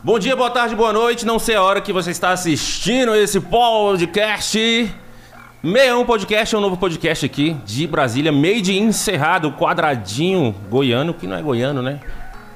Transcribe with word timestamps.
Bom 0.00 0.16
dia, 0.16 0.36
boa 0.36 0.48
tarde, 0.48 0.76
boa 0.76 0.92
noite. 0.92 1.26
Não 1.26 1.40
sei 1.40 1.56
a 1.56 1.62
hora 1.62 1.80
que 1.80 1.92
você 1.92 2.12
está 2.12 2.30
assistindo 2.30 3.16
esse 3.16 3.40
podcast. 3.40 4.94
61 5.60 6.04
Podcast 6.04 6.54
é 6.54 6.58
um 6.58 6.60
novo 6.60 6.76
podcast 6.76 7.26
aqui 7.26 7.56
de 7.66 7.84
Brasília, 7.84 8.30
made 8.30 8.78
in 8.78 8.92
Cerrado, 8.92 9.50
quadradinho 9.50 10.54
goiano, 10.70 11.12
que 11.12 11.26
não 11.26 11.36
é 11.36 11.42
goiano, 11.42 11.82
né? 11.82 11.98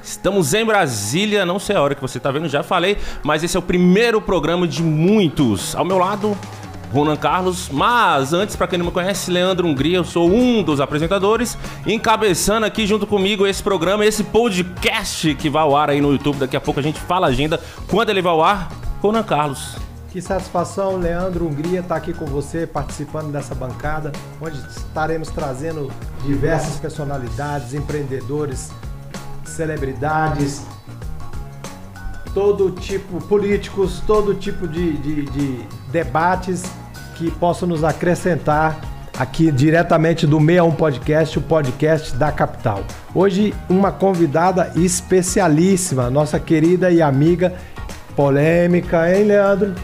Estamos 0.00 0.54
em 0.54 0.64
Brasília, 0.64 1.44
não 1.44 1.58
sei 1.58 1.74
a 1.74 1.82
hora 1.82 1.96
que 1.96 2.00
você 2.00 2.18
está 2.18 2.30
vendo, 2.30 2.48
já 2.48 2.62
falei, 2.62 2.96
mas 3.24 3.42
esse 3.42 3.56
é 3.56 3.58
o 3.58 3.62
primeiro 3.62 4.20
programa 4.20 4.68
de 4.68 4.80
muitos. 4.80 5.74
Ao 5.74 5.84
meu 5.84 5.98
lado, 5.98 6.38
Ronan 6.92 7.16
Carlos, 7.16 7.70
mas 7.70 8.34
antes, 8.34 8.54
para 8.54 8.66
quem 8.66 8.78
não 8.78 8.84
me 8.84 8.92
conhece, 8.92 9.30
Leandro 9.30 9.66
Hungria, 9.66 9.96
eu 9.96 10.04
sou 10.04 10.30
um 10.30 10.62
dos 10.62 10.78
apresentadores, 10.78 11.56
encabeçando 11.86 12.66
aqui 12.66 12.86
junto 12.86 13.06
comigo 13.06 13.46
esse 13.46 13.62
programa, 13.62 14.04
esse 14.04 14.22
podcast 14.22 15.34
que 15.36 15.48
vai 15.48 15.62
ao 15.62 15.74
ar 15.74 15.88
aí 15.88 16.02
no 16.02 16.12
YouTube. 16.12 16.36
Daqui 16.36 16.54
a 16.54 16.60
pouco 16.60 16.80
a 16.80 16.82
gente 16.82 17.00
fala 17.00 17.28
a 17.28 17.30
agenda. 17.30 17.58
Quando 17.88 18.10
ele 18.10 18.20
vai 18.20 18.30
ao 18.30 18.42
ar, 18.42 18.70
Ronan 19.00 19.22
Carlos. 19.22 19.76
Que 20.10 20.20
satisfação, 20.20 20.98
Leandro 20.98 21.46
Hungria, 21.46 21.80
estar 21.80 21.96
aqui 21.96 22.12
com 22.12 22.26
você, 22.26 22.66
participando 22.66 23.32
dessa 23.32 23.54
bancada, 23.54 24.12
onde 24.38 24.58
estaremos 24.68 25.30
trazendo 25.30 25.90
diversas 26.26 26.78
personalidades, 26.78 27.72
empreendedores, 27.72 28.70
celebridades, 29.46 30.66
todo 32.34 32.70
tipo, 32.72 33.18
políticos, 33.22 34.02
todo 34.06 34.34
tipo 34.34 34.68
de, 34.68 34.98
de, 34.98 35.22
de 35.24 35.66
debates 35.90 36.81
que 37.22 37.30
possam 37.30 37.68
nos 37.68 37.84
acrescentar 37.84 38.80
aqui 39.16 39.52
diretamente 39.52 40.26
do 40.26 40.40
61 40.40 40.72
Podcast, 40.72 41.38
o 41.38 41.42
podcast 41.42 42.16
da 42.16 42.32
capital. 42.32 42.82
Hoje, 43.14 43.54
uma 43.68 43.92
convidada 43.92 44.72
especialíssima, 44.74 46.10
nossa 46.10 46.40
querida 46.40 46.90
e 46.90 47.00
amiga 47.00 47.54
polêmica, 48.16 49.14
hein, 49.14 49.24
Leandro? 49.24 49.74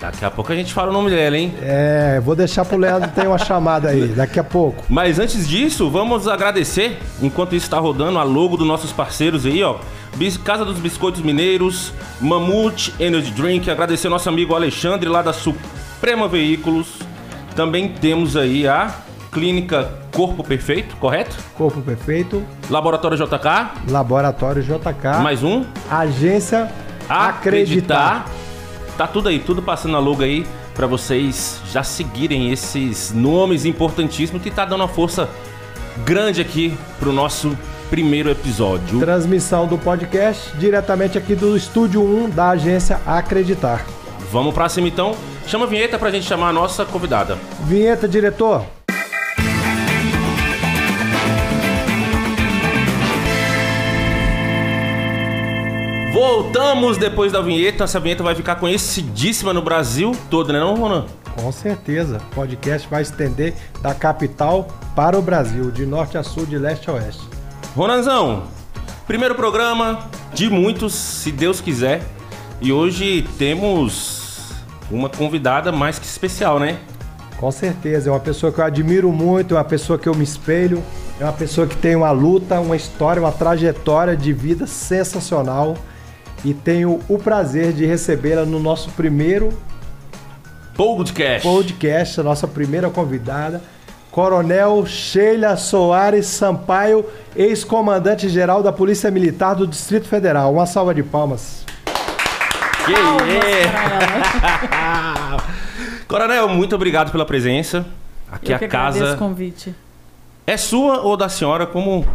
Daqui 0.00 0.24
a 0.24 0.30
pouco 0.30 0.52
a 0.52 0.56
gente 0.56 0.72
fala 0.72 0.90
o 0.90 0.92
nome 0.92 1.10
dela, 1.10 1.36
hein? 1.36 1.54
É, 1.62 2.20
vou 2.24 2.34
deixar 2.34 2.64
pro 2.64 2.78
Leandro 2.78 3.10
ter 3.10 3.26
uma 3.26 3.38
chamada 3.38 3.88
aí, 3.90 4.08
daqui 4.08 4.38
a 4.38 4.44
pouco. 4.44 4.82
Mas 4.88 5.18
antes 5.18 5.46
disso, 5.46 5.90
vamos 5.90 6.26
agradecer, 6.26 6.98
enquanto 7.20 7.54
isso 7.54 7.66
está 7.66 7.78
rodando, 7.78 8.18
a 8.18 8.22
logo 8.22 8.56
dos 8.56 8.66
nossos 8.66 8.92
parceiros 8.92 9.44
aí, 9.44 9.62
ó. 9.62 9.76
Casa 10.44 10.64
dos 10.64 10.78
Biscoitos 10.78 11.20
Mineiros, 11.20 11.92
Mamute 12.20 12.94
Energy 12.98 13.30
Drink, 13.32 13.70
agradecer 13.70 14.06
ao 14.06 14.12
nosso 14.12 14.28
amigo 14.30 14.54
Alexandre 14.54 15.10
lá 15.10 15.20
da 15.20 15.32
Suprema 15.96 16.28
Veículos. 16.28 16.98
Também 17.54 17.88
temos 17.88 18.36
aí 18.36 18.68
a 18.68 18.94
Clínica 19.32 19.90
Corpo 20.14 20.44
Perfeito, 20.44 20.94
correto? 20.96 21.34
Corpo 21.56 21.80
Perfeito. 21.80 22.44
Laboratório 22.68 23.16
JK. 23.16 23.90
Laboratório 23.90 24.62
JK. 24.62 25.22
Mais 25.22 25.42
um. 25.42 25.64
Agência 25.90 26.70
Acreditar. 27.08 28.26
Acreditar. 28.26 28.26
Tá 28.98 29.06
tudo 29.06 29.30
aí, 29.30 29.38
tudo 29.38 29.62
passando 29.62 29.96
a 29.96 29.98
logo 29.98 30.22
aí 30.22 30.46
para 30.74 30.86
vocês 30.86 31.62
já 31.72 31.82
seguirem 31.82 32.52
esses 32.52 33.10
nomes 33.12 33.64
importantíssimos 33.64 34.42
que 34.42 34.50
tá 34.50 34.66
dando 34.66 34.82
uma 34.82 34.88
força 34.88 35.26
grande 36.04 36.42
aqui 36.42 36.76
pro 37.00 37.10
nosso 37.10 37.56
primeiro 37.88 38.28
episódio. 38.28 39.00
Transmissão 39.00 39.66
do 39.66 39.78
podcast 39.78 40.54
diretamente 40.58 41.16
aqui 41.16 41.34
do 41.34 41.56
estúdio 41.56 42.02
1 42.02 42.28
da 42.30 42.50
agência 42.50 43.00
Acreditar. 43.06 43.82
Vamos 44.30 44.54
pra 44.54 44.68
cima 44.68 44.88
então. 44.88 45.14
Chama 45.46 45.64
a 45.64 45.68
vinheta 45.68 45.98
pra 45.98 46.10
gente 46.10 46.26
chamar 46.26 46.48
a 46.48 46.52
nossa 46.52 46.84
convidada. 46.84 47.38
Vinheta, 47.60 48.08
diretor. 48.08 48.64
Voltamos 56.12 56.96
depois 56.96 57.30
da 57.30 57.42
vinheta. 57.42 57.84
Essa 57.84 58.00
vinheta 58.00 58.22
vai 58.22 58.34
ficar 58.34 58.56
conhecidíssima 58.56 59.52
no 59.52 59.60
Brasil 59.60 60.16
todo, 60.30 60.52
né 60.52 60.58
não, 60.58 60.74
Ronan? 60.74 61.04
Com 61.38 61.52
certeza. 61.52 62.22
O 62.32 62.34
podcast 62.34 62.88
vai 62.88 63.02
estender 63.02 63.54
da 63.82 63.94
capital 63.94 64.66
para 64.94 65.18
o 65.18 65.20
Brasil, 65.20 65.70
de 65.70 65.84
norte 65.84 66.16
a 66.16 66.22
sul, 66.22 66.46
de 66.46 66.56
leste 66.56 66.88
a 66.88 66.94
oeste. 66.94 67.22
Ronanzão, 67.76 68.44
primeiro 69.06 69.34
programa 69.34 70.08
de 70.32 70.48
muitos, 70.48 70.94
se 70.94 71.30
Deus 71.30 71.60
quiser. 71.60 72.02
E 72.62 72.72
hoje 72.72 73.28
temos 73.36 74.15
uma 74.90 75.08
convidada 75.08 75.72
mais 75.72 75.98
que 75.98 76.06
especial, 76.06 76.58
né? 76.58 76.78
Com 77.36 77.50
certeza. 77.50 78.08
É 78.08 78.12
uma 78.12 78.20
pessoa 78.20 78.52
que 78.52 78.60
eu 78.60 78.64
admiro 78.64 79.12
muito, 79.12 79.54
é 79.54 79.58
uma 79.58 79.64
pessoa 79.64 79.98
que 79.98 80.08
eu 80.08 80.14
me 80.14 80.24
espelho, 80.24 80.82
é 81.20 81.24
uma 81.24 81.32
pessoa 81.32 81.66
que 81.66 81.76
tem 81.76 81.94
uma 81.94 82.10
luta, 82.10 82.60
uma 82.60 82.76
história, 82.76 83.20
uma 83.20 83.32
trajetória 83.32 84.16
de 84.16 84.32
vida 84.32 84.66
sensacional 84.66 85.76
e 86.44 86.54
tenho 86.54 87.00
o 87.08 87.18
prazer 87.18 87.72
de 87.72 87.84
recebê-la 87.84 88.44
no 88.44 88.58
nosso 88.58 88.90
primeiro 88.90 89.50
podcast. 90.74 91.46
Podcast, 91.46 92.20
a 92.20 92.22
nossa 92.22 92.46
primeira 92.46 92.88
convidada, 92.90 93.62
Coronel 94.10 94.86
Sheila 94.86 95.56
Soares 95.56 96.26
Sampaio, 96.26 97.04
ex-comandante-geral 97.34 98.62
da 98.62 98.72
Polícia 98.72 99.10
Militar 99.10 99.54
do 99.54 99.66
Distrito 99.66 100.06
Federal. 100.08 100.54
Uma 100.54 100.66
salva 100.66 100.94
de 100.94 101.02
palmas. 101.02 101.66
Que. 102.86 102.94
Coronel, 106.06 106.48
muito 106.48 106.74
obrigado 106.74 107.10
pela 107.10 107.26
presença. 107.26 107.84
Aqui 108.30 108.52
Eu 108.52 108.56
a 108.56 108.68
casa. 108.68 109.14
o 109.14 109.18
convite. 109.18 109.74
É 110.46 110.56
sua 110.56 111.00
ou 111.00 111.16
da 111.16 111.28
senhora 111.28 111.66
como 111.66 112.06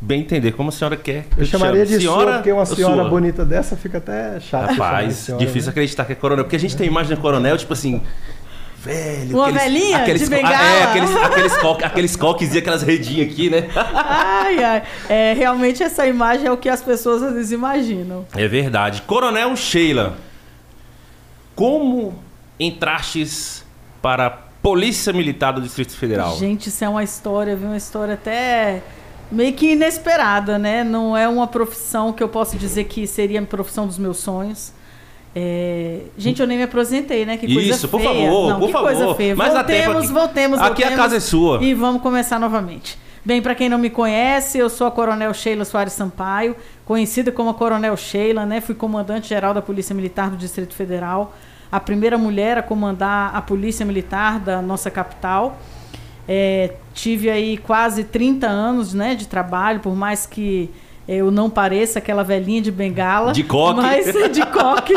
bem 0.00 0.20
entender 0.20 0.52
como 0.52 0.70
a 0.70 0.72
senhora 0.72 0.96
quer. 0.96 1.26
Eu, 1.36 1.42
eu 1.42 1.46
chamaria 1.46 1.84
de 1.84 1.98
senhora, 1.98 2.24
sua, 2.24 2.32
porque 2.34 2.52
uma 2.52 2.66
senhora 2.66 3.02
sua. 3.02 3.08
bonita 3.08 3.44
dessa 3.44 3.76
fica 3.76 3.98
até 3.98 4.40
chato. 4.40 4.70
Rapaz, 4.70 5.16
senhora, 5.16 5.44
difícil 5.44 5.66
né? 5.66 5.70
acreditar 5.70 6.04
que 6.04 6.12
é 6.12 6.14
coronel. 6.14 6.44
Porque 6.44 6.56
a 6.56 6.60
gente 6.60 6.76
tem 6.76 6.86
a 6.86 6.90
imagem 6.90 7.14
de 7.14 7.20
coronel, 7.20 7.56
tipo 7.58 7.72
assim. 7.72 8.02
Velho, 8.86 9.36
uma 9.36 9.48
aqueles, 9.48 9.62
velhinha 9.62 9.96
aqueles, 9.98 10.22
de 10.22 10.30
bengala. 10.30 10.54
É, 10.54 10.82
aqueles, 10.84 11.16
aqueles, 11.16 11.56
co 11.56 11.70
aqueles 11.82 12.16
coques 12.16 12.54
e 12.54 12.58
aquelas 12.58 12.82
redinhas 12.82 13.30
aqui, 13.30 13.50
né? 13.50 13.68
Ai, 13.74 14.62
ai. 14.62 14.82
É, 15.08 15.34
realmente 15.34 15.82
essa 15.82 16.06
imagem 16.06 16.46
é 16.46 16.52
o 16.52 16.56
que 16.56 16.68
as 16.68 16.82
pessoas 16.82 17.22
às 17.22 17.34
vezes 17.34 17.52
imaginam. 17.52 18.24
É 18.34 18.46
verdade. 18.46 19.02
Coronel 19.02 19.54
Sheila, 19.56 20.16
como 21.54 22.14
entrastes 22.60 23.64
para 24.00 24.26
a 24.26 24.30
Polícia 24.30 25.12
Militar 25.12 25.52
do 25.52 25.60
Distrito 25.60 25.96
Federal? 25.96 26.36
Gente, 26.36 26.68
isso 26.68 26.84
é 26.84 26.88
uma 26.88 27.04
história, 27.04 27.54
viu? 27.56 27.68
Uma 27.68 27.76
história 27.76 28.14
até 28.14 28.82
meio 29.30 29.52
que 29.52 29.72
inesperada, 29.72 30.58
né? 30.58 30.84
Não 30.84 31.16
é 31.16 31.28
uma 31.28 31.46
profissão 31.46 32.12
que 32.12 32.22
eu 32.22 32.28
posso 32.28 32.56
dizer 32.56 32.84
que 32.84 33.06
seria 33.06 33.40
a 33.40 33.46
profissão 33.46 33.86
dos 33.86 33.98
meus 33.98 34.18
sonhos. 34.18 34.72
É... 35.38 35.98
Gente, 36.16 36.40
eu 36.40 36.46
nem 36.46 36.56
me 36.56 36.64
apresentei, 36.64 37.26
né? 37.26 37.36
Que 37.36 37.52
coisa 37.52 37.68
Isso, 37.68 37.88
por 37.88 38.00
favor, 38.00 38.48
Não, 38.48 38.58
por 38.58 38.66
que 38.68 38.72
favor. 38.72 38.86
coisa 38.90 39.14
feia. 39.14 39.36
Mas 39.36 39.52
voltemos, 39.52 39.96
aqui, 39.96 40.12
voltemos, 40.14 40.58
Aqui 40.58 40.68
voltemos, 40.68 40.92
a 40.94 40.96
casa 40.96 41.16
é 41.16 41.20
sua. 41.20 41.62
E 41.62 41.74
vamos 41.74 42.00
começar 42.00 42.40
novamente. 42.40 42.98
Bem, 43.22 43.42
para 43.42 43.54
quem 43.54 43.68
não 43.68 43.76
me 43.76 43.90
conhece, 43.90 44.56
eu 44.56 44.70
sou 44.70 44.86
a 44.86 44.90
Coronel 44.90 45.34
Sheila 45.34 45.66
Soares 45.66 45.92
Sampaio, 45.92 46.56
conhecida 46.86 47.30
como 47.30 47.50
a 47.50 47.54
Coronel 47.54 47.94
Sheila, 47.98 48.46
né? 48.46 48.62
Fui 48.62 48.74
comandante-geral 48.74 49.52
da 49.52 49.60
Polícia 49.60 49.94
Militar 49.94 50.30
do 50.30 50.38
Distrito 50.38 50.74
Federal, 50.74 51.34
a 51.70 51.78
primeira 51.78 52.16
mulher 52.16 52.56
a 52.56 52.62
comandar 52.62 53.36
a 53.36 53.42
Polícia 53.42 53.84
Militar 53.84 54.40
da 54.40 54.62
nossa 54.62 54.90
capital. 54.90 55.58
É, 56.26 56.76
tive 56.94 57.28
aí 57.28 57.58
quase 57.58 58.04
30 58.04 58.46
anos 58.46 58.94
né, 58.94 59.14
de 59.14 59.28
trabalho, 59.28 59.80
por 59.80 59.94
mais 59.94 60.24
que 60.24 60.70
eu 61.08 61.30
não 61.30 61.48
pareça 61.48 61.98
aquela 61.98 62.22
velhinha 62.22 62.60
de 62.60 62.70
bengala. 62.70 63.32
De 63.32 63.44
coque. 63.44 63.80
Mas, 63.80 64.06
de 64.32 64.44
coque. 64.46 64.94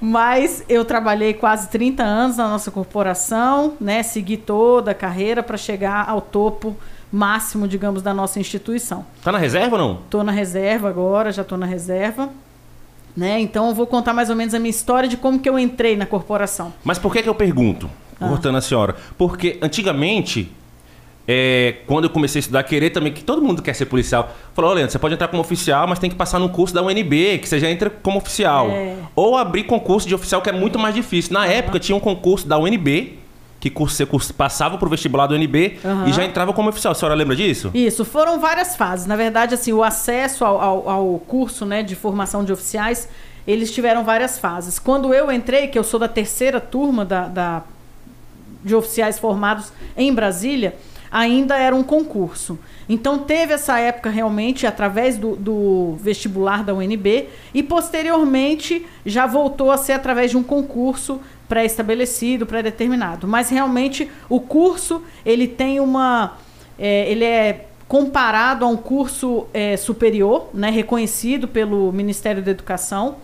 mas 0.00 0.64
eu 0.68 0.84
trabalhei 0.84 1.32
quase 1.34 1.68
30 1.68 2.02
anos 2.02 2.36
na 2.36 2.48
nossa 2.48 2.70
corporação, 2.70 3.74
né? 3.80 4.02
Segui 4.02 4.36
toda 4.36 4.90
a 4.90 4.94
carreira 4.94 5.42
para 5.42 5.56
chegar 5.56 6.08
ao 6.08 6.20
topo 6.20 6.76
máximo, 7.10 7.66
digamos, 7.66 8.02
da 8.02 8.12
nossa 8.12 8.38
instituição. 8.38 9.06
Tá 9.22 9.32
na 9.32 9.38
reserva 9.38 9.76
ou 9.76 9.82
não? 9.82 9.98
Tô 10.10 10.22
na 10.22 10.32
reserva 10.32 10.88
agora, 10.88 11.32
já 11.32 11.42
tô 11.42 11.56
na 11.56 11.66
reserva. 11.66 12.28
Né? 13.16 13.40
Então 13.40 13.68
eu 13.68 13.74
vou 13.74 13.86
contar 13.86 14.12
mais 14.12 14.30
ou 14.30 14.36
menos 14.36 14.54
a 14.54 14.58
minha 14.58 14.70
história 14.70 15.08
de 15.08 15.16
como 15.16 15.40
que 15.40 15.48
eu 15.48 15.58
entrei 15.58 15.96
na 15.96 16.06
corporação. 16.06 16.72
Mas 16.84 16.98
por 16.98 17.12
que 17.12 17.22
que 17.22 17.28
eu 17.28 17.34
pergunto? 17.34 17.90
Ah. 18.20 18.28
Cortando 18.28 18.56
a 18.56 18.60
senhora. 18.60 18.94
Porque 19.16 19.58
antigamente 19.60 20.52
é, 21.30 21.76
quando 21.86 22.04
eu 22.04 22.10
comecei 22.10 22.38
a 22.38 22.40
estudar, 22.40 22.62
querer 22.62 22.88
também, 22.88 23.12
que 23.12 23.22
todo 23.22 23.42
mundo 23.42 23.60
quer 23.60 23.74
ser 23.74 23.84
policial. 23.84 24.34
Falou, 24.54 24.70
oh, 24.70 24.74
Leandro, 24.74 24.90
você 24.90 24.98
pode 24.98 25.12
entrar 25.12 25.28
como 25.28 25.42
oficial, 25.42 25.86
mas 25.86 25.98
tem 25.98 26.08
que 26.08 26.16
passar 26.16 26.38
no 26.38 26.48
curso 26.48 26.74
da 26.74 26.82
UNB, 26.82 27.38
que 27.38 27.46
você 27.46 27.60
já 27.60 27.70
entra 27.70 27.90
como 27.90 28.16
oficial. 28.16 28.70
É. 28.70 28.96
Ou 29.14 29.36
abrir 29.36 29.64
concurso 29.64 30.08
de 30.08 30.14
oficial, 30.14 30.40
que 30.40 30.48
é 30.48 30.52
muito 30.54 30.78
mais 30.78 30.94
difícil. 30.94 31.34
Na 31.34 31.40
uhum. 31.40 31.44
época, 31.50 31.78
tinha 31.78 31.94
um 31.94 32.00
concurso 32.00 32.48
da 32.48 32.56
UNB, 32.56 33.18
que 33.60 33.70
você 33.70 34.06
passava 34.32 34.78
pro 34.78 34.88
vestibular 34.88 35.26
do 35.26 35.34
UNB 35.34 35.78
uhum. 35.84 36.08
e 36.08 36.12
já 36.14 36.24
entrava 36.24 36.54
como 36.54 36.70
oficial. 36.70 36.92
A 36.92 36.94
senhora 36.94 37.14
lembra 37.14 37.36
disso? 37.36 37.70
Isso, 37.74 38.06
foram 38.06 38.40
várias 38.40 38.74
fases. 38.74 39.06
Na 39.06 39.16
verdade, 39.16 39.52
assim, 39.52 39.74
o 39.74 39.84
acesso 39.84 40.46
ao, 40.46 40.58
ao, 40.58 40.88
ao 40.88 41.18
curso 41.26 41.66
né, 41.66 41.82
de 41.82 41.94
formação 41.94 42.42
de 42.42 42.54
oficiais, 42.54 43.06
eles 43.46 43.70
tiveram 43.70 44.02
várias 44.02 44.38
fases. 44.38 44.78
Quando 44.78 45.12
eu 45.12 45.30
entrei, 45.30 45.66
que 45.66 45.78
eu 45.78 45.84
sou 45.84 46.00
da 46.00 46.08
terceira 46.08 46.58
turma 46.58 47.04
da, 47.04 47.28
da 47.28 47.62
de 48.64 48.74
oficiais 48.74 49.18
formados 49.18 49.72
em 49.96 50.12
Brasília, 50.12 50.74
ainda 51.10 51.56
era 51.56 51.74
um 51.74 51.82
concurso. 51.82 52.58
Então 52.88 53.18
teve 53.18 53.52
essa 53.52 53.78
época 53.78 54.10
realmente 54.10 54.66
através 54.66 55.16
do, 55.16 55.36
do 55.36 55.96
vestibular 56.00 56.64
da 56.64 56.74
UNB 56.74 57.28
e 57.52 57.62
posteriormente 57.62 58.86
já 59.04 59.26
voltou 59.26 59.70
a 59.70 59.76
ser 59.76 59.92
através 59.92 60.30
de 60.30 60.36
um 60.36 60.42
concurso 60.42 61.20
pré-estabelecido, 61.48 62.46
pré-determinado. 62.46 63.26
Mas 63.26 63.48
realmente 63.48 64.10
o 64.28 64.40
curso 64.40 65.02
ele 65.24 65.48
tem 65.48 65.80
uma, 65.80 66.36
é, 66.78 67.10
ele 67.10 67.24
é 67.24 67.66
comparado 67.88 68.64
a 68.64 68.68
um 68.68 68.76
curso 68.76 69.46
é, 69.52 69.76
superior, 69.76 70.50
né, 70.52 70.68
reconhecido 70.68 71.48
pelo 71.48 71.90
Ministério 71.90 72.42
da 72.42 72.50
Educação. 72.50 73.16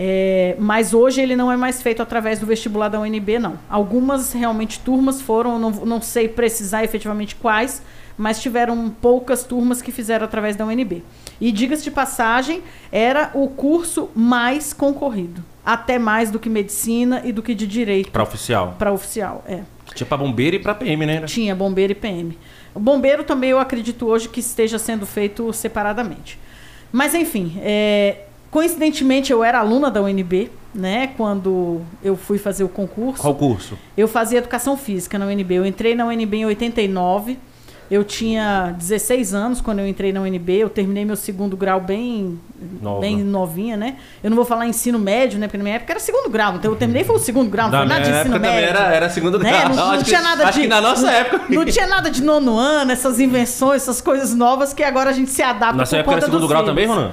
É, 0.00 0.54
mas 0.60 0.94
hoje 0.94 1.20
ele 1.20 1.34
não 1.34 1.50
é 1.50 1.56
mais 1.56 1.82
feito 1.82 2.00
através 2.00 2.38
do 2.38 2.46
vestibular 2.46 2.88
da 2.88 3.00
UNB, 3.00 3.40
não. 3.40 3.58
Algumas 3.68 4.32
realmente 4.32 4.78
turmas 4.78 5.20
foram, 5.20 5.58
não, 5.58 5.72
não 5.72 6.00
sei 6.00 6.28
precisar 6.28 6.84
efetivamente 6.84 7.34
quais, 7.34 7.82
mas 8.16 8.40
tiveram 8.40 8.90
poucas 8.90 9.42
turmas 9.42 9.82
que 9.82 9.90
fizeram 9.90 10.24
através 10.24 10.54
da 10.54 10.64
UNB. 10.64 11.02
E 11.40 11.50
diga-se 11.50 11.82
de 11.82 11.90
passagem, 11.90 12.62
era 12.92 13.32
o 13.34 13.48
curso 13.48 14.08
mais 14.14 14.72
concorrido. 14.72 15.42
Até 15.66 15.98
mais 15.98 16.30
do 16.30 16.38
que 16.38 16.48
medicina 16.48 17.20
e 17.24 17.32
do 17.32 17.42
que 17.42 17.52
de 17.52 17.66
direito. 17.66 18.12
Para 18.12 18.22
oficial. 18.22 18.76
Para 18.78 18.92
oficial, 18.92 19.44
é. 19.48 19.62
Tinha 19.94 20.06
para 20.06 20.16
bombeiro 20.16 20.54
e 20.54 20.58
para 20.60 20.76
PM, 20.76 21.06
né? 21.06 21.22
Tinha 21.22 21.56
bombeiro 21.56 21.90
e 21.90 21.96
PM. 21.96 22.38
O 22.72 22.78
bombeiro 22.78 23.24
também 23.24 23.50
eu 23.50 23.58
acredito 23.58 24.06
hoje 24.06 24.28
que 24.28 24.38
esteja 24.38 24.78
sendo 24.78 25.04
feito 25.04 25.52
separadamente. 25.52 26.38
Mas 26.92 27.14
enfim, 27.14 27.58
é, 27.60 28.27
coincidentemente 28.50 29.32
eu 29.32 29.42
era 29.42 29.58
aluna 29.58 29.90
da 29.90 30.00
UNB, 30.02 30.50
né? 30.74 31.08
Quando 31.16 31.80
eu 32.02 32.16
fui 32.16 32.38
fazer 32.38 32.64
o 32.64 32.68
concurso. 32.68 33.22
Qual 33.22 33.34
curso? 33.34 33.78
Eu 33.96 34.08
fazia 34.08 34.38
educação 34.38 34.76
física 34.76 35.18
na 35.18 35.26
UNB. 35.26 35.54
Eu 35.54 35.66
entrei 35.66 35.94
na 35.94 36.06
UNB 36.06 36.38
em 36.38 36.46
89. 36.46 37.38
Eu 37.90 38.04
tinha 38.04 38.74
16 38.76 39.32
anos 39.32 39.60
quando 39.62 39.78
eu 39.78 39.88
entrei 39.88 40.12
na 40.12 40.20
UNB, 40.20 40.58
eu 40.58 40.68
terminei 40.68 41.06
meu 41.06 41.16
segundo 41.16 41.56
grau 41.56 41.80
bem, 41.80 42.38
Nova. 42.82 43.00
bem 43.00 43.16
novinha, 43.16 43.78
né? 43.78 43.96
Eu 44.22 44.28
não 44.28 44.36
vou 44.36 44.44
falar 44.44 44.66
ensino 44.66 44.98
médio, 44.98 45.38
né? 45.38 45.46
Porque 45.46 45.56
na 45.56 45.64
minha 45.64 45.76
época 45.76 45.94
era 45.94 46.00
segundo 46.00 46.28
grau, 46.28 46.56
então 46.56 46.70
eu 46.70 46.76
terminei 46.76 47.02
foi 47.02 47.16
o 47.16 47.18
segundo 47.18 47.48
grau, 47.48 47.70
não, 47.70 47.78
foi 47.78 47.88
nada 47.88 48.02
de 48.02 48.10
ensino 48.10 48.38
médio. 48.38 48.68
Era, 48.68 48.94
era 48.94 49.08
segundo 49.08 49.38
né? 49.38 49.50
grau. 49.50 49.68
Não, 49.70 49.76
não, 49.76 49.92
não 49.94 50.02
tinha 50.02 50.20
nada 50.20 50.44
acho 50.46 50.58
de. 50.58 50.60
que 50.64 50.68
na 50.68 50.82
nossa 50.82 51.06
não, 51.06 51.08
época. 51.08 51.44
Não 51.48 51.64
tinha 51.64 51.86
nada 51.86 52.10
de 52.10 52.22
nono 52.22 52.58
ano, 52.58 52.92
essas 52.92 53.18
invenções, 53.20 53.80
essas 53.80 54.02
coisas 54.02 54.34
novas 54.34 54.74
que 54.74 54.84
agora 54.84 55.08
a 55.08 55.14
gente 55.14 55.30
se 55.30 55.42
adapta. 55.42 55.78
Na 55.78 55.86
sua 55.86 56.00
época 56.00 56.16
era 56.16 56.26
segundo 56.26 56.46
grau 56.46 56.64
também, 56.64 56.86
Ronan? 56.86 57.12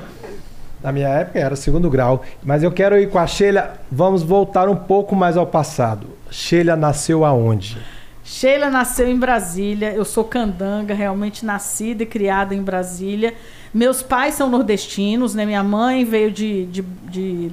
Na 0.85 0.91
minha 0.91 1.07
época 1.07 1.39
era 1.39 1.55
segundo 1.55 1.89
grau. 1.89 2.23
Mas 2.43 2.61
eu 2.61 2.71
quero 2.71 2.95
ir 2.95 3.09
com 3.09 3.17
a 3.17 3.25
Sheila. 3.25 3.73
Vamos 3.91 4.21
voltar 4.21 4.69
um 4.69 4.75
pouco 4.75 5.15
mais 5.15 5.35
ao 5.35 5.47
passado. 5.47 6.09
Sheila 6.29 6.75
nasceu 6.75 7.25
aonde? 7.25 7.75
Sheila 8.23 8.69
nasceu 8.69 9.07
em 9.07 9.17
Brasília, 9.17 9.93
eu 9.93 10.05
sou 10.05 10.23
candanga, 10.23 10.93
realmente 10.93 11.43
nascida 11.43 12.03
e 12.03 12.05
criada 12.05 12.53
em 12.53 12.61
Brasília. 12.61 13.33
Meus 13.73 14.03
pais 14.03 14.35
são 14.35 14.47
nordestinos, 14.47 15.33
né? 15.33 15.43
Minha 15.43 15.63
mãe 15.63 16.05
veio 16.05 16.31
de, 16.31 16.67
de, 16.67 16.81
de 16.81 17.51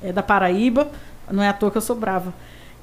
é, 0.00 0.12
da 0.12 0.22
Paraíba, 0.22 0.88
não 1.28 1.42
é 1.42 1.48
à 1.48 1.52
toa 1.52 1.72
que 1.72 1.78
eu 1.78 1.82
sou 1.82 1.96
brava. 1.96 2.32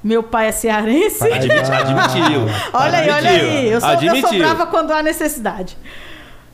Meu 0.04 0.22
pai 0.22 0.48
é 0.48 0.52
cearense. 0.52 1.24
Admitiu. 1.24 1.74
admitiu. 1.74 2.40
olha 2.74 2.98
aí, 2.98 3.10
olha 3.10 3.30
aí. 3.30 3.68
Eu 3.70 3.80
sou, 3.80 3.90
eu 3.90 4.16
sou 4.16 4.38
brava 4.38 4.66
quando 4.66 4.90
há 4.90 5.02
necessidade. 5.02 5.74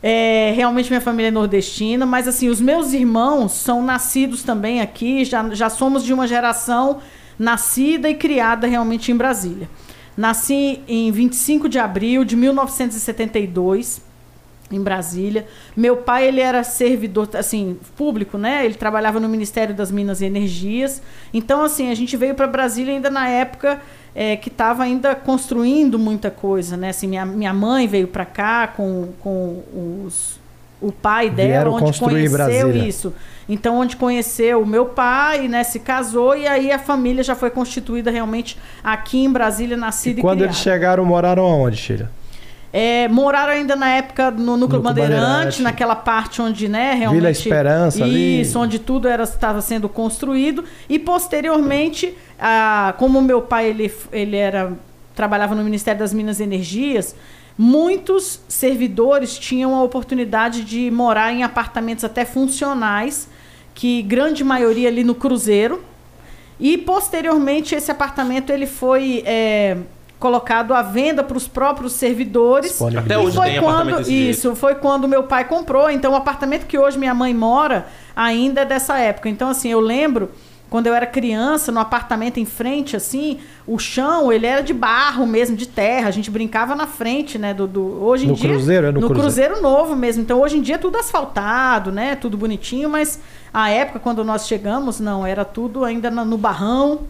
É, 0.03 0.53
realmente 0.57 0.91
minha 0.91 1.01
família 1.01 1.29
é 1.29 1.31
nordestina, 1.31 2.05
mas 2.05 2.27
assim, 2.27 2.49
os 2.49 2.61
meus 2.61 2.93
irmãos 2.93 3.53
são 3.53 3.83
nascidos 3.83 4.43
também 4.43 4.81
aqui, 4.81 5.25
já, 5.25 5.49
já 5.55 5.71
somos 5.71 6.03
de 6.03 6.13
uma 6.13 6.27
geração 6.27 7.01
nascida 7.39 8.11
e 8.11 8.15
criada 8.15 8.67
realmente 8.67 9.13
em 9.13 9.17
Brasília. 9.17 9.69
Nasci 10.17 10.81
em 10.89 11.11
25 11.11 11.69
de 11.69 11.79
abril 11.79 12.25
de 12.25 12.37
1972 12.37 14.03
em 14.71 14.81
Brasília. 14.81 15.47
Meu 15.77 15.99
pai 15.99 16.29
ele 16.29 16.41
era 16.41 16.65
servidor 16.65 17.29
assim 17.35 17.79
público, 17.97 18.37
né? 18.37 18.65
Ele 18.65 18.75
trabalhava 18.75 19.21
no 19.21 19.29
Ministério 19.29 19.75
das 19.75 19.91
Minas 19.91 20.21
e 20.21 20.25
Energias. 20.25 21.03
Então 21.33 21.63
assim 21.63 21.91
a 21.91 21.95
gente 21.95 22.17
veio 22.17 22.35
para 22.35 22.47
Brasília 22.47 22.93
ainda 22.93 23.11
na 23.11 23.29
época 23.29 23.81
é, 24.15 24.37
que 24.37 24.49
estava 24.49 24.83
ainda 24.83 25.15
construindo 25.15 25.99
muita 25.99 26.31
coisa, 26.31 26.77
né? 26.77 26.91
Assim 26.91 27.07
minha, 27.07 27.25
minha 27.25 27.55
mãe 27.55 27.87
veio 27.87 28.09
para 28.09 28.25
cá 28.25 28.67
com, 28.69 29.09
com 29.21 29.63
os 30.07 30.41
o 30.83 30.91
pai 30.91 31.31
dela, 31.31 31.49
Vieram 31.49 31.75
onde 31.75 31.99
conheceu 31.99 32.33
Brasília. 32.33 32.89
isso. 32.89 33.15
Então, 33.49 33.79
onde 33.79 33.97
conheceu 33.97 34.63
o 34.63 34.67
meu 34.67 34.87
pai, 34.87 35.47
né, 35.47 35.63
se 35.63 35.79
casou 35.79 36.37
e 36.37 36.47
aí 36.47 36.73
a 36.73 36.79
família 36.79 37.23
já 37.23 37.37
foi 37.37 37.51
constituída 37.51 38.11
realmente 38.11 38.59
aqui 38.83 39.25
em 39.25 39.31
Brasília, 39.31 39.77
nascida 39.77 40.19
e, 40.19 40.21
e 40.21 40.23
quando 40.23 40.39
criada. 40.39 40.53
eles 40.53 40.61
chegaram, 40.61 41.05
moraram 41.05 41.45
aonde, 41.45 41.77
Sheila? 41.77 42.11
É, 42.73 43.07
moraram 43.09 43.53
ainda 43.53 43.77
na 43.77 43.89
época 43.91 44.31
no 44.31 44.57
Núcleo 44.57 44.81
Bandeirante, 44.81 45.21
Bandeirante, 45.21 45.63
naquela 45.63 45.95
parte 45.95 46.41
onde, 46.41 46.69
né, 46.69 46.95
realmente... 46.95 47.21
Vila 47.21 47.31
Esperança 47.31 47.99
isso, 47.99 48.05
ali. 48.05 48.41
Isso, 48.41 48.59
onde 48.59 48.79
tudo 48.79 49.09
era 49.09 49.25
estava 49.25 49.61
sendo 49.61 49.91
construído. 49.91 50.65
E, 50.89 50.99
posteriormente, 50.99 52.17
a, 52.41 52.95
como 52.97 53.21
meu 53.21 53.43
pai, 53.43 53.69
ele, 53.69 53.93
ele 54.11 54.37
era 54.37 54.73
trabalhava 55.15 55.55
no 55.55 55.63
Ministério 55.63 56.01
das 56.01 56.13
Minas 56.13 56.41
e 56.41 56.43
Energias, 56.43 57.15
muitos 57.57 58.41
servidores 58.49 59.39
tinham 59.39 59.75
a 59.75 59.83
oportunidade 59.83 60.65
de 60.65 60.91
morar 60.91 61.33
em 61.33 61.43
apartamentos 61.43 62.05
até 62.05 62.25
funcionais, 62.25 63.29
que 63.75 64.03
grande 64.03 64.43
maioria 64.43 64.89
ali 64.89 65.05
no 65.05 65.15
Cruzeiro. 65.15 65.83
E 66.59 66.79
posteriormente 66.79 67.75
esse 67.75 67.91
apartamento 67.91 68.51
ele 68.51 68.67
foi 68.67 69.23
é, 69.27 69.77
colocado 70.23 70.73
à 70.73 70.83
venda 70.83 71.25
para 71.25 71.37
os 71.37 71.49
próprios 71.49 71.95
servidores. 71.95 72.81
Até 72.81 73.19
hoje 73.19 73.37
foi 73.37 73.51
tem 73.51 73.61
quando 73.61 73.71
apartamento 73.71 73.99
desse 73.99 74.31
isso 74.31 74.43
jeito. 74.43 74.57
foi 74.57 74.77
quando 74.77 75.09
meu 75.09 75.25
pai 75.25 75.45
comprou. 75.45 75.91
Então 75.91 76.13
o 76.13 76.15
apartamento 76.15 76.65
que 76.65 76.79
hoje 76.79 76.97
minha 76.97 77.13
mãe 77.13 77.35
mora 77.35 77.87
ainda 78.15 78.61
é 78.61 78.65
dessa 78.65 78.97
época. 78.99 79.29
Então 79.29 79.49
assim 79.49 79.69
eu 79.69 79.81
lembro 79.81 80.31
quando 80.71 80.87
eu 80.87 80.95
era 80.95 81.05
criança, 81.05 81.71
no 81.71 81.81
apartamento 81.81 82.41
em 82.41 82.47
frente, 82.47 82.97
assim, 82.97 83.41
o 83.67 83.79
chão, 83.79 84.33
ele 84.33 84.47
era 84.47 84.63
de 84.63 84.73
barro 84.73 85.27
mesmo, 85.27 85.55
de 85.55 85.69
terra. 85.69 86.09
A 86.09 86.11
gente 86.11 86.31
brincava 86.31 86.75
na 86.75 86.87
frente, 86.87 87.37
né? 87.37 87.53
Do, 87.53 87.67
do 87.67 88.03
hoje 88.03 88.25
em 88.25 88.29
No 88.29 88.35
dia. 88.35 88.49
Cruzeiro? 88.49 88.87
É 88.87 88.91
no 88.91 89.01
no 89.01 89.07
Cruzeiro. 89.09 89.23
cruzeiro 89.23 89.61
novo 89.61 89.95
mesmo. 89.95 90.23
Então, 90.23 90.41
hoje 90.41 90.57
em 90.57 90.63
dia, 90.63 90.77
é 90.77 90.79
tudo 90.79 90.97
asfaltado, 90.97 91.93
né? 91.93 92.17
Tudo 92.17 92.39
bonitinho, 92.39 92.89
mas 92.89 93.21
a 93.53 93.69
época, 93.69 93.99
quando 93.99 94.25
nós 94.25 94.47
chegamos, 94.47 94.99
não, 94.99 95.27
era 95.27 95.45
tudo 95.45 95.85
ainda 95.85 96.11
no 96.11 96.39
barrão. 96.39 97.01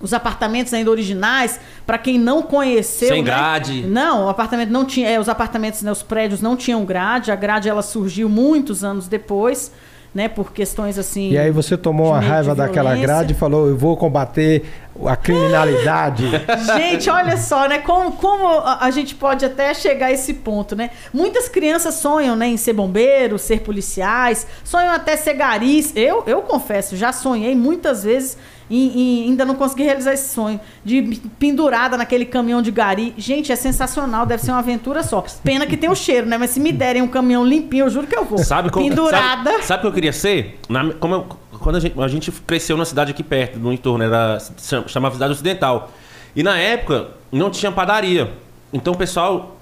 Os 0.00 0.12
apartamentos 0.12 0.72
ainda 0.72 0.90
originais, 0.90 1.58
para 1.86 1.98
quem 1.98 2.18
não 2.18 2.42
conheceu. 2.42 3.08
Sem 3.08 3.22
né? 3.22 3.30
grade. 3.30 3.82
Não, 3.82 4.26
o 4.26 4.28
apartamento 4.28 4.70
não 4.70 4.84
tinha. 4.84 5.08
É, 5.08 5.18
os 5.18 5.28
apartamentos, 5.28 5.82
né, 5.82 5.90
os 5.90 6.02
prédios 6.02 6.40
não 6.40 6.56
tinham 6.56 6.84
grade. 6.84 7.32
A 7.32 7.36
grade 7.36 7.68
ela 7.68 7.82
surgiu 7.82 8.28
muitos 8.28 8.84
anos 8.84 9.08
depois, 9.08 9.72
né? 10.14 10.28
Por 10.28 10.52
questões 10.52 10.98
assim. 10.98 11.30
E 11.30 11.38
aí 11.38 11.50
você 11.50 11.76
tomou 11.76 12.18
de 12.18 12.24
raiva 12.24 12.54
daquela 12.54 12.94
grade 12.96 13.32
e 13.32 13.36
falou, 13.36 13.68
eu 13.68 13.76
vou 13.76 13.96
combater 13.96 14.64
a 15.04 15.16
criminalidade. 15.16 16.30
Gente, 16.78 17.10
olha 17.10 17.36
só, 17.36 17.68
né? 17.68 17.78
Como, 17.78 18.12
como 18.12 18.46
a 18.46 18.78
a 18.86 18.90
gente 18.92 19.16
pode 19.16 19.44
até 19.44 19.74
chegar 19.74 20.06
a 20.06 20.12
esse 20.12 20.34
ponto, 20.34 20.76
né? 20.76 20.90
Muitas 21.12 21.48
crianças 21.48 21.94
sonham, 21.94 22.36
né, 22.36 22.46
em 22.46 22.56
ser 22.56 22.72
bombeiro, 22.72 23.36
ser 23.38 23.60
policiais, 23.60 24.46
sonham 24.62 24.92
até 24.94 25.16
ser 25.16 25.34
garis. 25.34 25.92
Eu, 25.96 26.22
eu 26.26 26.40
confesso, 26.42 26.96
já 26.96 27.12
sonhei 27.12 27.54
muitas 27.56 28.04
vezes 28.04 28.38
e, 28.70 29.22
e 29.24 29.28
ainda 29.28 29.44
não 29.44 29.54
consegui 29.54 29.82
realizar 29.82 30.12
esse 30.12 30.32
sonho 30.34 30.60
de 30.84 31.20
pendurada 31.38 31.96
naquele 31.96 32.24
caminhão 32.24 32.60
de 32.62 32.70
gari. 32.70 33.14
Gente, 33.16 33.50
é 33.52 33.56
sensacional, 33.56 34.26
deve 34.26 34.42
ser 34.42 34.50
uma 34.50 34.58
aventura 34.60 35.02
só. 35.02 35.24
Pena 35.42 35.66
que 35.66 35.76
tem 35.76 35.88
o 35.90 35.94
cheiro, 35.94 36.26
né? 36.26 36.36
Mas 36.38 36.50
se 36.50 36.60
me 36.60 36.72
derem 36.72 37.02
um 37.02 37.08
caminhão 37.08 37.44
limpinho, 37.44 37.86
eu 37.86 37.90
juro 37.90 38.06
que 38.06 38.16
eu 38.16 38.24
vou. 38.24 38.38
Sabe 38.38 38.70
como, 38.70 38.88
Pendurada. 38.88 39.50
Sabe, 39.52 39.64
sabe 39.64 39.78
o 39.78 39.80
que 39.82 39.86
eu 39.88 39.92
queria 39.92 40.12
ser? 40.12 40.58
Na- 40.68 40.92
como 40.94 41.14
eu- 41.14 41.26
quando 41.60 41.76
a 41.76 41.80
gente, 41.80 42.00
a 42.00 42.08
gente 42.08 42.30
cresceu 42.30 42.76
na 42.76 42.84
cidade 42.84 43.10
aqui 43.10 43.22
perto, 43.22 43.58
no 43.58 43.72
entorno, 43.72 44.04
era, 44.04 44.38
cham- 44.58 44.86
chamava 44.86 45.14
Cidade 45.14 45.32
Ocidental. 45.32 45.90
E 46.36 46.42
na 46.42 46.56
época 46.56 47.08
não 47.32 47.50
tinha 47.50 47.72
padaria. 47.72 48.30
Então 48.72 48.92
o 48.92 48.96
pessoal 48.96 49.56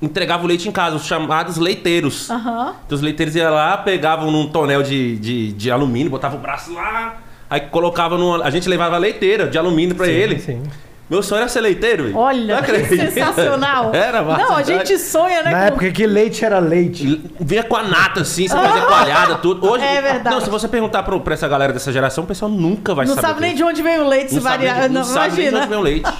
entregava 0.00 0.44
o 0.44 0.46
leite 0.46 0.68
em 0.68 0.72
casa, 0.72 0.96
os 0.96 1.04
chamados 1.06 1.56
leiteiros. 1.56 2.30
Aham. 2.30 2.74
Então 2.86 2.96
os 2.96 3.02
leiteiros 3.02 3.34
iam 3.36 3.52
lá, 3.52 3.76
pegavam 3.76 4.30
num 4.30 4.48
tonel 4.48 4.82
de, 4.82 5.16
de, 5.18 5.52
de 5.52 5.70
alumínio, 5.70 6.10
botavam 6.10 6.38
o 6.38 6.42
braço 6.42 6.72
lá, 6.74 7.16
aí 7.54 7.60
colocava 7.62 8.16
no. 8.18 8.42
A 8.42 8.50
gente 8.50 8.68
levava 8.68 8.96
leiteira 8.98 9.46
de 9.48 9.56
alumínio 9.58 9.94
pra 9.94 10.06
ele. 10.08 10.38
Sim. 10.38 10.62
Meu 11.08 11.22
sonho 11.22 11.40
era 11.40 11.48
ser 11.48 11.60
leiteiro. 11.60 12.04
velho. 12.04 12.16
Olha, 12.16 12.62
que 12.62 12.86
sensacional. 12.86 13.92
Era 13.94 14.22
massa, 14.22 14.42
Não, 14.42 14.56
a 14.56 14.62
gente 14.62 14.98
sonha, 14.98 15.42
né? 15.42 15.50
Na 15.50 15.58
com- 15.58 15.64
época 15.66 15.90
que 15.90 16.06
leite 16.06 16.42
era 16.44 16.58
leite. 16.58 17.20
Vinha 17.38 17.62
com 17.62 17.76
a 17.76 17.82
nata, 17.82 18.22
assim, 18.22 18.48
você 18.48 18.54
fazia 18.56 18.82
coalhada, 18.86 19.34
tudo. 19.34 19.66
Hoje, 19.70 19.84
É 19.84 20.00
verdade. 20.00 20.34
Não, 20.34 20.40
se 20.40 20.48
você 20.48 20.66
perguntar 20.66 21.02
pro, 21.02 21.20
pra 21.20 21.34
essa 21.34 21.46
galera 21.46 21.74
dessa 21.74 21.92
geração, 21.92 22.24
o 22.24 22.26
pessoal 22.26 22.50
nunca 22.50 22.94
vai 22.94 23.04
Não 23.04 23.14
saber. 23.14 23.26
sabe 23.28 23.40
nem 23.42 23.54
de 23.54 23.62
onde 23.62 23.82
vem 23.82 23.98
o 24.00 24.08
leite, 24.08 24.30
se 24.30 24.36
não 24.36 24.42
sabe, 24.42 24.66
variar. 24.66 24.88
Não, 24.88 24.94
não 25.02 25.04
sabe 25.04 25.36
nem 25.42 25.50
de 25.50 25.56
onde 25.56 25.68
vem 25.68 25.78
o 25.78 25.82
leite. 25.82 26.10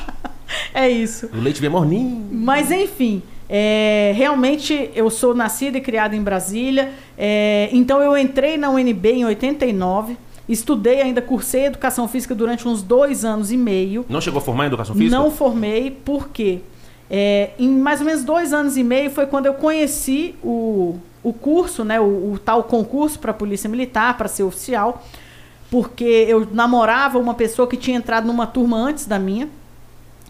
É 0.74 0.88
isso. 0.88 1.30
O 1.34 1.40
leite 1.40 1.60
vem 1.60 1.70
morninho. 1.70 2.28
Mas 2.30 2.70
enfim, 2.70 3.22
é, 3.48 4.12
realmente 4.14 4.90
eu 4.94 5.08
sou 5.08 5.34
nascida 5.34 5.78
e 5.78 5.80
criada 5.80 6.14
em 6.14 6.22
Brasília. 6.22 6.90
é, 7.16 7.70
então 7.72 8.02
eu 8.02 8.16
entrei 8.16 8.58
na 8.58 8.68
UNB 8.68 9.06
em 9.12 9.24
89. 9.24 10.16
Estudei 10.48 11.00
ainda, 11.00 11.22
cursei 11.22 11.66
educação 11.66 12.06
física 12.06 12.34
durante 12.34 12.66
uns 12.68 12.82
dois 12.82 13.24
anos 13.24 13.50
e 13.50 13.56
meio. 13.56 14.04
Não 14.08 14.20
chegou 14.20 14.38
a 14.38 14.42
formar 14.42 14.64
em 14.64 14.66
educação 14.66 14.94
física? 14.94 15.16
Não 15.16 15.30
formei, 15.30 15.90
porque 16.04 16.60
É, 17.10 17.50
em 17.58 17.68
mais 17.68 18.00
ou 18.00 18.06
menos 18.06 18.24
dois 18.24 18.52
anos 18.52 18.76
e 18.76 18.82
meio 18.82 19.10
foi 19.10 19.26
quando 19.26 19.46
eu 19.46 19.54
conheci 19.54 20.34
o, 20.42 20.96
o 21.22 21.32
curso, 21.34 21.84
né, 21.84 22.00
o, 22.00 22.32
o 22.32 22.38
tal 22.42 22.64
concurso 22.64 23.18
para 23.18 23.30
a 23.30 23.34
Polícia 23.34 23.68
Militar, 23.68 24.16
para 24.16 24.26
ser 24.26 24.42
oficial, 24.42 25.04
porque 25.70 26.04
eu 26.04 26.48
namorava 26.50 27.18
uma 27.18 27.34
pessoa 27.34 27.68
que 27.68 27.76
tinha 27.76 27.96
entrado 27.98 28.26
numa 28.26 28.46
turma 28.46 28.78
antes 28.78 29.06
da 29.06 29.18
minha. 29.18 29.48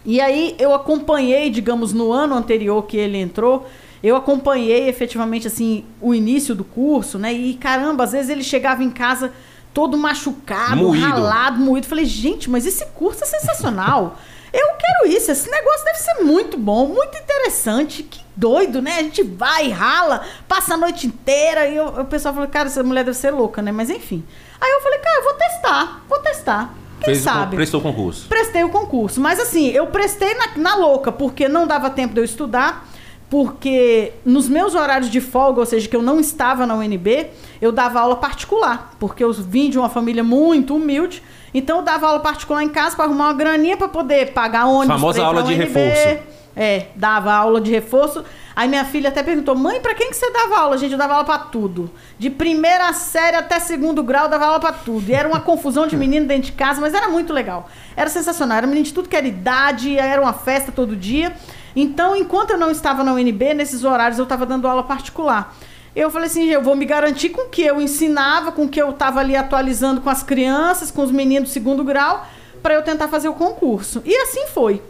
E 0.05 0.19
aí 0.19 0.53
eu 0.59 0.73
acompanhei, 0.73 1.49
digamos, 1.49 1.93
no 1.93 2.11
ano 2.11 2.35
anterior 2.35 2.83
que 2.85 2.97
ele 2.97 3.17
entrou, 3.17 3.65
eu 4.03 4.15
acompanhei 4.15 4.87
efetivamente 4.87 5.47
assim 5.47 5.83
o 6.01 6.13
início 6.13 6.53
do 6.53 6.63
curso, 6.63 7.17
né? 7.17 7.31
E 7.33 7.53
caramba, 7.55 8.03
às 8.03 8.11
vezes 8.11 8.29
ele 8.29 8.43
chegava 8.43 8.83
em 8.83 8.91
casa 8.91 9.31
todo 9.75 9.97
machucado, 9.97 10.77
Moído. 10.77 11.05
ralado, 11.05 11.59
moído. 11.59 11.85
Falei, 11.85 12.05
gente, 12.05 12.49
mas 12.49 12.65
esse 12.65 12.85
curso 12.87 13.23
é 13.25 13.27
sensacional. 13.27 14.17
Eu 14.53 14.67
quero 14.79 15.13
isso, 15.13 15.29
esse 15.29 15.51
negócio 15.51 15.83
deve 15.83 15.99
ser 15.99 16.23
muito 16.23 16.57
bom, 16.57 16.87
muito 16.87 17.17
interessante. 17.17 18.01
Que 18.03 18.21
doido, 18.33 18.81
né? 18.81 18.99
A 18.99 19.03
gente 19.03 19.21
vai, 19.21 19.67
rala, 19.69 20.23
passa 20.47 20.75
a 20.75 20.77
noite 20.77 21.05
inteira. 21.07 21.67
E 21.67 21.75
eu, 21.75 21.87
o 21.87 22.05
pessoal 22.05 22.33
falou, 22.33 22.47
cara, 22.49 22.69
essa 22.69 22.81
mulher 22.81 23.03
deve 23.03 23.17
ser 23.17 23.31
louca, 23.31 23.61
né? 23.61 23.73
Mas 23.73 23.89
enfim. 23.89 24.23
Aí 24.61 24.71
eu 24.71 24.79
falei, 24.81 24.99
cara, 24.99 25.17
eu 25.19 25.23
vou 25.25 25.33
testar, 25.33 26.03
vou 26.07 26.19
testar. 26.19 26.73
Quem 27.01 27.07
Fez 27.07 27.19
o 27.19 27.23
sabe? 27.25 27.57
prestou 27.57 27.81
o 27.81 27.83
concurso. 27.83 28.27
Prestei 28.29 28.63
o 28.63 28.69
concurso. 28.69 29.19
Mas 29.19 29.41
assim, 29.41 29.67
eu 29.71 29.87
prestei 29.87 30.33
na, 30.35 30.47
na 30.55 30.75
louca, 30.77 31.11
porque 31.11 31.49
não 31.49 31.67
dava 31.67 31.89
tempo 31.89 32.13
de 32.13 32.21
eu 32.21 32.23
estudar, 32.23 32.87
porque 33.29 34.13
nos 34.23 34.47
meus 34.47 34.75
horários 34.75 35.09
de 35.09 35.19
folga, 35.19 35.59
ou 35.59 35.65
seja, 35.65 35.87
que 35.87 35.95
eu 35.95 36.01
não 36.01 36.19
estava 36.19 36.65
na 36.65 36.75
UNB, 36.75 37.27
eu 37.61 37.71
dava 37.71 37.99
aula 37.99 38.15
particular, 38.15 38.93
porque 38.99 39.23
eu 39.23 39.33
vim 39.33 39.69
de 39.69 39.79
uma 39.79 39.89
família 39.89 40.23
muito 40.23 40.75
humilde. 40.75 41.23
Então 41.53 41.77
eu 41.77 41.83
dava 41.83 42.07
aula 42.07 42.19
particular 42.19 42.63
em 42.63 42.69
casa 42.69 42.95
para 42.95 43.05
arrumar 43.05 43.25
uma 43.25 43.33
graninha 43.33 43.77
para 43.77 43.87
poder 43.87 44.31
pagar 44.33 44.65
ônibus. 44.65 44.87
Famosa 44.87 45.23
aula 45.23 45.41
de 45.43 45.53
UNB. 45.53 45.63
reforço. 45.63 46.35
É, 46.57 46.87
dava 46.95 47.33
aula 47.33 47.59
de 47.59 47.69
reforço. 47.69 48.23
Aí 48.55 48.69
minha 48.69 48.85
filha 48.85 49.09
até 49.09 49.21
perguntou: 49.21 49.55
"Mãe, 49.55 49.81
para 49.81 49.93
quem 49.93 50.09
que 50.09 50.15
você 50.15 50.31
dava 50.31 50.57
aula?" 50.59 50.77
Gente, 50.77 50.93
eu 50.93 50.97
dava 50.97 51.13
aula 51.15 51.25
para 51.25 51.39
tudo. 51.39 51.89
De 52.17 52.29
primeira 52.29 52.93
série 52.93 53.35
até 53.35 53.59
segundo 53.59 54.01
grau, 54.01 54.25
eu 54.25 54.29
dava 54.29 54.45
aula 54.45 54.59
para 54.59 54.71
tudo. 54.71 55.09
E 55.09 55.13
era 55.13 55.27
uma 55.27 55.41
confusão 55.41 55.87
de 55.87 55.97
menino 55.97 56.25
dentro 56.25 56.43
de 56.43 56.51
casa, 56.53 56.79
mas 56.79 56.93
era 56.93 57.09
muito 57.09 57.33
legal. 57.33 57.69
Era 57.97 58.09
sensacional. 58.09 58.57
Era 58.57 58.67
menino 58.67 58.85
de 58.85 58.93
tudo 58.93 59.09
que 59.09 59.15
era 59.15 59.27
idade, 59.27 59.97
era 59.97 60.21
uma 60.21 60.31
festa 60.33 60.71
todo 60.71 60.95
dia. 60.95 61.35
Então, 61.75 62.15
enquanto 62.15 62.51
eu 62.51 62.57
não 62.57 62.71
estava 62.71 63.03
na 63.03 63.13
UNB, 63.13 63.53
nesses 63.53 63.83
horários 63.83 64.17
eu 64.17 64.23
estava 64.23 64.45
dando 64.45 64.67
aula 64.67 64.83
particular. 64.83 65.53
Eu 65.95 66.09
falei 66.11 66.27
assim, 66.27 66.45
eu 66.45 66.61
vou 66.61 66.75
me 66.75 66.85
garantir 66.85 67.29
com 67.29 67.43
o 67.43 67.49
que 67.49 67.61
eu 67.61 67.79
ensinava, 67.81 68.51
com 68.51 68.63
o 68.63 68.69
que 68.69 68.81
eu 68.81 68.89
estava 68.89 69.19
ali 69.19 69.35
atualizando 69.35 70.01
com 70.01 70.09
as 70.09 70.23
crianças, 70.23 70.91
com 70.91 71.01
os 71.03 71.11
meninos 71.11 71.49
do 71.49 71.53
segundo 71.53 71.83
grau, 71.83 72.25
para 72.61 72.73
eu 72.73 72.81
tentar 72.81 73.07
fazer 73.07 73.29
o 73.29 73.33
concurso. 73.33 74.01
E 74.05 74.15
assim 74.17 74.45
foi. 74.53 74.81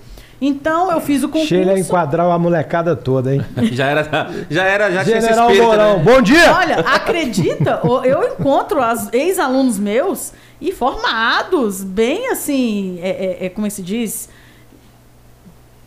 Então, 0.42 0.92
eu 0.92 1.00
fiz 1.00 1.24
o 1.24 1.28
concurso. 1.30 1.48
Sheila 1.48 1.80
enquadrar 1.80 2.28
a 2.30 2.38
molecada 2.38 2.96
toda, 2.96 3.34
hein? 3.34 3.42
Já 3.72 3.86
era, 3.88 4.04
já 4.50 4.64
era, 4.64 4.92
já 4.92 5.04
tinha 5.04 5.18
esse 5.18 5.28
General 5.28 5.50
espírito, 5.50 5.68
Mourão, 5.72 5.98
né? 5.98 6.04
bom 6.04 6.22
dia! 6.22 6.54
Olha, 6.54 6.80
acredita? 6.80 7.82
Eu 8.04 8.24
encontro 8.34 8.82
as 8.82 9.12
ex-alunos 9.14 9.80
meus 9.80 10.34
e 10.60 10.72
formados, 10.72 11.84
bem 11.84 12.30
assim, 12.32 13.00
é, 13.02 13.10
é- 13.10 13.46
é, 13.46 13.50
como 13.50 13.66
é 13.66 13.70
que 13.70 13.76
se 13.76 13.82
diz? 13.82 14.30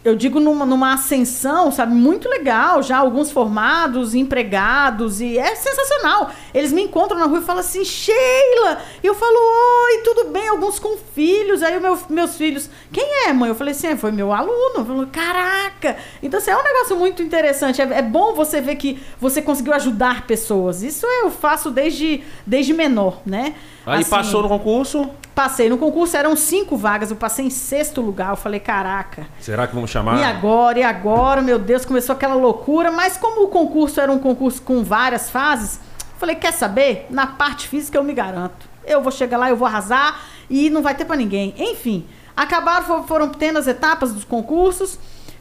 Eu 0.09 0.17
digo 0.17 0.41
numa, 0.41 0.65
numa 0.67 0.95
ascensão, 0.95 1.71
sabe? 1.71 1.95
Muito 1.95 2.29
legal, 2.29 2.83
já 2.83 2.99
alguns 2.99 3.31
formados, 3.31 4.15
empregados, 4.15 5.21
e 5.21 5.39
é 5.39 5.55
sensacional. 5.55 6.31
Eles 6.55 6.73
me 6.73 6.83
encontram 6.83 7.19
na 7.19 7.27
rua 7.27 7.39
e 7.39 7.43
falam 7.43 7.61
assim, 7.61 7.85
Sheila! 7.85 8.79
E 9.03 9.07
eu 9.07 9.15
falo, 9.15 9.33
oi, 9.35 9.99
tudo 10.03 10.25
bem? 10.31 10.49
Alguns 10.49 10.79
com 10.79 10.97
filhos. 11.15 11.63
Aí 11.63 11.79
meu- 11.79 11.99
meus 12.09 12.37
filhos, 12.37 12.69
quem 12.93 13.27
é, 13.27 13.33
mãe? 13.33 13.49
Eu 13.49 13.55
falei 13.55 13.73
assim, 13.73 13.89
"É, 13.89 13.97
foi 13.97 14.11
meu 14.13 14.33
aluno. 14.33 15.03
Eu 15.03 15.07
caraca! 15.13 15.97
Então, 16.23 16.39
assim, 16.39 16.51
é 16.51 16.57
um 16.57 16.63
negócio 16.63 16.97
muito 16.97 17.23
interessante. 17.23 17.81
É, 17.83 17.85
é 17.99 18.03
bom 18.03 18.35
você 18.35 18.61
ver 18.61 18.77
que 18.77 19.01
você 19.21 19.43
conseguiu 19.43 19.73
ajudar 19.75 20.27
pessoas. 20.27 20.83
Isso 20.83 21.07
eu 21.07 21.31
faço 21.31 21.71
desde, 21.71 22.23
desde 22.47 22.73
menor, 22.73 23.21
né? 23.27 23.55
Aí 23.89 24.01
Assim, 24.01 24.11
passou 24.11 24.43
no 24.43 24.49
concurso. 24.49 25.09
Passei 25.35 25.69
no 25.69 25.79
concurso, 25.79 26.17
eram 26.17 26.35
cinco 26.35 26.77
vagas, 26.77 27.11
eu 27.11 27.17
passei 27.17 27.47
em 27.47 27.51
sexto 27.51 28.01
lugar. 28.01 28.31
Eu 28.31 28.37
falei, 28.37 28.59
caraca. 28.59 29.27
Será 29.41 29.67
que 29.69 29.75
vamos 29.75 29.89
chamar? 29.91 30.19
E 30.21 30.25
agora, 30.25 30.79
e 30.81 30.83
agora, 30.83 31.41
meu 31.41 31.59
Deus, 31.59 31.85
começou 31.85 32.13
aquela 32.15 32.35
loucura. 32.35 32.91
Mas 32.91 33.17
como 33.17 33.45
o 33.45 33.49
concurso 33.49 34.01
era 34.01 34.11
um 34.11 34.19
concurso 34.19 34.61
com 34.63 34.83
várias 34.83 35.31
fases, 35.31 35.79
falei, 36.19 36.35
quer 36.35 36.53
saber? 36.53 37.07
Na 37.09 37.27
parte 37.29 37.69
física 37.69 37.97
eu 37.97 38.03
me 38.03 38.13
garanto. 38.13 38.69
Eu 38.85 39.01
vou 39.03 39.13
chegar 39.13 39.39
lá, 39.39 39.49
eu 39.49 39.57
vou 39.57 39.67
arrasar 39.69 40.21
e 40.51 40.71
não 40.71 40.83
vai 40.83 40.95
ter 40.95 41.05
pra 41.05 41.15
ninguém. 41.15 41.55
Enfim, 41.57 42.05
acabaram, 42.37 42.85
fo- 42.85 43.03
foram 43.05 43.29
tendo 43.29 43.59
as 43.59 43.67
etapas 43.69 44.13
dos 44.13 44.25
concursos. 44.25 44.99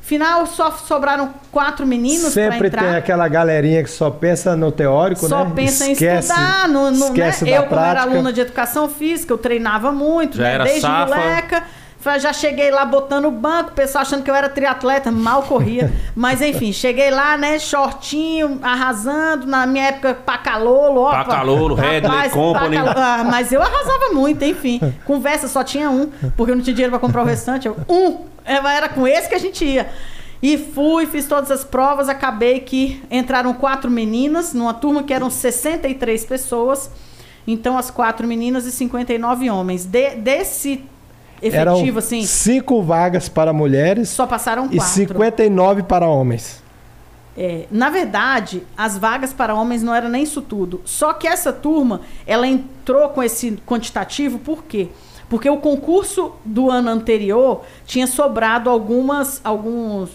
Final, 0.07 0.45
só 0.47 0.71
sobraram 0.71 1.33
quatro 1.51 1.85
meninos 1.85 2.21
pra 2.33 2.51
Sempre 2.51 2.67
entrar. 2.69 2.81
tem 2.83 2.95
aquela 2.95 3.27
galerinha 3.27 3.83
que 3.83 3.89
só 3.89 4.09
pensa 4.09 4.55
no 4.55 4.71
teórico, 4.71 5.27
Só 5.27 5.43
né? 5.43 5.51
pensa 5.53 5.85
Esquece- 5.91 6.05
em 6.15 6.19
estudar. 6.19 6.69
No, 6.69 6.89
no, 6.91 7.07
esquece 7.07 7.43
né? 7.43 7.51
da 7.51 7.57
Eu, 7.57 7.63
como 7.63 7.81
era 7.81 7.89
prática. 7.91 8.13
aluna 8.13 8.31
de 8.31 8.39
educação 8.39 8.87
física, 8.87 9.33
eu 9.33 9.37
treinava 9.37 9.91
muito, 9.91 10.37
Já 10.37 10.43
né? 10.43 10.53
era 10.53 10.63
desde 10.63 10.79
safa. 10.81 11.13
moleca. 11.13 11.63
Já 12.21 12.31
cheguei 12.31 12.71
lá 12.71 12.85
botando 12.85 13.25
o 13.25 13.31
banco, 13.31 13.71
o 13.71 13.73
pessoal 13.73 14.01
achando 14.03 14.23
que 14.23 14.31
eu 14.31 14.35
era 14.35 14.47
triatleta, 14.47 15.11
mal 15.11 15.43
corria. 15.43 15.91
Mas 16.15 16.41
enfim, 16.41 16.71
cheguei 16.71 17.11
lá, 17.11 17.35
né, 17.35 17.59
shortinho, 17.59 18.59
arrasando. 18.63 19.45
Na 19.45 19.65
minha 19.65 19.87
época, 19.87 20.13
pacalolo, 20.13 21.01
ó. 21.01 21.11
Pacalolo, 21.11 21.75
Headley, 21.75 22.29
Company. 22.29 22.77
Pacalo- 22.77 22.97
ah, 22.97 23.23
mas 23.25 23.51
eu 23.51 23.61
arrasava 23.61 24.13
muito, 24.13 24.41
enfim. 24.45 24.79
Conversa 25.03 25.49
só 25.49 25.65
tinha 25.65 25.89
um, 25.89 26.09
porque 26.37 26.51
eu 26.51 26.55
não 26.55 26.63
tinha 26.63 26.73
dinheiro 26.73 26.91
pra 26.91 26.99
comprar 26.99 27.23
o 27.23 27.25
restante. 27.25 27.67
Eu, 27.67 27.75
um, 27.89 28.19
era 28.47 28.89
com 28.89 29.07
esse 29.07 29.29
que 29.29 29.35
a 29.35 29.39
gente 29.39 29.65
ia. 29.65 29.89
E 30.41 30.57
fui, 30.57 31.05
fiz 31.07 31.25
todas 31.25 31.49
as 31.49 31.63
provas, 31.63 32.09
acabei 32.09 32.59
que 32.59 33.01
entraram 33.09 33.53
quatro 33.53 33.89
meninas, 33.89 34.53
numa 34.53 34.73
turma 34.73 35.03
que 35.03 35.13
eram 35.13 35.29
63 35.29 36.25
pessoas. 36.25 36.91
Então, 37.45 37.77
as 37.77 37.89
quatro 37.89 38.27
meninas 38.27 38.65
e 38.65 38.71
59 38.71 39.49
homens. 39.49 39.85
De- 39.85 40.15
desse 40.15 40.83
Eram 41.41 41.75
efetivo, 41.75 41.99
assim, 41.99 42.23
cinco 42.23 42.83
vagas 42.83 43.29
para 43.29 43.51
mulheres 43.53 44.09
só 44.09 44.27
passaram 44.27 44.65
e 44.71 44.77
quatro. 44.77 44.93
59 44.93 45.83
para 45.83 46.07
homens. 46.07 46.61
É, 47.39 47.65
na 47.71 47.89
verdade, 47.89 48.63
as 48.75 48.97
vagas 48.97 49.31
para 49.31 49.53
homens 49.53 49.83
não 49.83 49.93
era 49.93 50.09
nem 50.09 50.23
isso 50.23 50.41
tudo. 50.41 50.81
Só 50.85 51.13
que 51.13 51.27
essa 51.27 51.53
turma, 51.53 52.01
ela 52.25 52.47
entrou 52.47 53.09
com 53.09 53.21
esse 53.21 53.59
quantitativo 53.65 54.39
por 54.39 54.63
quê? 54.63 54.87
Porque 54.87 55.06
o 55.49 55.57
concurso 55.57 56.31
do 56.45 56.69
ano 56.71 56.89
anterior 56.89 57.61
tinha 57.85 58.07
sobrado 58.07 58.69
algumas, 58.69 59.41
alguns, 59.43 60.09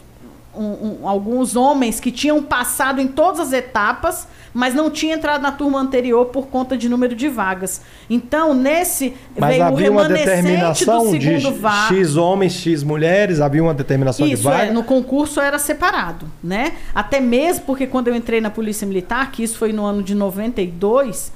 um- 0.54 1.00
um- 1.02 1.08
alguns 1.08 1.54
homens 1.56 1.98
que 2.00 2.10
tinham 2.10 2.42
passado 2.42 3.00
em 3.00 3.06
todas 3.08 3.40
as 3.40 3.52
etapas, 3.52 4.26
mas 4.54 4.74
não 4.74 4.90
tinham 4.90 5.16
entrado 5.16 5.40
na 5.40 5.50
turma 5.50 5.80
anterior 5.80 6.26
por 6.26 6.46
conta 6.48 6.76
de 6.76 6.86
número 6.86 7.14
de 7.16 7.26
vagas. 7.26 7.80
Então, 8.10 8.52
nesse 8.52 9.14
Mas 9.38 9.50
veio 9.50 9.62
o 9.64 9.66
havia 9.68 9.90
uma 9.90 10.02
remanescente 10.02 10.36
do 10.36 10.42
determinação 10.42 11.18
de 11.18 11.40
segundo 11.40 11.58
va- 11.58 11.88
X 11.88 12.16
homens, 12.16 12.52
X 12.52 12.82
mulheres, 12.82 13.40
havia 13.40 13.62
uma 13.62 13.72
determinação 13.72 14.26
de 14.26 14.34
isso, 14.34 14.42
vaga. 14.42 14.64
é, 14.66 14.70
no 14.70 14.84
concurso 14.84 15.40
era 15.40 15.58
separado, 15.58 16.26
né? 16.44 16.72
Até 16.94 17.18
mesmo 17.18 17.64
porque 17.64 17.86
quando 17.86 18.08
eu 18.08 18.14
entrei 18.14 18.42
na 18.42 18.50
Polícia 18.50 18.86
Militar, 18.86 19.30
que 19.32 19.42
isso 19.42 19.56
foi 19.56 19.72
no 19.72 19.86
ano 19.86 20.02
de 20.02 20.14
92, 20.14 21.32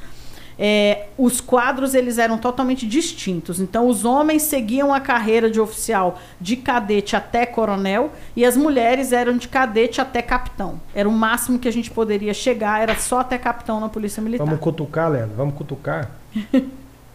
é, 0.59 1.07
os 1.19 1.41
quadros 1.41 1.95
eles 1.95 2.19
eram 2.19 2.39
totalmente 2.39 2.87
distintos. 2.87 3.61
Então, 3.61 3.87
os 3.89 4.05
homens 4.05 4.43
seguiam 4.43 4.93
a 4.95 5.01
carreira 5.01 5.51
de 5.51 5.61
oficial 5.61 6.19
de 6.41 6.57
cadete 6.57 7.15
até 7.15 7.45
coronel 7.45 8.11
e 8.35 8.45
as 8.45 8.57
mulheres 8.57 9.13
eram 9.13 9.37
de 9.37 9.49
cadete 9.49 10.01
até 10.01 10.23
capitão. 10.23 10.81
Era 10.95 11.09
o 11.09 11.13
máximo 11.13 11.59
que 11.59 11.69
a 11.69 11.73
gente 11.73 11.91
poderia 11.91 12.33
chegar, 12.33 12.81
era 12.81 12.95
só 12.97 13.21
até 13.21 13.37
capitão 13.39 13.81
na 13.81 13.89
Polícia 13.89 14.23
Militar. 14.23 14.45
Vamos 14.47 14.61
cutucar, 14.61 15.11
Leandro, 15.11 15.37
vamos 15.37 15.55
cutucar. 15.55 16.11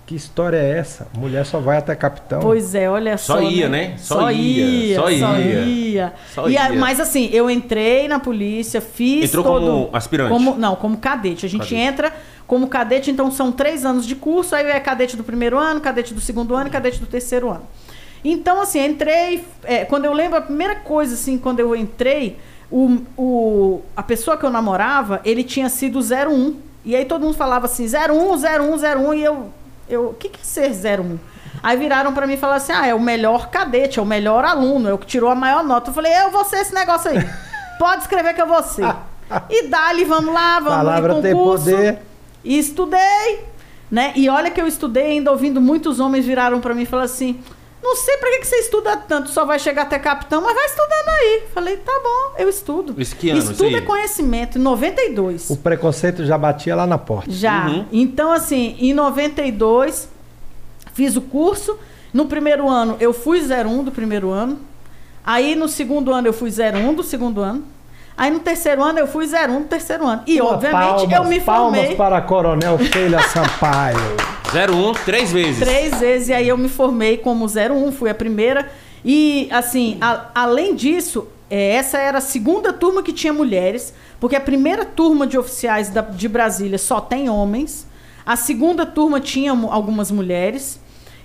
que 0.05 0.15
história 0.15 0.57
é 0.57 0.77
essa? 0.77 1.07
Mulher 1.17 1.45
só 1.45 1.59
vai 1.59 1.77
até 1.77 1.95
capitão. 1.95 2.41
Pois 2.41 2.75
é, 2.75 2.89
olha 2.89 3.17
só. 3.17 3.35
Só 3.35 3.41
ia, 3.41 3.69
né? 3.69 3.95
Só 3.97 4.15
Só 4.19 4.31
ia, 4.31 4.65
ia, 4.65 4.95
só 4.97 5.01
só 5.03 5.09
ia. 5.09 5.61
ia. 5.61 6.13
Só 6.35 6.49
E 6.49 6.57
a- 6.57 6.69
ia. 6.69 6.79
mas 6.79 6.99
assim, 6.99 7.29
eu 7.31 7.49
entrei 7.49 8.07
na 8.09 8.19
polícia, 8.19 8.81
fiz 8.81 9.25
Entrou 9.29 9.43
todo... 9.43 9.65
como 9.65 9.89
aspirante? 9.93 10.29
como- 10.31 10.55
não, 10.57 10.75
como 10.75 10.97
cadete. 10.97 11.45
A 11.45 11.49
gente 11.49 11.61
Cadete. 11.61 11.75
entra 11.75 12.13
como 12.47 12.67
cadete, 12.67 13.11
então 13.11 13.31
são 13.31 13.51
três 13.51 13.85
anos 13.85 14.05
de 14.05 14.15
curso, 14.15 14.55
aí 14.55 14.65
é 14.65 14.79
cadete 14.79 15.15
do 15.15 15.23
primeiro 15.23 15.57
ano, 15.57 15.79
cadete 15.79 16.13
do 16.13 16.21
segundo 16.21 16.55
ano 16.55 16.67
e 16.67 16.71
cadete 16.71 16.99
do 16.99 17.05
terceiro 17.05 17.49
ano. 17.49 17.63
Então, 18.23 18.61
assim, 18.61 18.83
entrei... 18.83 19.45
é, 19.63 19.85
quando 19.85 20.05
eu 20.05 20.13
lembro, 20.13 20.37
a 20.37 20.41
primeira 20.41 20.75
coisa, 20.75 21.15
assim, 21.15 21.37
quando 21.37 21.59
eu 21.59 21.75
entrei, 21.75 22.37
o, 22.69 22.99
o, 23.17 23.81
a 23.95 24.03
pessoa 24.03 24.37
que 24.37 24.45
eu 24.45 24.49
namorava, 24.49 25.21
ele 25.25 25.43
tinha 25.43 25.69
sido 25.69 25.99
01. 25.99 26.55
E 26.85 26.95
aí 26.95 27.05
todo 27.05 27.23
mundo 27.23 27.35
falava 27.35 27.65
assim, 27.65 27.85
01, 27.85 28.33
01, 28.33 29.07
01, 29.09 29.13
e 29.13 29.23
eu... 29.23 29.49
eu 29.89 30.09
o 30.09 30.13
que, 30.13 30.29
que 30.29 30.39
é 30.39 30.43
ser 30.43 30.71
01? 30.71 31.17
Aí 31.63 31.77
viraram 31.77 32.13
pra 32.13 32.25
mim 32.25 32.33
e 32.33 32.37
falaram 32.37 32.57
assim: 32.57 32.71
ah, 32.71 32.87
é 32.87 32.93
o 32.93 32.99
melhor 32.99 33.49
cadete, 33.49 33.99
é 33.99 34.01
o 34.01 34.05
melhor 34.05 34.43
aluno, 34.43 34.89
é 34.89 34.93
o 34.93 34.97
que 34.97 35.05
tirou 35.05 35.29
a 35.29 35.35
maior 35.35 35.63
nota. 35.63 35.89
Eu 35.89 35.93
falei: 35.93 36.11
eu 36.13 36.31
vou 36.31 36.43
ser 36.45 36.57
esse 36.57 36.73
negócio 36.73 37.11
aí. 37.11 37.17
Pode 37.77 38.01
escrever 38.01 38.33
que 38.33 38.41
eu 38.41 38.47
vou 38.47 38.63
ser. 38.63 38.85
E 39.49 39.67
dali, 39.69 40.03
vamos 40.03 40.33
lá, 40.33 40.59
vamos 40.59 40.75
Palavra 40.75 41.13
em 41.13 41.21
tem 41.21 41.33
poder. 41.33 41.99
E 42.43 42.57
estudei, 42.57 43.45
né? 43.89 44.13
E 44.15 44.27
olha 44.29 44.49
que 44.49 44.59
eu 44.61 44.67
estudei, 44.67 45.11
ainda 45.11 45.31
ouvindo 45.31 45.61
muitos 45.61 45.99
homens 45.99 46.25
viraram 46.25 46.59
pra 46.59 46.73
mim 46.73 46.83
e 46.83 46.85
falaram 46.85 47.05
assim: 47.11 47.39
Não 47.83 47.95
sei 47.95 48.17
pra 48.17 48.29
que, 48.31 48.39
que 48.39 48.47
você 48.47 48.55
estuda 48.57 48.97
tanto, 48.97 49.29
só 49.29 49.45
vai 49.45 49.59
chegar 49.59 49.83
até 49.83 49.99
capitão, 49.99 50.41
mas 50.41 50.53
vai 50.53 50.65
estudando 50.65 51.09
aí. 51.09 51.43
Falei, 51.53 51.77
tá 51.77 51.91
bom, 52.03 52.35
eu 52.37 52.49
estudo. 52.49 52.95
Isso 52.99 53.15
que 53.15 53.29
ano, 53.29 53.39
isso 53.39 53.51
Estudo 53.51 53.75
aí? 53.75 53.75
é 53.75 53.81
conhecimento, 53.81 54.57
em 54.57 54.61
92. 54.61 55.49
O 55.49 55.57
preconceito 55.57 56.25
já 56.25 56.37
batia 56.37 56.75
lá 56.75 56.87
na 56.87 56.97
porta. 56.97 57.31
Já. 57.31 57.67
Uhum. 57.67 57.85
Então, 57.91 58.31
assim, 58.31 58.75
em 58.79 58.93
92, 58.93 60.09
fiz 60.93 61.15
o 61.15 61.21
curso. 61.21 61.77
No 62.13 62.25
primeiro 62.25 62.67
ano, 62.67 62.97
eu 62.99 63.13
fui 63.13 63.39
01 63.39 63.83
do 63.83 63.91
primeiro 63.91 64.29
ano. 64.31 64.59
Aí, 65.23 65.55
no 65.55 65.67
segundo 65.67 66.11
ano, 66.13 66.27
eu 66.27 66.33
fui 66.33 66.49
01 66.49 66.93
do 66.93 67.03
segundo 67.03 67.41
ano. 67.41 67.63
Aí, 68.21 68.29
no 68.29 68.39
terceiro 68.39 68.83
ano, 68.83 68.99
eu 68.99 69.07
fui 69.07 69.25
01 69.25 69.61
do 69.61 69.67
terceiro 69.67 70.05
ano. 70.05 70.21
E, 70.27 70.39
Uma 70.39 70.51
obviamente, 70.51 70.79
palmas, 71.07 71.11
eu 71.13 71.23
me 71.23 71.39
palmas 71.41 71.79
formei 71.79 71.95
para 71.95 72.17
a 72.17 72.21
Coronel 72.21 72.77
Sheila 72.77 73.19
Sampaio. 73.29 73.97
01, 74.53 74.93
três 75.05 75.31
vezes. 75.31 75.59
três 75.59 75.99
vezes. 75.99 76.27
E 76.29 76.33
aí, 76.33 76.47
eu 76.47 76.55
me 76.57 76.69
formei 76.69 77.17
como 77.17 77.45
01, 77.47 77.91
fui 77.91 78.09
a 78.11 78.13
primeira. 78.13 78.69
E, 79.03 79.47
assim, 79.51 79.97
a- 79.99 80.27
além 80.35 80.75
disso, 80.75 81.27
é, 81.49 81.71
essa 81.75 81.97
era 81.97 82.19
a 82.19 82.21
segunda 82.21 82.71
turma 82.71 83.01
que 83.01 83.11
tinha 83.13 83.33
mulheres. 83.33 83.93
Porque 84.19 84.35
a 84.35 84.41
primeira 84.41 84.85
turma 84.85 85.25
de 85.25 85.37
oficiais 85.37 85.89
da- 85.89 86.01
de 86.01 86.27
Brasília 86.27 86.77
só 86.77 87.01
tem 87.01 87.27
homens. 87.27 87.87
A 88.23 88.35
segunda 88.35 88.85
turma 88.85 89.19
tinha 89.19 89.51
algumas 89.51 90.11
mulheres. 90.11 90.79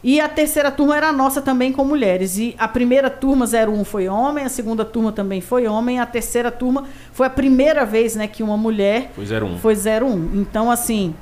E 0.09 0.21
a 0.21 0.29
terceira 0.29 0.71
turma 0.71 0.97
era 0.97 1.09
a 1.09 1.13
nossa 1.13 1.43
também 1.43 1.73
com 1.73 1.85
mulheres. 1.85 2.39
E 2.39 2.55
a 2.59 2.69
primeira 2.69 3.11
turma 3.11 3.45
01 3.45 3.83
foi 3.85 4.07
homem, 4.07 4.45
a 4.45 4.49
segunda 4.49 4.85
turma 4.85 5.11
também 5.11 5.41
foi 5.41 5.67
homem, 5.67 5.99
a 5.99 6.07
terceira 6.07 6.49
turma 6.53 6.85
foi 7.13 7.27
a 7.27 7.31
primeira 7.31 7.85
vez, 7.85 8.15
né, 8.15 8.29
que 8.29 8.41
uma 8.41 8.57
mulher 8.57 9.11
Foi 9.17 9.25
01. 9.27 9.59
foi 9.59 9.75
01. 9.75 10.31
Então, 10.41 10.71
assim, 10.71 11.13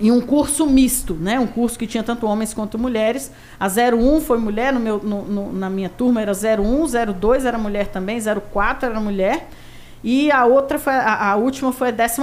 em 0.00 0.12
um 0.12 0.20
curso 0.20 0.64
misto, 0.64 1.14
né? 1.14 1.40
Um 1.40 1.46
curso 1.48 1.76
que 1.76 1.88
tinha 1.88 2.04
tanto 2.04 2.24
homens 2.24 2.54
quanto 2.54 2.78
mulheres. 2.78 3.32
A 3.58 3.66
01 3.68 4.20
foi 4.20 4.38
mulher, 4.38 4.72
no 4.72 4.78
meu, 4.78 4.98
no- 5.02 5.22
no- 5.24 5.52
na 5.52 5.68
minha 5.68 5.88
turma 5.88 6.22
era 6.22 6.32
01, 6.32 6.86
02 6.86 7.44
era 7.44 7.58
mulher 7.58 7.88
também, 7.88 8.20
04 8.20 8.90
era 8.90 9.00
mulher. 9.00 9.48
E 10.04 10.30
a 10.30 10.44
outra 10.44 10.78
foi, 10.78 10.92
a, 10.92 11.30
a 11.32 11.36
última 11.36 11.72
foi 11.72 11.88
a 11.88 11.92
14 11.92 12.20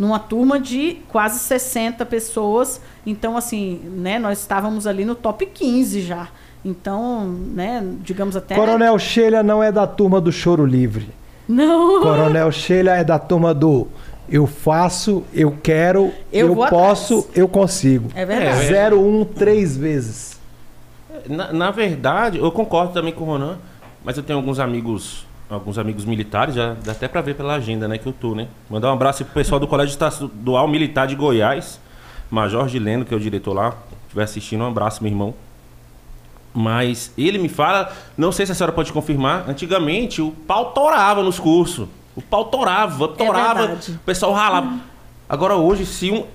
numa 0.00 0.18
turma 0.18 0.58
de 0.58 0.96
quase 1.08 1.38
60 1.40 2.06
pessoas. 2.06 2.80
Então, 3.04 3.36
assim, 3.36 3.78
né, 3.84 4.18
nós 4.18 4.40
estávamos 4.40 4.86
ali 4.86 5.04
no 5.04 5.14
top 5.14 5.44
15 5.44 6.00
já. 6.00 6.28
Então, 6.64 7.26
né, 7.26 7.86
digamos 8.00 8.34
até. 8.34 8.54
Coronel 8.54 8.98
Sheila 8.98 9.42
não 9.42 9.62
é 9.62 9.70
da 9.70 9.86
turma 9.86 10.18
do 10.18 10.32
choro 10.32 10.64
livre. 10.64 11.10
Não! 11.46 12.00
Coronel 12.02 12.50
Sheila 12.50 12.92
é 12.96 13.04
da 13.04 13.18
turma 13.18 13.52
do 13.52 13.86
eu 14.26 14.46
faço, 14.46 15.24
eu 15.34 15.58
quero, 15.62 16.12
Eu 16.32 16.48
eu, 16.48 16.56
posso, 16.56 17.18
atrás. 17.18 17.36
eu 17.36 17.48
consigo. 17.48 18.10
É 18.14 18.24
verdade. 18.24 18.74
É, 18.74 18.94
01 18.94 19.24
três 19.24 19.76
vezes. 19.76 20.40
Na, 21.28 21.52
na 21.52 21.70
verdade, 21.70 22.38
eu 22.38 22.50
concordo 22.52 22.92
também 22.94 23.12
com 23.12 23.24
o 23.24 23.26
Ronan, 23.26 23.58
mas 24.04 24.16
eu 24.16 24.22
tenho 24.22 24.38
alguns 24.38 24.60
amigos, 24.60 25.26
alguns 25.50 25.78
amigos 25.78 26.04
militares, 26.04 26.54
já 26.54 26.74
dá 26.74 26.92
até 26.92 27.08
pra 27.08 27.20
ver 27.20 27.34
pela 27.34 27.54
agenda, 27.54 27.88
né, 27.88 27.98
que 27.98 28.06
eu 28.06 28.12
tô, 28.12 28.34
né? 28.34 28.48
Mandar 28.68 28.90
um 28.90 28.94
abraço 28.94 29.24
pro 29.24 29.34
pessoal 29.34 29.58
do 29.58 29.66
Colégio 29.66 29.92
Estadual 29.92 30.68
Militar 30.68 31.06
de 31.06 31.16
Goiás, 31.16 31.80
Major 32.30 32.68
Gileno, 32.68 33.04
que 33.04 33.12
é 33.12 33.16
o 33.16 33.20
diretor 33.20 33.52
lá, 33.52 33.74
estiver 34.04 34.22
assistindo, 34.22 34.62
um 34.62 34.68
abraço, 34.68 35.02
meu 35.02 35.10
irmão. 35.10 35.34
Mas 36.52 37.12
ele 37.16 37.38
me 37.38 37.48
fala, 37.48 37.92
não 38.16 38.32
sei 38.32 38.46
se 38.46 38.52
a 38.52 38.54
senhora 38.54 38.72
pode 38.72 38.92
confirmar, 38.92 39.48
antigamente 39.48 40.20
o 40.20 40.30
pau 40.30 40.72
torava 40.72 41.22
nos 41.22 41.38
cursos. 41.38 41.88
O 42.14 42.22
pau 42.22 42.46
torava, 42.46 43.08
torava, 43.08 43.66
verdade. 43.66 43.92
o 43.92 43.98
pessoal 43.98 44.32
ralava. 44.32 44.78
Agora 45.28 45.54
hoje, 45.54 45.86
se 45.86 46.10
um. 46.10 46.26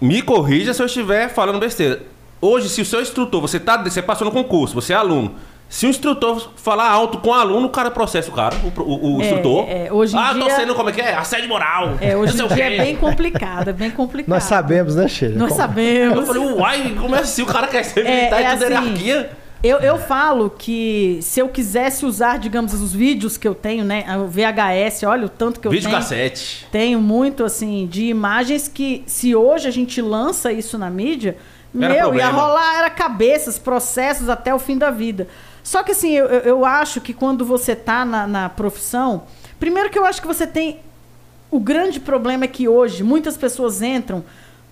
Me 0.00 0.20
corrija 0.20 0.74
se 0.74 0.82
eu 0.82 0.86
estiver 0.86 1.28
falando 1.28 1.60
besteira. 1.60 2.02
Hoje, 2.40 2.68
se 2.68 2.82
o 2.82 2.84
seu 2.84 3.00
instrutor, 3.00 3.40
você 3.40 3.60
tá, 3.60 3.76
você 3.76 4.02
passou 4.02 4.24
no 4.24 4.32
concurso, 4.32 4.74
você 4.74 4.92
é 4.92 4.96
aluno. 4.96 5.36
Se 5.74 5.86
o 5.86 5.88
instrutor 5.90 6.50
falar 6.54 6.88
alto 6.88 7.18
com 7.18 7.30
o 7.30 7.32
aluno, 7.34 7.66
o 7.66 7.70
cara 7.70 7.90
processa 7.90 8.30
o 8.30 8.32
cara, 8.32 8.54
o, 8.76 8.80
o- 8.80 9.16
o 9.16 9.20
É, 9.20 9.24
instrutor. 9.24 9.66
é, 9.68 9.92
hoje 9.92 10.14
em 10.14 10.18
ah, 10.20 10.32
tô 10.32 10.44
dia- 10.46 10.54
sendo 10.54 10.72
como 10.72 10.88
é 10.88 10.92
que 10.92 11.00
é? 11.00 11.14
Assédio 11.16 11.48
moral. 11.48 11.94
É, 12.00 12.16
hoje 12.16 12.40
em 12.40 12.46
dia 12.46 12.64
é 12.74 12.76
bem 12.78 12.94
complicado, 12.94 13.70
é 13.70 13.72
bem 13.72 13.90
complicado. 13.90 14.28
Nós 14.32 14.44
sabemos, 14.44 14.94
né, 14.94 15.08
Sheila? 15.08 15.34
Nós 15.36 15.48
Como- 15.48 15.60
Eu 15.60 15.66
sabemos. 15.66 16.26
falei, 16.28 16.42
uai, 16.52 16.94
como 17.00 17.16
é 17.16 17.18
assim? 17.18 17.42
O 17.42 17.46
cara 17.46 17.66
quer 17.66 17.82
ser 17.82 18.06
É, 18.06 18.16
militar 18.18 18.40
é 18.40 18.44
e 18.44 18.50
tudo 18.52 18.62
assim, 18.66 18.72
hierarquia. 18.72 19.30
Eu, 19.64 19.78
eu 19.80 19.98
falo 19.98 20.48
que 20.56 21.18
se 21.22 21.40
eu 21.40 21.48
quisesse 21.48 22.06
usar, 22.06 22.38
digamos, 22.38 22.72
os 22.72 22.92
vídeos 22.94 23.36
que 23.36 23.48
eu 23.48 23.54
tenho, 23.56 23.84
né? 23.84 24.04
O 24.16 24.28
VHS, 24.28 25.02
olha 25.04 25.26
o 25.26 25.28
tanto 25.28 25.58
que 25.58 25.66
eu 25.66 25.72
Vídeo 25.72 25.88
tenho. 25.88 25.96
cassete. 26.00 26.68
Tenho 26.70 27.00
muito, 27.00 27.42
assim, 27.42 27.88
de 27.90 28.04
imagens 28.04 28.68
que, 28.68 29.02
se 29.08 29.34
hoje 29.34 29.66
a 29.66 29.72
gente 29.72 30.00
lança 30.00 30.52
isso 30.52 30.78
na 30.78 30.88
mídia, 30.88 31.36
Era 31.74 31.88
meu, 31.88 31.96
ia 31.96 32.02
problema. 32.02 32.30
rolar, 32.30 32.78
era 32.78 32.90
cabeças, 32.90 33.58
processos 33.58 34.28
até 34.28 34.54
o 34.54 34.58
fim 34.60 34.78
da 34.78 34.92
vida. 34.92 35.26
Só 35.64 35.82
que, 35.82 35.90
assim, 35.92 36.12
eu, 36.12 36.26
eu- 36.26 36.64
acho 36.64 37.00
que 37.00 37.12
quando 37.12 37.44
você 37.44 37.74
tá 37.74 38.04
na, 38.04 38.26
na 38.26 38.48
profissão, 38.48 39.24
primeiro 39.58 39.90
que 39.90 39.98
eu 39.98 40.04
acho 40.04 40.20
que 40.20 40.26
você 40.28 40.46
tem. 40.46 40.78
O 41.50 41.58
grande 41.58 41.98
problema 41.98 42.44
é 42.44 42.48
que 42.48 42.68
hoje 42.68 43.02
muitas 43.02 43.36
pessoas 43.36 43.80
entram 43.82 44.22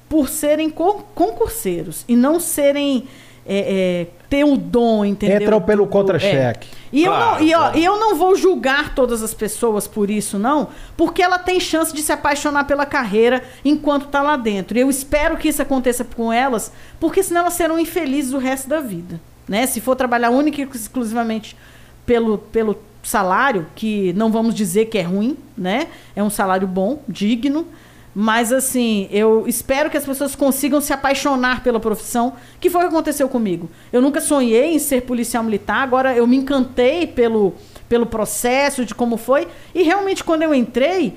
por 0.09 0.29
serem 0.29 0.69
con- 0.71 1.03
concurseiros 1.15 2.05
e 2.07 2.15
não 2.15 2.39
serem. 2.39 3.09
É, 3.45 4.07
é, 4.07 4.07
ter 4.31 4.45
o 4.45 4.57
dom, 4.57 5.05
entendeu? 5.05 5.43
Entram 5.43 5.61
pelo 5.61 5.85
Do- 5.85 5.91
contra-cheque. 5.91 6.69
é. 6.73 6.77
E, 6.97 7.05
Claro, 7.05 7.25
eu 7.25 7.41
não, 7.41 7.43
e, 7.43 7.55
ó, 7.55 7.59
claro. 7.59 7.79
e 7.79 7.85
eu 7.85 7.99
não 7.99 8.15
vou 8.15 8.37
julgar 8.37 8.95
todas 8.95 9.21
as 9.21 9.35
pessoas 9.35 9.89
por 9.89 10.09
isso, 10.11 10.39
não, 10.39 10.69
porque 10.97 11.21
ela 11.21 11.41
tem 11.41 11.59
chance 11.59 11.93
de 11.93 12.01
se 12.03 12.13
apaixonar 12.13 12.65
pela 12.69 12.87
carreira 12.87 13.43
enquanto 13.65 14.07
tá 14.07 14.23
lá 14.23 14.37
dentro. 14.37 14.79
E 14.79 14.81
eu 14.83 14.89
espero 14.89 15.37
que 15.37 15.49
isso 15.49 15.61
aconteça 15.61 16.05
com 16.05 16.33
elas, 16.33 16.71
porque 17.01 17.21
senão 17.21 17.41
elas 17.41 17.55
serão 17.55 17.81
infelizes 17.81 18.33
o 18.33 18.39
resto 18.39 18.69
da 18.69 18.79
vida. 18.81 19.21
Né? 19.49 19.67
Se 19.67 19.81
for 19.81 19.97
trabalhar 19.97 20.31
única 20.31 20.61
e 20.61 20.65
exclusivamente 20.65 21.57
pelo, 22.07 22.39
pelo 22.39 22.77
salário, 23.03 23.67
que 23.75 24.13
não 24.15 24.31
vamos 24.31 24.55
dizer 24.55 24.87
que 24.87 24.99
é 24.99 25.03
ruim, 25.03 25.37
né? 25.57 25.89
É 26.15 26.23
um 26.23 26.31
salário 26.31 26.67
bom, 26.67 27.03
digno. 27.09 27.67
Mas 28.15 28.53
assim, 28.53 29.09
eu 29.11 29.45
espero 29.49 29.89
que 29.89 29.97
as 29.97 30.05
pessoas 30.05 30.35
consigam 30.35 30.81
se 30.81 30.93
apaixonar 30.93 31.63
pela 31.63 31.81
profissão, 31.81 32.35
que 32.61 32.69
foi 32.69 32.83
o 32.83 32.85
que 32.85 32.95
aconteceu 32.95 33.29
comigo. 33.29 33.71
Eu 33.91 34.03
nunca 34.03 34.21
sonhei 34.21 34.75
em 34.75 34.79
ser 34.79 35.03
policial 35.03 35.43
militar, 35.43 35.83
agora 35.83 36.15
eu 36.15 36.27
me 36.27 36.37
encantei 36.37 37.07
pelo, 37.07 37.55
pelo 37.89 38.05
processo, 38.05 38.85
de 38.85 38.95
como 38.95 39.17
foi. 39.17 39.49
E 39.75 39.83
realmente, 39.83 40.23
quando 40.23 40.43
eu 40.43 40.55
entrei, 40.55 41.17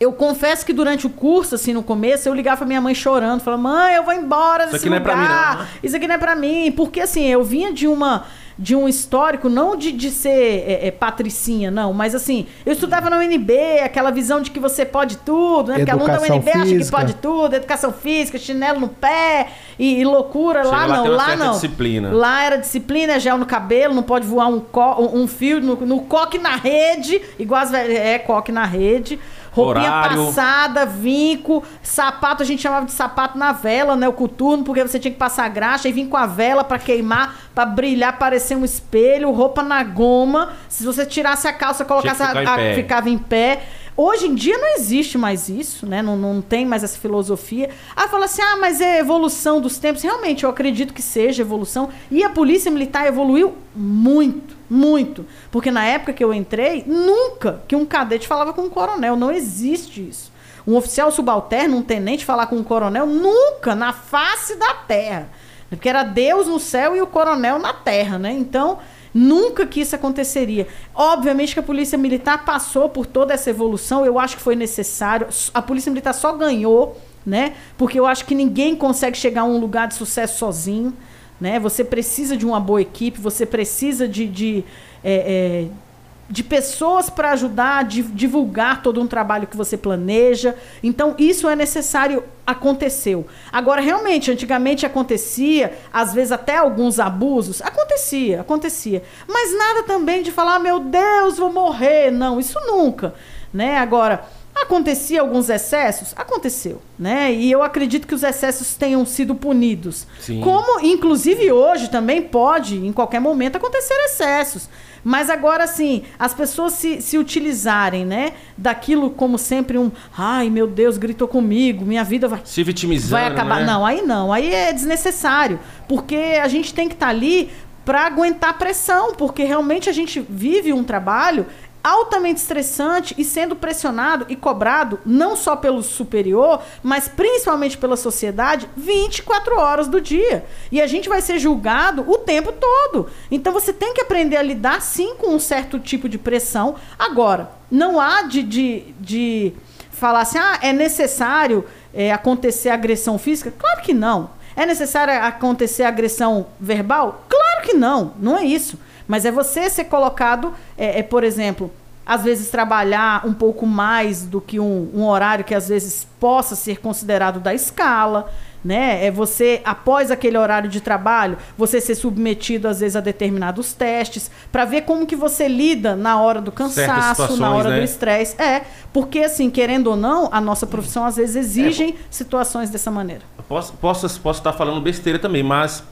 eu 0.00 0.12
confesso 0.12 0.66
que 0.66 0.72
durante 0.72 1.06
o 1.06 1.10
curso, 1.10 1.54
assim, 1.54 1.72
no 1.72 1.82
começo, 1.82 2.28
eu 2.28 2.34
ligava 2.34 2.58
pra 2.58 2.66
minha 2.66 2.80
mãe 2.80 2.94
chorando, 2.94 3.40
falando, 3.40 3.62
mãe, 3.62 3.94
eu 3.94 4.02
vou 4.04 4.12
embora 4.12 4.64
desse 4.66 4.76
aqui 4.76 4.90
não 4.90 4.96
é 4.96 5.00
pra 5.00 5.16
mim, 5.16 5.22
lugar. 5.22 5.58
não." 5.58 5.66
Isso 5.82 5.96
aqui 5.96 6.06
não 6.08 6.14
é 6.14 6.18
pra 6.18 6.34
mim. 6.34 6.72
Porque, 6.72 7.00
assim, 7.00 7.24
eu 7.26 7.42
vinha 7.44 7.72
de 7.72 7.86
uma 7.86 8.24
de 8.56 8.76
um 8.76 8.86
histórico, 8.88 9.48
não 9.48 9.74
de, 9.74 9.90
de 9.90 10.12
ser 10.12 10.28
é, 10.64 10.86
é, 10.86 10.90
patricinha, 10.92 11.72
não, 11.72 11.92
mas 11.92 12.14
assim, 12.14 12.46
eu 12.64 12.72
estudava 12.72 13.10
na 13.10 13.18
UNB, 13.18 13.52
aquela 13.82 14.12
visão 14.12 14.40
de 14.40 14.52
que 14.52 14.60
você 14.60 14.86
pode 14.86 15.16
tudo, 15.16 15.72
né? 15.72 15.78
Porque 15.78 15.90
aluno 15.90 16.06
da 16.06 16.20
UNB 16.20 16.50
acha 16.50 16.60
que 16.62 16.68
física. 16.76 16.96
pode 16.96 17.14
tudo, 17.14 17.52
educação 17.56 17.92
física, 17.92 18.38
chinelo 18.38 18.78
no 18.78 18.86
pé 18.88 19.48
e, 19.76 19.98
e 20.00 20.04
loucura. 20.04 20.62
Chega 20.62 20.76
lá 20.76 20.86
lá, 20.86 20.96
não, 20.98 21.06
lá 21.08 21.34
não. 21.36 21.50
disciplina. 21.50 22.12
Lá 22.12 22.44
era 22.44 22.56
disciplina, 22.56 23.18
gel 23.18 23.38
no 23.38 23.44
cabelo, 23.44 23.92
não 23.92 24.04
pode 24.04 24.24
voar 24.24 24.46
um, 24.46 24.60
co- 24.60 25.02
um 25.12 25.26
fio 25.26 25.60
no, 25.60 25.74
no 25.84 26.02
coque 26.02 26.38
na 26.38 26.54
rede, 26.54 27.20
igual 27.40 27.60
as 27.60 27.72
velhas, 27.72 27.96
é, 27.98 28.20
coque 28.20 28.52
na 28.52 28.64
rede. 28.64 29.18
Roupinha 29.54 29.88
Horário. 29.88 30.26
passada, 30.26 30.84
vinco, 30.84 31.62
sapato, 31.82 32.42
a 32.42 32.46
gente 32.46 32.60
chamava 32.60 32.84
de 32.86 32.92
sapato 32.92 33.38
na 33.38 33.52
vela, 33.52 33.94
né? 33.96 34.08
O 34.08 34.12
coturno, 34.12 34.64
porque 34.64 34.82
você 34.82 34.98
tinha 34.98 35.12
que 35.12 35.18
passar 35.18 35.48
graxa 35.48 35.88
e 35.88 35.92
vir 35.92 36.08
com 36.08 36.16
a 36.16 36.26
vela 36.26 36.64
pra 36.64 36.78
queimar, 36.78 37.36
pra 37.54 37.64
brilhar, 37.64 38.18
parecer 38.18 38.56
um 38.56 38.64
espelho, 38.64 39.30
roupa 39.30 39.62
na 39.62 39.82
goma. 39.84 40.52
Se 40.68 40.84
você 40.84 41.06
tirasse 41.06 41.46
a 41.46 41.52
calça, 41.52 41.84
colocasse 41.84 42.22
a, 42.22 42.28
ficar 42.28 42.58
a- 42.58 42.74
ficava 42.74 43.08
em 43.08 43.18
pé. 43.18 43.62
Hoje 43.96 44.26
em 44.26 44.34
dia 44.34 44.58
não 44.58 44.74
existe 44.74 45.16
mais 45.16 45.48
isso, 45.48 45.86
né? 45.86 46.02
Não, 46.02 46.16
não 46.16 46.42
tem 46.42 46.66
mais 46.66 46.82
essa 46.82 46.98
filosofia. 46.98 47.70
Ah, 47.94 48.08
fala 48.08 48.24
assim, 48.24 48.42
ah, 48.42 48.56
mas 48.60 48.80
é 48.80 48.98
evolução 48.98 49.60
dos 49.60 49.78
tempos. 49.78 50.02
Realmente, 50.02 50.42
eu 50.42 50.50
acredito 50.50 50.92
que 50.92 51.00
seja 51.00 51.42
evolução. 51.42 51.88
E 52.10 52.24
a 52.24 52.28
polícia 52.28 52.72
militar 52.72 53.06
evoluiu 53.06 53.54
muito, 53.76 54.53
muito. 54.74 55.24
Porque 55.50 55.70
na 55.70 55.84
época 55.86 56.12
que 56.12 56.24
eu 56.24 56.34
entrei, 56.34 56.84
nunca 56.86 57.62
que 57.68 57.76
um 57.76 57.86
cadete 57.86 58.26
falava 58.26 58.52
com 58.52 58.62
um 58.62 58.70
coronel. 58.70 59.14
Não 59.14 59.30
existe 59.30 60.06
isso. 60.08 60.32
Um 60.66 60.76
oficial 60.76 61.10
subalterno, 61.12 61.76
um 61.76 61.82
tenente 61.82 62.24
falar 62.24 62.46
com 62.46 62.56
um 62.56 62.64
coronel, 62.64 63.06
nunca, 63.06 63.74
na 63.74 63.92
face 63.92 64.56
da 64.56 64.74
terra. 64.74 65.28
Porque 65.68 65.88
era 65.88 66.02
Deus 66.02 66.46
no 66.46 66.58
céu 66.58 66.96
e 66.96 67.00
o 67.00 67.06
coronel 67.06 67.58
na 67.58 67.72
terra, 67.72 68.18
né? 68.18 68.32
Então, 68.32 68.78
nunca 69.12 69.66
que 69.66 69.80
isso 69.80 69.94
aconteceria. 69.94 70.66
Obviamente 70.94 71.54
que 71.54 71.60
a 71.60 71.62
Polícia 71.62 71.96
Militar 71.96 72.44
passou 72.44 72.88
por 72.88 73.06
toda 73.06 73.34
essa 73.34 73.50
evolução, 73.50 74.04
eu 74.04 74.18
acho 74.18 74.36
que 74.36 74.42
foi 74.42 74.56
necessário. 74.56 75.28
A 75.52 75.62
Polícia 75.62 75.90
Militar 75.90 76.14
só 76.14 76.32
ganhou, 76.32 77.00
né? 77.24 77.54
Porque 77.76 77.98
eu 77.98 78.06
acho 78.06 78.24
que 78.24 78.34
ninguém 78.34 78.74
consegue 78.74 79.16
chegar 79.16 79.42
a 79.42 79.44
um 79.44 79.58
lugar 79.58 79.88
de 79.88 79.94
sucesso 79.94 80.38
sozinho, 80.38 80.94
né? 81.40 81.58
Você 81.58 81.84
precisa 81.84 82.36
de 82.36 82.46
uma 82.46 82.60
boa 82.60 82.80
equipe, 82.80 83.20
você 83.20 83.44
precisa 83.44 84.08
de. 84.08 84.26
de 84.26 84.64
é, 85.02 85.68
é, 85.70 85.84
de 86.28 86.42
pessoas 86.42 87.10
para 87.10 87.32
ajudar 87.32 87.78
a 87.78 87.82
divulgar 87.82 88.82
todo 88.82 89.00
um 89.00 89.06
trabalho 89.06 89.46
que 89.46 89.56
você 89.56 89.76
planeja. 89.76 90.54
Então, 90.82 91.14
isso 91.18 91.48
é 91.48 91.54
necessário, 91.54 92.24
aconteceu. 92.46 93.26
Agora, 93.52 93.82
realmente, 93.82 94.30
antigamente 94.30 94.86
acontecia, 94.86 95.76
às 95.92 96.14
vezes 96.14 96.32
até 96.32 96.56
alguns 96.56 96.98
abusos, 96.98 97.60
acontecia, 97.60 98.40
acontecia. 98.40 99.02
Mas 99.28 99.56
nada 99.56 99.82
também 99.82 100.22
de 100.22 100.32
falar, 100.32 100.56
ah, 100.56 100.58
meu 100.58 100.80
Deus, 100.80 101.36
vou 101.36 101.52
morrer. 101.52 102.10
Não, 102.10 102.40
isso 102.40 102.58
nunca. 102.66 103.14
Né? 103.52 103.76
Agora, 103.76 104.24
Acontecia 104.54 105.20
alguns 105.20 105.50
excessos? 105.50 106.14
Aconteceu, 106.16 106.80
né? 106.98 107.32
E 107.32 107.50
eu 107.50 107.62
acredito 107.62 108.06
que 108.06 108.14
os 108.14 108.22
excessos 108.22 108.74
tenham 108.76 109.04
sido 109.04 109.34
punidos. 109.34 110.06
Sim. 110.20 110.40
Como, 110.40 110.80
inclusive, 110.80 111.50
hoje 111.50 111.90
também 111.90 112.22
pode, 112.22 112.76
em 112.76 112.92
qualquer 112.92 113.20
momento, 113.20 113.56
acontecer 113.56 113.94
excessos. 114.04 114.68
Mas 115.02 115.28
agora, 115.28 115.64
assim, 115.64 116.04
as 116.18 116.32
pessoas 116.32 116.72
se, 116.72 117.02
se 117.02 117.18
utilizarem, 117.18 118.06
né? 118.06 118.32
Daquilo 118.56 119.10
como 119.10 119.36
sempre 119.36 119.76
um... 119.76 119.90
Ai, 120.16 120.48
meu 120.48 120.66
Deus, 120.66 120.96
gritou 120.96 121.28
comigo, 121.28 121.84
minha 121.84 122.04
vida 122.04 122.26
vai... 122.26 122.40
Se 122.44 122.62
vitimizando, 122.62 123.10
Vai 123.10 123.26
acabar. 123.26 123.60
Né? 123.60 123.66
Não, 123.66 123.84
aí 123.84 124.00
não. 124.02 124.32
Aí 124.32 124.54
é 124.54 124.72
desnecessário. 124.72 125.60
Porque 125.86 126.38
a 126.42 126.48
gente 126.48 126.72
tem 126.72 126.88
que 126.88 126.94
estar 126.94 127.06
tá 127.06 127.10
ali 127.10 127.50
para 127.84 128.06
aguentar 128.06 128.56
pressão, 128.56 129.12
porque 129.14 129.44
realmente 129.44 129.90
a 129.90 129.92
gente 129.92 130.24
vive 130.26 130.72
um 130.72 130.82
trabalho 130.82 131.46
altamente 131.84 132.40
estressante 132.40 133.14
e 133.18 133.22
sendo 133.22 133.54
pressionado 133.54 134.24
e 134.30 134.34
cobrado 134.34 134.98
não 135.04 135.36
só 135.36 135.54
pelo 135.54 135.82
superior, 135.82 136.62
mas 136.82 137.08
principalmente 137.08 137.76
pela 137.76 137.94
sociedade 137.94 138.70
24 138.74 139.58
horas 139.58 139.86
do 139.86 140.00
dia. 140.00 140.46
E 140.72 140.80
a 140.80 140.86
gente 140.86 141.10
vai 141.10 141.20
ser 141.20 141.38
julgado 141.38 142.10
o 142.10 142.16
tempo 142.16 142.52
todo. 142.52 143.08
Então 143.30 143.52
você 143.52 143.70
tem 143.70 143.92
que 143.92 144.00
aprender 144.00 144.38
a 144.38 144.42
lidar 144.42 144.80
sim 144.80 145.14
com 145.16 145.34
um 145.34 145.38
certo 145.38 145.78
tipo 145.78 146.08
de 146.08 146.16
pressão. 146.16 146.76
Agora, 146.98 147.50
não 147.70 148.00
há 148.00 148.22
de, 148.22 148.42
de, 148.42 148.94
de 148.98 149.52
falar 149.90 150.22
assim, 150.22 150.38
ah, 150.38 150.58
é 150.62 150.72
necessário 150.72 151.66
é, 151.92 152.10
acontecer 152.10 152.70
agressão 152.70 153.18
física? 153.18 153.52
Claro 153.56 153.82
que 153.82 153.92
não. 153.92 154.30
É 154.56 154.64
necessário 154.64 155.12
acontecer 155.22 155.82
agressão 155.82 156.46
verbal? 156.58 157.24
Claro 157.28 157.62
que 157.66 157.74
não, 157.74 158.14
não 158.18 158.38
é 158.38 158.44
isso. 158.44 158.78
Mas 159.06 159.24
é 159.24 159.30
você 159.30 159.68
ser 159.68 159.84
colocado, 159.84 160.52
é, 160.76 161.00
é, 161.00 161.02
por 161.02 161.24
exemplo, 161.24 161.70
às 162.06 162.22
vezes 162.22 162.50
trabalhar 162.50 163.26
um 163.26 163.32
pouco 163.32 163.66
mais 163.66 164.24
do 164.24 164.40
que 164.40 164.60
um, 164.60 164.90
um, 164.94 165.04
horário 165.06 165.44
que 165.44 165.54
às 165.54 165.68
vezes 165.68 166.06
possa 166.20 166.54
ser 166.54 166.80
considerado 166.80 167.40
da 167.40 167.54
escala, 167.54 168.30
né? 168.62 169.04
É 169.04 169.10
você 169.10 169.60
após 169.64 170.10
aquele 170.10 170.38
horário 170.38 170.68
de 170.68 170.80
trabalho, 170.80 171.36
você 171.56 171.80
ser 171.80 171.94
submetido 171.94 172.66
às 172.66 172.80
vezes 172.80 172.96
a 172.96 173.00
determinados 173.00 173.72
testes 173.74 174.30
para 174.50 174.64
ver 174.64 174.82
como 174.82 175.06
que 175.06 175.16
você 175.16 175.48
lida 175.48 175.94
na 175.94 176.20
hora 176.20 176.40
do 176.40 176.52
cansaço, 176.52 177.36
na 177.36 177.50
hora 177.50 177.70
né? 177.70 177.78
do 177.78 177.84
estresse. 177.84 178.40
É, 178.40 178.64
porque 178.92 179.20
assim, 179.20 179.50
querendo 179.50 179.88
ou 179.88 179.96
não, 179.96 180.28
a 180.32 180.40
nossa 180.40 180.66
profissão 180.66 181.04
às 181.04 181.16
vezes 181.16 181.36
exigem 181.36 181.90
é, 181.90 181.94
situações 182.10 182.70
dessa 182.70 182.90
maneira. 182.90 183.22
Posso, 183.48 183.74
posso 183.74 184.20
posso 184.20 184.40
estar 184.40 184.52
falando 184.52 184.80
besteira 184.80 185.18
também, 185.18 185.42
mas 185.42 185.82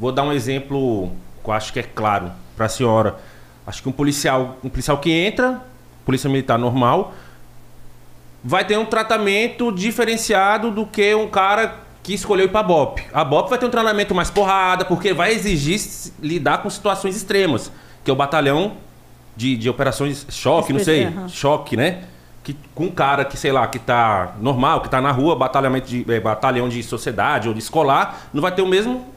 vou 0.00 0.12
dar 0.12 0.22
um 0.22 0.32
exemplo 0.32 1.10
que 1.42 1.50
eu 1.50 1.52
acho 1.52 1.72
que 1.72 1.80
é 1.80 1.82
claro 1.82 2.30
para 2.56 2.66
a 2.66 2.68
senhora. 2.68 3.16
Acho 3.66 3.82
que 3.82 3.88
um 3.88 3.92
policial, 3.92 4.58
um 4.62 4.68
policial 4.68 4.98
que 4.98 5.10
entra, 5.10 5.60
polícia 6.04 6.28
militar 6.28 6.58
normal, 6.58 7.14
vai 8.42 8.64
ter 8.64 8.76
um 8.76 8.84
tratamento 8.84 9.70
diferenciado 9.70 10.70
do 10.70 10.84
que 10.84 11.14
um 11.14 11.28
cara 11.28 11.80
que 12.02 12.12
escolheu 12.12 12.46
ir 12.46 12.48
para 12.48 12.62
BOP. 12.62 13.00
A 13.12 13.24
BOP 13.24 13.48
vai 13.48 13.58
ter 13.58 13.66
um 13.66 13.70
treinamento 13.70 14.14
mais 14.14 14.30
porrada, 14.30 14.84
porque 14.84 15.12
vai 15.12 15.32
exigir 15.32 15.80
lidar 16.20 16.58
com 16.58 16.68
situações 16.68 17.14
extremas, 17.14 17.70
que 18.02 18.10
é 18.10 18.12
o 18.12 18.16
batalhão 18.16 18.72
de, 19.36 19.56
de 19.56 19.70
operações 19.70 20.26
choque, 20.28 20.72
não 20.72 20.80
sei, 20.80 21.06
uhum. 21.06 21.28
choque, 21.28 21.76
né? 21.76 22.04
Que, 22.42 22.56
com 22.74 22.86
um 22.86 22.90
cara 22.90 23.24
que, 23.24 23.36
sei 23.36 23.52
lá, 23.52 23.68
que 23.68 23.78
tá 23.78 24.34
normal, 24.40 24.80
que 24.80 24.88
tá 24.88 25.00
na 25.00 25.12
rua, 25.12 25.36
batalhamento 25.36 25.86
de, 25.86 26.04
é, 26.12 26.18
batalhão 26.18 26.68
de 26.68 26.82
sociedade 26.82 27.46
ou 27.46 27.54
de 27.54 27.60
escolar, 27.60 28.28
não 28.34 28.42
vai 28.42 28.52
ter 28.52 28.62
o 28.62 28.66
mesmo 28.66 29.12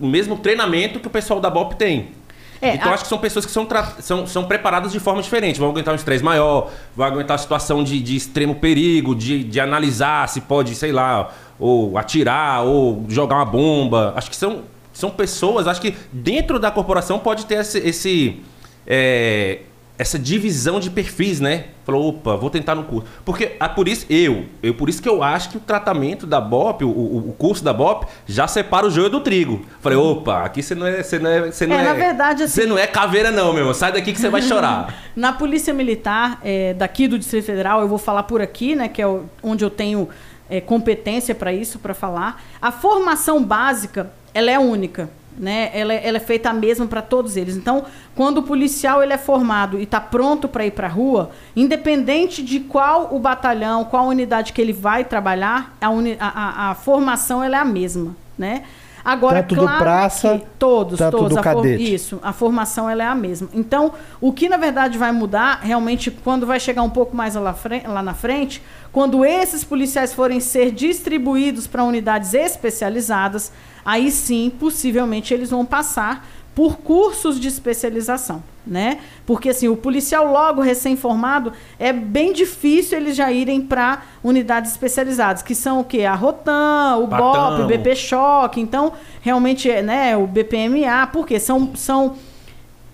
o 0.00 0.06
mesmo 0.06 0.36
treinamento 0.36 1.00
que 1.00 1.08
o 1.08 1.10
pessoal 1.10 1.40
da 1.40 1.50
BOP 1.50 1.74
tem. 1.74 2.12
É, 2.60 2.74
então, 2.74 2.90
a... 2.90 2.94
acho 2.94 3.04
que 3.04 3.08
são 3.08 3.18
pessoas 3.18 3.46
que 3.46 3.52
são, 3.52 3.66
são, 4.00 4.26
são 4.26 4.44
preparadas 4.44 4.92
de 4.92 5.00
forma 5.00 5.22
diferente. 5.22 5.58
Vão 5.58 5.70
aguentar 5.70 5.92
um 5.92 5.96
estresse 5.96 6.24
maior, 6.24 6.70
vão 6.96 7.06
aguentar 7.06 7.34
a 7.34 7.38
situação 7.38 7.84
de, 7.84 8.00
de 8.00 8.16
extremo 8.16 8.54
perigo, 8.56 9.14
de, 9.14 9.44
de 9.44 9.60
analisar 9.60 10.28
se 10.28 10.40
pode, 10.40 10.74
sei 10.74 10.92
lá, 10.92 11.30
ou 11.58 11.96
atirar, 11.96 12.64
ou 12.64 13.04
jogar 13.08 13.36
uma 13.36 13.44
bomba. 13.44 14.12
Acho 14.16 14.30
que 14.30 14.36
são, 14.36 14.62
são 14.92 15.10
pessoas, 15.10 15.66
acho 15.66 15.80
que 15.80 15.94
dentro 16.12 16.58
da 16.58 16.70
corporação 16.70 17.18
pode 17.18 17.46
ter 17.46 17.60
esse, 17.60 17.78
esse 17.78 18.42
é, 18.86 19.60
essa 19.98 20.16
divisão 20.16 20.78
de 20.78 20.90
perfis, 20.90 21.40
né? 21.40 21.64
Falou, 21.84 22.10
opa, 22.10 22.36
vou 22.36 22.48
tentar 22.48 22.76
no 22.76 22.84
curso. 22.84 23.08
Porque 23.24 23.56
é 23.58 23.68
por 23.68 23.88
isso, 23.88 24.06
eu, 24.08 24.44
eu 24.62 24.72
por 24.72 24.88
isso 24.88 25.02
que 25.02 25.08
eu 25.08 25.24
acho 25.24 25.50
que 25.50 25.56
o 25.56 25.60
tratamento 25.60 26.24
da 26.24 26.40
BOP, 26.40 26.84
o, 26.84 26.88
o, 26.88 27.30
o 27.30 27.32
curso 27.32 27.64
da 27.64 27.72
BOP, 27.72 28.06
já 28.24 28.46
separa 28.46 28.86
o 28.86 28.90
joio 28.90 29.10
do 29.10 29.20
trigo. 29.20 29.66
Falei, 29.80 29.98
opa, 29.98 30.44
aqui 30.44 30.62
você 30.62 30.74
não 30.76 30.86
é. 30.86 31.02
Você 31.02 31.18
não 31.18 31.28
é, 31.28 31.50
você 31.50 31.66
não 31.66 31.76
é, 31.76 31.80
é 31.80 31.84
na 31.84 31.94
verdade, 31.94 32.44
assim, 32.44 32.60
Você 32.60 32.66
não 32.66 32.78
é 32.78 32.86
caveira, 32.86 33.32
não, 33.32 33.52
meu 33.52 33.62
irmão. 33.62 33.74
Sai 33.74 33.90
daqui 33.90 34.12
que 34.12 34.20
você 34.20 34.28
vai 34.28 34.40
chorar. 34.40 34.94
na 35.16 35.32
Polícia 35.32 35.74
Militar, 35.74 36.38
é, 36.44 36.74
daqui 36.74 37.08
do 37.08 37.18
Distrito 37.18 37.46
Federal, 37.46 37.80
eu 37.80 37.88
vou 37.88 37.98
falar 37.98 38.22
por 38.22 38.40
aqui, 38.40 38.76
né? 38.76 38.88
Que 38.88 39.02
é 39.02 39.20
onde 39.42 39.64
eu 39.64 39.70
tenho 39.70 40.08
é, 40.48 40.60
competência 40.60 41.34
para 41.34 41.52
isso, 41.52 41.80
para 41.80 41.92
falar. 41.92 42.40
A 42.62 42.70
formação 42.70 43.42
básica, 43.42 44.12
ela 44.32 44.48
é 44.48 44.58
única 44.58 45.10
né? 45.38 45.70
Ela, 45.72 45.94
é, 45.94 46.06
ela 46.06 46.16
é 46.16 46.20
feita 46.20 46.50
a 46.50 46.52
mesma 46.52 46.86
para 46.86 47.00
todos 47.00 47.36
eles. 47.36 47.56
Então, 47.56 47.84
quando 48.14 48.38
o 48.38 48.42
policial 48.42 49.02
ele 49.02 49.12
é 49.12 49.18
formado 49.18 49.78
e 49.78 49.84
está 49.84 50.00
pronto 50.00 50.48
para 50.48 50.66
ir 50.66 50.72
para 50.72 50.86
a 50.86 50.90
rua, 50.90 51.30
independente 51.54 52.42
de 52.42 52.60
qual 52.60 53.14
o 53.14 53.18
batalhão, 53.18 53.84
qual 53.84 54.06
unidade 54.06 54.52
que 54.52 54.60
ele 54.60 54.72
vai 54.72 55.04
trabalhar, 55.04 55.76
a, 55.80 55.90
uni, 55.90 56.16
a, 56.18 56.28
a, 56.28 56.70
a 56.70 56.74
formação 56.74 57.42
ela 57.42 57.56
é 57.56 57.60
a 57.60 57.64
mesma, 57.64 58.16
né? 58.36 58.64
Agora, 59.04 59.42
tanto 59.42 59.54
claro 59.54 59.78
do 59.78 59.82
praça, 59.82 60.42
todos, 60.58 60.98
tanto 60.98 61.16
todos, 61.16 61.32
do 61.32 61.38
a 61.38 61.42
cadete. 61.42 61.94
isso, 61.94 62.18
a 62.22 62.30
formação 62.30 62.90
ela 62.90 63.02
é 63.02 63.06
a 63.06 63.14
mesma. 63.14 63.48
Então, 63.54 63.92
o 64.20 64.32
que 64.32 64.50
na 64.50 64.58
verdade 64.58 64.98
vai 64.98 65.12
mudar, 65.12 65.60
realmente, 65.62 66.10
quando 66.10 66.46
vai 66.46 66.60
chegar 66.60 66.82
um 66.82 66.90
pouco 66.90 67.16
mais 67.16 67.34
lá, 67.34 67.56
lá 67.86 68.02
na 68.02 68.12
frente, 68.12 68.62
quando 68.92 69.24
esses 69.24 69.64
policiais 69.64 70.12
forem 70.12 70.40
ser 70.40 70.72
distribuídos 70.72 71.66
para 71.66 71.84
unidades 71.84 72.34
especializadas, 72.34 73.50
aí 73.88 74.10
sim, 74.10 74.52
possivelmente, 74.60 75.32
eles 75.32 75.48
vão 75.48 75.64
passar 75.64 76.28
por 76.54 76.76
cursos 76.76 77.40
de 77.40 77.48
especialização, 77.48 78.42
né? 78.66 78.98
Porque 79.24 79.48
assim, 79.48 79.66
o 79.68 79.76
policial 79.76 80.30
logo 80.30 80.60
recém-formado 80.60 81.54
é 81.78 81.90
bem 81.90 82.34
difícil 82.34 82.98
eles 82.98 83.16
já 83.16 83.32
irem 83.32 83.62
para 83.62 84.02
unidades 84.22 84.72
especializadas, 84.72 85.40
que 85.40 85.54
são 85.54 85.80
o 85.80 85.84
quê? 85.84 86.04
A 86.04 86.14
Rotan, 86.14 86.96
o 86.96 87.06
Batão. 87.06 87.56
BOP, 87.56 87.62
o 87.62 87.66
BP 87.66 87.96
Choque, 87.96 88.60
então 88.60 88.92
realmente 89.22 89.70
é, 89.70 89.80
né, 89.80 90.16
o 90.18 90.26
BPMA, 90.26 91.06
porque 91.10 91.40
são 91.40 91.74
são 91.74 92.16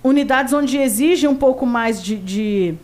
unidades 0.02 0.52
onde 0.52 0.78
exige 0.78 1.26
um 1.26 1.35
pouco 1.35 1.66
mais 1.66 2.00
de, 2.00 2.16
de 2.16 2.74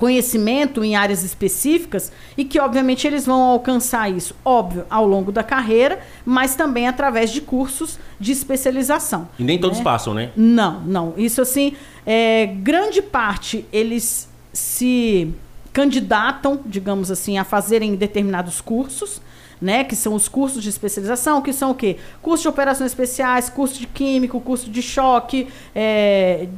conhecimento 0.00 0.82
em 0.82 0.96
áreas 0.96 1.22
específicas 1.22 2.10
e 2.34 2.42
que, 2.42 2.58
obviamente, 2.58 3.06
eles 3.06 3.26
vão 3.26 3.42
alcançar 3.42 4.10
isso, 4.10 4.34
óbvio, 4.42 4.86
ao 4.88 5.06
longo 5.06 5.30
da 5.30 5.42
carreira, 5.42 6.00
mas 6.24 6.54
também 6.54 6.88
através 6.88 7.30
de 7.30 7.42
cursos 7.42 7.98
de 8.18 8.32
especialização. 8.32 9.28
E 9.38 9.44
nem 9.44 9.60
todos 9.60 9.76
né? 9.76 9.84
passam, 9.84 10.14
né? 10.14 10.30
Não, 10.34 10.80
não. 10.80 11.12
Isso, 11.18 11.42
assim, 11.42 11.74
é, 12.06 12.46
grande 12.46 13.02
parte 13.02 13.66
eles 13.70 14.26
se 14.54 15.28
candidatam, 15.70 16.60
digamos 16.64 17.10
assim, 17.10 17.36
a 17.36 17.44
fazerem 17.44 17.94
determinados 17.94 18.58
cursos, 18.62 19.20
né, 19.60 19.84
que 19.84 19.94
são 19.94 20.14
os 20.14 20.26
cursos 20.26 20.62
de 20.62 20.70
especialização, 20.70 21.42
que 21.42 21.52
são 21.52 21.72
o 21.72 21.74
quê? 21.74 21.98
Curso 22.22 22.44
de 22.44 22.48
operações 22.48 22.90
especiais, 22.90 23.50
curso 23.50 23.78
de 23.78 23.86
químico, 23.86 24.40
curso 24.40 24.70
de 24.70 24.80
choque, 24.80 25.48
é, 25.74 26.48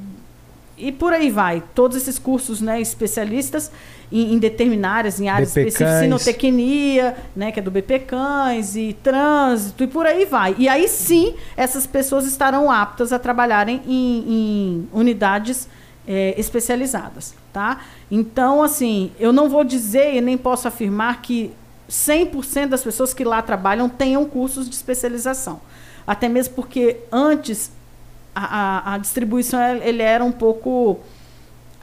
e 0.83 0.93
por 0.93 1.13
aí 1.13 1.31
vai. 1.31 1.63
Todos 1.75 1.97
esses 1.97 2.19
cursos 2.19 2.61
né, 2.61 2.81
especialistas 2.81 3.71
em, 4.11 4.35
em 4.35 4.39
determinadas, 4.39 5.21
em 5.21 5.29
áreas 5.29 5.55
BP 5.55 5.69
específicas, 5.69 6.01
sinotecnia, 6.01 7.17
né, 7.35 7.53
que 7.53 7.61
é 7.61 7.63
do 7.63 7.71
BP 7.71 8.01
Cães, 8.01 8.77
e 8.77 8.97
trânsito, 9.03 9.85
e 9.85 9.87
por 9.87 10.07
aí 10.07 10.25
vai. 10.25 10.55
E 10.59 10.69
aí 10.69 10.89
sim, 10.89 11.35
essas 11.57 11.87
pessoas 11.87 12.27
estarão 12.27 12.71
aptas 12.71 13.13
a 13.13 13.19
trabalharem 13.19 13.81
em, 13.87 14.25
em 14.27 14.89
unidades 14.93 15.69
é, 16.07 16.35
especializadas. 16.39 17.35
Tá? 17.53 17.81
Então, 18.11 18.63
assim, 18.63 19.13
eu 19.21 19.33
não 19.33 19.49
vou 19.49 19.63
dizer 19.63 20.15
e 20.15 20.21
nem 20.21 20.37
posso 20.37 20.67
afirmar 20.67 21.23
que 21.23 21.53
100% 21.89 22.69
das 22.69 22.83
pessoas 22.83 23.13
que 23.13 23.23
lá 23.23 23.43
trabalham 23.43 23.89
tenham 23.89 24.25
cursos 24.25 24.69
de 24.69 24.75
especialização. 24.75 25.61
Até 26.07 26.29
mesmo 26.29 26.55
porque 26.55 26.97
antes 27.13 27.71
a, 28.35 28.95
a, 28.95 28.99
distribuição 28.99 29.61
ele 29.77 30.03
era 30.03 30.25
um 30.25 30.33
pouco 30.33 31.01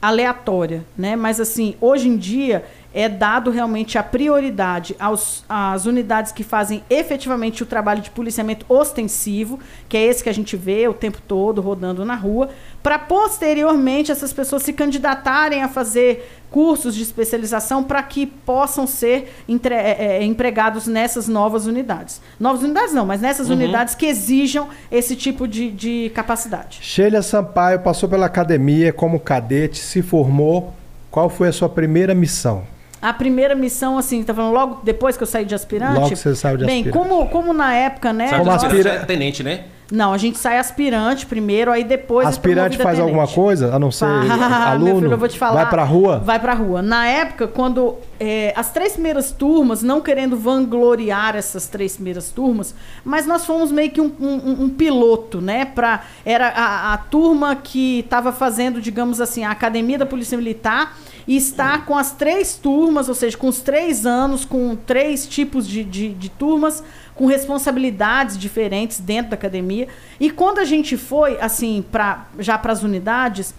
aleatória, 0.01 0.83
né? 0.97 1.15
Mas 1.15 1.39
assim, 1.39 1.75
hoje 1.79 2.07
em 2.07 2.17
dia 2.17 2.65
é 2.93 3.08
dado 3.08 3.52
realmente 3.52 3.97
a 3.97 4.04
prioridade 4.04 4.95
aos, 4.99 5.43
às 5.47 5.86
unidades 5.86 6.32
que 6.32 6.43
fazem 6.43 6.84
efetivamente 6.89 7.62
o 7.62 7.65
trabalho 7.65 8.02
de 8.02 8.10
policiamento 8.10 8.65
ostensivo, 8.67 9.60
que 9.88 9.95
é 9.95 10.06
esse 10.06 10.23
que 10.23 10.30
a 10.30 10.34
gente 10.34 10.58
vê 10.58 10.88
o 10.88 10.93
tempo 10.93 11.19
todo 11.28 11.62
rodando 11.62 12.04
na 12.04 12.15
rua, 12.15 12.49
para 12.82 12.97
posteriormente 12.97 14.12
essas 14.12 14.34
pessoas 14.34 14.63
se 14.63 14.73
candidatarem 14.73 15.62
a 15.62 15.67
fazer 15.67 16.39
cursos 16.49 16.95
de 16.95 17.04
especialização 17.04 17.84
para 17.84 18.02
que 18.02 18.25
possam 18.25 18.88
ser 18.88 19.32
entre, 19.47 19.75
é, 19.75 19.97
é, 19.99 20.23
empregados 20.23 20.88
nessas 20.88 21.28
novas 21.28 21.67
unidades. 21.67 22.19
Novas 22.39 22.63
unidades 22.63 22.93
não, 22.93 23.06
mas 23.06 23.21
nessas 23.21 23.49
uhum. 23.49 23.56
unidades 23.56 23.93
que 23.93 24.08
exijam 24.08 24.67
esse 24.91 25.15
tipo 25.15 25.47
de, 25.47 25.69
de 25.69 26.12
capacidade. 26.15 26.80
Sheila 26.82 27.21
Sampaio 27.21 27.80
passou 27.82 28.10
pela 28.10 28.25
academia 28.25 28.91
como 28.91 29.19
cadete, 29.19 29.78
se 29.78 30.02
formou. 30.02 30.73
Qual 31.12 31.30
foi 31.30 31.47
a 31.47 31.54
sua 31.54 31.69
primeira 31.69 32.13
missão? 32.13 32.63
A 33.01 33.13
primeira 33.13 33.55
missão, 33.55 33.97
assim, 33.97 34.23
tá 34.23 34.33
falando 34.33 34.53
logo 34.53 34.81
depois 34.83 35.15
que 35.15 35.23
eu 35.23 35.27
saí 35.27 35.45
de 35.45 35.55
aspirante? 35.55 35.95
Logo 35.95 36.09
que 36.09 36.15
você 36.15 36.35
saiu 36.35 36.57
de 36.57 36.65
Bem, 36.65 36.83
aspirante. 36.83 37.09
como, 37.09 37.27
como 37.29 37.53
na 37.53 37.73
época, 37.73 38.12
né? 38.12 38.38
Como 38.38 38.51
aspirante, 38.51 39.05
tenente, 39.05 39.43
né? 39.43 39.65
Não, 39.91 40.13
a 40.13 40.17
gente 40.17 40.38
sai 40.38 40.59
aspirante 40.59 41.25
primeiro, 41.25 41.71
aí 41.71 41.83
depois. 41.83 42.25
É 42.25 42.29
aspirante 42.29 42.77
faz 42.77 42.97
tenente. 42.97 43.01
alguma 43.01 43.27
coisa, 43.27 43.73
a 43.73 43.79
não 43.79 43.91
ser 43.91 44.05
aluno? 44.05 45.01
Filho, 45.01 45.12
eu 45.13 45.17
vou 45.17 45.27
te 45.27 45.38
falar. 45.38 45.63
Vai 45.63 45.69
pra 45.69 45.83
rua? 45.83 46.19
Vai 46.19 46.39
pra 46.39 46.53
rua. 46.53 46.81
Na 46.81 47.07
época, 47.07 47.47
quando 47.47 47.95
é, 48.19 48.53
as 48.55 48.71
três 48.71 48.93
primeiras 48.93 49.31
turmas, 49.31 49.81
não 49.81 49.99
querendo 49.99 50.38
vangloriar 50.38 51.35
essas 51.35 51.67
três 51.67 51.95
primeiras 51.95 52.29
turmas, 52.29 52.75
mas 53.03 53.25
nós 53.25 53.45
fomos 53.45 53.71
meio 53.71 53.89
que 53.89 53.99
um, 53.99 54.12
um, 54.19 54.63
um 54.65 54.69
piloto, 54.69 55.41
né? 55.41 55.65
Pra, 55.65 56.01
era 56.23 56.49
a, 56.49 56.93
a 56.93 56.97
turma 56.97 57.55
que 57.55 57.99
estava 58.01 58.31
fazendo, 58.31 58.79
digamos 58.79 59.19
assim, 59.19 59.43
a 59.43 59.51
academia 59.51 59.97
da 59.97 60.05
Polícia 60.05 60.38
Militar 60.38 60.95
e 61.27 61.36
está 61.36 61.79
com 61.79 61.97
as 61.97 62.12
três 62.12 62.55
turmas, 62.55 63.08
ou 63.10 63.15
seja, 63.15 63.38
com 63.38 63.47
os 63.47 63.62
três 63.62 64.05
anos, 64.05 64.45
com 64.45 64.75
três 64.75 65.27
tipos 65.27 65.67
de, 65.67 65.84
de, 65.84 66.13
de 66.13 66.29
turmas 66.29 66.84
com 67.15 67.25
responsabilidades 67.25 68.38
diferentes 68.38 68.99
dentro 68.99 69.32
da 69.32 69.36
academia. 69.36 69.88
E 70.19 70.29
quando 70.29 70.60
a 70.60 70.65
gente 70.65 70.95
foi, 70.95 71.39
assim, 71.41 71.84
pra, 71.91 72.27
já 72.39 72.58
para 72.58 72.71
as 72.71 72.82
unidades, 72.82 73.53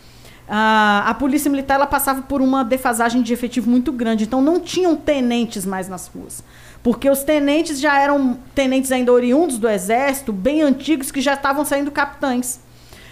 a, 0.48 1.04
a 1.06 1.14
Polícia 1.14 1.50
Militar 1.50 1.74
ela 1.74 1.86
passava 1.86 2.22
por 2.22 2.40
uma 2.40 2.64
defasagem 2.64 3.22
de 3.22 3.32
efetivo 3.32 3.70
muito 3.70 3.92
grande. 3.92 4.24
Então 4.24 4.42
não 4.42 4.58
tinham 4.58 4.96
tenentes 4.96 5.64
mais 5.64 5.88
nas 5.88 6.08
ruas. 6.08 6.42
Porque 6.82 7.08
os 7.08 7.22
tenentes 7.22 7.78
já 7.78 8.00
eram 8.00 8.38
tenentes 8.54 8.90
ainda 8.90 9.12
oriundos 9.12 9.58
do 9.58 9.68
Exército, 9.68 10.32
bem 10.32 10.62
antigos, 10.62 11.12
que 11.12 11.20
já 11.20 11.34
estavam 11.34 11.64
saindo 11.64 11.90
capitães. 11.90 12.58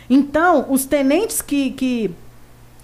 Então, 0.08 0.66
os 0.70 0.87
tenentes 0.87 1.42
que, 1.42 1.70
que 1.72 2.11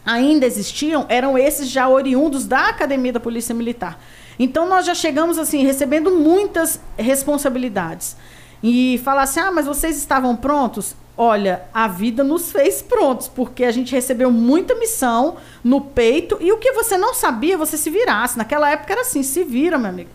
ainda 0.05 0.47
existiam 0.47 1.07
eram 1.09 1.39
esses 1.39 1.69
já 1.69 1.89
oriundos 1.89 2.47
da 2.47 2.69
Academia 2.69 3.13
da 3.13 3.21
Polícia 3.21 3.55
Militar. 3.55 3.99
Então 4.39 4.69
nós 4.69 4.85
já 4.85 4.95
chegamos 4.95 5.39
assim 5.39 5.65
recebendo 5.65 6.11
muitas 6.11 6.81
responsabilidades. 6.97 8.17
E 8.63 9.01
falar 9.05 9.23
assim: 9.23 9.41
"Ah, 9.41 9.53
mas 9.53 9.67
vocês 9.67 9.97
estavam 9.97 10.35
prontos?" 10.37 10.97
Olha, 11.17 11.63
a 11.73 11.87
vida 11.87 12.25
nos 12.25 12.51
fez 12.51 12.83
prontos, 12.83 13.29
porque 13.29 13.65
a 13.65 13.71
gente 13.71 13.93
recebeu 13.95 14.33
muita 14.33 14.75
missão 14.75 15.37
no 15.63 15.81
peito 15.81 16.37
e 16.41 16.51
o 16.51 16.59
que 16.59 16.73
você 16.73 16.99
não 16.99 17.15
sabia, 17.15 17.57
você 17.57 17.77
se 17.77 17.89
virasse. 17.89 18.37
Naquela 18.37 18.69
época 18.69 18.93
era 18.93 19.03
assim, 19.03 19.23
se 19.23 19.45
vira, 19.45 19.79
meu 19.79 19.91
amigo. 19.91 20.11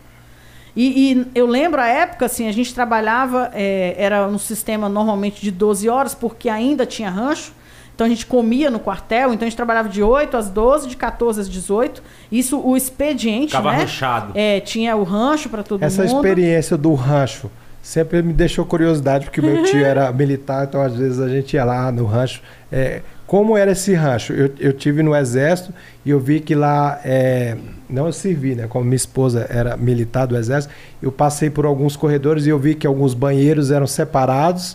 E, 0.76 1.12
e 1.12 1.26
eu 1.34 1.46
lembro 1.46 1.80
a 1.80 1.86
época, 1.86 2.26
assim, 2.26 2.48
a 2.48 2.52
gente 2.52 2.74
trabalhava, 2.74 3.50
é, 3.54 3.94
era 3.96 4.28
um 4.28 4.38
sistema 4.38 4.90
normalmente 4.90 5.40
de 5.40 5.50
12 5.50 5.88
horas, 5.88 6.14
porque 6.14 6.50
ainda 6.50 6.84
tinha 6.84 7.08
rancho. 7.08 7.52
Então 8.00 8.06
a 8.06 8.08
gente 8.08 8.24
comia 8.24 8.70
no 8.70 8.80
quartel, 8.80 9.34
então 9.34 9.44
a 9.44 9.50
gente 9.50 9.56
trabalhava 9.58 9.86
de 9.86 10.02
8 10.02 10.34
às 10.34 10.48
12, 10.48 10.88
de 10.88 10.96
14 10.96 11.42
às 11.42 11.50
18. 11.50 12.02
Isso, 12.32 12.58
o 12.58 12.74
expediente, 12.74 13.48
Ficava 13.48 13.72
né? 13.72 13.80
ranchado. 13.80 14.32
É, 14.34 14.58
tinha 14.58 14.96
o 14.96 15.02
rancho 15.02 15.50
para 15.50 15.62
todo 15.62 15.82
Essa 15.82 16.00
mundo. 16.00 16.08
Essa 16.08 16.16
experiência 16.16 16.78
do 16.78 16.94
rancho 16.94 17.50
sempre 17.82 18.22
me 18.22 18.32
deixou 18.32 18.64
curiosidade, 18.64 19.26
porque 19.26 19.42
meu 19.42 19.64
tio 19.64 19.84
era 19.84 20.10
militar, 20.16 20.66
então 20.66 20.80
às 20.80 20.96
vezes 20.96 21.20
a 21.20 21.28
gente 21.28 21.52
ia 21.52 21.62
lá 21.62 21.92
no 21.92 22.06
rancho. 22.06 22.40
É, 22.72 23.02
como 23.26 23.54
era 23.54 23.72
esse 23.72 23.92
rancho? 23.92 24.32
Eu, 24.32 24.50
eu 24.58 24.72
tive 24.72 25.02
no 25.02 25.14
exército 25.14 25.74
e 26.02 26.08
eu 26.08 26.18
vi 26.18 26.40
que 26.40 26.54
lá, 26.54 26.98
é, 27.04 27.54
não 27.86 28.06
eu 28.06 28.14
servi, 28.14 28.54
né? 28.54 28.66
Como 28.66 28.82
minha 28.82 28.96
esposa 28.96 29.46
era 29.50 29.76
militar 29.76 30.26
do 30.26 30.38
exército, 30.38 30.72
eu 31.02 31.12
passei 31.12 31.50
por 31.50 31.66
alguns 31.66 31.96
corredores 31.96 32.46
e 32.46 32.48
eu 32.48 32.58
vi 32.58 32.74
que 32.74 32.86
alguns 32.86 33.12
banheiros 33.12 33.70
eram 33.70 33.86
separados 33.86 34.74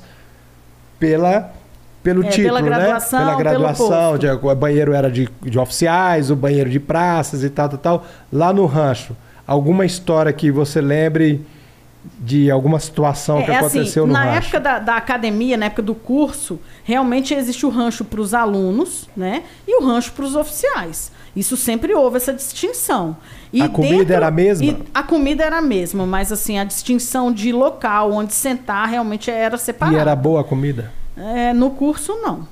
pela 0.99 1.51
pelo 2.05 2.23
é, 2.23 2.29
título, 2.29 2.53
pela 2.53 2.61
graduação, 2.61 3.19
né? 3.19 3.25
Pela 3.25 3.37
graduação, 3.39 4.17
de, 4.19 4.29
o 4.29 4.55
banheiro 4.55 4.93
era 4.93 5.09
de, 5.09 5.27
de 5.41 5.57
oficiais, 5.57 6.29
o 6.29 6.35
banheiro 6.35 6.69
de 6.69 6.79
praças 6.79 7.43
e 7.43 7.49
tal, 7.49 7.67
tal, 7.67 7.79
tal. 7.79 8.05
Lá 8.31 8.53
no 8.53 8.67
rancho, 8.67 9.17
alguma 9.47 9.87
história 9.87 10.31
que 10.31 10.51
você 10.51 10.79
lembre 10.79 11.43
de 12.19 12.51
alguma 12.51 12.79
situação 12.79 13.39
é, 13.39 13.43
que 13.43 13.51
é 13.51 13.55
assim, 13.55 13.79
aconteceu 13.79 14.03
assim, 14.03 14.13
no 14.13 14.13
na 14.13 14.25
rancho? 14.25 14.31
Na 14.31 14.37
época 14.37 14.59
da, 14.59 14.77
da, 14.77 14.95
academia, 14.95 15.57
na 15.57 15.65
época 15.65 15.81
do 15.81 15.95
curso, 15.95 16.59
realmente 16.83 17.33
existe 17.33 17.65
o 17.65 17.69
rancho 17.69 18.05
para 18.05 18.21
os 18.21 18.35
alunos, 18.35 19.09
né? 19.17 19.41
E 19.67 19.81
o 19.81 19.83
rancho 19.83 20.11
para 20.11 20.25
os 20.25 20.35
oficiais. 20.35 21.11
Isso 21.35 21.57
sempre 21.57 21.91
houve 21.95 22.17
essa 22.17 22.31
distinção. 22.31 23.17
E 23.51 23.63
a 23.63 23.67
comida 23.67 23.97
dentro, 23.97 24.13
era 24.13 24.27
a 24.27 24.31
mesma? 24.31 24.77
a 24.93 25.01
comida 25.01 25.43
era 25.43 25.57
a 25.57 25.61
mesma, 25.61 26.05
mas 26.05 26.31
assim, 26.31 26.59
a 26.59 26.63
distinção 26.63 27.33
de 27.33 27.51
local 27.51 28.11
onde 28.11 28.31
sentar 28.31 28.87
realmente 28.87 29.31
era 29.31 29.57
separada. 29.57 29.97
E 29.97 29.99
era 29.99 30.15
boa 30.15 30.41
a 30.41 30.43
comida? 30.43 30.93
É, 31.17 31.53
no 31.53 31.71
curso, 31.71 32.13
não. 32.21 32.47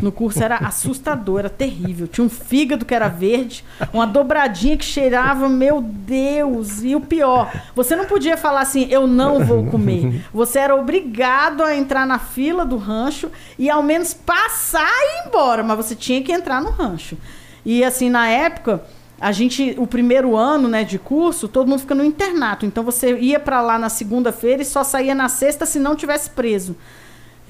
No 0.00 0.10
curso 0.10 0.42
era 0.42 0.56
assustador, 0.56 1.40
era 1.40 1.50
terrível. 1.50 2.08
Tinha 2.08 2.24
um 2.24 2.30
fígado 2.30 2.84
que 2.84 2.94
era 2.94 3.08
verde, 3.08 3.64
uma 3.92 4.06
dobradinha 4.06 4.76
que 4.76 4.84
cheirava, 4.84 5.48
meu 5.48 5.82
Deus! 5.82 6.82
E 6.82 6.94
o 6.94 7.00
pior, 7.00 7.52
você 7.74 7.94
não 7.94 8.06
podia 8.06 8.36
falar 8.36 8.62
assim, 8.62 8.86
eu 8.90 9.06
não 9.06 9.44
vou 9.44 9.66
comer. 9.66 10.24
Você 10.32 10.58
era 10.58 10.74
obrigado 10.74 11.62
a 11.62 11.76
entrar 11.76 12.06
na 12.06 12.18
fila 12.18 12.64
do 12.64 12.76
rancho 12.76 13.30
e 13.58 13.68
ao 13.68 13.82
menos 13.82 14.14
passar 14.14 14.88
e 14.88 15.24
ir 15.24 15.28
embora, 15.28 15.62
mas 15.62 15.76
você 15.76 15.94
tinha 15.94 16.22
que 16.22 16.32
entrar 16.32 16.62
no 16.62 16.70
rancho. 16.70 17.18
E 17.64 17.84
assim, 17.84 18.08
na 18.08 18.28
época, 18.28 18.82
a 19.20 19.30
gente, 19.30 19.74
o 19.78 19.86
primeiro 19.86 20.36
ano, 20.36 20.68
né, 20.68 20.84
de 20.84 20.98
curso, 20.98 21.46
todo 21.46 21.68
mundo 21.68 21.80
fica 21.80 21.94
no 21.94 22.04
internato. 22.04 22.64
Então 22.64 22.82
você 22.82 23.18
ia 23.18 23.38
para 23.38 23.60
lá 23.60 23.78
na 23.78 23.88
segunda-feira 23.88 24.62
e 24.62 24.64
só 24.64 24.82
saía 24.82 25.14
na 25.14 25.28
sexta 25.28 25.66
se 25.66 25.78
não 25.78 25.94
tivesse 25.94 26.30
preso. 26.30 26.74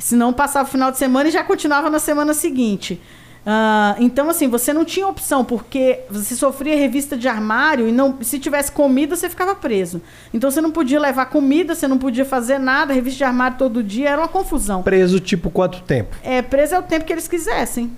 Se 0.02 0.16
não 0.16 0.32
passava 0.32 0.68
o 0.68 0.70
final 0.70 0.90
de 0.90 0.98
semana 0.98 1.28
e 1.28 1.32
já 1.32 1.44
continuava 1.44 1.88
na 1.88 2.00
semana 2.00 2.34
seguinte. 2.34 3.00
Uh, 3.46 4.02
então, 4.02 4.28
assim, 4.28 4.48
você 4.48 4.72
não 4.72 4.84
tinha 4.84 5.06
opção, 5.06 5.44
porque 5.44 6.00
você 6.10 6.34
sofria 6.34 6.76
revista 6.76 7.16
de 7.16 7.28
armário 7.28 7.88
e 7.88 7.92
não, 7.92 8.18
se 8.20 8.40
tivesse 8.40 8.72
comida, 8.72 9.14
você 9.14 9.30
ficava 9.30 9.54
preso. 9.54 10.02
Então, 10.34 10.50
você 10.50 10.60
não 10.60 10.72
podia 10.72 10.98
levar 10.98 11.26
comida, 11.26 11.76
você 11.76 11.86
não 11.86 11.98
podia 11.98 12.24
fazer 12.24 12.58
nada, 12.58 12.92
revista 12.92 13.18
de 13.18 13.24
armário 13.24 13.56
todo 13.56 13.80
dia, 13.80 14.10
era 14.10 14.20
uma 14.20 14.26
confusão. 14.26 14.82
Preso, 14.82 15.20
tipo, 15.20 15.50
quanto 15.50 15.80
tempo? 15.82 16.16
É, 16.24 16.42
preso 16.42 16.74
é 16.74 16.80
o 16.80 16.82
tempo 16.82 17.04
que 17.04 17.12
eles 17.12 17.28
quisessem. 17.28 17.92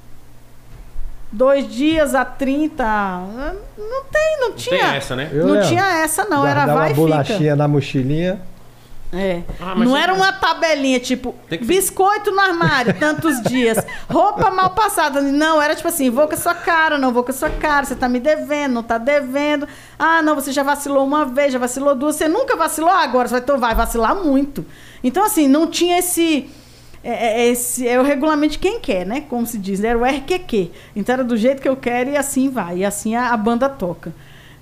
Dois 1.33 1.67
dias 1.73 2.15
a 2.15 2.27
30. 2.27 2.85
Não 2.85 4.05
tem, 4.13 4.41
não 4.41 4.53
tinha. 4.53 4.77
Não 4.77 4.89
tem 4.89 4.97
essa, 4.97 5.17
né? 5.17 5.31
Eu 5.33 5.47
não 5.47 5.55
lembro. 5.55 5.69
tinha 5.69 6.03
essa, 6.03 6.27
não. 6.27 6.47
Era 6.47 6.67
vai 6.67 6.89
uma 6.91 6.95
bolachinha 6.95 7.57
na 7.57 7.67
mochilinha. 7.67 8.41
É. 9.15 9.43
Ah, 9.61 9.77
não 9.77 9.97
era 9.97 10.13
uma 10.13 10.33
tabelinha, 10.33 10.99
tipo, 10.99 11.35
biscoito 11.63 12.33
no 12.33 12.41
armário, 12.41 12.99
tantos 12.99 13.41
dias. 13.49 13.79
Roupa 14.11 14.51
mal 14.51 14.71
passada. 14.71 15.21
Não, 15.21 15.63
era 15.63 15.75
tipo 15.77 15.87
assim, 15.87 16.11
vou 16.11 16.27
com 16.27 16.35
a 16.35 16.37
sua 16.37 16.55
cara, 16.55 16.99
não 16.99 17.13
vou 17.13 17.23
com 17.23 17.31
a 17.31 17.35
sua 17.35 17.51
cara, 17.51 17.87
você 17.87 17.95
tá 17.95 18.09
me 18.09 18.19
devendo, 18.19 18.73
não 18.73 18.83
tá 18.83 18.99
devendo. 18.99 19.69
Ah, 19.97 20.21
não, 20.21 20.35
você 20.35 20.51
já 20.51 20.65
vacilou 20.65 21.05
uma 21.05 21.25
vez, 21.25 21.53
já 21.53 21.59
vacilou 21.59 21.95
duas, 21.95 22.17
você 22.17 22.27
nunca 22.27 22.57
vacilou, 22.57 22.91
agora 22.91 23.29
você 23.29 23.41
vai, 23.41 23.59
vai 23.59 23.75
vacilar 23.75 24.17
muito. 24.17 24.67
Então, 25.03 25.25
assim, 25.25 25.47
não 25.47 25.69
tinha 25.69 25.99
esse. 25.99 26.51
É, 27.03 27.43
é, 27.43 27.49
esse 27.49 27.87
é 27.87 28.01
o 28.01 28.03
regulamento 28.03 28.55
de 28.55 28.59
quem 28.59 28.81
quer, 28.81 29.05
né? 29.07 29.21
Como 29.29 29.47
se 29.47 29.59
diz, 29.59 29.85
era 29.85 29.99
o 29.99 30.05
RQQ. 30.05 30.71
Então 30.97 31.13
era 31.13 31.23
do 31.23 31.37
jeito 31.37 31.61
que 31.61 31.69
eu 31.69 31.77
quero 31.77 32.11
e 32.11 32.17
assim 32.17 32.49
vai. 32.49 32.79
E 32.79 32.85
assim 32.85 33.15
a, 33.15 33.29
a 33.29 33.37
banda 33.37 33.69
toca. 33.69 34.15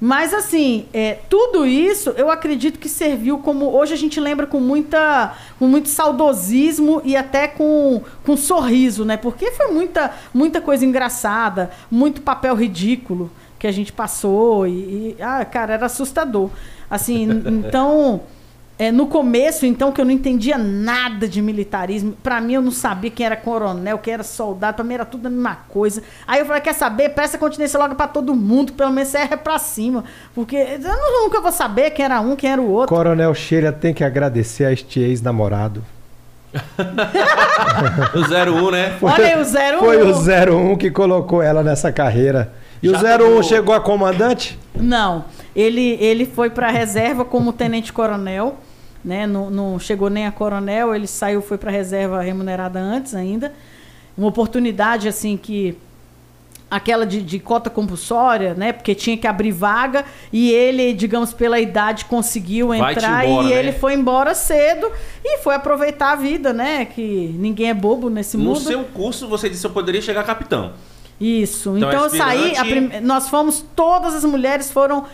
Mas, 0.04 0.34
assim, 0.34 0.86
é, 0.92 1.20
tudo 1.30 1.64
isso 1.64 2.10
eu 2.16 2.28
acredito 2.28 2.76
que 2.80 2.88
serviu 2.88 3.38
como. 3.38 3.72
Hoje 3.72 3.94
a 3.94 3.96
gente 3.96 4.18
lembra 4.18 4.48
com, 4.48 4.58
muita, 4.58 5.32
com 5.60 5.68
muito 5.68 5.88
saudosismo 5.88 7.00
e 7.04 7.14
até 7.16 7.46
com, 7.46 8.02
com 8.24 8.36
sorriso, 8.36 9.04
né? 9.04 9.16
Porque 9.16 9.52
foi 9.52 9.68
muita, 9.68 10.12
muita 10.34 10.60
coisa 10.60 10.84
engraçada, 10.84 11.70
muito 11.88 12.20
papel 12.20 12.56
ridículo 12.56 13.30
que 13.60 13.66
a 13.68 13.70
gente 13.70 13.92
passou. 13.92 14.66
E, 14.66 15.14
e 15.16 15.16
ah, 15.20 15.44
cara, 15.44 15.74
era 15.74 15.86
assustador. 15.86 16.50
Assim, 16.90 17.22
então. 17.46 18.22
É, 18.82 18.90
no 18.90 19.06
começo, 19.06 19.64
então, 19.64 19.92
que 19.92 20.00
eu 20.00 20.04
não 20.04 20.10
entendia 20.10 20.58
nada 20.58 21.28
de 21.28 21.40
militarismo. 21.40 22.16
Para 22.20 22.40
mim, 22.40 22.54
eu 22.54 22.60
não 22.60 22.72
sabia 22.72 23.12
quem 23.12 23.24
era 23.24 23.36
coronel, 23.36 23.96
quem 23.98 24.14
era 24.14 24.24
soldado. 24.24 24.74
Pra 24.74 24.84
mim 24.84 24.94
era 24.94 25.04
tudo 25.04 25.26
a 25.26 25.30
mesma 25.30 25.54
coisa. 25.68 26.02
Aí 26.26 26.40
eu 26.40 26.46
falei, 26.46 26.60
quer 26.60 26.72
saber? 26.74 27.10
Presta 27.10 27.38
continência 27.38 27.78
logo 27.78 27.94
para 27.94 28.08
todo 28.08 28.34
mundo, 28.34 28.72
pelo 28.72 28.90
menos 28.90 29.14
é 29.14 29.36
pra 29.36 29.56
cima. 29.60 30.02
Porque 30.34 30.56
eu 30.56 31.22
nunca 31.22 31.40
vou 31.40 31.52
saber 31.52 31.92
quem 31.92 32.04
era 32.04 32.20
um, 32.20 32.34
quem 32.34 32.50
era 32.50 32.60
o 32.60 32.68
outro. 32.68 32.92
Coronel 32.92 33.32
Sheila 33.36 33.70
tem 33.70 33.94
que 33.94 34.02
agradecer 34.02 34.64
a 34.64 34.72
este 34.72 34.98
ex-namorado. 34.98 35.84
o 38.16 38.64
01, 38.66 38.70
né? 38.72 38.96
Foi, 38.98 39.12
Olha 39.12 39.26
aí, 39.26 39.34
o 39.36 39.44
01. 39.44 39.78
Foi 39.78 40.02
o 40.02 40.72
01 40.72 40.76
que 40.76 40.90
colocou 40.90 41.40
ela 41.40 41.62
nessa 41.62 41.92
carreira 41.92 42.52
E 42.82 42.88
o 42.88 42.92
Já 42.98 43.14
01 43.14 43.18
tomou- 43.18 43.42
chegou 43.44 43.74
a 43.76 43.80
comandante? 43.80 44.58
Não, 44.74 45.24
ele, 45.54 45.96
ele 46.00 46.26
foi 46.26 46.50
para 46.50 46.68
reserva 46.68 47.24
como 47.24 47.52
tenente-coronel, 47.52 48.56
né? 49.04 49.26
Não, 49.26 49.50
não 49.50 49.78
chegou 49.78 50.08
nem 50.10 50.26
a 50.26 50.32
coronel, 50.32 50.94
ele 50.94 51.06
saiu, 51.06 51.42
foi 51.42 51.58
para 51.58 51.70
reserva 51.70 52.20
remunerada 52.22 52.78
antes 52.78 53.14
ainda. 53.14 53.52
Uma 54.16 54.28
oportunidade, 54.28 55.08
assim, 55.08 55.36
que 55.36 55.76
aquela 56.70 57.04
de, 57.04 57.22
de 57.22 57.38
cota 57.38 57.68
compulsória, 57.68 58.54
né? 58.54 58.72
Porque 58.72 58.94
tinha 58.94 59.16
que 59.16 59.26
abrir 59.26 59.50
vaga 59.52 60.04
e 60.32 60.50
ele, 60.50 60.94
digamos, 60.94 61.32
pela 61.34 61.60
idade 61.60 62.06
conseguiu 62.06 62.72
entrar 62.72 63.26
embora, 63.26 63.46
e 63.46 63.50
né? 63.50 63.58
ele 63.58 63.72
foi 63.72 63.92
embora 63.94 64.34
cedo 64.34 64.90
e 65.22 65.38
foi 65.38 65.54
aproveitar 65.54 66.12
a 66.12 66.16
vida, 66.16 66.52
né? 66.52 66.86
Que 66.86 67.34
ninguém 67.38 67.68
é 67.68 67.74
bobo 67.74 68.08
nesse 68.08 68.38
No 68.38 68.44
mundo. 68.44 68.60
seu 68.60 68.84
curso, 68.84 69.28
você 69.28 69.50
disse 69.50 69.60
que 69.60 69.66
eu 69.66 69.70
poderia 69.72 70.00
chegar 70.00 70.24
capitão. 70.24 70.72
Isso. 71.20 71.76
Então, 71.76 71.88
Então, 71.90 72.04
eu 72.04 72.10
saí, 72.10 72.54
prim- 72.64 73.00
nós 73.02 73.28
fomos, 73.28 73.62
todas 73.76 74.14
as 74.14 74.24
mulheres 74.24 74.70
foram 74.70 75.04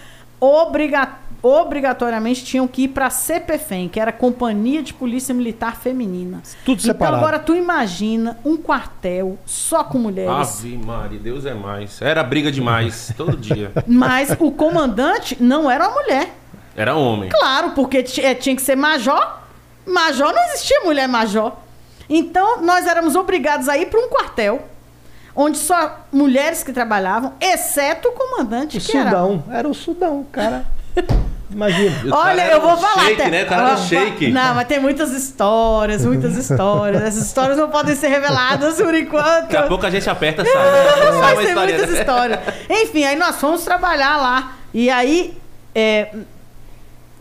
obriga- 0.40 1.16
obrigatoriamente 1.42 2.44
tinham 2.44 2.66
que 2.66 2.82
ir 2.84 2.88
para 2.88 3.06
a 3.06 3.10
CPFEM, 3.10 3.88
que 3.88 4.00
era 4.00 4.10
a 4.10 4.12
Companhia 4.12 4.82
de 4.82 4.92
Polícia 4.94 5.34
Militar 5.34 5.76
Feminina. 5.76 6.42
Tudo 6.64 6.78
Então 6.80 6.92
separado. 6.92 7.16
agora 7.16 7.38
tu 7.38 7.54
imagina 7.54 8.38
um 8.44 8.56
quartel 8.56 9.38
só 9.46 9.84
com 9.84 9.98
mulheres. 9.98 10.30
Ave 10.58 10.76
Maria, 10.78 11.18
Deus 11.18 11.44
é 11.46 11.54
mais. 11.54 12.00
Era 12.02 12.22
briga 12.22 12.50
demais, 12.50 13.12
todo 13.16 13.36
dia. 13.36 13.72
Mas 13.86 14.36
o 14.38 14.50
comandante 14.50 15.36
não 15.40 15.70
era 15.70 15.88
uma 15.88 16.02
mulher. 16.02 16.34
Era 16.76 16.94
homem. 16.94 17.28
Claro, 17.28 17.70
porque 17.70 18.04
eh, 18.18 18.34
tinha 18.34 18.54
que 18.54 18.62
ser 18.62 18.76
major. 18.76 19.38
Major 19.86 20.32
não 20.32 20.44
existia 20.44 20.80
mulher 20.84 21.08
major. 21.08 21.52
Então 22.08 22.62
nós 22.62 22.86
éramos 22.86 23.14
obrigados 23.16 23.68
a 23.68 23.76
ir 23.76 23.86
para 23.86 24.00
um 24.00 24.08
quartel 24.08 24.62
onde 25.34 25.58
só 25.58 26.06
mulheres 26.12 26.62
que 26.62 26.72
trabalhavam, 26.72 27.34
exceto 27.40 28.08
o 28.08 28.12
comandante 28.12 28.78
O 28.78 28.80
que 28.80 28.96
era 28.96 29.10
Sudão. 29.10 29.44
Era 29.50 29.68
o 29.68 29.74
Sudão, 29.74 30.26
cara. 30.32 30.64
Imagina. 31.50 32.14
Olha, 32.14 32.42
era 32.42 32.54
eu 32.56 32.60
vou 32.60 32.74
um 32.74 32.76
falar. 32.76 33.04
shake, 33.06 33.22
até- 33.22 33.30
né? 33.30 33.42
O 33.44 33.46
cara 33.46 33.62
era 33.68 33.76
shake. 33.78 34.30
Não, 34.30 34.54
mas 34.54 34.68
tem 34.68 34.78
muitas 34.78 35.12
histórias, 35.12 36.04
muitas 36.04 36.36
histórias. 36.36 37.02
Essas 37.02 37.24
histórias 37.26 37.56
não 37.56 37.70
podem 37.70 37.94
ser 37.96 38.08
reveladas 38.08 38.76
por 38.76 38.94
enquanto. 38.94 39.42
Daqui 39.42 39.56
a 39.56 39.62
pouco 39.62 39.86
a 39.86 39.90
gente 39.90 40.10
aperta 40.10 40.42
e 40.46 40.50
uma 41.10 41.20
Vai 41.20 41.36
ter 41.36 41.48
história, 41.48 41.74
muitas 41.74 41.90
né? 41.94 42.00
histórias. 42.00 42.40
Enfim, 42.68 43.04
aí 43.04 43.16
nós 43.16 43.36
fomos 43.36 43.64
trabalhar 43.64 44.18
lá. 44.18 44.52
E 44.74 44.90
aí, 44.90 45.38
é, 45.74 46.14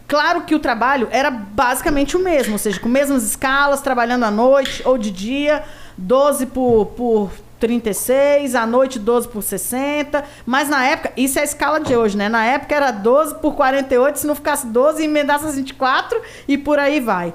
claro 0.07 0.41
que 0.41 0.53
o 0.53 0.59
trabalho 0.59 1.07
era 1.11 1.31
basicamente 1.31 2.17
o 2.17 2.19
mesmo, 2.19 2.53
ou 2.53 2.59
seja, 2.59 2.79
com 2.81 2.89
mesmas 2.89 3.23
escalas, 3.23 3.79
trabalhando 3.81 4.25
à 4.25 4.31
noite 4.31 4.81
ou 4.85 4.97
de 4.97 5.09
dia, 5.09 5.63
12 5.97 6.47
por, 6.47 6.87
por 6.97 7.31
36, 7.59 8.55
à 8.55 8.65
noite 8.65 8.99
12 8.99 9.27
por 9.27 9.41
60. 9.43 10.23
Mas 10.45 10.69
na 10.69 10.85
época, 10.85 11.11
isso 11.17 11.37
é 11.39 11.41
a 11.41 11.45
escala 11.45 11.79
de 11.79 11.95
hoje, 11.95 12.15
né? 12.17 12.29
Na 12.29 12.45
época 12.45 12.75
era 12.75 12.91
12 12.91 13.35
por 13.35 13.55
48, 13.55 14.19
se 14.19 14.27
não 14.27 14.35
ficasse 14.35 14.67
12, 14.67 15.03
emendasse 15.03 15.45
as 15.45 15.55
24 15.55 16.21
e 16.47 16.57
por 16.57 16.77
aí 16.79 16.99
vai. 16.99 17.33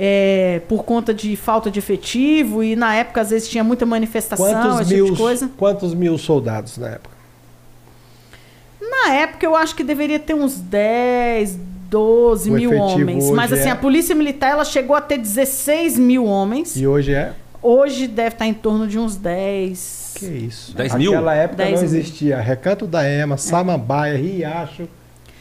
É, 0.00 0.62
por 0.68 0.84
conta 0.84 1.12
de 1.12 1.34
falta 1.34 1.70
de 1.72 1.80
efetivo 1.80 2.62
e 2.62 2.76
na 2.76 2.94
época 2.94 3.20
às 3.20 3.30
vezes 3.30 3.48
tinha 3.48 3.64
muita 3.64 3.84
manifestação, 3.84 4.46
Quantos 4.46 4.80
esse 4.82 4.94
mil, 4.94 5.04
tipo 5.06 5.16
de 5.16 5.22
coisa. 5.22 5.50
quantos 5.56 5.92
mil 5.92 6.16
soldados 6.16 6.78
na 6.78 6.88
época? 6.90 7.16
Na 8.80 9.14
época 9.14 9.44
eu 9.44 9.56
acho 9.56 9.74
que 9.74 9.82
deveria 9.82 10.18
ter 10.20 10.34
uns 10.34 10.56
10, 10.60 11.58
12 11.90 12.48
O 12.50 12.52
mil 12.54 12.72
homens. 12.76 13.28
Mas 13.30 13.52
assim, 13.52 13.68
é- 13.68 13.72
a 13.72 13.76
polícia 13.76 14.14
militar 14.14 14.50
ela 14.50 14.64
chegou 14.64 14.94
a 14.94 15.00
ter 15.00 15.18
16 15.18 15.98
mil 15.98 16.24
homens. 16.26 16.76
E 16.76 16.86
hoje 16.86 17.12
é? 17.12 17.32
Hoje 17.62 18.06
deve 18.06 18.34
estar 18.34 18.46
em 18.46 18.54
torno 18.54 18.86
de 18.86 18.98
uns 18.98 19.16
10. 19.16 20.12
Que 20.16 20.26
isso. 20.26 20.74
10 20.76 20.94
mil? 20.94 21.12
Naquela 21.12 21.34
época 21.34 21.56
10 21.64 21.70
não 21.82 21.88
mil. 21.88 21.98
existia 21.98 22.40
Recanto 22.40 22.86
da 22.86 23.08
Ema, 23.08 23.36
Samambaia, 23.36 24.16
Riacho. 24.16 24.88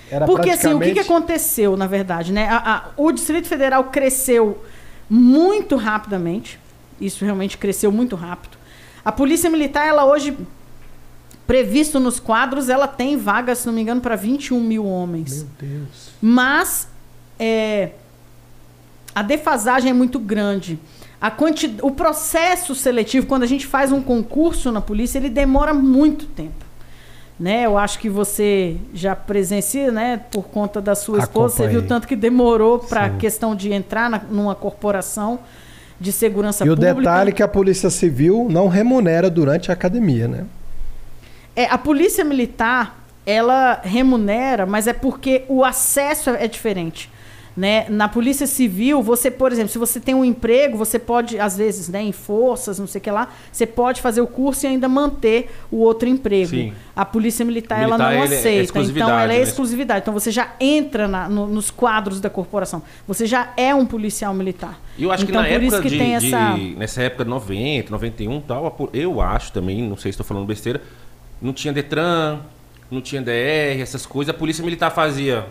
Era 0.10 0.25
Porque 0.25 0.49
assim, 0.49 0.73
o 0.73 0.80
que, 0.80 0.86
que 0.86 0.93
praticamente- 0.93 0.99
aconteceu, 1.01 1.75
na 1.77 1.86
verdade, 1.86 2.32
né? 2.32 2.47
A- 2.49 2.58
a- 2.75 2.86
o 2.95 3.12
Distrito 3.12 3.47
Federal 3.47 3.84
cresceu 3.86 4.63
muito 5.10 5.75
rapidamente. 5.75 6.60
Isso 6.99 7.23
realmente 7.25 7.58
cresceu 7.58 7.91
muito 7.91 8.15
rápido. 8.15 8.58
A 9.03 9.12
Polícia 9.12 9.49
Militar, 9.49 9.86
ela 9.88 10.06
hoje, 10.06 10.36
previsto 11.45 11.99
nos 11.99 12.19
quadros, 12.19 12.67
ela 12.69 12.88
tem 12.88 13.15
vagas, 13.17 13.60
se 13.60 13.67
não 13.67 13.73
me 13.73 13.82
engano, 13.82 14.01
para 14.01 14.15
21 14.15 14.60
mil 14.62 14.86
homens. 14.86 15.43
Meu 15.43 15.69
Deus. 15.69 16.10
Mas 16.21 16.88
é, 17.39 17.91
a 19.13 19.21
defasagem 19.21 19.89
é 19.91 19.93
muito 19.93 20.19
grande. 20.19 20.80
A 21.19 21.32
quanti... 21.32 21.77
O 21.82 21.91
processo 21.91 22.75
seletivo, 22.75 23.25
quando 23.25 23.43
a 23.43 23.47
gente 23.47 23.65
faz 23.65 23.91
um 23.91 24.01
concurso 24.01 24.71
na 24.71 24.82
polícia, 24.82 25.17
ele 25.17 25.30
demora 25.30 25.73
muito 25.73 26.25
tempo. 26.25 26.65
Né? 27.39 27.65
Eu 27.65 27.77
acho 27.77 27.99
que 27.99 28.10
você 28.10 28.77
já 28.93 29.15
presencia, 29.15 29.91
né? 29.91 30.17
Por 30.32 30.45
conta 30.45 30.82
da 30.82 30.95
sua 30.95 31.19
esposa, 31.19 31.56
você 31.56 31.63
Acompanhei. 31.63 31.82
viu 31.82 31.88
tanto 31.88 32.08
que 32.08 32.15
demorou 32.15 32.80
para 32.80 33.06
a 33.06 33.10
questão 33.12 33.56
de 33.56 33.71
entrar 33.71 34.10
na, 34.10 34.19
numa 34.19 34.56
corporação 34.56 35.39
de 35.99 36.12
segurança 36.12 36.65
E 36.65 36.69
o 36.69 36.75
pública. 36.75 36.95
detalhe 36.95 37.30
é 37.30 37.34
que 37.34 37.43
a 37.43 37.47
Polícia 37.47 37.89
Civil 37.89 38.47
não 38.49 38.67
remunera 38.67 39.30
durante 39.30 39.69
a 39.71 39.73
academia, 39.73 40.27
né? 40.27 40.45
É, 41.56 41.65
a 41.65 41.77
polícia 41.77 42.23
militar, 42.23 43.03
ela 43.25 43.82
remunera, 43.84 44.65
mas 44.65 44.88
é 44.88 44.93
porque 44.93 45.43
o 45.47 45.63
acesso 45.63 46.30
é 46.30 46.47
diferente. 46.47 47.10
Né? 47.58 47.88
Na 47.89 48.08
polícia 48.08 48.46
civil, 48.46 49.02
você, 49.02 49.32
por 49.32 49.52
exemplo, 49.52 49.70
se 49.70 49.80
você 49.80 50.00
tem 50.00 50.13
um 50.13 50.24
emprego, 50.24 50.78
você 50.78 51.00
pode, 51.00 51.39
às 51.39 51.58
vezes, 51.58 51.89
né, 51.89 52.04
em 52.04 52.12
forças, 52.12 52.78
não 52.78 52.86
sei 52.86 53.00
o 53.00 53.04
que 53.04 53.10
lá, 53.10 53.30
você 53.52 53.65
pode 53.65 54.00
fazer 54.00 54.22
o 54.22 54.28
curso 54.28 54.67
e 54.67 54.70
ainda 54.70 54.88
manter 54.88 55.50
o 55.72 55.78
outro 55.78 56.08
emprego. 56.08 56.52
Sim. 56.52 56.72
A 56.96 57.04
polícia 57.04 57.43
militar, 57.43 57.80
Militar, 57.80 57.96
ela 58.13 58.13
não 58.15 58.22
é 58.22 58.26
aceita. 58.26 58.63
exclusividade, 58.63 59.10
então, 59.12 59.20
ela 59.20 59.34
é 59.34 59.38
né? 59.38 59.41
exclusividade. 59.41 60.02
Então, 60.02 60.13
você 60.13 60.30
já 60.30 60.54
entra 60.60 61.08
na- 61.08 61.28
no- 61.28 61.48
nos 61.48 61.72
quadros 61.72 62.22
da 62.22 62.30
corporação. 62.30 62.84
Você 63.08 63.26
já 63.26 63.52
é 63.58 63.74
um 63.74 63.88
policial 63.88 64.36
militar. 64.36 64.80
E 64.96 65.04
eu 65.04 65.12
acho 65.12 65.24
então, 65.24 65.41
que 65.43 65.50
na 65.50 65.56
por 65.58 65.63
época 65.63 65.65
isso 65.65 65.82
que 65.82 65.89
de, 65.89 65.98
tem 65.98 66.15
de- 66.20 66.28
essa... 66.28 66.58
nessa 66.78 67.02
época 67.02 67.26
90, 67.26 67.89
91 67.89 68.38
e 68.38 68.41
tal, 68.41 68.89
eu 68.93 69.20
acho 69.20 69.52
também, 69.52 69.82
não 69.82 69.98
sei 69.98 70.12
se 70.12 70.22
estou 70.22 70.26
falando 70.28 70.46
besteira, 70.46 70.80
não 71.41 71.52
tinha 71.54 71.74
Detran, 71.74 72.38
não 72.91 73.02
tinha 73.02 73.20
DR, 73.20 73.82
essas 73.82 74.06
coisas. 74.06 74.34
A 74.34 74.38
polícia 74.38 74.63
militar 74.63 74.91
fazia 74.91 75.43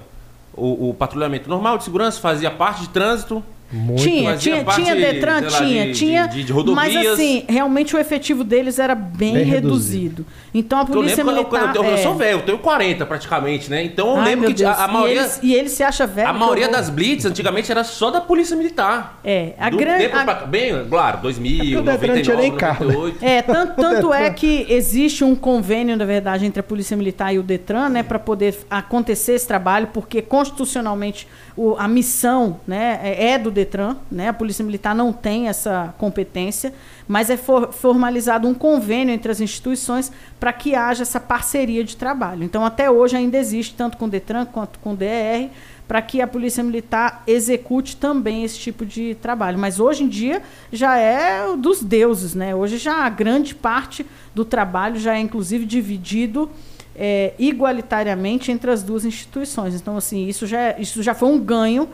o, 0.56 0.90
o 0.90 0.94
patrulhamento 0.94 1.48
normal 1.48 1.78
de 1.78 1.84
segurança, 1.84 2.20
fazia 2.20 2.50
parte 2.50 2.82
de 2.82 2.88
trânsito. 2.88 3.42
Muito. 3.72 4.00
Tinha, 4.02 4.36
tinha, 4.36 4.64
tinha 4.64 4.94
Detran, 4.94 5.40
lá, 5.40 5.58
tinha, 5.58 5.86
de- 5.86 5.92
tinha. 5.94 6.26
de- 6.26 6.44
de 6.44 6.52
rodovias. 6.52 6.94
Mas 6.94 7.06
assim, 7.08 7.44
realmente 7.48 7.96
o 7.96 7.98
efetivo 7.98 8.44
deles 8.44 8.78
era 8.78 8.94
bem, 8.94 9.34
Bem 9.34 9.44
reduzido. 9.44 10.24
Então 10.54 10.78
a 10.78 10.82
eu 10.82 10.86
polícia 10.86 11.16
lembro 11.24 11.32
eu- 11.32 11.36
militar. 11.44 11.72
quando 11.72 11.76
eu, 11.76 11.84
eu 11.84 11.94
é... 11.94 11.96
sou 11.98 12.14
velho, 12.14 12.38
eu 12.38 12.42
tenho 12.42 12.58
40 12.58 13.04
praticamente, 13.04 13.68
né? 13.68 13.82
Então 13.82 14.10
eu 14.10 14.16
Ai, 14.18 14.24
lembro 14.24 14.54
que 14.54 14.64
a, 14.64 14.72
a 14.84 14.88
maioria, 14.88 15.22
E 15.22 15.24
ele, 15.24 15.30
e 15.42 15.54
ele 15.54 15.68
se 15.68 15.82
acha 15.82 16.06
velho. 16.06 16.28
a 16.28 16.32
maioria 16.32 16.68
das 16.68 16.88
blitz 16.88 17.24
antigamente 17.24 17.70
era 17.70 17.82
só 17.82 18.10
da 18.10 18.20
polícia 18.20 18.56
militar. 18.56 19.18
É, 19.24 19.52
a 19.58 19.68
grande. 19.68 20.06
a- 20.06 20.34
bem, 20.46 20.86
claro, 20.88 21.18
2000, 21.22 21.54
É 21.54 21.58
porque 21.58 21.76
o 21.76 21.82
Detran 21.82 22.22
tinha 22.22 22.36
99, 22.36 22.42
nem 22.42 22.56
carro, 22.56 22.84
né? 22.86 22.92
98. 22.94 23.24
É, 23.24 23.42
tanto, 23.42 23.74
tanto 23.82 24.14
é 24.14 24.30
que 24.30 24.64
existe 24.68 25.24
um 25.24 25.34
convênio, 25.34 25.96
na 25.96 26.04
verdade, 26.04 26.46
entre 26.46 26.60
a 26.60 26.62
Polícia 26.62 26.96
Militar 26.96 27.34
e 27.34 27.38
o 27.38 27.42
Detran, 27.42 27.88
né, 27.88 28.02
para 28.04 28.18
poder 28.18 28.56
acontecer 28.70 29.32
esse 29.32 29.46
trabalho, 29.46 29.88
porque 29.92 30.22
constitucionalmente 30.22 31.26
o- 31.56 31.74
a 31.78 31.88
missão, 31.88 32.60
né, 32.66 33.00
é, 33.02 33.30
é 33.30 33.38
do 33.38 33.50
Detran, 33.50 33.96
né, 34.10 34.28
a 34.28 34.32
Polícia 34.32 34.64
Militar 34.64 34.94
não 34.94 35.12
tem 35.12 35.48
essa 35.48 35.94
competência, 35.98 36.72
mas 37.08 37.30
é 37.30 37.36
for- 37.36 37.72
formalizado 37.72 38.46
um 38.46 38.52
convênio 38.54 39.14
entre 39.14 39.32
as 39.32 39.40
instituições 39.40 40.12
para 40.38 40.52
que 40.52 40.74
haja 40.74 41.02
essa 41.02 41.18
parceria 41.18 41.82
de 41.82 41.96
trabalho. 41.96 42.44
Então, 42.44 42.64
até 42.64 42.90
hoje 42.90 43.16
ainda 43.16 43.38
existe, 43.38 43.74
tanto 43.74 43.96
com 43.96 44.04
o 44.04 44.08
Detran 44.08 44.44
quanto 44.44 44.78
com 44.80 44.92
o 44.92 44.96
DR, 44.96 45.48
para 45.88 46.02
que 46.02 46.20
a 46.20 46.26
Polícia 46.26 46.64
Militar 46.64 47.22
execute 47.28 47.96
também 47.96 48.42
esse 48.42 48.58
tipo 48.58 48.84
de 48.84 49.14
trabalho. 49.14 49.56
Mas 49.56 49.78
hoje 49.78 50.02
em 50.02 50.08
dia 50.08 50.42
já 50.72 50.98
é 50.98 51.56
dos 51.56 51.80
deuses, 51.80 52.34
né? 52.34 52.54
Hoje 52.56 52.76
já 52.76 53.04
a 53.04 53.08
grande 53.08 53.54
parte 53.54 54.04
do 54.34 54.44
trabalho 54.44 54.98
já 54.98 55.14
é 55.14 55.20
inclusive 55.20 55.64
dividido 55.64 56.50
é, 56.98 57.34
igualitariamente 57.38 58.50
entre 58.50 58.70
as 58.70 58.82
duas 58.82 59.04
instituições. 59.04 59.74
Então, 59.74 59.96
assim, 59.96 60.26
isso 60.26 60.46
já, 60.46 60.58
é- 60.60 60.76
isso 60.80 61.02
já 61.02 61.14
foi 61.14 61.28
um 61.28 61.38
ganho 61.38 61.88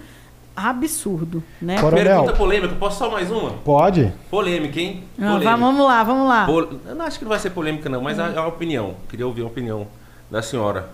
absurdo, 0.54 1.42
né? 1.60 1.80
Coronel. 1.80 2.04
Pergunta 2.04 2.32
polêmica, 2.34 2.74
posso 2.76 2.98
só 2.98 3.10
mais 3.10 3.30
uma? 3.30 3.52
Pode? 3.64 4.12
Polêmica, 4.30 4.78
hein? 4.80 5.02
Ah, 5.18 5.32
Polêmica. 5.32 5.56
vamos 5.56 5.86
lá, 5.86 6.02
vamos 6.04 6.28
lá. 6.28 6.46
Pol- 6.46 6.68
Eu 6.86 6.94
não 6.94 7.04
acho 7.06 7.18
que 7.18 7.24
não 7.24 7.30
vai 7.30 7.38
ser 7.38 7.50
polêmica, 7.50 7.88
não, 7.88 8.02
mas 8.02 8.18
é 8.18 8.22
a, 8.22 8.40
a 8.40 8.46
opinião. 8.46 8.94
Queria 9.08 9.26
ouvir 9.26 9.42
a 9.42 9.46
opinião 9.46 9.86
da 10.30 10.42
senhora. 10.42 10.90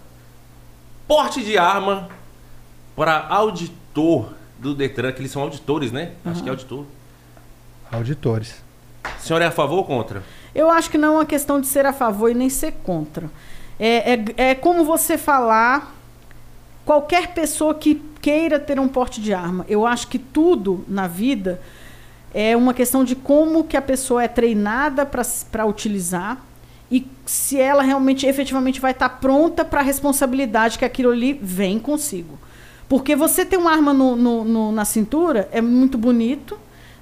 Porte 1.09 1.43
de 1.43 1.59
arma 1.59 2.09
para 2.95 3.27
auditor 3.29 4.31
do 4.59 4.75
Detran, 4.75 5.11
que 5.13 5.21
eles 5.21 5.31
são 5.33 5.43
auditores, 5.43 5.91
né? 5.91 6.13
Acho 6.25 6.43
que 6.43 6.49
é 6.49 6.51
auditor. 6.51 6.85
Auditores. 7.91 8.63
A 9.05 9.19
senhora 9.19 9.45
é 9.45 9.49
a 9.49 9.53
favor 9.53 9.77
ou 9.79 9.85
contra? 9.85 10.23
Eu 10.55 10.71
acho 10.71 10.91
que 10.91 10.99
não 10.99 11.09
é 11.09 11.11
uma 11.19 11.27
questão 11.27 11.61
de 11.61 11.67
ser 11.67 11.87
a 11.87 11.93
favor 11.93 12.31
e 12.31 12.35
nem 12.35 12.49
ser 12.51 12.73
contra. 12.85 13.31
É, 13.79 14.15
é, 14.15 14.51
é 14.51 14.55
como 14.55 14.85
você 14.85 15.17
falar 15.17 15.95
qualquer 16.85 17.29
pessoa 17.29 17.75
que 17.75 18.03
queira 18.21 18.59
ter 18.59 18.81
um 18.81 18.89
porte 18.89 19.21
de 19.21 19.33
arma. 19.33 19.65
Eu 19.69 19.87
acho 19.87 20.09
que 20.09 20.19
tudo 20.19 20.85
na 20.89 21.07
vida 21.07 21.61
é 22.35 22.57
uma 22.57 22.75
questão 22.75 23.05
de 23.05 23.15
como 23.15 23.65
que 23.65 23.77
a 23.77 23.83
pessoa 23.83 24.23
é 24.23 24.29
treinada 24.29 25.07
para 25.07 25.67
utilizar 25.67 26.45
e 26.91 27.07
se 27.27 27.61
ela 27.61 27.83
realmente, 27.83 28.27
efetivamente, 28.27 28.81
vai 28.81 28.93
estar 28.93 29.09
pronta 29.09 29.65
para 29.65 29.81
a 29.81 29.85
responsabilidade 29.85 30.79
que 30.79 30.85
aquilo 30.85 31.11
ali 31.11 31.35
vem 31.35 31.79
consigo. 31.79 32.39
Porque 32.89 33.15
você 33.15 33.45
ter 33.45 33.59
uma 33.59 33.71
arma 33.71 33.93
no, 33.93 34.17
no, 34.17 34.45
no, 34.45 34.73
na 34.73 34.87
cintura 34.87 35.49
é 35.53 35.61
muito 35.61 35.99
bonito, 35.99 36.59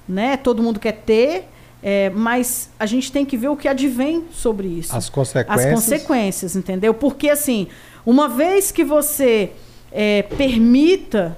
né? 0.07 0.35
Todo 0.35 0.61
mundo 0.61 0.79
quer 0.79 0.91
ter, 0.91 1.47
é, 1.81 2.09
mas 2.09 2.69
a 2.79 2.85
gente 2.85 3.11
tem 3.11 3.25
que 3.25 3.37
ver 3.37 3.49
o 3.49 3.55
que 3.55 3.67
advém 3.67 4.25
sobre 4.31 4.67
isso. 4.67 4.95
As 4.95 5.09
consequências. 5.09 5.65
As 5.65 5.73
consequências, 5.73 6.55
entendeu? 6.55 6.93
Porque, 6.93 7.29
assim, 7.29 7.67
uma 8.05 8.27
vez 8.27 8.71
que 8.71 8.83
você 8.83 9.51
é, 9.91 10.23
permita 10.23 11.37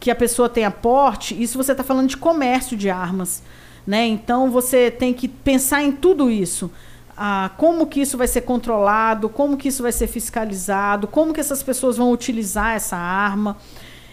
que 0.00 0.10
a 0.10 0.14
pessoa 0.14 0.48
tenha 0.48 0.70
porte, 0.70 1.40
isso 1.40 1.56
você 1.58 1.72
está 1.72 1.84
falando 1.84 2.08
de 2.08 2.16
comércio 2.16 2.76
de 2.76 2.88
armas. 2.88 3.42
Né? 3.86 4.06
Então, 4.06 4.50
você 4.50 4.90
tem 4.90 5.14
que 5.14 5.28
pensar 5.28 5.82
em 5.82 5.92
tudo 5.92 6.30
isso 6.30 6.70
ah, 7.16 7.50
como 7.56 7.86
que 7.86 8.00
isso 8.00 8.18
vai 8.18 8.28
ser 8.28 8.42
controlado, 8.42 9.28
como 9.28 9.56
que 9.56 9.68
isso 9.68 9.82
vai 9.82 9.92
ser 9.92 10.06
fiscalizado, 10.06 11.06
como 11.06 11.32
que 11.32 11.40
essas 11.40 11.62
pessoas 11.62 11.96
vão 11.96 12.12
utilizar 12.12 12.74
essa 12.76 12.96
arma. 12.96 13.56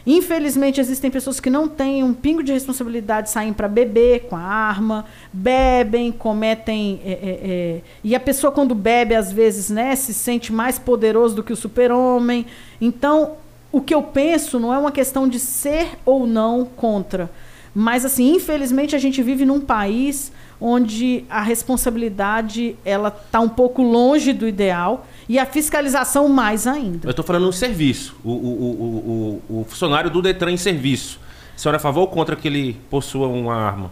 Infelizmente, 0.06 0.82
existem 0.82 1.10
pessoas 1.10 1.40
que 1.40 1.50
não 1.50 1.68
têm 1.68 2.04
um 2.04 2.14
pingo 2.14 2.44
de 2.44 2.52
responsabilidade, 2.52 3.30
saem 3.30 3.54
para 3.54 3.70
beber 3.70 4.28
com 4.28 4.36
a 4.36 4.42
arma, 4.42 5.06
bebem, 5.32 6.12
cometem. 6.12 7.00
É, 7.06 7.12
é, 7.12 7.18
é, 7.22 7.82
e 8.04 8.14
a 8.14 8.20
pessoa, 8.20 8.52
quando 8.52 8.76
bebe, 8.76 9.16
às 9.16 9.32
vezes, 9.32 9.70
né, 9.70 9.96
se 9.96 10.14
sente 10.14 10.52
mais 10.52 10.78
poderoso 10.78 11.36
do 11.36 11.44
que 11.44 11.54
o 11.54 11.56
super-homem. 11.56 12.46
Então, 12.82 13.38
o 13.72 13.80
que 13.80 13.94
eu 13.94 14.04
penso 14.04 14.60
não 14.60 14.74
é 14.74 14.78
uma 14.78 14.92
questão 14.92 15.28
de 15.28 15.40
ser 15.40 15.98
ou 16.06 16.28
não 16.28 16.66
contra. 16.66 17.32
Mas, 17.74 18.04
assim, 18.04 18.36
infelizmente, 18.36 18.96
a 18.96 19.00
gente 19.00 19.24
vive 19.24 19.46
num 19.46 19.62
país 19.62 20.32
onde 20.60 21.24
a 21.30 21.42
responsabilidade 21.42 22.76
ela 22.86 23.08
está 23.08 23.40
um 23.40 23.50
pouco 23.50 23.82
longe 23.82 24.32
do 24.32 24.48
ideal 24.48 25.08
e 25.28 25.40
a 25.40 25.46
fiscalização 25.46 26.28
mais 26.28 26.68
ainda. 26.68 27.08
Eu 27.08 27.12
estou 27.12 27.24
falando 27.26 27.46
no 27.46 27.54
serviço, 27.54 28.16
o, 28.24 28.32
o, 28.32 29.42
o, 29.50 29.60
o, 29.60 29.66
funcionário 29.66 30.10
do 30.10 30.22
Detran 30.22 30.52
em 30.52 30.58
serviço. 30.58 31.20
A 31.56 31.58
senhora 31.58 31.78
é 31.78 31.80
a 31.80 31.82
favor 31.82 32.02
ou 32.02 32.08
contra 32.08 32.36
que 32.36 32.48
ele 32.48 32.80
possua 32.90 33.28
uma 33.28 33.56
arma? 33.56 33.92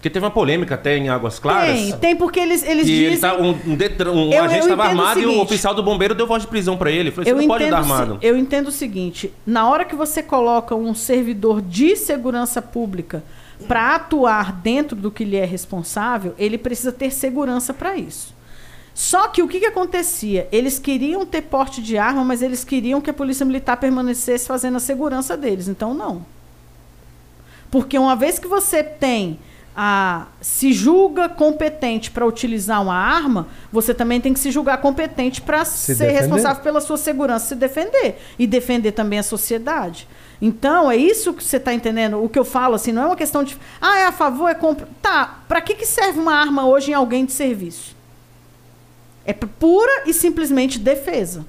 Porque 0.00 0.08
teve 0.08 0.24
uma 0.24 0.30
polêmica 0.30 0.76
até 0.76 0.96
em 0.96 1.10
Águas 1.10 1.38
Claras. 1.38 1.76
Tem, 1.76 1.92
tem 1.92 2.16
porque 2.16 2.40
eles, 2.40 2.62
eles 2.62 2.86
dizem... 2.86 3.04
Ele 3.04 3.18
tá, 3.18 3.36
um, 3.36 3.50
um, 3.50 3.76
detran, 3.76 4.12
um 4.12 4.32
eu, 4.32 4.44
agente 4.44 4.60
estava 4.60 4.84
armado 4.84 5.20
e 5.20 5.26
o 5.26 5.40
oficial 5.42 5.74
do 5.74 5.82
bombeiro 5.82 6.14
deu 6.14 6.26
voz 6.26 6.42
de 6.42 6.48
prisão 6.48 6.74
para 6.78 6.90
ele. 6.90 7.10
Falei, 7.10 7.26
você 7.26 7.32
eu 7.32 7.36
não 7.36 7.46
pode 7.46 7.68
dar 7.68 7.78
armado. 7.78 8.18
Eu 8.22 8.34
entendo 8.34 8.68
o 8.68 8.72
seguinte, 8.72 9.30
na 9.46 9.68
hora 9.68 9.84
que 9.84 9.94
você 9.94 10.22
coloca 10.22 10.74
um 10.74 10.94
servidor 10.94 11.60
de 11.60 11.96
segurança 11.96 12.62
pública 12.62 13.22
para 13.68 13.94
atuar 13.94 14.52
dentro 14.52 14.96
do 14.96 15.10
que 15.10 15.22
lhe 15.22 15.36
é 15.36 15.44
responsável, 15.44 16.34
ele 16.38 16.56
precisa 16.56 16.92
ter 16.92 17.10
segurança 17.10 17.74
para 17.74 17.94
isso. 17.94 18.34
Só 19.00 19.28
que 19.28 19.42
o 19.42 19.48
que, 19.48 19.60
que 19.60 19.64
acontecia? 19.64 20.46
Eles 20.52 20.78
queriam 20.78 21.24
ter 21.24 21.40
porte 21.40 21.80
de 21.80 21.96
arma, 21.96 22.22
mas 22.22 22.42
eles 22.42 22.62
queriam 22.64 23.00
que 23.00 23.08
a 23.08 23.14
polícia 23.14 23.46
militar 23.46 23.78
permanecesse 23.78 24.46
fazendo 24.46 24.76
a 24.76 24.78
segurança 24.78 25.38
deles. 25.38 25.68
Então, 25.68 25.94
não. 25.94 26.22
Porque 27.70 27.98
uma 27.98 28.14
vez 28.14 28.38
que 28.38 28.46
você 28.46 28.84
tem 28.84 29.38
a, 29.74 30.26
se 30.42 30.74
julga 30.74 31.30
competente 31.30 32.10
para 32.10 32.26
utilizar 32.26 32.82
uma 32.82 32.94
arma, 32.94 33.48
você 33.72 33.94
também 33.94 34.20
tem 34.20 34.34
que 34.34 34.38
se 34.38 34.50
julgar 34.50 34.76
competente 34.82 35.40
para 35.40 35.64
ser 35.64 35.94
defender. 35.94 36.20
responsável 36.20 36.62
pela 36.62 36.82
sua 36.82 36.98
segurança, 36.98 37.46
se 37.46 37.54
defender 37.54 38.20
e 38.38 38.46
defender 38.46 38.92
também 38.92 39.18
a 39.18 39.22
sociedade. 39.22 40.06
Então, 40.42 40.90
é 40.90 40.96
isso 40.98 41.32
que 41.32 41.42
você 41.42 41.56
está 41.56 41.72
entendendo? 41.72 42.22
O 42.22 42.28
que 42.28 42.38
eu 42.38 42.44
falo, 42.44 42.74
assim, 42.74 42.92
não 42.92 43.04
é 43.04 43.06
uma 43.06 43.16
questão 43.16 43.42
de. 43.42 43.56
Ah, 43.80 43.98
é 44.00 44.04
a 44.04 44.12
favor, 44.12 44.50
é 44.50 44.54
contra. 44.54 44.86
Tá, 45.00 45.40
para 45.48 45.62
que, 45.62 45.74
que 45.74 45.86
serve 45.86 46.20
uma 46.20 46.34
arma 46.34 46.66
hoje 46.66 46.90
em 46.90 46.94
alguém 46.94 47.24
de 47.24 47.32
serviço? 47.32 47.98
É 49.24 49.32
pura 49.32 50.04
e 50.06 50.12
simplesmente 50.12 50.78
defesa. 50.78 51.44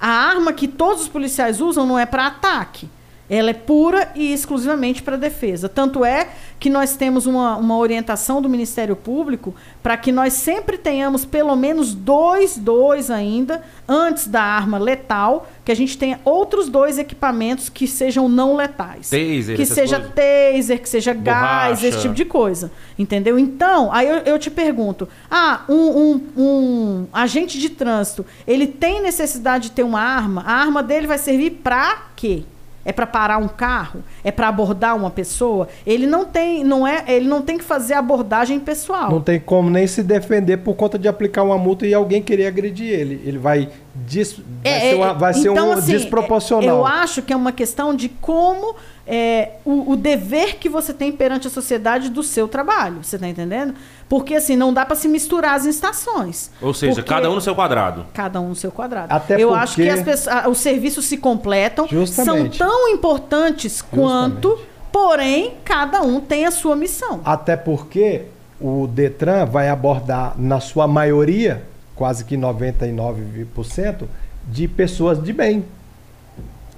A 0.00 0.08
arma 0.08 0.52
que 0.52 0.68
todos 0.68 1.02
os 1.02 1.08
policiais 1.08 1.60
usam 1.60 1.86
não 1.86 1.98
é 1.98 2.06
para 2.06 2.26
ataque. 2.26 2.88
Ela 3.30 3.50
é 3.50 3.54
pura 3.54 4.10
e 4.14 4.32
exclusivamente 4.32 5.02
para 5.02 5.16
defesa. 5.16 5.68
Tanto 5.68 6.04
é 6.04 6.28
que 6.58 6.70
nós 6.70 6.96
temos 6.96 7.26
uma, 7.26 7.56
uma 7.56 7.76
orientação 7.76 8.40
do 8.40 8.48
Ministério 8.48 8.96
Público 8.96 9.54
para 9.82 9.96
que 9.96 10.10
nós 10.10 10.32
sempre 10.32 10.78
tenhamos 10.78 11.24
pelo 11.24 11.54
menos 11.54 11.94
dois, 11.94 12.56
dois 12.56 13.10
ainda, 13.10 13.62
antes 13.86 14.26
da 14.26 14.42
arma 14.42 14.78
letal, 14.78 15.48
que 15.64 15.70
a 15.70 15.74
gente 15.74 15.98
tenha 15.98 16.20
outros 16.24 16.68
dois 16.68 16.98
equipamentos 16.98 17.68
que 17.68 17.86
sejam 17.86 18.28
não 18.28 18.56
letais. 18.56 19.10
Taser, 19.10 19.56
que 19.56 19.66
seja 19.66 20.00
coisas. 20.00 20.14
taser, 20.14 20.80
que 20.80 20.88
seja 20.88 21.14
Borracha. 21.14 21.68
gás, 21.68 21.84
esse 21.84 22.00
tipo 22.00 22.14
de 22.14 22.24
coisa. 22.24 22.72
Entendeu? 22.98 23.38
Então, 23.38 23.92
aí 23.92 24.08
eu, 24.08 24.16
eu 24.18 24.38
te 24.38 24.50
pergunto: 24.50 25.08
ah, 25.30 25.64
um, 25.68 25.74
um, 25.74 26.22
um 26.36 27.06
agente 27.12 27.58
de 27.58 27.68
trânsito, 27.68 28.24
ele 28.46 28.66
tem 28.66 29.02
necessidade 29.02 29.64
de 29.64 29.72
ter 29.72 29.82
uma 29.82 30.00
arma? 30.00 30.42
A 30.46 30.52
arma 30.52 30.82
dele 30.82 31.06
vai 31.06 31.18
servir 31.18 31.50
para 31.62 32.08
quê? 32.16 32.42
É 32.88 32.92
para 32.92 33.06
parar 33.06 33.36
um 33.36 33.48
carro, 33.48 34.02
é 34.24 34.30
para 34.30 34.48
abordar 34.48 34.96
uma 34.96 35.10
pessoa, 35.10 35.68
ele 35.86 36.06
não 36.06 36.24
tem, 36.24 36.64
não 36.64 36.86
é, 36.86 37.04
ele 37.06 37.28
não 37.28 37.42
tem 37.42 37.58
que 37.58 37.64
fazer 37.64 37.92
abordagem 37.92 38.58
pessoal. 38.58 39.10
Não 39.10 39.20
tem 39.20 39.38
como 39.38 39.68
nem 39.68 39.86
se 39.86 40.02
defender 40.02 40.56
por 40.56 40.74
conta 40.74 40.98
de 40.98 41.06
aplicar 41.06 41.42
uma 41.42 41.58
multa 41.58 41.86
e 41.86 41.92
alguém 41.92 42.22
querer 42.22 42.46
agredir 42.46 42.88
ele. 42.88 43.20
Ele 43.26 43.36
vai, 43.36 43.68
dis, 44.06 44.34
vai 44.62 44.72
é, 44.72 44.80
ser, 44.80 44.94
uma, 44.94 45.12
vai 45.12 45.32
então, 45.32 45.42
ser 45.42 45.60
um 45.60 45.72
assim, 45.72 45.92
desproporcional. 45.92 46.68
Eu 46.68 46.86
acho 46.86 47.22
que 47.22 47.32
é 47.32 47.36
uma 47.36 47.52
questão 47.52 47.94
de 47.94 48.08
como 48.08 48.76
é, 49.06 49.52
o, 49.64 49.92
o, 49.92 49.96
dever 49.96 50.56
que 50.56 50.68
você 50.68 50.92
tem 50.92 51.10
perante 51.10 51.46
a 51.46 51.50
sociedade 51.50 52.10
do 52.10 52.22
seu 52.22 52.46
trabalho. 52.46 53.02
Você 53.02 53.16
está 53.16 53.26
entendendo? 53.26 53.74
Porque 54.08 54.34
assim, 54.34 54.56
não 54.56 54.72
dá 54.72 54.84
para 54.84 54.96
se 54.96 55.08
misturar 55.08 55.54
as 55.54 55.64
estações. 55.64 56.50
Ou 56.60 56.74
seja, 56.74 57.02
cada 57.02 57.30
um 57.30 57.34
no 57.34 57.40
seu 57.40 57.54
quadrado. 57.54 58.06
Cada 58.12 58.40
um 58.40 58.50
no 58.50 58.56
seu 58.56 58.70
quadrado. 58.70 59.12
Até 59.12 59.34
Eu 59.42 59.48
porque... 59.48 59.62
acho 59.62 59.76
que 59.76 59.88
as 59.88 60.02
pessoas, 60.02 60.46
os 60.46 60.58
serviços 60.58 61.06
se 61.06 61.16
completam, 61.16 61.86
Justamente. 61.88 62.58
são 62.58 62.68
tão 62.68 62.88
importantes 62.88 63.78
Justamente. 63.78 64.06
quanto, 64.06 64.58
porém, 64.92 65.54
cada 65.64 66.02
um 66.02 66.20
tem 66.20 66.44
a 66.44 66.50
sua 66.50 66.76
missão. 66.76 67.20
Até 67.24 67.56
porque 67.56 68.26
o 68.60 68.86
Detran 68.86 69.46
vai 69.46 69.68
abordar, 69.68 70.34
na 70.36 70.60
sua 70.60 70.86
maioria, 70.86 71.62
quase 71.98 72.24
que 72.24 72.36
99%, 72.36 74.04
de 74.46 74.66
pessoas 74.66 75.22
de 75.22 75.32
bem. 75.34 75.64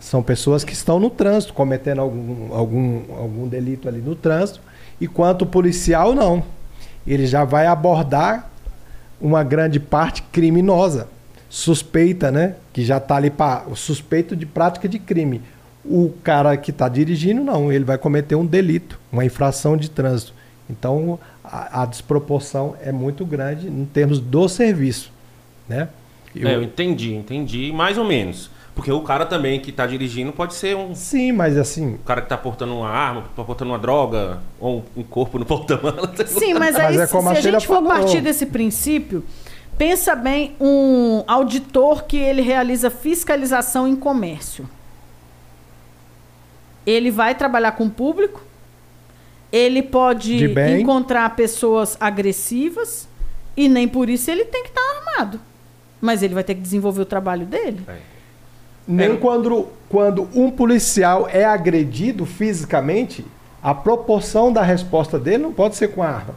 São 0.01 0.23
pessoas 0.23 0.65
que 0.65 0.73
estão 0.73 0.99
no 0.99 1.11
trânsito, 1.11 1.53
cometendo 1.53 2.01
algum, 2.01 2.53
algum, 2.53 3.03
algum 3.17 3.47
delito 3.47 3.87
ali 3.87 4.01
no 4.01 4.17
trânsito, 4.17 4.61
enquanto 5.01 5.43
o 5.43 5.47
policial 5.47 6.15
não 6.15 6.43
ele 7.07 7.27
já 7.27 7.45
vai 7.45 7.67
abordar 7.67 8.51
uma 9.21 9.43
grande 9.43 9.79
parte 9.79 10.23
criminosa, 10.31 11.09
suspeita, 11.49 12.31
né? 12.31 12.55
Que 12.73 12.85
já 12.85 12.97
está 12.99 13.17
ali 13.17 13.31
para 13.31 13.65
o 13.69 13.77
suspeito 13.77 14.37
de 14.37 14.47
prática 14.47 14.89
de 14.89 14.99
crime. 14.99 15.43
O 15.85 16.13
cara 16.23 16.57
que 16.57 16.71
está 16.71 16.89
dirigindo, 16.89 17.43
não, 17.43 17.73
ele 17.73 17.85
vai 17.85 17.99
cometer 17.99 18.35
um 18.35 18.47
delito, 18.47 18.99
uma 19.13 19.25
infração 19.25 19.77
de 19.77 19.91
trânsito. 19.91 20.33
Então, 20.69 21.19
a, 21.51 21.83
a 21.83 21.87
desproporção 21.87 22.77
é 22.81 22.93
muito 22.93 23.25
grande 23.25 23.67
em 23.67 23.85
termos 23.85 24.21
do 24.21 24.49
serviço, 24.49 25.13
né? 25.69 25.89
Eu, 26.35 26.49
é, 26.49 26.55
eu 26.55 26.63
entendi, 26.63 27.15
entendi, 27.15 27.73
mais 27.73 27.99
ou 27.99 28.05
menos. 28.05 28.51
Porque 28.75 28.91
o 28.91 29.03
cara 29.03 29.27
também 29.27 29.61
que 29.61 29.71
está 29.71 29.87
dirigindo 29.87 30.33
pode 30.33 30.55
ser 30.55 30.77
um. 30.77 30.95
Sim, 30.95 31.33
mas 31.33 31.59
assim. 31.59 31.95
O 31.95 31.99
cara 31.99 32.21
que 32.21 32.27
está 32.27 32.39
portando 32.39 32.75
uma 32.77 32.89
arma, 32.89 33.25
está 33.29 33.43
portando 33.43 33.73
uma 33.73 33.79
droga, 33.79 34.39
ou 34.61 34.85
um 34.97 35.03
corpo 35.03 35.39
no 35.39 35.45
porta-malas. 35.45 36.11
Sim, 36.31 36.55
mas 36.55 36.77
aí, 36.77 36.97
mas 36.97 37.01
é 37.01 37.07
se, 37.07 37.17
a, 37.17 37.21
se 37.21 37.29
a 37.29 37.41
gente 37.41 37.67
falou. 37.67 37.83
for 37.83 37.89
partir 37.89 38.21
desse 38.21 38.47
princípio, 38.47 39.25
pensa 39.77 40.15
bem 40.15 40.57
um 40.61 41.25
auditor 41.27 42.05
que 42.05 42.17
ele 42.17 42.43
realiza 42.43 42.91
fiscalização 42.91 43.89
em 43.89 43.97
comércio. 43.97 44.69
Ele 46.87 47.11
vai 47.11 47.35
trabalhar 47.35 47.73
com 47.73 47.85
o 47.85 47.91
público, 47.91 48.41
ele 49.53 49.83
pode 49.83 50.45
encontrar 50.79 51.35
pessoas 51.35 51.97
agressivas 52.01 53.09
e 53.57 53.69
nem 53.69 53.89
por 53.89 54.09
isso 54.09 54.31
ele 54.31 54.45
tem 54.45 54.63
que 54.63 54.69
estar 54.69 54.81
tá 54.81 55.13
armado. 55.13 55.41
Mas 56.01 56.23
ele 56.23 56.35
vai 56.35 56.45
ter 56.45 56.55
que 56.55 56.61
desenvolver 56.61 57.03
o 57.03 57.07
trabalho 57.07 57.45
dele. 57.45 57.81
É. 57.87 57.97
Nem 58.87 59.13
é. 59.13 59.17
quando, 59.17 59.69
quando 59.89 60.29
um 60.35 60.51
policial 60.51 61.29
é 61.31 61.45
agredido 61.45 62.25
fisicamente, 62.25 63.25
a 63.63 63.75
proporção 63.75 64.53
da 64.53 64.63
resposta 64.63 65.19
dele 65.19 65.43
não 65.43 65.53
pode 65.53 65.77
ser 65.77 65.89
com 65.89 66.03
arma. 66.03 66.35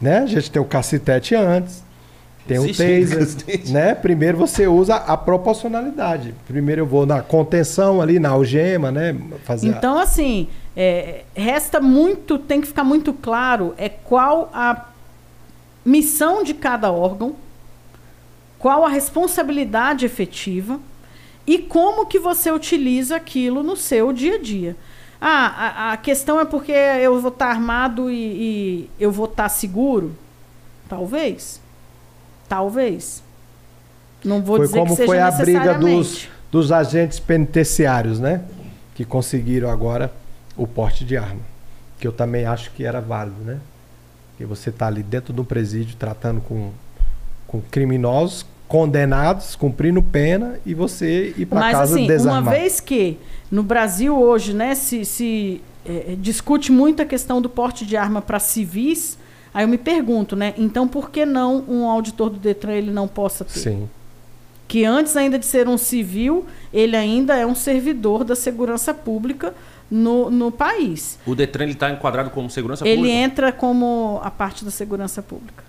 Né? 0.00 0.18
A 0.18 0.26
gente 0.26 0.50
tem 0.50 0.60
o 0.60 0.64
cacetete 0.64 1.34
antes, 1.34 1.82
tem 2.46 2.58
o 2.58 2.66
taser, 2.66 3.70
né? 3.70 3.94
Primeiro 3.94 4.36
você 4.36 4.66
usa 4.66 4.96
a 4.96 5.16
proporcionalidade. 5.16 6.34
Primeiro 6.46 6.82
eu 6.82 6.86
vou 6.86 7.06
na 7.06 7.22
contenção 7.22 8.00
ali, 8.00 8.18
na 8.18 8.30
algema, 8.30 8.90
né? 8.90 9.14
Fazer 9.44 9.68
então, 9.68 9.98
a... 9.98 10.02
assim, 10.02 10.48
é, 10.76 11.24
resta 11.34 11.80
muito, 11.80 12.38
tem 12.38 12.60
que 12.60 12.66
ficar 12.66 12.84
muito 12.84 13.12
claro 13.12 13.74
é 13.76 13.88
qual 13.88 14.50
a 14.52 14.86
missão 15.84 16.42
de 16.42 16.54
cada 16.54 16.92
órgão, 16.92 17.34
qual 18.58 18.84
a 18.84 18.88
responsabilidade 18.88 20.04
efetiva 20.06 20.78
e 21.46 21.58
como 21.58 22.06
que 22.06 22.18
você 22.18 22.50
utiliza 22.50 23.16
aquilo 23.16 23.62
no 23.62 23.76
seu 23.76 24.12
dia 24.12 24.36
a 24.36 24.38
dia. 24.38 24.76
Ah, 25.20 25.46
a, 25.46 25.92
a 25.92 25.96
questão 25.96 26.40
é 26.40 26.44
porque 26.44 26.72
eu 26.72 27.20
vou 27.20 27.30
estar 27.30 27.48
armado 27.48 28.10
e, 28.10 28.14
e 28.14 28.90
eu 28.98 29.10
vou 29.10 29.26
estar 29.26 29.48
seguro? 29.48 30.14
Talvez. 30.88 31.60
Talvez. 32.48 33.22
Não 34.24 34.42
vou 34.42 34.56
foi 34.56 34.66
dizer 34.66 34.78
como 34.78 34.90
que 34.90 34.96
seja 34.96 35.06
foi 35.06 35.18
a 35.18 35.30
briga 35.30 35.74
dos, 35.74 36.28
dos 36.50 36.72
agentes 36.72 37.18
penitenciários, 37.18 38.18
né? 38.18 38.42
Que 38.94 39.04
conseguiram 39.04 39.70
agora 39.70 40.12
o 40.60 40.66
porte 40.66 41.04
de 41.04 41.16
arma. 41.16 41.40
Que 41.98 42.06
eu 42.06 42.12
também 42.12 42.44
acho 42.44 42.70
que 42.72 42.84
era 42.84 43.00
válido, 43.00 43.40
né? 43.42 43.58
Que 44.36 44.44
você 44.44 44.70
tá 44.70 44.86
ali 44.86 45.02
dentro 45.02 45.32
de 45.32 45.40
um 45.40 45.44
presídio 45.44 45.96
tratando 45.98 46.40
com, 46.42 46.70
com 47.46 47.62
criminosos, 47.62 48.44
condenados, 48.68 49.56
cumprindo 49.56 50.02
pena, 50.02 50.60
e 50.64 50.74
você 50.74 51.34
ir 51.36 51.46
para 51.46 51.60
Mas 51.60 51.72
casa 51.72 51.94
assim, 51.94 52.06
desarmado. 52.06 52.46
uma 52.46 52.52
vez 52.52 52.78
que 52.78 53.18
no 53.50 53.62
Brasil 53.62 54.16
hoje, 54.16 54.52
né, 54.52 54.74
se, 54.74 55.04
se 55.04 55.60
eh, 55.84 56.14
discute 56.18 56.70
muito 56.70 57.02
a 57.02 57.04
questão 57.04 57.40
do 57.40 57.48
porte 57.48 57.84
de 57.84 57.96
arma 57.96 58.22
para 58.22 58.38
civis, 58.38 59.18
aí 59.52 59.64
eu 59.64 59.68
me 59.68 59.78
pergunto, 59.78 60.36
né, 60.36 60.54
então 60.56 60.86
por 60.86 61.10
que 61.10 61.26
não 61.26 61.64
um 61.68 61.84
auditor 61.84 62.30
do 62.30 62.38
Detran 62.38 62.74
ele 62.74 62.92
não 62.92 63.08
possa 63.08 63.44
ter? 63.44 63.58
Sim. 63.58 63.88
Que 64.68 64.84
antes 64.84 65.16
ainda 65.16 65.36
de 65.36 65.46
ser 65.46 65.66
um 65.66 65.76
civil, 65.76 66.46
ele 66.72 66.96
ainda 66.96 67.36
é 67.36 67.44
um 67.44 67.56
servidor 67.56 68.22
da 68.22 68.36
segurança 68.36 68.94
pública 68.94 69.52
no, 69.90 70.30
no 70.30 70.50
país. 70.52 71.18
O 71.26 71.34
Detran 71.34 71.64
ele 71.64 71.74
tá 71.74 71.90
enquadrado 71.90 72.30
como 72.30 72.48
segurança 72.48 72.86
Ele 72.86 72.96
pública? 72.96 73.14
entra 73.16 73.52
como 73.52 74.20
a 74.22 74.30
parte 74.30 74.64
da 74.64 74.70
segurança 74.70 75.22
pública. 75.22 75.64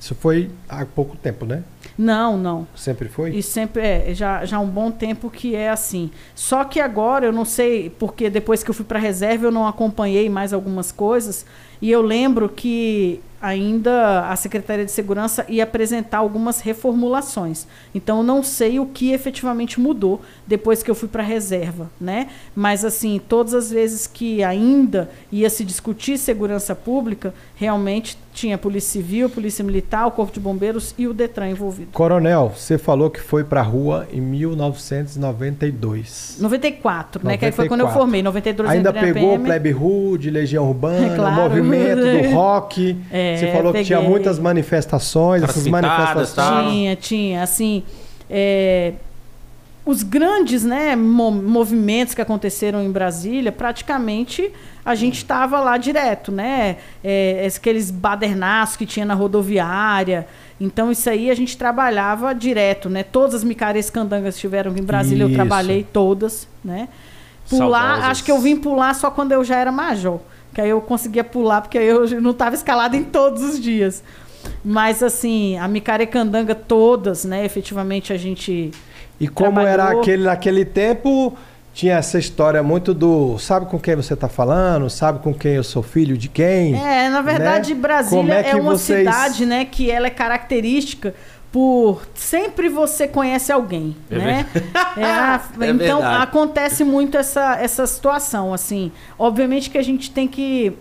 Isso 0.00 0.14
foi 0.14 0.50
há 0.68 0.84
pouco 0.86 1.14
tempo, 1.16 1.44
né? 1.44 1.62
Não, 1.96 2.38
não. 2.38 2.66
Sempre 2.74 3.08
foi? 3.08 3.36
E 3.36 3.42
sempre 3.42 3.82
é, 3.82 4.14
já, 4.14 4.46
já 4.46 4.56
há 4.56 4.60
um 4.60 4.66
bom 4.66 4.90
tempo 4.90 5.28
que 5.28 5.54
é 5.54 5.68
assim. 5.68 6.10
Só 6.34 6.64
que 6.64 6.80
agora 6.80 7.26
eu 7.26 7.32
não 7.32 7.44
sei, 7.44 7.90
porque 7.90 8.30
depois 8.30 8.62
que 8.62 8.70
eu 8.70 8.74
fui 8.74 8.84
para 8.86 8.98
reserva 8.98 9.46
eu 9.46 9.50
não 9.50 9.66
acompanhei 9.66 10.30
mais 10.30 10.54
algumas 10.54 10.90
coisas. 10.90 11.44
E 11.82 11.90
eu 11.90 12.00
lembro 12.00 12.48
que 12.48 13.20
ainda 13.40 14.28
a 14.28 14.36
Secretaria 14.36 14.84
de 14.84 14.92
Segurança 14.92 15.46
ia 15.48 15.64
apresentar 15.64 16.18
algumas 16.18 16.60
reformulações. 16.60 17.66
Então 17.94 18.18
eu 18.18 18.22
não 18.22 18.42
sei 18.42 18.78
o 18.78 18.86
que 18.86 19.12
efetivamente 19.12 19.80
mudou 19.80 20.20
depois 20.46 20.82
que 20.82 20.90
eu 20.90 20.94
fui 20.94 21.08
para 21.08 21.22
reserva, 21.22 21.90
né? 22.00 22.28
Mas 22.54 22.84
assim, 22.84 23.20
todas 23.28 23.54
as 23.54 23.70
vezes 23.70 24.06
que 24.06 24.42
ainda 24.42 25.10
ia 25.32 25.48
se 25.48 25.64
discutir 25.64 26.18
segurança 26.18 26.74
pública, 26.74 27.34
realmente 27.60 28.16
tinha 28.32 28.56
Polícia 28.56 28.92
Civil, 28.92 29.28
Polícia 29.28 29.62
Militar, 29.62 30.06
o 30.06 30.10
Corpo 30.10 30.32
de 30.32 30.40
Bombeiros 30.40 30.94
e 30.96 31.06
o 31.06 31.12
Detran 31.12 31.50
envolvido. 31.50 31.90
Coronel, 31.92 32.50
você 32.56 32.78
falou 32.78 33.10
que 33.10 33.20
foi 33.20 33.44
pra 33.44 33.60
rua 33.60 34.08
em 34.10 34.18
1992. 34.18 36.38
94, 36.40 37.20
né? 37.22 37.36
Que 37.36 37.44
aí 37.44 37.52
foi 37.52 37.68
quando 37.68 37.80
eu 37.80 37.86
94. 37.86 38.00
formei. 38.00 38.22
92 38.22 38.70
eu 38.70 38.76
Ainda 38.76 38.90
pegou 38.94 39.32
PM. 39.32 39.44
Plebe 39.44 39.74
Hood, 39.74 40.30
Legião 40.30 40.66
Urbana, 40.68 41.12
É 41.12 41.16
claro. 41.20 41.34
movimento 41.42 42.00
do 42.00 42.30
rock. 42.34 42.96
É, 43.12 43.36
Você 43.36 43.52
falou 43.52 43.72
que 43.74 43.84
tinha 43.84 44.00
muitas 44.00 44.38
manifestações, 44.38 45.42
essas 45.42 45.66
manifestações. 45.66 46.70
Tinha, 46.72 46.96
tinha. 46.96 47.42
Assim, 47.42 47.82
é, 48.30 48.94
os 49.90 50.02
grandes 50.02 50.64
né, 50.64 50.94
mo- 50.96 51.30
movimentos 51.30 52.14
que 52.14 52.20
aconteceram 52.22 52.82
em 52.82 52.90
Brasília, 52.90 53.50
praticamente 53.52 54.50
a 54.84 54.94
gente 54.94 55.16
estava 55.18 55.60
lá 55.60 55.76
direto, 55.76 56.32
né? 56.32 56.76
É, 57.04 57.46
aqueles 57.54 57.90
badernaços 57.90 58.76
que 58.76 58.86
tinha 58.86 59.04
na 59.04 59.14
rodoviária. 59.14 60.26
Então, 60.60 60.90
isso 60.90 61.08
aí 61.10 61.30
a 61.30 61.34
gente 61.34 61.56
trabalhava 61.56 62.34
direto, 62.34 62.88
né? 62.88 63.02
Todas 63.02 63.34
as 63.34 63.44
micarês 63.44 63.90
candangas 63.90 64.34
que 64.34 64.38
estiveram 64.38 64.74
em 64.76 64.82
Brasília, 64.82 65.24
eu 65.24 65.28
Isso. 65.28 65.36
trabalhei 65.36 65.86
todas, 65.92 66.48
né? 66.64 66.88
Pular, 67.48 67.80
Saudosas. 67.80 68.04
acho 68.10 68.24
que 68.24 68.30
eu 68.30 68.38
vim 68.38 68.56
pular 68.56 68.94
só 68.94 69.10
quando 69.10 69.32
eu 69.32 69.42
já 69.44 69.56
era 69.56 69.72
major. 69.72 70.20
Que 70.54 70.60
aí 70.60 70.70
eu 70.70 70.80
conseguia 70.80 71.24
pular, 71.24 71.60
porque 71.62 71.78
aí 71.78 71.86
eu 71.86 72.20
não 72.20 72.30
estava 72.32 72.54
escalada 72.54 72.96
em 72.96 73.04
todos 73.04 73.42
os 73.42 73.60
dias. 73.60 74.02
Mas 74.64 75.02
assim, 75.02 75.58
a 75.58 75.68
micarecandanga 75.68 76.54
todas, 76.54 77.24
né? 77.24 77.44
Efetivamente 77.44 78.12
a 78.12 78.16
gente. 78.16 78.70
E 79.20 79.28
como 79.28 79.60
era 79.60 79.74
Trabalhou. 79.76 80.00
aquele 80.02 80.24
naquele 80.24 80.64
tempo, 80.64 81.36
tinha 81.74 81.94
essa 81.96 82.18
história 82.18 82.62
muito 82.62 82.94
do 82.94 83.38
sabe 83.38 83.66
com 83.66 83.78
quem 83.78 83.94
você 83.94 84.14
está 84.14 84.28
falando, 84.28 84.88
sabe 84.88 85.18
com 85.20 85.32
quem 85.34 85.52
eu 85.52 85.62
sou 85.64 85.82
filho 85.82 86.16
de 86.16 86.28
quem. 86.28 86.74
É, 86.74 87.08
na 87.10 87.20
verdade, 87.22 87.74
né? 87.74 87.80
Brasília 87.80 88.34
é, 88.34 88.50
é 88.50 88.56
uma 88.56 88.72
vocês- 88.72 88.98
cidade, 89.06 89.44
né, 89.46 89.64
que 89.66 89.90
ela 89.90 90.06
é 90.06 90.10
característica 90.10 91.14
por 91.52 92.02
sempre 92.14 92.68
você 92.68 93.08
conhece 93.08 93.50
alguém, 93.52 93.96
É 94.10 94.16
né? 94.18 94.46
É 94.96 95.04
a- 95.04 95.40
É 95.60 95.66
então 95.70 95.98
verdade. 96.00 96.22
acontece 96.22 96.84
muito 96.84 97.18
essa, 97.18 97.56
essa 97.60 97.86
situação, 97.88 98.54
assim. 98.54 98.90
Obviamente 99.18 99.68
que 99.68 99.76
a 99.76 99.82
gente 99.82 100.10
tem 100.12 100.26
que 100.28 100.72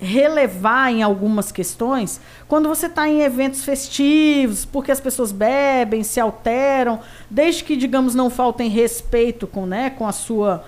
relevar 0.00 0.92
em 0.92 1.02
algumas 1.02 1.50
questões 1.50 2.20
quando 2.46 2.68
você 2.68 2.86
está 2.86 3.08
em 3.08 3.22
eventos 3.22 3.64
festivos, 3.64 4.64
porque 4.64 4.92
as 4.92 5.00
pessoas 5.00 5.32
bebem, 5.32 6.02
se 6.02 6.20
alteram, 6.20 7.00
desde 7.30 7.64
que, 7.64 7.76
digamos, 7.76 8.14
não 8.14 8.28
faltem 8.28 8.68
respeito 8.68 9.46
com, 9.46 9.64
né, 9.64 9.90
com 9.90 10.06
a 10.06 10.12
sua 10.12 10.64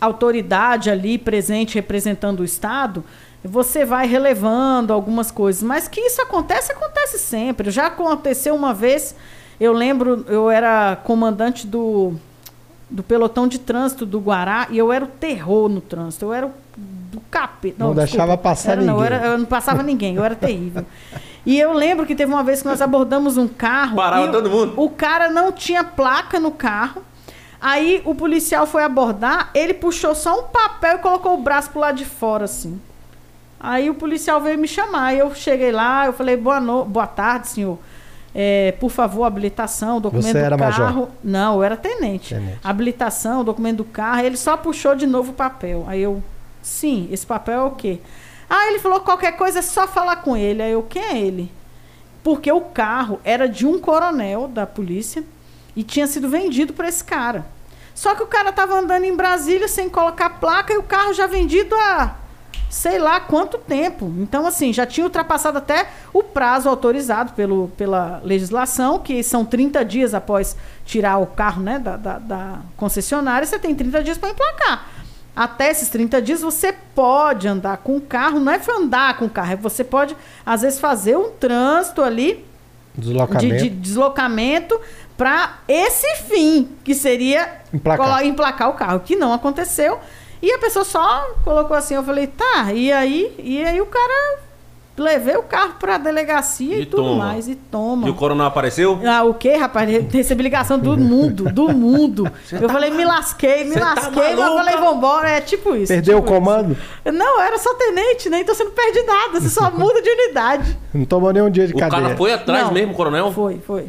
autoridade 0.00 0.90
ali 0.90 1.18
presente 1.18 1.74
representando 1.74 2.40
o 2.40 2.44
Estado, 2.44 3.04
você 3.42 3.84
vai 3.84 4.06
relevando 4.06 4.92
algumas 4.92 5.30
coisas. 5.30 5.62
Mas 5.62 5.88
que 5.88 6.00
isso 6.00 6.22
acontece, 6.22 6.72
acontece 6.72 7.18
sempre. 7.18 7.70
Já 7.70 7.86
aconteceu 7.86 8.54
uma 8.54 8.72
vez, 8.72 9.14
eu 9.58 9.72
lembro, 9.72 10.24
eu 10.28 10.50
era 10.50 10.96
comandante 10.96 11.66
do, 11.66 12.14
do 12.88 13.02
pelotão 13.02 13.48
de 13.48 13.58
trânsito 13.58 14.06
do 14.06 14.20
Guará 14.20 14.68
e 14.70 14.78
eu 14.78 14.92
era 14.92 15.04
o 15.04 15.08
terror 15.08 15.68
no 15.68 15.80
trânsito. 15.80 16.26
Eu 16.26 16.32
era 16.32 16.46
o 16.46 16.52
do 17.10 17.20
capeta. 17.30 17.76
Não 17.84 17.94
deixava 17.94 18.36
passar 18.36 18.72
Era, 18.72 18.82
não, 18.82 18.96
eu, 18.96 19.02
ninguém. 19.02 19.18
era- 19.18 19.26
eu 19.28 19.38
não 19.38 19.44
passava 19.46 19.82
ninguém, 19.82 20.14
eu 20.16 20.24
era 20.24 20.34
terrível. 20.36 20.84
E 21.46 21.58
eu 21.58 21.72
lembro 21.72 22.04
que 22.06 22.14
teve 22.14 22.32
uma 22.32 22.42
vez 22.44 22.60
que 22.62 22.68
nós 22.68 22.80
abordamos 22.82 23.36
um 23.36 23.48
carro. 23.48 23.96
Parava 23.96 24.26
e 24.26 24.28
o- 24.28 24.32
todo 24.32 24.50
mundo. 24.50 24.74
O 24.76 24.90
cara 24.90 25.30
não 25.30 25.50
tinha 25.52 25.82
placa 25.82 26.38
no 26.38 26.50
carro. 26.50 27.02
Aí 27.60 28.00
o 28.04 28.14
policial 28.14 28.66
foi 28.66 28.84
abordar, 28.84 29.50
ele 29.52 29.74
puxou 29.74 30.14
só 30.14 30.38
um 30.38 30.44
papel 30.44 30.96
e 30.96 30.98
colocou 31.00 31.34
o 31.34 31.42
braço 31.42 31.70
pro 31.70 31.80
lado 31.80 31.96
de 31.96 32.04
fora, 32.04 32.44
assim. 32.44 32.80
Aí 33.58 33.90
o 33.90 33.94
policial 33.94 34.40
veio 34.40 34.56
me 34.58 34.68
chamar. 34.68 35.14
Eu 35.14 35.34
cheguei 35.34 35.72
lá, 35.72 36.06
eu 36.06 36.12
falei, 36.12 36.36
boa, 36.36 36.60
no... 36.60 36.84
boa 36.84 37.06
tarde, 37.08 37.48
senhor. 37.48 37.78
É, 38.32 38.72
por 38.78 38.90
favor, 38.90 39.24
habilitação, 39.24 40.00
documento 40.00 40.26
Você 40.26 40.32
do 40.34 40.38
era 40.44 40.56
major? 40.56 40.86
carro. 40.86 41.08
Não, 41.24 41.56
eu 41.56 41.64
era 41.64 41.76
tenente. 41.76 42.34
Tenente. 42.34 42.58
Habilitação, 42.62 43.42
documento 43.42 43.78
do 43.78 43.84
carro. 43.84 44.20
Ele 44.20 44.36
só 44.36 44.56
puxou 44.56 44.94
de 44.94 45.06
novo 45.08 45.30
o 45.32 45.34
papel. 45.34 45.84
Aí 45.88 46.00
eu, 46.02 46.22
sim, 46.68 47.08
esse 47.10 47.26
papel 47.26 47.60
é 47.60 47.64
o 47.64 47.70
quê? 47.72 47.98
Ah, 48.48 48.68
ele 48.68 48.78
falou 48.78 49.00
qualquer 49.00 49.32
coisa 49.32 49.58
é 49.58 49.62
só 49.62 49.86
falar 49.86 50.16
com 50.16 50.36
ele. 50.36 50.62
Aí 50.62 50.72
eu, 50.72 50.82
quem 50.82 51.02
é 51.02 51.18
ele? 51.18 51.50
Porque 52.22 52.50
o 52.50 52.60
carro 52.60 53.20
era 53.24 53.48
de 53.48 53.66
um 53.66 53.78
coronel 53.78 54.48
da 54.48 54.66
polícia 54.66 55.24
e 55.74 55.82
tinha 55.82 56.06
sido 56.06 56.28
vendido 56.28 56.72
para 56.72 56.88
esse 56.88 57.04
cara. 57.04 57.46
Só 57.94 58.14
que 58.14 58.22
o 58.22 58.26
cara 58.26 58.52
tava 58.52 58.78
andando 58.78 59.04
em 59.04 59.16
Brasília 59.16 59.68
sem 59.68 59.88
colocar 59.88 60.30
placa 60.40 60.72
e 60.72 60.78
o 60.78 60.82
carro 60.82 61.12
já 61.12 61.26
vendido 61.26 61.74
há 61.74 62.14
sei 62.68 62.98
lá 62.98 63.18
quanto 63.20 63.58
tempo. 63.58 64.12
Então, 64.18 64.46
assim, 64.46 64.72
já 64.72 64.86
tinha 64.86 65.04
ultrapassado 65.04 65.58
até 65.58 65.88
o 66.12 66.22
prazo 66.22 66.68
autorizado 66.68 67.32
pelo, 67.32 67.68
pela 67.76 68.20
legislação, 68.22 68.98
que 68.98 69.22
são 69.22 69.44
30 69.44 69.84
dias 69.84 70.14
após 70.14 70.56
tirar 70.84 71.18
o 71.18 71.26
carro 71.26 71.62
né, 71.62 71.78
da, 71.78 71.96
da, 71.96 72.18
da 72.18 72.58
concessionária, 72.76 73.46
você 73.46 73.58
tem 73.58 73.74
30 73.74 74.02
dias 74.02 74.18
para 74.18 74.30
emplacar. 74.30 74.86
Até 75.38 75.70
esses 75.70 75.88
30 75.88 76.20
dias 76.20 76.42
você 76.42 76.72
pode 76.72 77.46
andar 77.46 77.76
com 77.76 77.96
o 77.96 78.00
carro, 78.00 78.40
não 78.40 78.50
é 78.50 78.60
andar 78.76 79.16
com 79.16 79.26
o 79.26 79.30
carro, 79.30 79.52
é 79.52 79.56
você 79.56 79.84
pode, 79.84 80.16
às 80.44 80.62
vezes, 80.62 80.80
fazer 80.80 81.16
um 81.16 81.30
trânsito 81.30 82.02
ali 82.02 82.44
de, 82.92 83.12
Deslocamento. 83.12 83.62
de 83.62 83.70
deslocamento 83.70 84.80
para 85.16 85.58
esse 85.68 86.24
fim, 86.24 86.68
que 86.82 86.92
seria 86.92 87.60
Emplacar. 87.72 88.26
emplacar 88.26 88.68
o 88.68 88.72
carro, 88.72 88.98
que 88.98 89.14
não 89.14 89.32
aconteceu. 89.32 90.00
E 90.42 90.50
a 90.52 90.58
pessoa 90.58 90.84
só 90.84 91.34
colocou 91.44 91.76
assim, 91.76 91.94
eu 91.94 92.02
falei, 92.02 92.26
tá, 92.26 92.72
e 92.72 92.90
aí? 92.90 93.32
E 93.38 93.64
aí 93.64 93.80
o 93.80 93.86
cara 93.86 94.40
levei 95.02 95.36
o 95.36 95.42
carro 95.42 95.74
pra 95.78 95.96
delegacia 95.98 96.76
e, 96.76 96.82
E 96.82 96.86
tudo 96.86 97.02
toma. 97.04 97.24
mais, 97.26 97.48
e 97.48 97.54
toma. 97.54 98.06
E 98.06 98.10
o 98.10 98.14
coronel 98.14 98.46
apareceu? 98.46 99.00
Ah, 99.06 99.24
o 99.24 99.34
quê, 99.34 99.56
rapaz? 99.56 99.88
Recebi 100.12 100.42
ligação 100.42 100.78
do 100.78 100.96
mundo, 100.96 101.44
do 101.52 101.68
mundo. 101.68 102.30
eu 102.52 102.68
falei, 102.68 102.90
me 102.90 103.04
lasquei, 103.04 103.64
me 103.64 103.72
Cê 103.74 103.80
tá 103.80 103.94
lasquei, 103.94 104.34
mas 104.34 104.38
eu 104.46 104.56
falei, 104.56 104.76
vambora. 104.76 105.28
É 105.30 105.40
tipo 105.40 105.74
isso. 105.76 105.92
Perdeu 105.92 106.18
o 106.18 106.20
tipo 106.20 106.32
isso. 106.32 106.40
comando? 106.40 106.76
Não, 107.04 107.36
eu 107.36 107.40
era 107.42 107.58
só 107.58 107.72
tenente, 107.74 108.28
né? 108.28 108.40
Então 108.40 108.54
você 108.54 108.64
não 108.64 108.72
perde 108.72 109.02
nada, 109.02 109.40
você 109.40 109.48
só 109.48 109.70
muda 109.76 110.00
de 110.02 110.10
unidade. 110.10 110.78
Não 110.92 111.04
tomou 111.04 111.32
nenhum 111.32 111.50
dia 111.50 111.66
de 111.66 111.74
O 111.74 111.78
cadeia. 111.78 112.02
cara 112.02 112.16
foi 112.16 112.32
atrás 112.32 112.64
Não. 112.66 112.72
mesmo, 112.72 112.94
coronel? 112.94 113.32
Foi, 113.32 113.58
foi. 113.66 113.86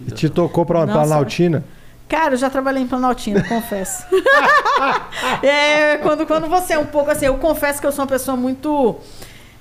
E 0.00 0.10
te 0.10 0.28
tocou 0.28 0.64
pra 0.66 0.80
uma 0.80 0.86
Não, 0.86 0.92
Planaltina? 0.94 1.64
Cara, 2.08 2.34
eu 2.34 2.38
já 2.38 2.48
trabalhei 2.48 2.82
em 2.82 2.86
Planaltina, 2.86 3.42
confesso. 3.48 4.04
é, 5.42 5.96
quando, 5.98 6.26
quando 6.26 6.46
você 6.48 6.74
é 6.74 6.78
um 6.78 6.86
pouco 6.86 7.10
assim, 7.10 7.26
eu 7.26 7.34
confesso 7.36 7.80
que 7.80 7.86
eu 7.86 7.92
sou 7.92 8.04
uma 8.04 8.08
pessoa 8.08 8.36
muito. 8.36 8.96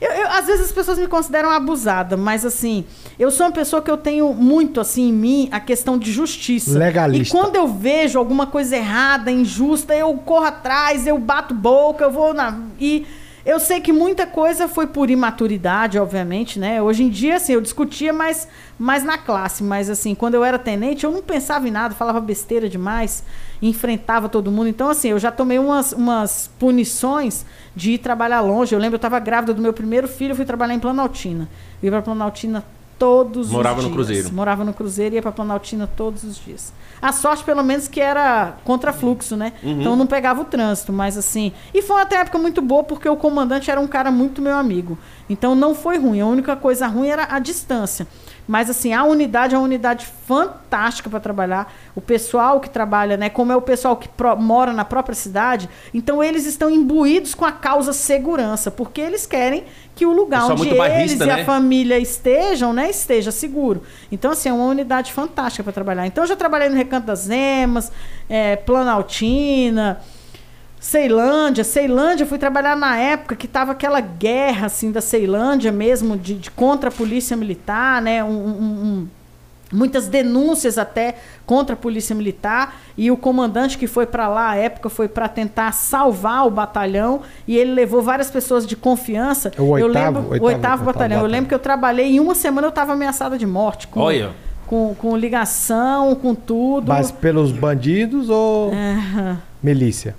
Eu, 0.02 0.12
eu- 0.12 0.28
às 0.30 0.46
vezes 0.46 0.66
as 0.66 0.72
pessoas 0.72 0.98
me 1.00 1.08
consideram 1.08 1.50
abusada, 1.50 2.18
mas 2.18 2.46
assim, 2.46 2.84
eu 3.18 3.32
sou 3.32 3.46
uma 3.46 3.52
pessoa 3.52 3.82
que 3.82 3.90
eu 3.90 3.98
tenho 3.98 4.34
muito 4.34 4.82
assim 4.82 5.10
em 5.10 5.14
mim 5.14 5.50
a 5.52 5.60
questão 5.60 5.98
de 5.98 6.12
justiça. 6.12 6.78
Legalista. 6.78 7.36
E 7.36 7.42
quando 7.42 7.56
eu 7.56 7.68
vejo 7.68 8.20
alguma 8.20 8.46
coisa 8.46 8.76
errada, 8.76 9.32
injusta, 9.32 9.96
eu 9.96 10.14
corro 10.16 10.46
atrás, 10.46 11.08
eu 11.08 11.18
bato 11.18 11.54
boca, 11.54 12.04
eu 12.04 12.12
vou 12.12 12.34
na. 12.34 12.58
E 12.80 13.06
Eu 13.46 13.60
sei 13.60 13.80
que 13.80 13.94
muita 13.94 14.26
coisa 14.26 14.68
foi 14.68 14.88
por 14.88 15.08
imaturidade, 15.08 16.00
obviamente, 16.00 16.58
né? 16.58 16.82
Hoje 16.82 17.04
em 17.04 17.10
dia, 17.10 17.36
assim, 17.36 17.54
eu 17.54 17.62
discutia 17.62 18.12
mais, 18.12 18.48
mais 18.78 19.04
na 19.04 19.20
classe, 19.20 19.64
mas 19.64 19.88
assim, 19.88 20.16
quando 20.16 20.34
eu 20.34 20.44
era 20.44 20.58
tenente, 20.58 21.04
eu 21.06 21.12
não 21.12 21.22
pensava 21.22 21.68
em 21.68 21.72
nada, 21.72 21.94
falava 21.94 22.20
besteira 22.20 22.68
demais, 22.68 23.24
enfrentava 23.62 24.28
todo 24.28 24.50
mundo. 24.50 24.68
Então, 24.68 24.90
assim, 24.90 25.10
eu 25.10 25.20
já 25.20 25.32
tomei 25.32 25.60
umas, 25.60 25.92
umas 25.92 26.50
punições 26.58 27.46
de 27.76 27.92
ir 27.92 27.98
trabalhar 28.00 28.42
longe. 28.42 28.74
Eu 28.74 28.80
lembro, 28.80 28.96
eu 28.96 28.98
estava 28.98 29.20
grávida 29.20 29.54
do 29.54 29.62
meu 29.62 29.74
primeiro 29.74 30.08
filho, 30.08 30.32
eu 30.32 30.36
fui 30.36 30.46
trabalhar 30.46 30.74
em 30.74 30.80
Planaltina. 30.80 31.48
Eu 31.84 31.86
ia 31.88 31.92
para 31.92 32.02
Planaltina 32.02 32.66
todos 32.98 33.52
Morava 33.52 33.76
os 33.76 33.82
dias. 33.82 33.90
no 33.90 33.96
Cruzeiro. 33.96 34.34
Morava 34.34 34.64
no 34.64 34.74
Cruzeiro 34.74 35.14
e 35.14 35.18
ia 35.18 35.22
para 35.22 35.32
Planaltina 35.32 35.86
todos 35.86 36.24
os 36.24 36.36
dias. 36.44 36.74
A 37.02 37.12
sorte, 37.12 37.44
pelo 37.44 37.64
menos, 37.64 37.88
que 37.88 38.02
era 38.02 38.54
contra 38.64 38.92
fluxo, 38.94 39.36
né? 39.36 39.54
Uhum. 39.62 39.82
Então 39.82 39.96
não 39.96 40.08
pegava 40.08 40.42
o 40.42 40.46
trânsito, 40.46 40.92
mas 40.94 41.18
assim. 41.18 41.52
E 41.74 41.82
foi 41.82 42.02
até 42.02 42.16
época 42.18 42.38
muito 42.38 42.62
boa, 42.62 42.84
porque 42.84 43.08
o 43.08 43.16
comandante 43.18 43.70
era 43.70 43.80
um 43.80 43.88
cara 43.88 44.10
muito 44.12 44.42
meu 44.42 44.56
amigo. 44.58 44.98
Então 45.30 45.54
não 45.56 45.76
foi 45.76 45.98
ruim. 45.98 46.22
A 46.22 46.26
única 46.26 46.56
coisa 46.56 46.88
ruim 46.88 47.08
era 47.10 47.28
a 47.30 47.40
distância. 47.40 48.08
Mas 48.48 48.70
assim, 48.70 48.94
a 48.94 49.04
unidade 49.04 49.56
é 49.56 49.58
uma 49.58 49.64
unidade 49.64 50.06
fantástica 50.28 51.10
para 51.10 51.20
trabalhar. 51.20 51.74
O 51.96 52.02
pessoal 52.02 52.60
que 52.60 52.70
trabalha, 52.70 53.18
né, 53.18 53.28
como 53.30 53.52
é 53.52 53.56
o 53.56 53.62
pessoal 53.62 53.98
que 53.98 54.08
pro- 54.08 54.38
mora 54.38 54.72
na 54.72 54.86
própria 54.86 55.16
cidade, 55.16 55.68
então 55.94 56.24
eles 56.24 56.46
estão 56.46 56.70
imbuídos 56.70 57.34
com 57.34 57.44
a 57.46 57.52
causa 57.52 57.92
segurança, 57.94 58.70
porque 58.70 59.02
eles 59.02 59.26
querem 59.26 59.64
que 59.96 60.06
o 60.06 60.12
lugar 60.12 60.42
Pessoal 60.42 60.60
onde 60.60 60.70
eles 61.02 61.14
e 61.14 61.26
né? 61.26 61.42
a 61.42 61.46
família 61.46 61.98
estejam, 61.98 62.74
né, 62.74 62.90
esteja 62.90 63.32
seguro. 63.32 63.82
Então 64.12 64.32
assim, 64.32 64.50
é 64.50 64.54
uma 64.54 64.66
unidade 64.66 65.14
fantástica 65.14 65.64
para 65.64 65.72
trabalhar. 65.72 66.06
Então 66.06 66.24
eu 66.26 66.28
já 66.28 66.36
trabalhei 66.36 66.68
no 66.68 66.76
Recanto 66.76 67.08
das 67.08 67.30
Emas, 67.30 67.92
é, 68.30 68.58
Planaltina, 68.58 70.02
Ceilândia, 70.80 71.64
Ceilândia, 71.64 72.24
eu 72.24 72.28
fui 72.28 72.38
trabalhar 72.38 72.76
na 72.76 72.96
época 72.98 73.36
que 73.36 73.48
tava 73.48 73.72
aquela 73.72 74.00
guerra 74.02 74.68
assim 74.68 74.92
da 74.92 75.02
Ceilândia 75.02 75.72
mesmo, 75.72 76.16
de, 76.16 76.36
de 76.36 76.52
contra 76.52 76.90
a 76.90 76.92
polícia 76.92 77.36
militar, 77.36 78.02
né? 78.02 78.24
Um, 78.24 78.28
um- 78.30 78.62
um- 78.84 79.08
muitas 79.76 80.08
denúncias 80.08 80.78
até 80.78 81.16
contra 81.46 81.74
a 81.74 81.78
polícia 81.78 82.16
militar 82.16 82.76
e 82.98 83.12
o 83.12 83.18
comandante 83.18 83.78
que 83.78 83.86
foi 83.88 84.06
para 84.06 84.28
lá 84.28 84.50
à 84.52 84.56
época 84.56 84.90
foi 84.90 85.08
para 85.08 85.28
tentar 85.28 85.72
salvar 85.74 86.48
o 86.48 86.50
batalhão 86.50 87.22
e 87.48 87.58
ele 87.58 87.72
levou 87.74 88.02
várias 88.02 88.32
pessoas 88.32 88.66
de 88.66 88.76
confiança. 88.76 89.52
É 89.58 89.62
o 89.62 89.78
eu 89.78 89.86
oitavo- 89.88 89.94
lembro, 89.94 90.22
oitavo- 90.32 90.32
o 90.32 90.32
oitavo 90.32 90.46
oitavo 90.48 90.84
batalhão. 90.86 91.18
Eu 91.18 91.22
batalhão. 91.24 91.32
lembro 91.32 91.50
que 91.50 91.56
eu 91.56 91.60
trabalhei 91.60 92.08
em 92.16 92.20
uma 92.20 92.34
semana 92.36 92.66
eu 92.68 92.70
estava 92.70 92.94
ameaçada 92.94 93.38
de 93.38 93.46
morte 93.46 93.88
com, 93.88 94.00
Olha. 94.00 94.32
com, 94.66 94.96
com 94.96 95.16
ligação, 95.16 96.16
com 96.16 96.34
tudo. 96.34 96.88
Mas 96.88 97.12
pelos 97.12 97.52
bandidos 97.52 98.30
ou 98.30 98.72
É, 98.74 99.36
milícia? 99.62 100.16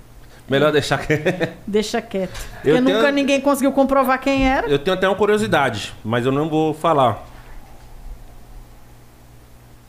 Melhor 0.49 0.71
deixar 0.71 0.97
que. 0.99 1.13
deixa 1.67 2.01
quieto. 2.01 2.39
Eu 2.63 2.75
Porque 2.77 2.79
nunca 2.81 3.01
tenho- 3.03 3.13
ninguém 3.15 3.41
conseguiu 3.41 3.73
comprovar 3.73 4.17
quem 4.21 4.47
era. 4.47 4.65
Eu 4.67 4.79
tenho 4.79 4.95
até 4.95 5.05
uma 5.05 5.15
curiosidade, 5.17 5.93
mas 6.05 6.25
eu 6.25 6.31
não 6.31 6.47
vou 6.47 6.73
falar. 6.73 7.25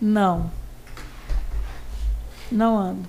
Não. 0.00 0.50
Não 2.50 2.78
ando. 2.78 3.08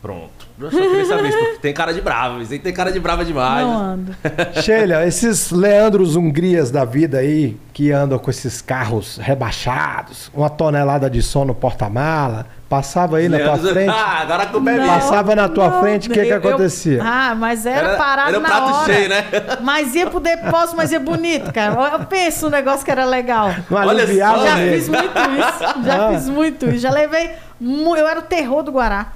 Pronto. 0.00 0.37
Eu 0.60 0.70
só 0.70 0.76
queria 0.80 1.04
saber 1.04 1.28
isso, 1.28 1.60
tem 1.60 1.72
cara 1.72 1.92
de 1.94 2.00
brava. 2.00 2.42
Isso 2.42 2.52
aí 2.52 2.58
tem 2.58 2.72
cara 2.72 2.90
de 2.90 2.98
brava 2.98 3.24
demais. 3.24 3.64
Não 3.66 3.78
ando. 3.78 4.14
Sheila, 4.62 5.06
esses 5.06 5.50
Leandros 5.52 6.16
Hungrias 6.16 6.70
da 6.70 6.84
vida 6.84 7.18
aí, 7.18 7.56
que 7.72 7.92
andam 7.92 8.18
com 8.18 8.28
esses 8.30 8.60
carros 8.60 9.18
rebaixados, 9.22 10.30
uma 10.34 10.50
tonelada 10.50 11.08
de 11.08 11.22
som 11.22 11.44
no 11.44 11.54
porta-mala, 11.54 12.46
passava 12.68 13.18
aí 13.18 13.28
na 13.28 13.38
tua 13.38 13.46
Leandro- 13.54 13.72
frente, 13.72 13.88
Ah, 13.94 14.18
agora 14.20 14.42
a 14.42 14.46
culpa 14.46 14.70
é 14.70 14.76
Não. 14.78 14.86
Passava 14.88 15.34
na 15.36 15.48
tua 15.48 15.68
não, 15.70 15.80
frente, 15.80 16.08
o 16.08 16.12
que 16.12 16.22
que 16.22 16.28
eu- 16.28 16.40
eu- 16.40 16.48
acontecia? 16.48 17.02
Ah, 17.04 17.34
mas 17.34 17.64
era, 17.64 17.88
Era- 17.90 17.96
parado 17.96 18.28
era 18.30 18.38
o 18.38 18.42
na 18.42 18.48
prato 18.48 18.74
hora. 18.74 18.84
cheio, 18.92 19.08
né? 19.08 19.24
Mas 19.62 19.94
ia 19.94 20.06
pro 20.10 20.20
depósito, 20.20 20.76
mas 20.76 20.90
ia 20.92 21.00
bonito, 21.00 21.52
cara. 21.52 21.92
Eu 21.92 22.04
penso 22.06 22.46
um 22.46 22.50
negócio 22.50 22.84
que 22.84 22.90
era 22.90 23.04
legal. 23.04 23.54
Não 23.70 23.78
Olha 23.78 24.06
só, 24.06 24.12
Já 24.44 24.56
né? 24.56 24.72
fiz 24.72 24.88
muito 24.88 25.18
isso. 25.18 25.84
Já 25.84 26.06
Ah. 26.08 26.12
fiz 26.12 26.28
muito 26.28 26.66
isso. 26.68 26.78
Já 26.78 26.90
levei. 26.90 27.30
Eu 27.60 28.06
era 28.06 28.20
o 28.20 28.22
terror 28.22 28.62
do 28.62 28.70
Guará. 28.72 29.06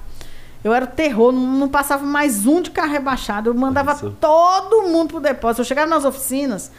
Eu 0.64 0.72
era 0.72 0.84
o 0.84 0.88
terror, 0.88 1.32
não, 1.32 1.68
passava 1.68 2.04
mais 2.04 2.46
um 2.46 2.60
de 2.60 2.70
carro 2.70 2.92
rebaixado. 2.92 3.50
Eu 3.50 3.54
mandava 3.54 3.92
Isso. 3.92 4.16
todo 4.20 4.82
mundo 4.82 5.08
pro 5.08 5.20
depósito. 5.20 5.62
Eu 5.62 5.66
chegava 5.66 5.88
nas 5.88 6.04
oficinas, 6.04 6.70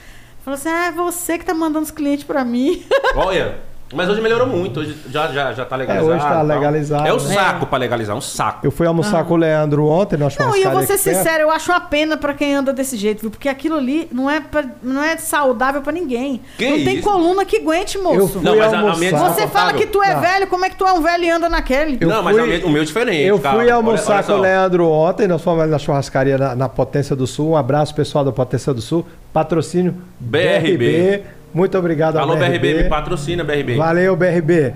falava 0.44 0.62
assim: 0.62 0.70
ah, 0.70 0.86
é 0.88 0.92
você 0.92 1.38
que 1.38 1.46
tá 1.46 1.54
mandando 1.54 1.84
os 1.84 1.92
clientes 1.92 2.24
pra 2.24 2.46
mim. 2.46 2.86
Olha, 3.16 3.60
mas 3.94 4.10
hoje 4.10 4.22
melhorou 4.22 4.48
muito. 4.48 4.80
Hoje 4.80 4.96
já, 5.10 5.28
já, 5.28 5.54
já 5.54 5.66
tá 5.66 5.76
legalizado. 5.76 6.12
É, 6.12 6.16
hoje 6.16 6.26
tá 6.26 6.42
legalizado, 6.42 7.08
É 7.08 7.14
o 7.14 7.22
né? 7.22 7.34
saco 7.34 7.66
pra 7.66 7.78
legalizar, 7.78 8.16
um 8.16 8.22
saco. 8.22 8.66
Eu 8.66 8.72
fui 8.72 8.88
almoçar 8.88 9.24
com 9.26 9.34
o 9.34 9.38
Leandro 9.38 9.88
ontem, 9.88 10.18
nós 10.18 10.38
Não, 10.38 10.56
e 10.56 10.64
eu 10.64 10.72
vou 10.72 10.84
ser 10.84 10.98
sincero, 10.98 11.44
eu 11.44 11.52
acho 11.52 11.72
uma 11.72 11.80
pena 11.82 12.18
pra 12.18 12.34
quem 12.34 12.54
anda 12.56 12.74
desse 12.74 12.98
jeito, 12.98 13.22
viu? 13.22 13.32
Porque 13.32 13.48
aquilo 13.50 13.78
ali 13.78 14.08
não 14.12 14.30
é, 14.30 14.40
pra- 14.40 14.66
não 14.82 15.04
é 15.04 15.18
saudável 15.18 15.82
pra 15.82 15.92
ninguém. 15.92 16.42
Que 16.58 16.70
não 16.70 16.84
tem 16.84 16.96
isso? 16.96 17.04
coluna 17.10 17.46
que 17.46 17.58
aguente, 17.58 17.98
Eu 17.98 18.04
moço. 18.04 18.28
fui 18.40 18.42
Não, 18.44 18.58
mas 18.58 18.74
a- 18.74 18.78
a 18.78 18.82
minha 18.82 19.12
almoçar. 19.12 19.30
é 19.30 19.34
Você 19.34 19.48
fala 19.48 19.74
que 19.74 19.86
tu 19.88 20.02
é 20.04 20.14
Não. 20.14 20.22
velho, 20.22 20.48
como 20.48 20.66
é 20.66 20.70
que 20.70 20.76
tu 20.76 20.86
é 20.86 20.94
um 20.94 21.02
velho 21.02 21.24
e 21.24 21.30
anda 21.30 21.50
naquele? 21.50 21.98
Eu 22.02 22.08
não, 22.10 22.24
mas 22.24 22.36
fui- 22.36 22.44
o 22.44 22.48
meu- 22.48 22.68
o 22.68 22.70
meu 22.70 22.82
é 22.82 22.86
diferente. 22.86 23.22
Eu 23.28 23.38
fui 23.40 23.50
Olha- 23.50 23.76
almoçar 23.76 24.16
olha 24.16 24.24
com 24.24 24.34
o. 24.34 24.38
Leandro 24.42 24.88
ontem, 24.90 25.28
nós 25.28 25.42
fomos 25.42 25.70
na 25.70 25.78
churrascaria 25.80 26.38
na, 26.38 26.56
na 26.56 26.70
Potência 26.70 27.16
do 27.16 27.26
Sul. 27.28 27.52
Um 27.52 27.58
abraço, 27.58 27.94
pessoal 27.94 28.24
da 28.26 28.32
Potência 28.32 28.74
do 28.74 28.82
Sul. 28.82 29.06
Patrocínio 29.32 29.96
BRB. 30.20 31.22
Muito 31.54 31.78
obrigado 31.78 32.18
ao 32.18 32.24
Alô, 32.24 32.36
BRB, 32.36 32.74
me 32.74 32.84
patrocina, 32.90 33.44
BRB. 33.44 33.76
Valeu, 33.78 34.16
BRB. 34.16 34.74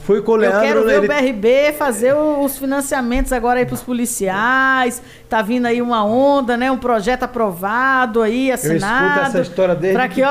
Fui 0.00 0.20
com 0.20 0.32
o 0.32 0.34
Eu 0.34 0.40
Leandro. 0.40 0.60
quero 0.60 0.84
ver 0.84 0.96
ele- 0.98 1.06
o 1.06 1.08
BRB 1.08 1.72
fazer 1.78 2.14
os 2.14 2.58
financiamentos 2.58 3.32
agora 3.32 3.60
aí 3.60 3.64
pros 3.64 3.80
policiais. 3.80 5.00
Tá 5.30 5.40
vindo 5.40 5.64
aí 5.64 5.80
uma 5.80 6.04
onda, 6.04 6.58
né? 6.58 6.70
Um 6.70 6.76
projeto 6.76 7.22
aprovado 7.22 8.20
aí, 8.20 8.52
assinado. 8.52 9.20
essa 9.28 9.40
história 9.40 9.74
desde 9.74 9.96
Pra 9.96 10.06
que, 10.06 10.22
ó, 10.22 10.28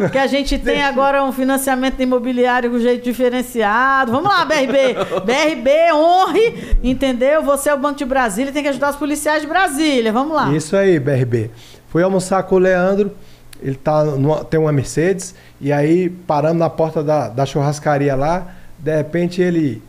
ó, 0.00 0.08
que 0.08 0.18
a 0.18 0.26
gente 0.26 0.58
tem 0.58 0.82
agora 0.82 1.22
um 1.22 1.30
financiamento 1.30 2.00
imobiliário 2.02 2.68
com 2.72 2.78
jeito 2.80 3.04
diferenciado. 3.04 4.10
Vamos 4.10 4.28
lá, 4.28 4.44
BRB. 4.44 4.94
BRB, 5.24 5.70
honre, 5.94 6.76
entendeu? 6.82 7.40
Você 7.44 7.70
é 7.70 7.74
o 7.74 7.78
Banco 7.78 7.98
de 7.98 8.04
Brasília, 8.04 8.52
tem 8.52 8.64
que 8.64 8.68
ajudar 8.70 8.90
os 8.90 8.96
policiais 8.96 9.42
de 9.42 9.46
Brasília. 9.46 10.12
Vamos 10.12 10.34
lá. 10.34 10.50
Isso 10.50 10.76
aí, 10.76 10.98
BRB. 10.98 11.52
Fui 11.86 12.02
almoçar 12.02 12.42
com 12.42 12.56
o 12.56 12.58
Leandro. 12.58 13.12
Ele 13.64 13.74
tá 13.76 14.04
numa- 14.04 14.44
tem 14.44 14.60
uma 14.60 14.70
Mercedes. 14.70 15.34
E 15.60 15.72
aí 15.72 16.10
paramos 16.10 16.58
na 16.58 16.68
porta 16.68 17.02
da, 17.02 17.28
da 17.28 17.46
churrascaria 17.46 18.14
lá. 18.14 18.54
De 18.78 18.94
repente 18.94 19.40
ele 19.40 19.82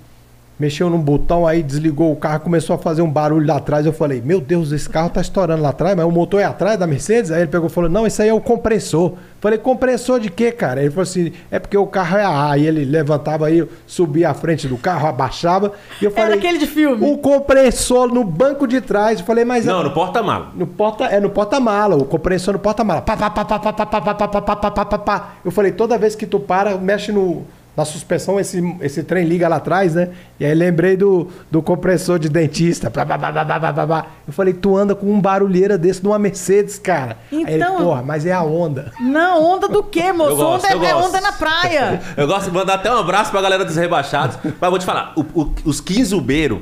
mexeu 0.60 0.90
num 0.90 1.00
botão 1.00 1.46
aí, 1.46 1.62
desligou 1.62 2.12
o 2.12 2.16
carro, 2.16 2.40
começou 2.40 2.76
a 2.76 2.80
fazer 2.80 3.02
um 3.02 3.10
barulho 3.10 3.46
lá 3.46 3.58
atrás. 3.58 3.86
Eu 3.86 3.94
falei, 3.94 4.22
meu 4.24 4.40
Deus, 4.40 4.72
esse 4.72 4.90
carro 4.90 5.10
tá 5.10 5.20
estourando 5.22 5.62
lá 5.62 5.70
atrás, 5.70 5.96
mas 5.96 6.06
o 6.06 6.12
motor 6.12 6.40
é 6.40 6.46
atrás 6.46 6.80
da 6.80 6.88
Mercedes? 6.88 7.32
Aí 7.32 7.42
ele 7.42 7.48
pegou 7.52 7.68
e 7.68 7.72
falou, 7.72 7.90
não, 7.90 8.08
isso 8.08 8.22
aí 8.22 8.30
é 8.30 8.34
o 8.34 8.40
compressor. 8.40 9.14
Falei, 9.42 9.60
compressor 9.60 10.20
de 10.20 10.30
quê, 10.30 10.52
cara? 10.52 10.82
Ele 10.82 10.90
falou 10.90 11.04
assim, 11.04 11.32
é 11.52 11.60
porque 11.60 11.78
o 11.78 11.86
carro 11.86 12.18
é 12.18 12.24
A. 12.24 12.52
Aí 12.52 12.66
ele 12.66 12.84
levantava 12.86 13.48
aí, 13.48 13.68
subia 13.86 14.30
à 14.30 14.34
frente 14.34 14.68
do 14.68 14.78
carro, 14.78 15.08
abaixava. 15.08 15.72
E 16.02 16.06
eu 16.06 16.12
Era 16.12 16.22
falei, 16.24 16.40
aquele 16.40 16.58
de 16.58 16.66
filme. 16.68 17.06
o 17.12 17.18
compressor 17.18 18.08
no 18.08 18.24
banco 18.24 18.66
de 18.66 18.82
trás. 18.82 19.20
Eu 19.20 19.26
falei, 19.26 19.46
mas 19.46 19.66
Não, 19.66 19.84
no 19.84 19.92
porta-mala. 19.92 20.52
no 20.56 20.66
porta, 20.66 21.06
é 21.06 21.20
no 21.20 21.30
porta-mala, 21.30 21.96
o 21.96 22.06
compressor 22.06 22.54
no 22.54 22.60
porta-mala. 22.60 23.02
Pá, 23.02 23.16
pá, 23.16 23.30
pá, 23.30 23.46
pá, 23.46 23.60
pá, 23.60 23.74
pá, 23.74 23.86
pá, 23.86 24.02
pá, 24.02 24.14
pá, 24.16 24.28
pá, 24.28 24.42
pá, 24.42 24.56
pá, 24.56 24.72
pá, 24.72 24.86
pá, 24.86 24.98
pá. 24.98 25.30
Eu 25.44 25.52
falei, 25.52 25.72
toda 25.74 25.98
vez 25.98 26.16
que 26.16 26.26
tu 26.26 26.40
para, 26.40 26.76
mexe 26.78 27.12
no, 27.12 27.44
na 27.76 27.84
suspensão, 27.84 28.40
esse, 28.40 28.62
esse 28.82 29.04
trem 29.04 29.26
liga 29.26 29.48
lá 29.50 29.58
atrás, 29.58 29.96
né? 29.96 30.10
E 30.40 30.46
aí 30.46 30.56
lembrei 30.56 30.96
do, 30.96 31.28
do 31.52 31.62
compressor 31.62 32.18
de 32.18 32.30
dentista. 32.30 32.90
Pá, 32.90 33.06
pá, 33.06 33.18
pá, 33.20 33.32
pá, 33.34 33.46
pá, 33.60 33.74
pá, 33.74 33.88
pá. 33.88 34.06
Eu 34.28 34.32
falei, 34.34 34.54
tu 34.54 34.78
anda 34.78 34.96
com 34.96 35.08
um 35.12 35.20
barulheira 35.20 35.78
desse 35.78 36.04
numa 36.04 36.18
Mercedes, 36.18 36.80
cara. 36.80 37.18
aí 37.32 37.42
ele, 37.42 37.56
Então- 37.58 37.78
porra, 37.78 38.02
mas 38.02 38.26
é 38.26 38.32
a 38.32 38.42
onda. 38.44 38.92
Não, 39.00 39.44
onda 39.44 39.68
do 39.68 39.84
quê, 39.84 40.14
moço? 40.14 40.30
Eu 40.32 40.36
gosto, 40.38 40.66
onda 40.66 40.74
eu 40.76 40.84
é, 40.84 40.90
é 40.90 40.94
gosto. 40.94 41.08
onda 41.10 41.22
na 41.22 41.32
praia. 41.34 42.02
Eu 42.16 42.28
gosto 42.28 42.46
de 42.46 42.52
mandar 42.52 42.76
até 42.76 42.90
um 42.94 42.98
abraço 43.00 43.30
pra 43.32 43.42
galera 43.42 43.66
dos 43.66 43.76
rebaixados. 43.76 44.38
Mas 44.60 44.70
vou 44.70 44.80
te 44.80 44.86
falar, 44.86 45.12
o- 45.18 45.26
o- 45.42 45.54
os 45.66 45.82
quinzubeiros 45.82 46.60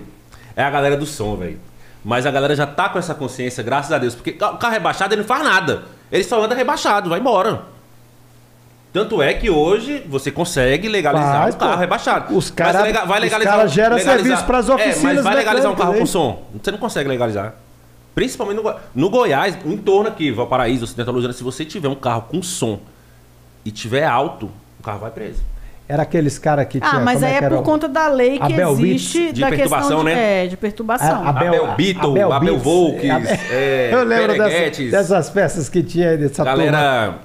é 0.55 0.63
a 0.63 0.69
galera 0.71 0.97
do 0.97 1.05
som, 1.05 1.35
velho. 1.37 1.59
Mas 2.03 2.25
a 2.25 2.31
galera 2.31 2.55
já 2.55 2.65
tá 2.67 2.89
com 2.89 2.97
essa 2.99 3.13
consciência, 3.13 3.63
graças 3.63 3.91
a 3.91 3.97
Deus. 3.97 4.15
Porque 4.15 4.31
o 4.31 4.57
carro 4.57 4.73
rebaixado 4.73 5.13
ele 5.13 5.21
não 5.21 5.27
faz 5.27 5.43
nada. 5.43 5.83
Ele 6.11 6.23
só 6.23 6.43
anda 6.43 6.53
rebaixado, 6.55 7.09
vai 7.09 7.19
embora. 7.19 7.61
Tanto 8.93 9.21
é 9.23 9.33
que 9.33 9.49
hoje 9.49 10.03
você 10.07 10.29
consegue 10.29 10.87
legalizar 10.87 11.41
Faz, 11.41 11.55
um 11.55 11.57
carro 11.57 11.73
pô. 11.73 11.79
rebaixado. 11.79 12.37
Os 12.37 12.45
Mas 12.45 12.51
cara- 12.51 12.77
você 12.79 12.83
lega- 12.83 13.05
vai 13.05 13.17
os 13.17 13.23
legalizar. 13.23 13.55
cara 13.55 13.67
gera 13.67 13.95
legalizar- 13.95 14.23
serviço 14.25 14.45
pras 14.45 14.69
É, 14.69 14.73
oficinas 14.75 15.15
mas 15.15 15.23
vai 15.23 15.35
legalizar 15.35 15.71
um 15.71 15.75
carro 15.75 15.93
com 15.95 16.05
som. 16.05 16.43
Você 16.61 16.69
não 16.71 16.77
consegue 16.77 17.09
legalizar. 17.09 17.55
Principalmente 18.13 18.61
no, 18.61 18.75
no 18.93 19.09
Goiás, 19.09 19.57
em 19.65 19.77
torno 19.77 20.07
aqui, 20.09 20.31
Valparaíso, 20.31 20.83
Ocidente 20.83 21.09
Lusiana, 21.09 21.33
se 21.33 21.43
você 21.43 21.65
tiver 21.65 21.87
um 21.87 21.95
carro 21.95 22.25
com 22.29 22.43
som 22.43 22.79
e 23.65 23.71
tiver 23.71 24.05
alto, 24.05 24.51
o 24.79 24.83
carro 24.83 24.99
vai 24.99 25.09
preso. 25.09 25.41
Era 25.89 26.03
aqueles 26.03 26.37
caras 26.37 26.67
que 26.67 26.79
tinha... 26.79 26.91
Ah, 26.91 26.99
mas 26.99 27.15
como 27.15 27.25
aí 27.25 27.33
é 27.33 27.37
era 27.37 27.49
por 27.49 27.57
o- 27.57 27.63
conta 27.63 27.89
da 27.89 28.07
lei 28.07 28.37
que 28.37 28.53
Abel 28.53 28.71
existe 28.73 29.17
Beats, 29.19 29.33
de 29.33 29.41
da 29.41 29.49
perturbação, 29.49 29.99
de, 29.99 30.05
né? 30.05 30.43
é, 30.43 30.47
de 30.47 30.55
perturbação. 30.55 31.23
A- 31.25 31.29
Abel, 31.29 31.47
Abel- 31.63 31.75
Beatle, 31.75 32.11
Abel 32.11 32.33
Abel. 32.33 32.59
Volks, 32.59 33.03
é, 33.51 33.89
Eu 33.91 34.03
lembro 34.03 34.37
dessas, 34.37 34.91
dessas 34.91 35.29
festas 35.31 35.67
que 35.67 35.81
tinha 35.81 36.11
aí 36.11 36.17
dessa 36.17 36.45
turma. 36.45 37.15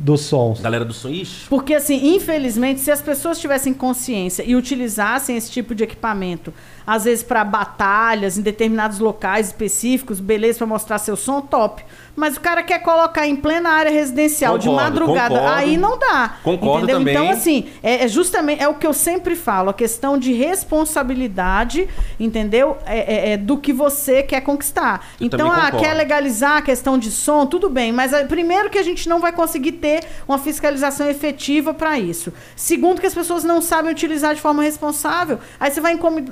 Dos 0.00 0.22
sons. 0.22 0.60
Galera 0.60 0.84
do 0.84 0.94
som, 0.94 1.10
ixi. 1.10 1.46
Porque, 1.48 1.74
assim, 1.74 2.14
infelizmente, 2.14 2.80
se 2.80 2.90
as 2.90 3.02
pessoas 3.02 3.38
tivessem 3.38 3.74
consciência 3.74 4.42
e 4.42 4.56
utilizassem 4.56 5.36
esse 5.36 5.50
tipo 5.50 5.74
de 5.74 5.84
equipamento, 5.84 6.52
às 6.92 7.04
vezes 7.04 7.22
para 7.22 7.44
batalhas 7.44 8.36
em 8.36 8.42
determinados 8.42 8.98
locais 8.98 9.46
específicos, 9.46 10.18
beleza, 10.18 10.58
para 10.58 10.66
mostrar 10.66 10.98
seu 10.98 11.16
som, 11.16 11.40
top. 11.40 11.84
Mas 12.16 12.36
o 12.36 12.40
cara 12.40 12.62
quer 12.64 12.80
colocar 12.80 13.26
em 13.26 13.36
plena 13.36 13.70
área 13.70 13.90
residencial 13.92 14.58
de 14.58 14.66
Concordo, 14.66 14.90
madrugada, 14.90 15.34
concordo. 15.36 15.54
aí 15.56 15.76
não 15.76 15.96
dá. 15.96 16.34
Concordo 16.42 16.78
entendeu? 16.84 16.98
também. 16.98 17.14
Então, 17.14 17.30
assim, 17.30 17.68
é, 17.82 18.04
é 18.04 18.08
justamente 18.08 18.60
é 18.60 18.68
o 18.68 18.74
que 18.74 18.86
eu 18.86 18.92
sempre 18.92 19.36
falo, 19.36 19.70
a 19.70 19.74
questão 19.74 20.18
de 20.18 20.32
responsabilidade, 20.32 21.88
entendeu? 22.18 22.76
É, 22.84 22.98
é- 22.98 23.32
é 23.32 23.36
do 23.36 23.56
que 23.56 23.72
você 23.72 24.22
quer 24.22 24.40
conquistar. 24.40 25.06
Eu 25.20 25.26
então, 25.26 25.50
ah, 25.50 25.70
quer 25.70 25.94
legalizar 25.94 26.56
a 26.58 26.62
questão 26.62 26.98
de 26.98 27.10
som, 27.10 27.46
tudo 27.46 27.70
bem, 27.70 27.92
mas 27.92 28.12
ah, 28.12 28.24
primeiro 28.24 28.68
que 28.68 28.78
a 28.78 28.82
gente 28.82 29.08
não 29.08 29.20
vai 29.20 29.32
conseguir 29.32 29.72
ter 29.72 30.04
uma 30.26 30.38
fiscalização 30.38 31.08
efetiva 31.08 31.72
para 31.72 31.98
isso. 31.98 32.32
Segundo 32.56 33.00
que 33.00 33.06
as 33.06 33.14
pessoas 33.14 33.44
não 33.44 33.62
sabem 33.62 33.90
utilizar 33.92 34.34
de 34.34 34.40
forma 34.40 34.62
responsável. 34.62 35.38
Aí 35.58 35.70
você 35.70 35.80
vai 35.80 35.92
incom- 35.92 36.24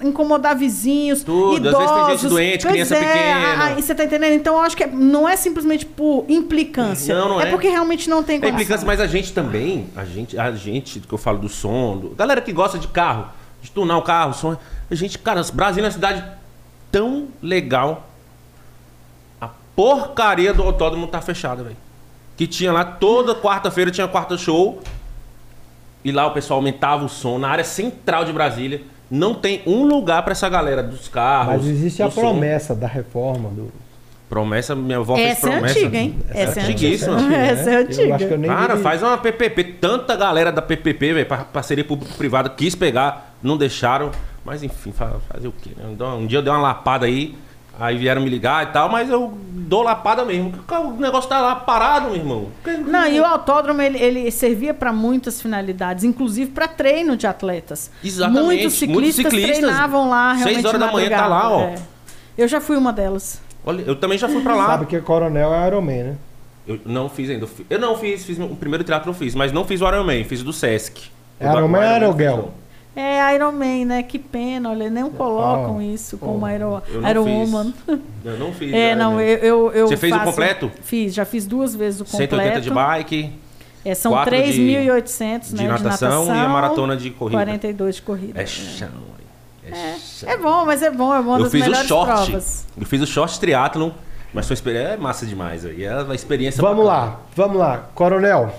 incomodar 0.48 0.56
vizinhos, 0.56 1.22
Tudo, 1.22 1.68
às 1.68 1.74
vezes 1.74 1.90
idosos. 1.90 2.06
tem 2.06 2.16
gente 2.18 2.28
doente, 2.28 2.62
Pois 2.62 2.72
criança 2.72 2.96
é, 2.96 2.98
pequena. 3.12 3.64
Aí 3.64 3.82
você 3.82 3.94
tá 3.94 4.04
entendendo? 4.04 4.32
Então 4.34 4.54
eu 4.54 4.60
acho 4.60 4.76
que 4.76 4.84
é- 4.84 4.86
não 4.88 5.28
é 5.28 5.36
simplesmente 5.36 5.84
por 5.86 6.24
implicância. 6.28 7.14
Não, 7.14 7.28
não 7.30 7.40
é. 7.40 7.46
porque 7.50 7.68
realmente 7.68 8.08
não 8.08 8.22
tem 8.22 8.36
É 8.36 8.38
condição. 8.40 8.54
implicância, 8.60 8.86
mas 8.86 9.00
a 9.00 9.06
gente 9.06 9.32
também, 9.32 9.88
a 9.96 10.04
gente, 10.04 10.38
a 10.38 10.50
gente, 10.52 11.00
que 11.00 11.12
eu 11.12 11.18
falo 11.18 11.38
do 11.38 11.48
som, 11.48 11.96
do- 11.98 12.08
galera 12.10 12.40
que 12.40 12.52
gosta 12.52 12.78
de 12.78 12.88
carro, 12.88 13.26
de 13.62 13.70
tunar 13.70 13.98
o 13.98 14.02
carro, 14.02 14.32
som, 14.34 14.56
a 14.90 14.94
gente, 14.94 15.18
cara, 15.18 15.42
Brasília 15.52 15.86
é 15.86 15.88
uma 15.88 15.92
cidade 15.92 16.24
tão 16.90 17.28
legal. 17.42 18.08
A 19.40 19.48
porcaria 19.76 20.52
do 20.54 20.62
autódromo 20.62 21.06
tá 21.06 21.20
fechada, 21.20 21.62
velho. 21.62 21.76
Que 22.36 22.46
tinha 22.46 22.72
lá 22.72 22.84
toda 22.84 23.34
quarta-feira 23.34 23.90
tinha 23.90 24.06
quarta 24.06 24.38
show. 24.38 24.80
E 26.04 26.12
lá 26.12 26.26
o 26.26 26.30
pessoal 26.30 26.58
aumentava 26.58 27.04
o 27.04 27.08
som 27.08 27.38
na 27.38 27.48
área 27.48 27.64
central 27.64 28.24
de 28.24 28.32
Brasília. 28.32 28.82
Não 29.10 29.34
tem 29.34 29.62
um 29.66 29.84
lugar 29.86 30.22
pra 30.22 30.32
essa 30.32 30.48
galera 30.48 30.82
dos 30.82 31.08
carros. 31.08 31.56
Mas 31.56 31.66
existe 31.66 32.02
a 32.02 32.10
som. 32.10 32.20
promessa 32.20 32.74
da 32.74 32.86
reforma 32.86 33.48
do. 33.50 33.70
Promessa, 34.28 34.74
minha 34.76 34.98
avó 34.98 35.16
fez 35.16 35.30
Essa 35.30 35.48
é 35.48 35.52
promessa. 35.52 35.78
antiga, 35.78 35.96
hein? 35.98 36.18
Essa 36.28 36.60
é 36.60 36.62
antiguíssima. 36.64 37.16
antiga. 37.16 37.36
Essa 37.36 37.70
é 37.70 37.74
Eu 37.76 37.80
antiga. 37.80 38.14
acho 38.14 38.26
que 38.26 38.34
eu 38.34 38.38
nem 38.38 38.50
Cara, 38.50 38.76
vi. 38.76 38.82
faz 38.82 39.02
uma 39.02 39.16
PPP. 39.16 39.64
Tanta 39.80 40.14
galera 40.14 40.52
da 40.52 40.60
PPP, 40.60 41.14
velho, 41.14 41.26
par- 41.26 41.46
parceria 41.46 41.82
público-privada, 41.82 42.50
quis 42.50 42.74
pegar, 42.74 43.34
não 43.42 43.56
deixaram. 43.56 44.10
Mas 44.44 44.62
enfim, 44.62 44.92
fa- 44.92 45.16
fazer 45.32 45.48
o 45.48 45.52
quê? 45.52 45.70
né? 45.76 45.84
Então, 45.92 46.18
Um 46.20 46.26
dia 46.26 46.38
eu 46.38 46.42
dei 46.42 46.52
uma 46.52 46.60
lapada 46.60 47.06
aí, 47.06 47.34
aí 47.78 47.96
vieram 47.96 48.22
me 48.22 48.28
ligar 48.28 48.64
e 48.64 48.72
tal, 48.72 48.88
mas 48.88 49.08
eu 49.08 49.36
dou 49.52 49.82
lapada 49.82 50.24
mesmo. 50.24 50.50
porque 50.52 50.74
O 50.74 50.92
negócio 50.92 51.28
tá 51.28 51.40
lá 51.40 51.56
parado, 51.56 52.06
meu 52.08 52.16
irmão. 52.16 52.46
Não, 52.86 53.06
e 53.06 53.20
o 53.20 53.24
autódromo 53.24 53.80
ele, 53.82 53.98
ele 53.98 54.30
servia 54.30 54.72
para 54.72 54.92
muitas 54.92 55.40
finalidades, 55.40 56.04
inclusive 56.04 56.50
para 56.50 56.66
treino 56.66 57.16
de 57.16 57.26
atletas. 57.26 57.90
Exatamente, 58.02 58.44
Muitos 58.44 58.72
ciclistas, 58.74 59.02
muitos 59.02 59.14
ciclistas, 59.16 59.58
treinavam 59.58 60.08
lá 60.08 60.34
seis 60.34 60.44
realmente 60.44 60.66
horas 60.66 60.80
de 60.80 60.86
da 60.86 60.92
manhã 60.92 61.10
tá 61.10 61.26
lá, 61.26 61.50
ó. 61.50 61.60
é. 61.62 61.74
Eu 62.36 62.46
já 62.48 62.60
fui 62.60 62.76
uma 62.76 62.92
delas. 62.92 63.40
Olha, 63.66 63.82
eu 63.82 63.96
também 63.96 64.16
já 64.16 64.28
fui 64.28 64.40
pra 64.42 64.54
lá. 64.54 64.66
Sabe 64.66 64.86
que 64.86 65.00
Coronel 65.00 65.52
é 65.52 65.66
Ironman, 65.66 66.02
né? 66.04 66.16
Eu 66.66 66.78
não 66.84 67.08
fiz 67.08 67.30
ainda. 67.30 67.48
eu 67.68 67.78
não 67.78 67.96
fiz, 67.96 68.24
fiz 68.24 68.38
o 68.38 68.48
primeiro 68.54 68.84
teatro 68.84 69.10
eu 69.10 69.14
fiz, 69.14 69.34
mas 69.34 69.52
não 69.52 69.64
fiz 69.64 69.80
o 69.80 69.88
Ironman, 69.88 70.22
fiz 70.24 70.40
o 70.40 70.44
do 70.44 70.52
Sesc. 70.52 71.10
É 71.40 71.48
O 71.48 71.52
Ironman 71.56 71.80
ou 71.80 71.86
Aerogel? 71.86 72.54
É 73.00 73.34
Iron 73.36 73.52
Man, 73.52 73.84
né? 73.86 74.02
Que 74.02 74.18
pena, 74.18 74.70
olha, 74.70 74.90
nem 74.90 75.08
colocam 75.10 75.78
Ah, 75.78 75.84
isso 75.84 76.18
como 76.18 76.48
Iron, 76.48 76.82
eu 76.88 77.00
não 77.00 77.08
Iron 77.10 77.24
fiz. 77.24 77.32
Woman. 77.52 77.74
Eu 78.24 78.38
não 78.38 78.52
fiz. 78.52 78.72
É, 78.74 78.94
não, 78.96 79.20
eu, 79.20 79.38
eu, 79.38 79.72
eu 79.72 79.86
Você 79.88 79.96
fez 79.96 80.12
o 80.12 80.16
faço- 80.16 80.30
completo? 80.30 80.72
Fiz, 80.82 81.14
já 81.14 81.24
fiz 81.24 81.46
duas 81.46 81.76
vezes 81.76 82.00
o 82.00 82.04
completo. 82.04 82.34
180 82.34 82.60
de 82.60 82.70
bike, 82.70 83.32
É, 83.84 83.94
são 83.94 84.10
quatro 84.12 84.34
de- 84.34 84.42
3.800 84.42 85.52
né, 85.52 85.62
de 85.62 85.68
natação 85.68 86.26
e 86.26 86.30
a 86.38 86.48
maratona 86.48 86.96
de 86.96 87.10
corrida. 87.10 87.38
42 87.38 87.94
de 87.96 88.02
corrida. 88.02 88.42
é 88.42 88.46
chão. 88.46 88.88
É, 89.70 89.96
chão. 89.98 90.28
É 90.30 90.36
bom, 90.36 90.64
mas 90.64 90.82
é 90.82 90.90
bom, 90.90 91.14
é 91.14 91.20
uma 91.20 91.36
Eu 91.38 91.42
das 91.44 91.52
fiz 91.52 91.68
o 91.68 91.74
short. 91.86 92.06
provas. 92.12 92.66
Eu 92.80 92.86
fiz 92.86 93.00
o 93.02 93.06
short 93.06 93.38
triatlon, 93.38 93.90
mas 94.34 94.48
foi 94.50 94.74
é 94.74 94.96
massa 94.96 95.24
demais. 95.24 95.62
E 95.64 95.84
é 95.84 95.94
uma 96.02 96.14
experiência 96.14 96.60
Vamos 96.60 96.84
bacana. 96.86 97.06
lá, 97.06 97.20
vamos 97.36 97.56
lá. 97.58 97.88
Coronel. 97.94 98.52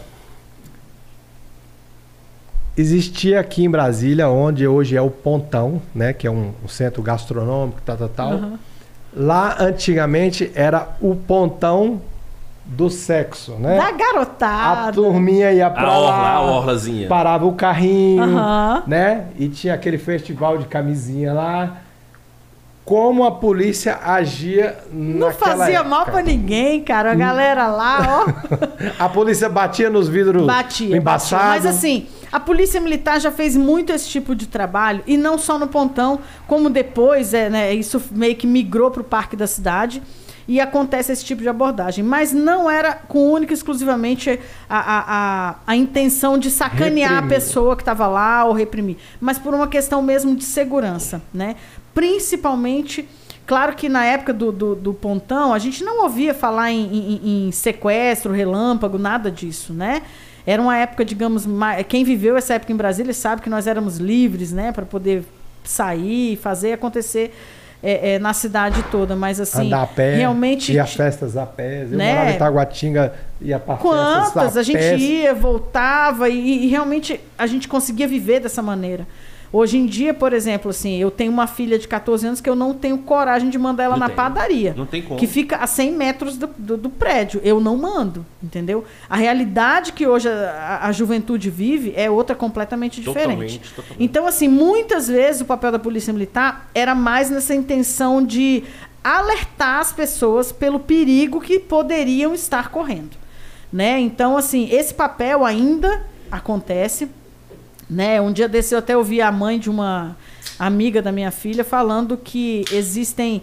Existia 2.80 3.42
aqui 3.42 3.66
em 3.66 3.70
Brasília, 3.70 4.30
onde 4.30 4.66
hoje 4.66 4.96
é 4.96 5.02
o 5.02 5.10
Pontão, 5.10 5.82
né? 5.94 6.14
Que 6.14 6.26
é 6.28 6.32
um, 6.32 6.54
um 6.64 6.68
centro 6.70 7.02
gastronômico, 7.02 7.82
tal, 7.86 7.98
tal, 7.98 8.08
tal. 8.08 8.32
Aham. 8.32 8.54
Lá, 9.14 9.58
antigamente, 9.60 10.50
era 10.56 10.88
o 11.02 11.14
Pontão 11.14 12.00
do 12.64 12.90
sexo, 12.90 13.54
né? 13.60 13.76
Da 13.76 13.88
A 13.88 13.92
garotada. 13.92 14.92
turminha 14.94 15.52
ia 15.52 15.70
pra 15.70 15.82
A 15.90 15.98
orla, 15.98 16.10
lá, 16.12 16.32
a 16.36 16.42
orlazinha. 16.42 17.08
parava 17.10 17.46
o 17.46 17.52
carrinho, 17.54 18.24
Aham. 18.24 18.84
né? 18.88 19.26
E 19.38 19.50
tinha 19.50 19.74
aquele 19.74 19.98
festival 19.98 20.58
de 20.58 20.66
camisinha 20.66 21.34
lá. 21.34 21.78
Como 22.86 23.24
a 23.24 23.32
polícia 23.32 24.00
agia 24.04 24.76
Não 24.92 25.32
fazia 25.32 25.76
época? 25.80 25.84
mal 25.90 26.06
pra 26.06 26.24
ninguém, 26.24 26.82
cara. 26.82 27.12
A 27.12 27.16
galera 27.16 27.68
lá, 27.68 28.26
ó. 28.26 28.54
A 29.04 29.08
polícia 29.10 29.48
batia 29.50 29.90
nos 29.92 30.08
vidros 30.08 30.48
Batia, 30.48 30.98
embaçados. 30.98 31.46
batia. 31.46 31.62
Mas 31.62 31.66
assim, 31.78 32.08
a 32.32 32.40
polícia 32.40 32.80
militar 32.80 33.20
já 33.20 33.32
fez 33.32 33.56
muito 33.56 33.92
esse 33.92 34.08
tipo 34.10 34.36
de 34.36 34.48
trabalho, 34.48 35.04
e 35.08 35.18
não 35.18 35.38
só 35.38 35.58
no 35.58 35.68
pontão, 35.68 36.20
como 36.48 36.70
depois, 36.70 37.34
é, 37.34 37.50
né, 37.50 37.74
isso 37.74 38.02
meio 38.12 38.36
que 38.36 38.46
migrou 38.48 38.92
para 38.92 39.02
o 39.02 39.06
parque 39.06 39.36
da 39.36 39.48
cidade. 39.48 40.02
E 40.48 40.60
acontece 40.60 41.12
esse 41.12 41.24
tipo 41.24 41.44
de 41.44 41.48
abordagem. 41.48 42.04
Mas 42.04 42.34
não 42.34 42.68
era 42.68 42.96
com 42.96 43.32
única 43.32 43.54
e 43.54 43.56
exclusivamente 43.56 44.40
a, 44.68 44.80
a, 44.80 45.04
a, 45.50 45.56
a 45.68 45.76
intenção 45.76 46.40
de 46.40 46.50
sacanear 46.50 47.12
Reprimir. 47.12 47.18
a 47.24 47.28
pessoa 47.40 47.76
que 47.76 47.84
estava 47.84 48.08
lá 48.08 48.46
ou 48.46 48.54
reprimir. 48.54 48.98
Mas 49.22 49.38
por 49.38 49.54
uma 49.54 49.68
questão 49.68 50.02
mesmo 50.02 50.36
de 50.36 50.44
segurança, 50.44 51.22
né? 51.32 51.56
Principalmente 51.94 53.08
Claro 53.46 53.76
que 53.76 53.90
na 53.90 54.06
época 54.06 54.32
do, 54.32 54.52
do, 54.52 54.76
do 54.76 54.94
pontão, 54.94 55.52
a 55.54 55.58
gente 55.58 55.84
não 55.84 56.04
ouvia 56.04 56.36
falar 56.36 56.70
em, 56.72 56.86
em- 56.86 57.48
em 57.48 57.52
sequestro, 57.52 58.32
relâmpago, 58.32 59.00
nada 59.00 59.32
disso, 59.32 59.74
né? 59.74 60.04
Era 60.46 60.62
uma 60.62 60.78
época, 60.78 61.06
digamos, 61.06 61.46
quem 61.88 62.04
viveu 62.04 62.38
essa 62.38 62.56
época 62.56 62.72
em 62.72 62.76
Brasília 62.76 63.14
sabe 63.14 63.42
que 63.42 63.50
nós 63.50 63.68
éramos 63.68 63.98
livres, 63.98 64.52
né? 64.52 64.72
Para 64.72 64.86
poder 64.86 65.24
sair, 65.64 66.38
fazer 66.38 66.74
acontecer 66.74 67.34
é, 67.82 68.14
é, 68.14 68.20
na 68.20 68.34
cidade 68.34 68.84
toda. 68.92 69.16
Mas 69.16 69.40
assim, 69.40 69.68
Andar 69.68 69.84
a 69.84 69.88
pé, 69.88 70.16
realmente. 70.16 70.74
ia 70.74 70.86
festas 70.86 71.38
a 71.38 71.46
pé. 71.46 71.84
Eu 71.84 71.98
né? 71.98 72.14
morava 72.14 72.32
em 72.32 72.38
Taguatinga, 72.38 73.14
ia 73.42 73.60
pra 73.60 73.76
Quantas 73.78 74.34
festas 74.34 74.58
a 74.58 74.60
a 74.60 74.64
gente 74.64 74.96
ia, 74.96 75.34
voltava 75.34 76.30
e, 76.30 76.66
e 76.66 76.68
realmente 76.68 77.20
a 77.38 77.48
gente 77.48 77.68
conseguia 77.68 78.08
viver 78.08 78.40
dessa 78.40 78.62
maneira. 78.62 79.08
Hoje 79.52 79.78
em 79.78 79.86
dia, 79.88 80.14
por 80.14 80.32
exemplo, 80.32 80.70
assim, 80.70 80.97
eu 81.02 81.10
tenho 81.10 81.32
uma 81.32 81.47
filha 81.47 81.80
de 81.80 81.88
14 81.88 82.28
anos 82.28 82.39
que 82.41 82.47
eu 82.50 82.56
não 82.56 82.74
tenho 82.74 83.00
coragem 83.00 83.50
de 83.50 83.58
mandar 83.58 83.86
ela 83.86 83.93
Não 83.95 84.02
na 84.02 84.08
tem. 84.08 84.16
padaria. 84.16 84.76
Não 84.78 84.86
tem 84.86 85.02
como. 85.02 85.20
Que 85.20 85.26
fica 85.26 85.58
a 85.58 85.66
100 85.66 85.91
metros 85.93 86.38
do, 86.38 86.47
do- 86.58 86.78
do 86.78 86.89
prédio. 86.89 87.41
Eu 87.43 87.60
não 87.60 87.76
mando, 87.76 88.24
entendeu? 88.43 88.86
A 89.10 89.16
realidade 89.18 89.91
que 89.93 90.06
hoje 90.06 90.30
a, 90.30 90.82
a 90.84 90.91
juventude 90.91 91.50
vive 91.50 91.91
é 91.95 92.12
outra 92.12 92.36
completamente 92.36 93.02
diferente. 93.02 93.28
Totalmente, 93.30 93.74
totalmente. 93.74 94.04
Então, 94.04 94.28
assim, 94.28 94.47
muitas 94.47 95.08
vezes 95.08 95.41
o 95.41 95.45
papel 95.45 95.72
da 95.72 95.80
polícia 95.80 96.14
militar 96.14 96.70
era 96.76 96.93
mais 96.93 97.32
nessa 97.32 97.56
intenção 97.56 98.24
de 98.24 98.64
alertar 99.04 99.80
as 99.80 99.91
pessoas 99.91 100.52
pelo 100.52 100.80
perigo 100.80 101.41
que 101.41 101.58
poderiam 101.58 102.34
estar 102.36 102.70
correndo, 102.70 103.18
né? 103.74 104.00
Então, 104.00 104.38
assim, 104.38 104.70
esse 104.72 104.93
papel 104.93 105.43
ainda 105.43 106.04
acontece, 106.32 107.08
né? 107.90 108.22
Um 108.22 108.32
dia 108.32 108.48
desse 108.48 108.74
eu 108.76 108.80
até 108.80 108.96
ouvi 108.96 109.22
a 109.22 109.32
mãe 109.32 109.58
de 109.60 109.70
uma 109.70 110.16
amiga 110.58 111.02
da 111.02 111.12
minha 111.12 111.32
filha 111.32 111.64
falando 111.64 112.16
que 112.18 112.64
existem 112.72 113.42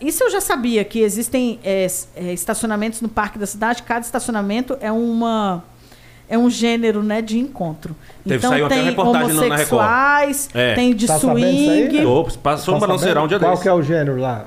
isso 0.00 0.22
eu 0.22 0.30
já 0.30 0.40
sabia 0.40 0.84
que 0.84 1.00
existem 1.00 1.58
é, 1.64 1.86
é, 2.14 2.32
estacionamentos 2.32 3.00
no 3.00 3.08
parque 3.08 3.36
da 3.38 3.46
cidade. 3.46 3.82
Cada 3.82 4.00
estacionamento 4.04 4.76
é 4.80 4.92
uma 4.92 5.64
é 6.28 6.38
um 6.38 6.48
gênero 6.48 7.02
né, 7.02 7.20
de 7.20 7.38
encontro. 7.38 7.94
Teve- 8.24 8.36
então 8.36 8.50
saiu 8.50 8.68
tem 8.68 8.98
homossexuais, 8.98 10.48
É. 10.54 10.74
tem 10.74 10.94
de 10.94 11.06
Tá 11.06 11.18
sabendo 11.18 11.46
isso 11.46 11.70
aí, 11.70 11.88
swing. 11.90 12.06
Ô, 12.06 12.24
passou 12.42 12.74
Tá 12.74 12.80
Balanço 12.80 13.04
Geral 13.04 13.24
um 13.24 13.28
dia? 13.28 13.38
Qual 13.38 13.50
desse. 13.50 13.62
que 13.62 13.68
é 13.68 13.72
o 13.72 13.82
gênero 13.82 14.16
lá? 14.18 14.46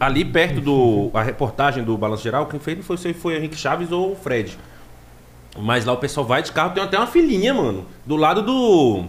Ali 0.00 0.24
perto 0.24 0.60
do. 0.60 1.10
A 1.14 1.22
reportagem 1.22 1.84
do 1.84 1.96
Balanço 1.98 2.22
Geral, 2.22 2.46
quem 2.46 2.58
fez 2.58 2.76
não 2.76 2.84
foi 2.84 2.96
se 2.96 3.12
foi 3.12 3.34
o 3.34 3.36
Henrique 3.36 3.56
Chaves 3.56 3.92
ou 3.92 4.12
o 4.12 4.16
Fred. 4.16 4.56
Mas 5.58 5.84
lá 5.84 5.92
o 5.92 5.98
pessoal 5.98 6.26
vai 6.26 6.42
de 6.42 6.50
carro, 6.52 6.72
tem 6.74 6.82
até 6.82 6.96
uma 6.96 7.06
filhinha, 7.06 7.52
mano. 7.52 7.86
Do 8.06 8.16
lado 8.16 8.42
do. 8.42 9.04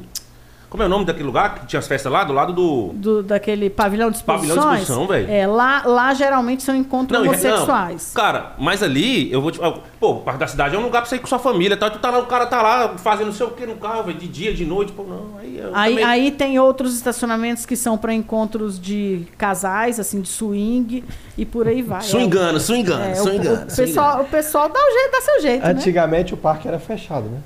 Como 0.73 0.81
é 0.81 0.87
o 0.87 0.89
nome 0.89 1.05
daquele 1.05 1.25
lugar 1.27 1.53
que 1.53 1.67
tinha 1.67 1.79
as 1.79 1.85
festas 1.87 2.11
lá? 2.11 2.23
Do 2.23 2.33
lado 2.33 2.51
do. 2.51 2.87
Do, 2.95 3.21
daquele 3.21 3.69
pavilhão 3.69 4.09
de 4.09 4.17
exposições. 4.17 4.55
Pavilhão 4.55 4.71
de 4.75 4.81
exposição, 4.81 5.07
velho. 5.07 5.31
É, 5.31 5.45
lá, 5.45 5.83
lá 5.85 6.15
geralmente 6.15 6.63
são 6.63 6.75
encontros 6.75 7.19
e- 7.19 7.27
homossexuais. 7.27 8.11
não, 8.15 8.23
cara, 8.23 8.53
mas 8.57 8.81
ali, 8.81 9.31
eu 9.31 9.39
vou 9.39 9.51
te 9.51 9.59
falar. 9.59 9.77
Pô, 9.99 10.13
o 10.13 10.19
Parque 10.21 10.39
da 10.39 10.47
Cidade 10.47 10.75
é 10.75 10.79
um 10.79 10.81
lugar 10.81 11.01
pra 11.01 11.09
você 11.09 11.17
ir 11.17 11.19
com 11.19 11.27
sua 11.27 11.37
família. 11.37 11.77
Tá? 11.77 11.91
Tu 11.91 11.99
tá 11.99 12.09
lá, 12.09 12.17
o 12.17 12.25
cara 12.25 12.47
tá 12.47 12.59
lá 12.63 12.97
fazendo 12.97 13.27
não 13.27 13.33
sei 13.33 13.45
o 13.45 13.51
que 13.51 13.67
no 13.67 13.75
carro, 13.75 14.01
velho, 14.05 14.17
de 14.17 14.27
dia, 14.27 14.51
de 14.51 14.65
noite. 14.65 14.91
Pô, 14.93 15.03
não. 15.03 15.37
Aí, 15.39 15.61
Aí, 15.75 15.89
também- 15.91 16.03
aí 16.05 16.31
tem 16.31 16.57
outros 16.57 16.95
estacionamentos 16.95 17.67
que 17.67 17.75
são 17.75 17.95
para 17.95 18.11
encontros 18.11 18.79
de 18.79 19.27
casais, 19.37 19.99
assim, 19.99 20.21
de 20.21 20.27
swing 20.29 21.03
e 21.37 21.45
por 21.45 21.67
aí 21.67 21.83
vai. 21.83 22.01
Swingando, 22.01 22.59
swingando, 22.59 23.03
É, 23.03 23.11
o, 23.11 23.15
swingando. 23.17 23.63
o, 23.71 23.75
pessoal, 23.75 24.21
o 24.21 24.25
pessoal 24.25 24.69
dá, 24.69 24.79
o 24.79 24.91
jeito, 24.91 25.11
dá 25.11 25.21
seu 25.21 25.39
jeito, 25.43 25.63
né? 25.65 25.69
Antigamente 25.71 26.33
o 26.33 26.37
parque 26.37 26.67
era 26.67 26.79
fechado, 26.79 27.25
né? 27.29 27.37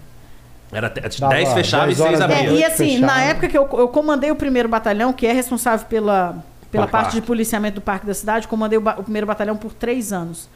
Era 0.72 0.90
te- 0.90 1.20
Dava 1.20 1.34
10 1.34 1.54
fechavam 1.54 1.86
e 1.92 1.96
10 1.96 1.98
6 1.98 2.08
horas 2.08 2.20
da 2.20 2.36
É, 2.36 2.54
e 2.54 2.64
assim, 2.64 2.86
fechado. 2.96 3.02
na 3.06 3.22
época 3.24 3.48
que 3.48 3.58
eu, 3.58 3.68
eu 3.74 3.88
comandei 3.88 4.30
o 4.32 4.36
primeiro 4.36 4.68
batalhão, 4.68 5.14
que 5.14 5.26
é 5.26 5.32
responsável 5.32 5.86
pela, 5.88 6.44
pela 6.72 6.88
parte 6.88 7.14
de 7.16 7.22
policiamento 7.22 7.76
do 7.76 7.82
Parque 7.82 8.06
da 8.06 8.14
Cidade, 8.14 8.48
comandei 8.48 8.78
o, 8.78 8.82
o 8.82 9.04
primeiro 9.04 9.26
batalhão 9.26 9.56
por 9.56 9.74
três 9.74 10.12
anos. 10.12 10.50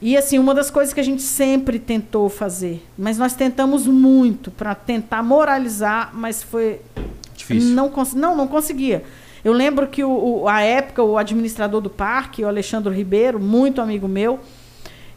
E 0.00 0.16
assim, 0.16 0.38
uma 0.38 0.52
das 0.54 0.70
coisas 0.70 0.92
que 0.94 0.98
a 1.00 1.02
gente 1.04 1.22
sempre 1.22 1.78
tentou 1.78 2.28
fazer, 2.28 2.84
mas 2.98 3.18
nós 3.18 3.34
tentamos 3.34 3.86
muito 3.86 4.50
para 4.50 4.74
tentar 4.74 5.22
moralizar, 5.22 6.10
mas 6.12 6.42
foi 6.42 6.80
Difícil. 7.36 7.70
não, 7.74 7.90
não, 8.14 8.36
não 8.36 8.48
conseguia. 8.48 9.04
Eu 9.44 9.52
lembro 9.52 9.86
que 9.88 10.02
o, 10.04 10.42
o- 10.42 10.48
a 10.48 10.60
época 10.60 11.02
o 11.02 11.18
administrador 11.18 11.80
do 11.80 11.90
parque, 11.90 12.44
o 12.44 12.48
Alexandre 12.48 12.94
Ribeiro, 12.94 13.40
muito 13.40 13.80
amigo 13.80 14.06
meu, 14.06 14.38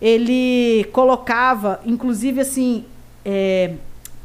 ele 0.02 0.84
colocava, 0.92 1.80
inclusive 1.86 2.42
assim, 2.42 2.86
é, 3.24 3.74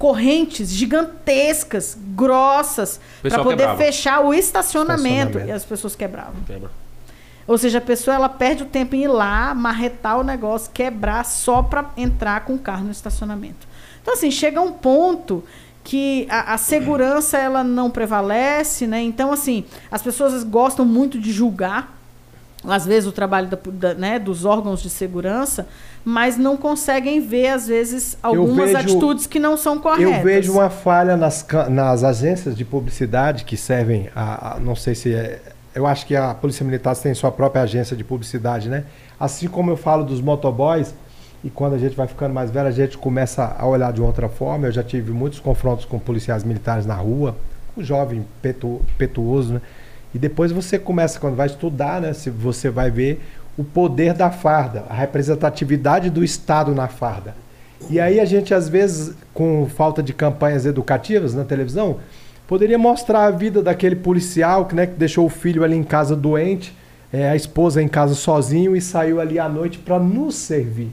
correntes 0.01 0.71
gigantescas, 0.71 1.95
grossas, 2.17 2.99
para 3.21 3.43
poder 3.43 3.57
quebrava. 3.59 3.77
fechar 3.77 4.25
o 4.25 4.33
estacionamento, 4.33 5.05
Estacionamento. 5.37 5.49
e 5.49 5.53
as 5.53 5.63
pessoas 5.63 5.95
quebravam. 5.95 6.37
Quebra. 6.47 6.71
Ou 7.47 7.59
seja, 7.59 7.77
a 7.77 7.83
pessoa 7.83 8.15
ela 8.15 8.29
perde 8.31 8.63
o 8.63 8.67
tempo 8.67 8.95
em 8.97 9.03
ir 9.05 9.09
lá, 9.09 9.55
marretar 9.55 10.19
o 10.19 10.23
negócio, 10.25 10.71
quebrar 10.73 11.25
só 11.27 11.63
para 11.63 11.91
entrar 11.99 12.47
com 12.47 12.55
o 12.55 12.59
carro 12.59 12.85
no 12.87 12.91
estacionamento. 12.91 13.69
Então, 14.01 14.15
assim, 14.15 14.31
chega 14.31 14.59
um 14.63 14.73
ponto 14.73 15.45
que 15.85 16.27
a, 16.31 16.55
a 16.55 16.57
segurança 16.59 17.37
ela 17.37 17.63
não 17.63 17.91
prevalece, 17.91 18.87
né? 18.87 19.03
Então, 19.03 19.31
assim, 19.31 19.65
as 19.91 20.01
pessoas 20.01 20.43
gostam 20.45 20.87
muito 20.87 21.19
de 21.21 21.31
julgar, 21.31 21.95
às 22.65 22.87
vezes, 22.87 23.07
o 23.07 23.13
trabalho 23.13 23.49
da, 23.49 23.59
da- 23.67 23.95
né, 23.95 24.19
dos 24.19 24.47
órgãos 24.47 24.81
de 24.81 24.89
segurança, 24.89 25.69
mas 26.05 26.37
não 26.39 26.57
conseguem 26.57 27.21
ver, 27.21 27.49
às 27.49 27.67
vezes, 27.69 28.17
algumas 28.23 28.71
vejo- 28.73 28.79
atitudes 28.79 29.27
que 29.27 29.39
não 29.39 29.57
são 29.57 29.79
corretas. 29.79 30.17
Eu 30.19 30.23
vejo 30.23 30.53
uma 30.53 30.71
falha 30.71 31.17
nas, 31.17 31.47
nas 31.71 32.03
agências 32.05 32.57
de 32.57 32.65
publicidade 32.65 33.45
que 33.45 33.57
servem 33.57 34.09
a, 34.15 34.57
a- 34.57 34.61
não 34.61 34.75
sei 34.75 34.95
se 34.95 35.13
é, 35.15 35.41
eu 35.75 35.87
acho 35.87 36.07
que 36.07 36.17
a 36.17 36.35
Polícia 36.35 36.65
Militar 36.65 36.97
tem 36.97 37.13
sua 37.15 37.31
própria 37.31 37.63
agência 37.63 37.97
de 37.97 38.03
publicidade, 38.03 38.69
né? 38.69 38.85
Assim 39.19 39.47
como 39.47 39.71
eu 39.71 39.77
falo 39.77 40.03
dos 40.05 40.21
motoboys, 40.21 40.95
e 41.45 41.49
quando 41.51 41.75
a 41.75 41.79
gente 41.79 41.95
vai 41.97 42.07
ficando 42.07 42.35
mais 42.35 42.51
velho, 42.51 42.69
a 42.69 42.73
gente 42.73 42.99
começa 42.99 43.55
a 43.59 43.67
olhar 43.67 43.93
de 43.93 44.01
outra 44.03 44.29
forma. 44.29 44.67
Eu 44.67 44.73
já 44.73 44.83
tive 44.83 45.11
muitos 45.13 45.39
confrontos 45.39 45.85
com 45.85 45.99
policiais 45.99 46.45
militares 46.45 46.85
na 46.87 46.95
rua, 46.95 47.37
um 47.77 47.83
jovem 47.83 48.27
petu, 48.43 48.81
petuoso, 48.99 49.55
né? 49.55 49.61
E 50.15 50.19
depois 50.19 50.51
você 50.51 50.79
começa, 50.79 51.21
quando 51.21 51.37
vai 51.37 51.47
estudar, 51.47 52.01
né? 52.01 52.13
Se 52.13 52.29
você 52.31 52.69
vai 52.69 52.91
ver 52.91 53.23
o 53.61 53.65
poder 53.65 54.15
da 54.15 54.31
farda, 54.31 54.85
a 54.89 54.95
representatividade 54.95 56.09
do 56.09 56.25
Estado 56.25 56.75
na 56.75 56.89
farda. 56.89 57.35
E 57.91 58.01
aí 58.01 58.19
a 58.19 58.25
gente, 58.25 58.55
às 58.55 58.71
vezes, 58.71 59.15
com 59.35 59.69
falta 59.69 60.03
de 60.03 60.15
campanhas 60.15 60.65
educativas 60.65 61.35
na 61.35 61.45
televisão, 61.45 61.99
poderia 62.49 62.79
mostrar 62.79 63.27
a 63.27 63.31
vida 63.31 63.63
daquele 63.63 63.97
policial 63.97 64.65
que, 64.65 64.75
né, 64.75 64.87
que 64.87 64.95
deixou 64.95 65.27
o 65.27 65.29
filho 65.29 65.63
ali 65.63 65.77
em 65.77 65.83
casa 65.83 66.17
doente, 66.17 66.75
é, 67.13 67.29
a 67.29 67.37
esposa 67.37 67.83
em 67.83 67.89
casa 67.89 68.15
sozinho 68.15 68.75
e 68.75 68.81
saiu 68.81 69.21
ali 69.21 69.39
à 69.39 69.47
noite 69.47 69.79
para 69.79 69.99
nos 69.99 70.37
servir. 70.37 70.91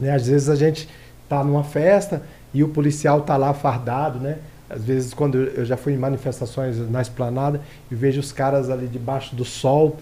Né? 0.00 0.12
Às 0.12 0.26
vezes 0.26 0.48
a 0.48 0.56
gente 0.56 0.88
tá 1.28 1.44
numa 1.44 1.62
festa 1.62 2.20
e 2.52 2.64
o 2.64 2.68
policial 2.68 3.20
tá 3.20 3.36
lá 3.36 3.54
fardado, 3.54 4.18
né? 4.18 4.38
Às 4.68 4.82
vezes 4.82 5.14
quando 5.14 5.38
eu 5.38 5.64
já 5.64 5.76
fui 5.76 5.92
em 5.92 5.96
manifestações 5.96 6.90
na 6.90 7.00
esplanada 7.00 7.60
e 7.88 7.94
vejo 7.94 8.18
os 8.18 8.32
caras 8.32 8.68
ali 8.68 8.88
debaixo 8.88 9.36
do 9.36 9.44
sol, 9.44 9.96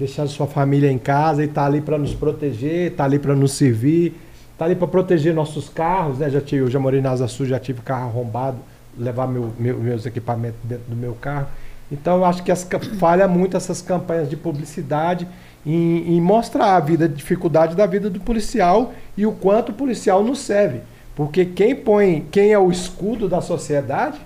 deixando 0.00 0.28
sua 0.28 0.46
família 0.46 0.90
em 0.90 0.96
casa 0.96 1.44
e 1.44 1.46
tá 1.46 1.66
ali 1.66 1.82
para 1.82 1.98
nos 1.98 2.14
proteger, 2.14 2.92
tá 2.94 3.04
ali 3.04 3.18
para 3.18 3.36
nos 3.36 3.52
servir, 3.52 4.18
tá 4.56 4.64
ali 4.64 4.74
para 4.74 4.88
proteger 4.88 5.34
nossos 5.34 5.68
carros, 5.68 6.18
né? 6.18 6.30
Já 6.30 6.40
tive, 6.40 6.62
eu 6.62 6.70
já 6.70 6.80
morei 6.80 7.02
na 7.02 7.10
Asa 7.10 7.28
Sul, 7.28 7.44
já 7.44 7.60
tive 7.60 7.82
carro 7.82 8.08
arrombado, 8.08 8.56
levar 8.96 9.28
meu- 9.28 9.52
meu- 9.58 9.78
meus 9.78 10.06
equipamentos 10.06 10.58
dentro 10.64 10.86
do 10.88 10.96
meu 10.96 11.12
carro. 11.12 11.48
Então 11.92 12.16
eu 12.16 12.24
acho 12.24 12.42
que 12.42 12.50
as, 12.50 12.66
falha 12.98 13.28
muito 13.28 13.58
essas 13.58 13.82
campanhas 13.82 14.30
de 14.30 14.36
publicidade 14.38 15.28
em, 15.66 16.16
em 16.16 16.20
mostrar 16.20 16.76
a 16.76 16.80
vida, 16.80 17.04
a 17.04 17.08
dificuldade 17.08 17.76
da 17.76 17.84
vida 17.84 18.08
do 18.08 18.20
policial 18.20 18.94
e 19.18 19.26
o 19.26 19.32
quanto 19.32 19.68
o 19.68 19.74
policial 19.74 20.24
nos 20.24 20.38
serve. 20.38 20.80
Porque 21.14 21.44
quem 21.44 21.76
põe, 21.76 22.26
quem 22.30 22.52
é 22.52 22.58
o 22.58 22.70
escudo 22.70 23.28
da 23.28 23.42
sociedade 23.42 24.18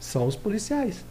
são 0.00 0.26
os 0.26 0.34
policiais. 0.34 1.04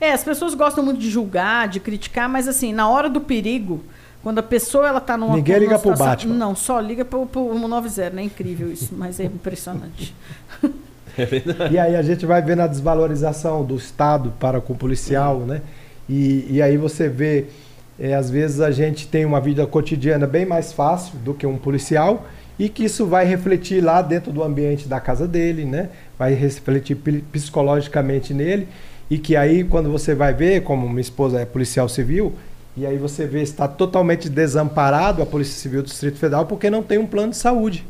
É, 0.00 0.12
as 0.12 0.22
pessoas 0.22 0.54
gostam 0.54 0.84
muito 0.84 1.00
de 1.00 1.10
julgar, 1.10 1.68
de 1.68 1.80
criticar, 1.80 2.28
mas 2.28 2.46
assim, 2.48 2.72
na 2.72 2.88
hora 2.88 3.08
do 3.08 3.20
perigo, 3.20 3.82
quando 4.22 4.38
a 4.38 4.42
pessoa 4.42 4.86
ela 4.88 5.00
tá 5.00 5.16
numa 5.16 5.36
Ninguém 5.36 5.54
liga 5.60 5.66
numa 5.72 5.78
pro 5.78 5.92
situação- 5.92 6.06
Batman. 6.06 6.34
Não, 6.34 6.54
só 6.56 6.80
liga 6.80 7.04
pro, 7.04 7.24
pro 7.26 7.48
190, 7.52 8.10
né? 8.10 8.22
Incrível 8.22 8.72
isso, 8.72 8.94
mas 8.96 9.18
é 9.20 9.24
impressionante. 9.24 10.14
E 11.70 11.78
aí 11.78 11.96
a 11.96 12.02
gente 12.02 12.26
vai 12.26 12.42
vendo 12.42 12.60
a 12.60 12.66
desvalorização 12.66 13.64
do 13.64 13.74
Estado 13.76 14.34
para 14.38 14.60
com 14.60 14.74
o 14.74 14.76
policial, 14.76 15.38
né? 15.40 15.62
E, 16.06 16.46
e 16.50 16.60
aí 16.60 16.76
você 16.76 17.08
vê, 17.08 17.46
é, 17.98 18.14
às 18.14 18.28
vezes 18.28 18.60
a 18.60 18.70
gente 18.70 19.08
tem 19.08 19.24
uma 19.24 19.40
vida 19.40 19.66
cotidiana 19.66 20.26
bem 20.26 20.44
mais 20.44 20.74
fácil 20.74 21.16
do 21.20 21.32
que 21.32 21.46
um 21.46 21.56
policial 21.56 22.26
e 22.58 22.68
que 22.68 22.84
isso 22.84 23.06
vai 23.06 23.24
refletir 23.24 23.82
lá 23.82 24.02
dentro 24.02 24.30
do 24.30 24.42
ambiente 24.42 24.86
da 24.86 25.00
casa 25.00 25.26
dele, 25.26 25.64
né? 25.64 25.88
Vai 26.18 26.34
refletir 26.34 26.96
psicologicamente 27.32 28.34
nele 28.34 28.68
e 29.10 29.18
que 29.18 29.36
aí 29.36 29.64
quando 29.64 29.90
você 29.90 30.14
vai 30.14 30.32
ver, 30.34 30.62
como 30.62 30.88
minha 30.88 31.00
esposa 31.00 31.40
é 31.40 31.44
policial 31.44 31.88
civil, 31.88 32.34
e 32.76 32.84
aí 32.86 32.98
você 32.98 33.26
vê 33.26 33.42
está 33.42 33.66
totalmente 33.66 34.28
desamparado 34.28 35.22
a 35.22 35.26
Polícia 35.26 35.54
Civil 35.58 35.82
do 35.82 35.86
Distrito 35.88 36.18
Federal 36.18 36.44
porque 36.46 36.68
não 36.68 36.82
tem 36.82 36.98
um 36.98 37.06
plano 37.06 37.30
de 37.30 37.36
saúde. 37.38 37.86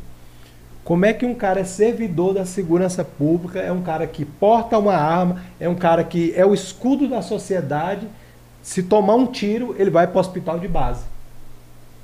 Como 0.85 1.05
é 1.05 1.13
que 1.13 1.27
um 1.27 1.35
cara 1.35 1.61
é 1.61 1.65
servidor 1.65 2.35
da 2.35 2.45
segurança 2.45 3.05
pública, 3.05 3.59
é 3.59 3.73
um 3.73 3.83
cara 3.83 4.07
que 4.07 4.25
porta 4.25 4.79
uma 4.79 4.95
arma, 4.95 5.43
é 5.59 5.69
um 5.69 5.75
cara 5.75 6.05
que 6.05 6.33
é 6.37 6.47
o 6.47 6.55
escudo 6.55 7.09
da 7.09 7.21
sociedade. 7.23 8.07
Se 8.63 8.85
tomar 8.85 9.17
um 9.17 9.27
tiro, 9.27 9.75
ele 9.79 9.91
vai 9.91 10.07
para 10.07 10.17
o 10.17 10.21
hospital 10.21 10.61
de 10.61 10.69
base. 10.69 11.03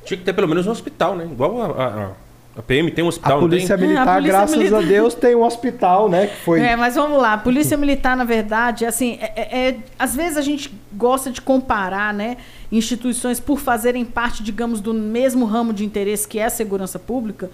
Tinha 0.04 0.18
que 0.18 0.24
ter 0.24 0.32
pelo 0.32 0.48
menos 0.48 0.66
um 0.66 0.72
hospital, 0.72 1.14
né? 1.14 1.24
Igual 1.30 1.62
a, 1.62 1.84
a- 1.84 2.10
a 2.56 2.60
PM 2.62 2.90
tem 2.90 3.02
um 3.02 3.06
A 3.06 3.08
hospital, 3.08 3.40
não 3.40 3.48
polícia 3.48 3.78
tem? 3.78 3.86
militar, 3.88 4.06
É, 4.06 4.10
a 4.10 4.14
polícia 4.14 4.32
graças 4.38 4.56
militar. 4.58 4.78
a 4.78 4.82
Deus, 4.82 5.14
tem 5.14 5.34
um 5.34 5.42
hospital, 5.42 6.08
né? 6.08 6.26
Que 6.26 6.36
foi. 6.36 6.60
É, 6.60 6.76
mas 6.76 6.94
vamos 6.96 7.20
lá. 7.20 7.32
A 7.32 7.38
Polícia 7.38 7.76
Militar, 7.78 8.16
na 8.16 8.24
verdade, 8.24 8.84
assim, 8.84 9.18
é, 9.20 9.32
é- 9.36 9.68
é- 9.70 9.76
às 9.98 10.14
vezes 10.14 10.36
a 10.36 10.42
gente 10.42 10.72
gosta 10.92 11.30
de 11.30 11.40
comparar, 11.40 12.12
né, 12.12 12.36
instituições 12.70 13.40
por 13.40 13.58
fazerem 13.58 14.04
parte, 14.04 14.42
digamos, 14.42 14.80
do 14.80 14.92
mesmo 14.92 15.46
ramo 15.46 15.72
de 15.72 15.84
interesse 15.84 16.28
que 16.28 16.38
é 16.38 16.44
a 16.44 16.50
segurança 16.50 16.98
pública. 16.98 17.50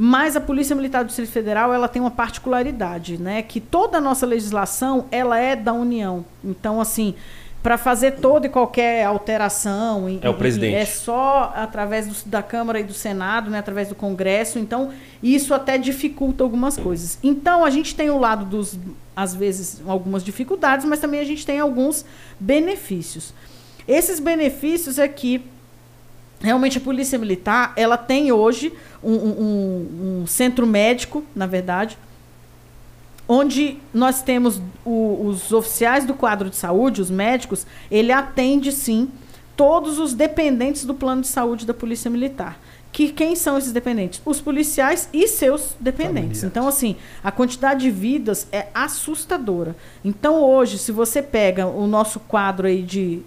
Mas 0.00 0.36
a 0.36 0.40
Polícia 0.40 0.76
Militar 0.76 1.02
do 1.02 1.08
Distrito 1.08 1.30
Federal, 1.32 1.74
ela 1.74 1.88
tem 1.88 2.00
uma 2.00 2.10
particularidade, 2.10 3.18
né, 3.20 3.42
que 3.42 3.60
toda 3.60 3.98
a 3.98 4.00
nossa 4.00 4.24
legislação, 4.24 5.06
ela 5.10 5.38
é 5.38 5.56
da 5.56 5.72
União. 5.72 6.24
Então, 6.44 6.80
assim, 6.80 7.14
para 7.62 7.76
fazer 7.76 8.12
toda 8.12 8.46
e 8.46 8.48
qualquer 8.50 9.04
alteração, 9.04 10.08
em- 10.08 10.20
É 10.22 10.28
o 10.28 10.34
presidente. 10.34 10.76
é 10.76 10.84
só 10.84 11.52
através 11.56 12.06
do- 12.06 12.30
da 12.30 12.42
Câmara 12.42 12.78
e 12.80 12.84
do 12.84 12.94
Senado, 12.94 13.50
né, 13.50 13.58
através 13.58 13.88
do 13.88 13.94
Congresso. 13.94 14.58
Então, 14.58 14.90
isso 15.22 15.52
até 15.52 15.76
dificulta 15.76 16.44
algumas 16.44 16.76
coisas. 16.76 17.18
Então, 17.22 17.64
a 17.64 17.70
gente 17.70 17.94
tem 17.94 18.10
o 18.10 18.18
lado 18.18 18.44
dos, 18.44 18.78
às 19.16 19.34
vezes, 19.34 19.82
algumas 19.86 20.22
dificuldades, 20.24 20.86
mas 20.86 21.00
também 21.00 21.20
a 21.20 21.24
gente 21.24 21.44
tem 21.44 21.58
alguns 21.58 22.04
benefícios. 22.38 23.34
Esses 23.86 24.20
benefícios 24.20 24.98
é 24.98 25.08
que 25.08 25.44
realmente 26.40 26.78
a 26.78 26.80
Polícia 26.80 27.18
Militar, 27.18 27.72
ela 27.76 27.96
tem 27.96 28.30
hoje 28.30 28.72
um- 29.02 29.12
um- 29.12 30.20
um 30.22 30.26
centro 30.28 30.64
médico, 30.66 31.24
na 31.34 31.46
verdade, 31.46 31.98
onde 33.28 33.76
nós 33.92 34.22
temos 34.22 34.60
o- 34.84 35.26
os 35.26 35.52
oficiais 35.52 36.04
do 36.06 36.14
quadro 36.14 36.48
de 36.48 36.56
saúde, 36.56 37.02
os 37.02 37.10
médicos, 37.10 37.66
ele 37.90 38.10
atende 38.10 38.72
sim 38.72 39.10
todos 39.56 39.98
os 39.98 40.14
dependentes 40.14 40.84
do 40.84 40.94
plano 40.94 41.20
de 41.22 41.28
saúde 41.28 41.66
da 41.66 41.74
Polícia 41.74 42.10
Militar. 42.10 42.58
Que 42.90 43.10
quem 43.12 43.36
são 43.36 43.58
esses 43.58 43.70
dependentes? 43.70 44.22
Os 44.24 44.40
policiais 44.40 45.08
e 45.12 45.28
seus 45.28 45.76
dependentes. 45.78 46.40
Familiares. 46.40 46.44
Então, 46.44 46.66
assim, 46.66 46.96
a 47.22 47.30
quantidade 47.30 47.80
de 47.82 47.90
vidas 47.90 48.46
é 48.50 48.68
assustadora. 48.72 49.76
Então, 50.04 50.42
hoje, 50.42 50.78
se 50.78 50.90
você 50.90 51.20
pega 51.20 51.66
o 51.66 51.86
nosso 51.86 52.18
quadro 52.20 52.66
aí 52.66 52.82
de 52.82 53.20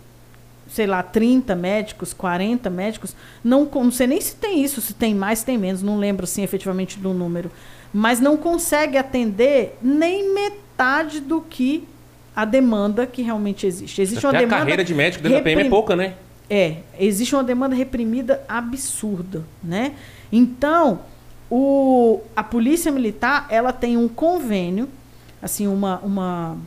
sei 0.67 0.87
lá, 0.87 1.03
30 1.03 1.53
médicos, 1.53 2.13
40 2.13 2.69
médicos, 2.69 3.13
não, 3.43 3.65
não 3.65 3.91
sei 3.91 4.07
nem 4.07 4.21
se 4.21 4.35
tem 4.35 4.63
isso, 4.63 4.79
se 4.79 4.93
tem 4.93 5.13
mais, 5.13 5.39
se 5.39 5.45
tem 5.45 5.57
menos, 5.57 5.83
não 5.83 5.97
lembro 5.99 6.23
assim 6.23 6.43
efetivamente 6.43 6.97
do 6.97 7.13
número, 7.13 7.51
mas 7.93 8.19
não 8.19 8.37
consegue 8.37 8.97
atender 8.97 9.77
nem 9.81 10.33
metade 10.33 11.19
do 11.19 11.41
que 11.41 11.87
a 12.35 12.45
demanda 12.45 13.05
que 13.05 13.21
realmente 13.21 13.67
existe. 13.67 14.01
Existe 14.01 14.25
Até 14.25 14.37
uma 14.37 14.39
demanda 14.39 14.55
a 14.55 14.59
carreira 14.59 14.83
de 14.83 14.93
médico 14.93 15.23
dentro 15.23 15.37
da 15.37 15.43
PM 15.43 15.53
é 15.53 15.63
reprim- 15.63 15.69
pouca, 15.69 15.95
né? 15.95 16.15
É, 16.49 16.77
existe 16.99 17.33
uma 17.35 17.43
demanda 17.43 17.75
reprimida 17.75 18.43
absurda, 18.47 19.43
né? 19.63 19.93
Então, 20.31 21.01
o, 21.49 22.21
a 22.35 22.43
polícia 22.43 22.91
militar, 22.91 23.47
ela 23.49 23.73
tem 23.73 23.97
um 23.97 24.07
convênio, 24.07 24.87
assim, 25.41 25.67
uma, 25.67 25.99
uma, 25.99 26.57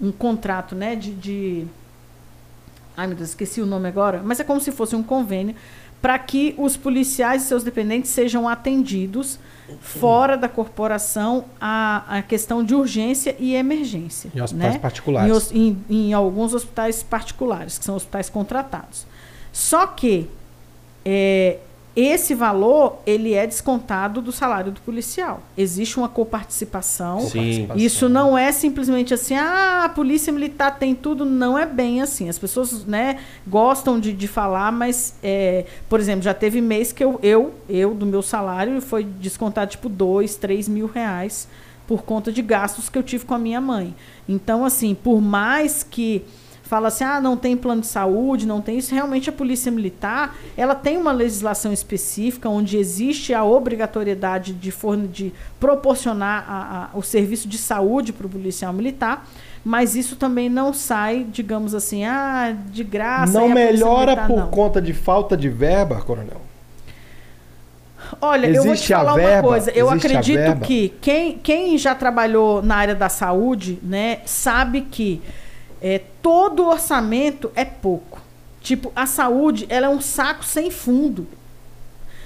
um 0.00 0.12
contrato, 0.12 0.74
né, 0.74 0.94
de, 0.94 1.12
de... 1.12 1.66
Ai, 2.96 3.06
meu 3.06 3.16
Deus, 3.16 3.30
esqueci 3.30 3.60
o 3.60 3.66
nome 3.66 3.88
agora, 3.88 4.22
mas 4.24 4.40
é 4.40 4.44
como 4.44 4.60
se 4.60 4.72
fosse 4.72 4.96
um 4.96 5.02
convênio 5.02 5.54
para 6.00 6.18
que 6.18 6.54
os 6.56 6.76
policiais 6.76 7.42
e 7.42 7.46
seus 7.46 7.64
dependentes 7.64 8.10
sejam 8.10 8.48
atendidos 8.48 9.38
fora 9.80 10.36
da 10.36 10.48
corporação 10.48 11.44
a, 11.60 12.18
a 12.18 12.22
questão 12.22 12.64
de 12.64 12.74
urgência 12.74 13.36
e 13.38 13.54
emergência. 13.54 14.30
Em 14.34 14.40
hospitais 14.40 14.74
né? 14.74 14.78
particulares. 14.78 15.52
Em 15.52 15.68
Em, 15.90 16.08
em 16.08 16.12
alguns 16.12 16.54
hospitais 16.54 17.02
particulares, 17.02 17.78
que 17.78 17.84
são 17.84 17.96
hospitais 17.96 18.30
contratados. 18.30 19.06
Só 19.52 19.86
que 19.86 20.28
é, 21.04 21.58
esse 22.00 22.32
valor 22.32 23.00
ele 23.04 23.34
é 23.34 23.44
descontado 23.44 24.22
do 24.22 24.30
salário 24.30 24.70
do 24.70 24.80
policial. 24.82 25.42
Existe 25.56 25.98
uma 25.98 26.08
coparticipação. 26.08 27.22
Sim. 27.22 27.68
Isso 27.74 28.08
não 28.08 28.38
é 28.38 28.52
simplesmente 28.52 29.12
assim, 29.12 29.34
ah, 29.34 29.82
a 29.84 29.88
polícia 29.88 30.32
militar 30.32 30.78
tem 30.78 30.94
tudo. 30.94 31.24
Não 31.24 31.58
é 31.58 31.66
bem 31.66 32.00
assim. 32.00 32.28
As 32.28 32.38
pessoas 32.38 32.84
né, 32.84 33.18
gostam 33.44 33.98
de, 33.98 34.12
de 34.12 34.28
falar, 34.28 34.70
mas, 34.70 35.16
é, 35.24 35.64
por 35.88 35.98
exemplo, 35.98 36.22
já 36.22 36.32
teve 36.32 36.60
mês 36.60 36.92
que 36.92 37.02
eu, 37.02 37.18
eu, 37.20 37.52
eu, 37.68 37.92
do 37.92 38.06
meu 38.06 38.22
salário, 38.22 38.80
foi 38.80 39.02
descontado 39.02 39.72
tipo 39.72 39.88
dois, 39.88 40.36
três 40.36 40.68
mil 40.68 40.86
reais 40.86 41.48
por 41.84 42.02
conta 42.02 42.30
de 42.30 42.42
gastos 42.42 42.88
que 42.88 42.96
eu 42.96 43.02
tive 43.02 43.24
com 43.24 43.34
a 43.34 43.38
minha 43.38 43.60
mãe. 43.60 43.96
Então, 44.28 44.64
assim, 44.64 44.94
por 44.94 45.20
mais 45.20 45.82
que 45.82 46.22
fala 46.68 46.88
assim, 46.88 47.02
ah, 47.04 47.18
não 47.20 47.36
tem 47.36 47.56
plano 47.56 47.80
de 47.80 47.86
saúde, 47.86 48.46
não 48.46 48.60
tem 48.60 48.76
isso, 48.78 48.94
realmente 48.94 49.30
a 49.30 49.32
polícia 49.32 49.72
militar, 49.72 50.36
ela 50.56 50.74
tem 50.74 50.98
uma 50.98 51.12
legislação 51.12 51.72
específica 51.72 52.48
onde 52.48 52.76
existe 52.76 53.32
a 53.32 53.42
obrigatoriedade 53.42 54.52
de, 54.52 54.70
forne- 54.70 55.08
de 55.08 55.32
proporcionar 55.58 56.44
a- 56.48 56.90
a- 56.94 56.98
o 56.98 57.02
serviço 57.02 57.48
de 57.48 57.56
saúde 57.56 58.12
para 58.12 58.26
o 58.26 58.30
policial 58.30 58.72
militar, 58.72 59.26
mas 59.64 59.96
isso 59.96 60.14
também 60.16 60.48
não 60.50 60.72
sai, 60.74 61.26
digamos 61.30 61.74
assim, 61.74 62.04
ah, 62.04 62.54
de 62.70 62.84
graça. 62.84 63.32
não 63.32 63.48
melhora 63.48 64.12
militar 64.12 64.26
por 64.28 64.36
não. 64.40 64.48
conta 64.48 64.80
de 64.80 64.92
falta 64.92 65.36
de 65.36 65.48
verba, 65.48 65.96
coronel? 66.02 66.40
Olha, 68.20 68.46
eu 68.46 68.62
vou 68.62 68.72
te 68.74 68.76
Existe 68.78 68.92
falar 68.92 69.14
verba? 69.14 69.48
uma 69.48 69.48
coisa. 69.54 69.70
Eu 69.72 69.88
Existe 69.90 70.06
acredito 70.06 70.60
que 70.60 70.88
quem, 71.00 71.38
quem 71.38 71.76
já 71.76 71.94
trabalhou 71.94 72.62
na 72.62 72.76
área 72.76 72.94
da 72.94 73.08
saúde, 73.08 73.78
né, 73.82 74.20
sabe 74.24 74.82
que 74.82 75.20
é, 75.82 76.00
todo 76.28 76.66
orçamento 76.66 77.50
é 77.56 77.64
pouco. 77.64 78.20
Tipo, 78.60 78.92
a 78.94 79.06
saúde, 79.06 79.64
ela 79.70 79.86
é 79.86 79.88
um 79.88 79.98
saco 80.00 80.44
sem 80.44 80.70
fundo. 80.70 81.26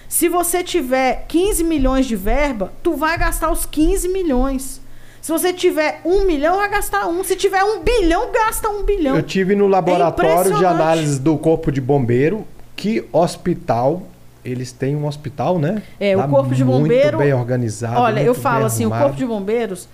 Se 0.09 0.29
você 0.29 0.65
tiver 0.65 1.25
15 1.29 1.63
milhões 1.63 2.05
de 2.07 2.17
verba, 2.17 2.73
tu 2.83 2.97
vai 2.97 3.17
gastar 3.17 3.53
os 3.53 3.65
15 3.65 4.09
milhões. 4.09 4.81
Se 5.21 5.31
você 5.31 5.53
tiver 5.53 6.01
um 6.05 6.25
milhão, 6.25 6.57
vai 6.57 6.69
gastar 6.69 7.07
um. 7.07 7.23
Se 7.23 7.37
tiver 7.37 7.63
um 7.63 7.79
bilhão, 7.85 8.33
gasta 8.33 8.69
um 8.69 8.83
bilhão. 8.83 9.15
Eu 9.15 9.23
tive 9.23 9.55
no 9.55 9.69
laboratório 9.69 10.31
de 10.31 10.49
impressionante. 10.49 10.83
análise 10.83 11.21
do 11.21 11.39
corpo 11.39 11.71
de 11.71 11.81
bombeiro. 11.81 12.45
Que 12.75 13.05
hospital? 13.13 14.03
Eles 14.45 14.73
têm 14.73 14.97
um 14.97 15.07
hospital, 15.07 15.61
né? 15.61 15.81
É, 16.01 16.17
o 16.17 16.19
Lá 16.19 16.27
corpo 16.27 16.53
de 16.53 16.65
bombeiro- 16.65 17.19
Muito 17.19 17.31
bem 17.31 17.33
organizado. 17.33 18.01
Olha, 18.01 18.21
eu 18.21 18.35
falo 18.35 18.65
assim, 18.65 18.83
o 18.85 18.89
arrumado. 18.89 19.03
Corpo 19.05 19.17
de 19.17 19.25
Bombeiros, 19.27 19.89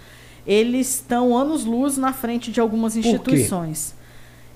eles 0.47 0.95
estão 0.95 1.37
anos-luz 1.37 1.99
na 1.99 2.15
frente 2.15 2.51
de 2.51 2.59
algumas 2.59 2.97
instituições. 2.97 3.98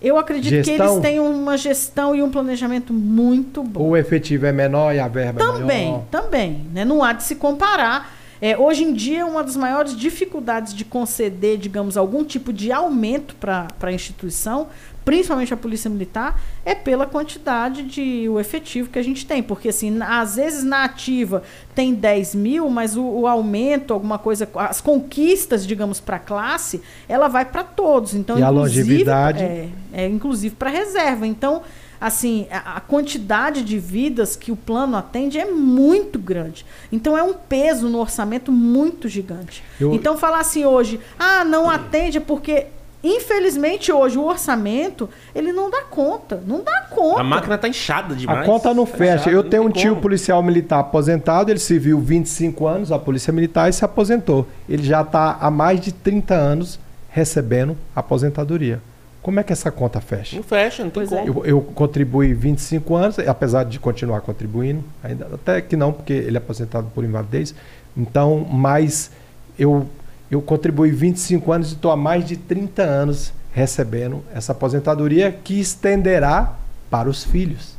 Eu 0.03 0.19
acredito 0.19 0.51
que 0.51 0.65
Gestão? 0.65 0.95
eles 0.95 1.01
têm 1.03 1.21
uma 1.21 1.57
gestão 1.57 2.15
e 2.15 2.23
um 2.23 2.29
planejamento 2.31 2.93
muito 2.93 3.63
bom. 3.63 3.91
O 3.91 3.97
efetivo 3.97 4.47
é 4.47 4.53
menor 4.53 4.93
e 4.95 4.99
a 4.99 5.07
verba 5.07 5.41
é 5.41 5.47
Também, 5.47 5.87
maior. 5.91 6.05
também. 6.11 6.67
Né? 6.75 6.85
Não 6.85 7.03
há 7.05 7.13
de 7.13 7.23
se 7.23 7.37
comparar. 7.37 8.13
É, 8.41 8.59
hoje 8.59 8.83
em 8.83 8.93
dia, 8.93 9.25
uma 9.25 9.45
das 9.45 9.57
maiores 9.57 9.97
dificuldades 9.97 10.75
de 10.75 10.85
conceder, 10.85 11.57
digamos, 11.57 11.97
algum 11.97 12.25
tipo 12.25 12.53
de 12.53 12.73
aumento 12.73 13.37
para 13.37 13.69
a 13.81 13.93
instituição, 13.93 14.67
principalmente 15.05 15.53
a 15.53 15.57
Polícia 15.57 15.91
Militar, 15.91 16.41
é 16.65 16.75
pela 16.75 17.07
quantidade 17.07 17.83
de 17.83 18.29
o 18.29 18.39
efetivo 18.39 18.89
que 18.91 18.99
a 18.99 19.03
gente 19.03 19.27
tem. 19.27 19.43
Porque, 19.43 19.69
assim, 19.69 19.99
às 20.03 20.37
vezes 20.37 20.63
na 20.65 20.85
ativa 20.85 21.43
tem 21.75 21.93
10 21.95 22.35
mil, 22.35 22.69
mas 22.71 22.97
o, 22.97 23.03
o 23.03 23.27
aumento, 23.27 23.93
alguma 23.93 24.19
coisa, 24.19 24.49
as 24.55 24.81
conquistas, 24.81 25.67
digamos, 25.67 26.01
para 26.01 26.17
a 26.17 26.21
classe, 26.21 26.81
ela 27.09 27.29
vai 27.29 27.45
para 27.45 27.65
todos. 27.65 28.15
Então, 28.15 28.39
E 28.39 28.43
a 28.43 28.49
longevidade? 28.51 29.43
É, 29.43 29.69
é 29.93 30.07
inclusive 30.09 30.55
para 30.55 30.71
reserva. 30.71 31.27
Então, 31.27 31.63
assim, 32.01 32.47
a, 32.51 32.77
a 32.77 32.81
quantidade 32.81 33.63
de 33.63 33.79
vidas 33.79 34.35
que 34.37 34.51
o 34.53 34.57
plano 34.57 34.97
atende 34.97 35.39
é 35.39 35.45
muito 35.45 36.19
grande. 36.19 36.65
Então 36.91 37.17
é 37.17 37.23
um 37.23 37.33
peso 37.35 37.89
no 37.89 37.99
orçamento 37.99 38.51
muito 38.53 39.09
gigante. 39.09 39.63
Eu- 39.81 39.95
Então 39.95 40.17
falar 40.17 40.41
assim 40.41 40.65
hoje, 40.65 40.99
ah, 41.19 41.45
não 41.45 41.71
atende 41.71 42.19
é 42.19 42.21
porque 42.21 42.67
infelizmente 43.03 43.91
hoje 43.93 44.17
o 44.19 44.25
orçamento, 44.25 45.09
ele 45.35 45.53
não 45.53 45.71
dá 45.71 45.83
conta, 45.83 46.43
não 46.47 46.63
dá 46.63 46.83
conta. 46.91 47.21
A 47.21 47.25
máquina 47.25 47.59
tá 47.59 47.69
inchada 47.69 48.15
demais. 48.15 48.41
A 48.41 48.45
conta 48.45 48.73
não 48.73 48.87
Tá 48.87 48.97
fecha. 48.97 49.31
Eu 49.31 49.43
tenho 49.45 49.65
um 49.65 49.71
tio 49.71 49.91
como. 49.91 50.03
policial 50.03 50.43
militar 50.43 50.81
aposentado, 50.81 51.51
ele 51.51 51.59
serviu 51.59 51.99
25 52.01 52.67
anos 52.67 52.93
à 52.93 52.99
Polícia 52.99 53.33
Militar 53.33 53.69
e 53.69 53.73
se 53.73 53.85
aposentou. 53.85 54.47
Ele 54.69 54.83
já 54.83 55.03
está 55.03 55.39
há 55.41 55.51
mais 55.51 55.81
de 55.81 55.93
30 55.93 56.35
anos 56.35 56.79
recebendo 57.11 57.77
aposentadoria. 57.95 58.81
Como 59.23 59.39
é 59.39 59.43
que 59.45 59.53
essa 59.53 59.71
conta 59.71 60.01
fecha? 60.01 60.35
Não 60.35 60.43
fecha, 60.43 60.83
não 60.83 60.91
tem 60.91 61.07
Pois 61.07 61.13
é. 61.13 61.25
como. 61.27 61.45
Eu, 61.45 61.47
eu 61.47 61.61
contribuí 61.61 62.35
25 62.35 62.95
anos, 62.97 63.19
apesar 63.21 63.65
de 63.65 63.79
continuar 63.79 64.21
contribuindo, 64.21 64.83
ainda 65.03 65.29
até 65.33 65.61
que 65.61 65.77
não, 65.77 65.93
porque 65.93 66.13
ele 66.13 66.37
é 66.37 66.39
aposentado 66.39 66.89
por 66.95 67.05
invalidez. 67.05 67.55
Então, 67.97 68.45
mas 68.51 69.13
eu, 69.59 69.87
eu 70.35 70.41
contribuí 70.43 70.91
25 70.91 71.53
anos 71.53 71.71
e 71.71 71.75
estou 71.75 71.91
há 71.91 71.97
mais 71.97 72.25
de 72.25 72.37
30 72.37 72.83
anos 72.83 73.33
recebendo 73.53 74.23
essa 74.35 74.53
aposentadoria 74.53 75.31
que 75.45 75.61
estenderá 75.61 76.55
para 76.91 77.09
os 77.09 77.23
filhos. 77.23 77.75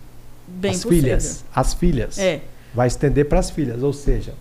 Bem 0.48 0.72
as 0.72 0.84
possível. 0.84 1.04
filhas. 1.04 1.46
As 1.56 1.74
filhas. 1.74 2.20
É. 2.20 2.42
Vai 2.74 2.88
estender 2.88 3.28
para 3.28 3.40
as 3.40 3.50
filhas. 3.50 3.82
Ou 3.82 3.92
seja, 3.94 4.34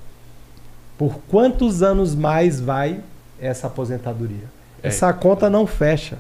por 0.99 1.19
quantos 1.29 1.83
anos 1.83 2.15
mais 2.15 2.61
vai 2.61 3.01
essa 3.41 3.67
aposentadoria? 3.67 4.45
É. 4.83 4.89
Essa 4.89 5.13
conta 5.13 5.49
não 5.49 5.67
fecha. 5.67 6.19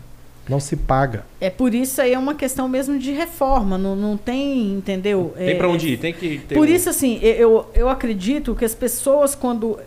Não 0.49 0.59
se 0.59 0.74
paga. 0.76 1.24
É 1.40 1.49
por 1.51 1.72
isso 1.72 2.01
aí 2.01 2.14
é 2.14 2.18
uma 2.18 2.34
questão 2.34 2.68
mesmo 2.68 2.99
de 2.99 3.12
reforma, 3.12 3.78
não, 3.78 3.95
não 3.95 4.16
tem, 4.16 4.72
entendeu? 4.72 5.32
Tem 5.36 5.51
É, 5.51 5.55
pra 5.55 5.68
onde 5.68 5.90
ir, 5.90 5.99
tem 5.99 6.12
que 6.12 6.38
ter 6.49 6.55
Por 6.57 6.66
um- 6.66 6.70
isso, 6.70 6.88
assim, 6.90 7.18
eu, 7.22 7.70
eu 7.74 7.88
acredito 7.88 8.53
que 8.53 8.64
as 8.64 8.74
pessoas, 8.74 9.36
quando 9.36 9.78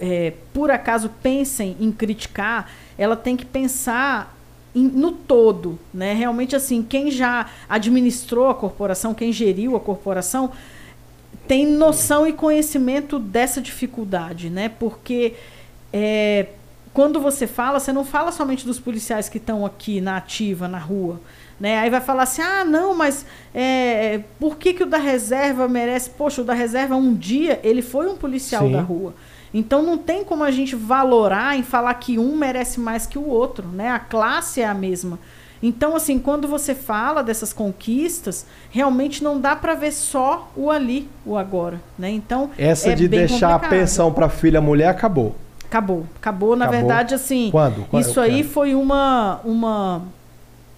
é, 0.00 0.32
por 0.52 0.70
acaso 0.70 1.10
pensem 1.22 1.76
em 1.78 1.92
criticar, 1.92 2.70
ela 2.96 3.16
tem 3.16 3.36
que 3.36 3.44
pensar 3.44 4.36
em- 4.74 4.88
no 4.88 5.12
todo, 5.12 5.78
né? 5.92 6.14
Realmente, 6.14 6.56
assim, 6.56 6.82
quem 6.82 7.10
já 7.10 7.46
administrou 7.68 8.48
a 8.48 8.54
corporação, 8.54 9.12
quem 9.12 9.32
geriu 9.32 9.76
a 9.76 9.80
corporação, 9.80 10.50
tem 11.46 11.66
noção 11.66 12.26
e 12.26 12.32
conhecimento 12.32 13.18
dessa 13.18 13.60
dificuldade, 13.60 14.48
né? 14.48 14.68
Porque 14.68 15.34
é, 15.92 16.46
quando 16.92 17.20
você 17.20 17.46
fala, 17.46 17.80
você 17.80 17.92
não 17.92 18.04
fala 18.04 18.32
somente 18.32 18.64
dos 18.64 18.78
policiais 18.78 19.28
que 19.28 19.38
estão 19.38 19.66
aqui 19.66 20.00
na 20.00 20.16
ativa, 20.16 20.68
na 20.68 20.78
rua. 20.78 21.20
Né? 21.58 21.78
Aí 21.78 21.90
vai 21.90 22.00
falar 22.00 22.22
assim: 22.22 22.40
ah, 22.42 22.64
não, 22.64 22.94
mas 22.94 23.26
é, 23.54 24.20
por 24.38 24.56
que, 24.56 24.72
que 24.72 24.82
o 24.82 24.86
da 24.86 24.98
reserva 24.98 25.68
merece? 25.68 26.10
Poxa, 26.10 26.40
o 26.40 26.44
da 26.44 26.54
reserva, 26.54 26.96
um 26.96 27.14
dia, 27.14 27.60
ele 27.62 27.82
foi 27.82 28.08
um 28.08 28.16
policial 28.16 28.66
Sim. 28.66 28.72
da 28.72 28.80
rua. 28.80 29.14
Então 29.52 29.82
não 29.82 29.98
tem 29.98 30.24
como 30.24 30.44
a 30.44 30.50
gente 30.50 30.76
valorar 30.76 31.56
em 31.56 31.62
falar 31.62 31.94
que 31.94 32.18
um 32.18 32.36
merece 32.36 32.78
mais 32.78 33.06
que 33.06 33.18
o 33.18 33.26
outro. 33.26 33.66
Né? 33.68 33.90
A 33.90 33.98
classe 33.98 34.60
é 34.60 34.66
a 34.66 34.74
mesma. 34.74 35.18
Então, 35.62 35.94
assim, 35.94 36.18
quando 36.18 36.48
você 36.48 36.74
fala 36.74 37.22
dessas 37.22 37.52
conquistas, 37.52 38.46
realmente 38.70 39.22
não 39.22 39.38
dá 39.38 39.54
para 39.54 39.74
ver 39.74 39.92
só 39.92 40.50
o 40.56 40.70
ali, 40.70 41.06
o 41.26 41.36
agora. 41.36 41.80
Né? 41.98 42.08
Então, 42.10 42.50
Essa 42.56 42.92
é 42.92 42.94
de 42.94 43.06
deixar 43.06 43.50
a 43.50 43.52
complicado. 43.54 43.78
pensão 43.78 44.12
para 44.12 44.28
filha 44.30 44.60
mulher 44.60 44.88
acabou. 44.88 45.36
Acabou. 45.66 46.06
Acabou, 46.16 46.56
na 46.56 46.64
Acabou. 46.64 46.80
verdade, 46.80 47.14
assim. 47.14 47.50
Quando? 47.50 47.84
Quando? 47.90 48.02
Isso 48.02 48.18
aí 48.18 48.42
foi 48.42 48.74
uma, 48.74 49.40
uma. 49.44 50.02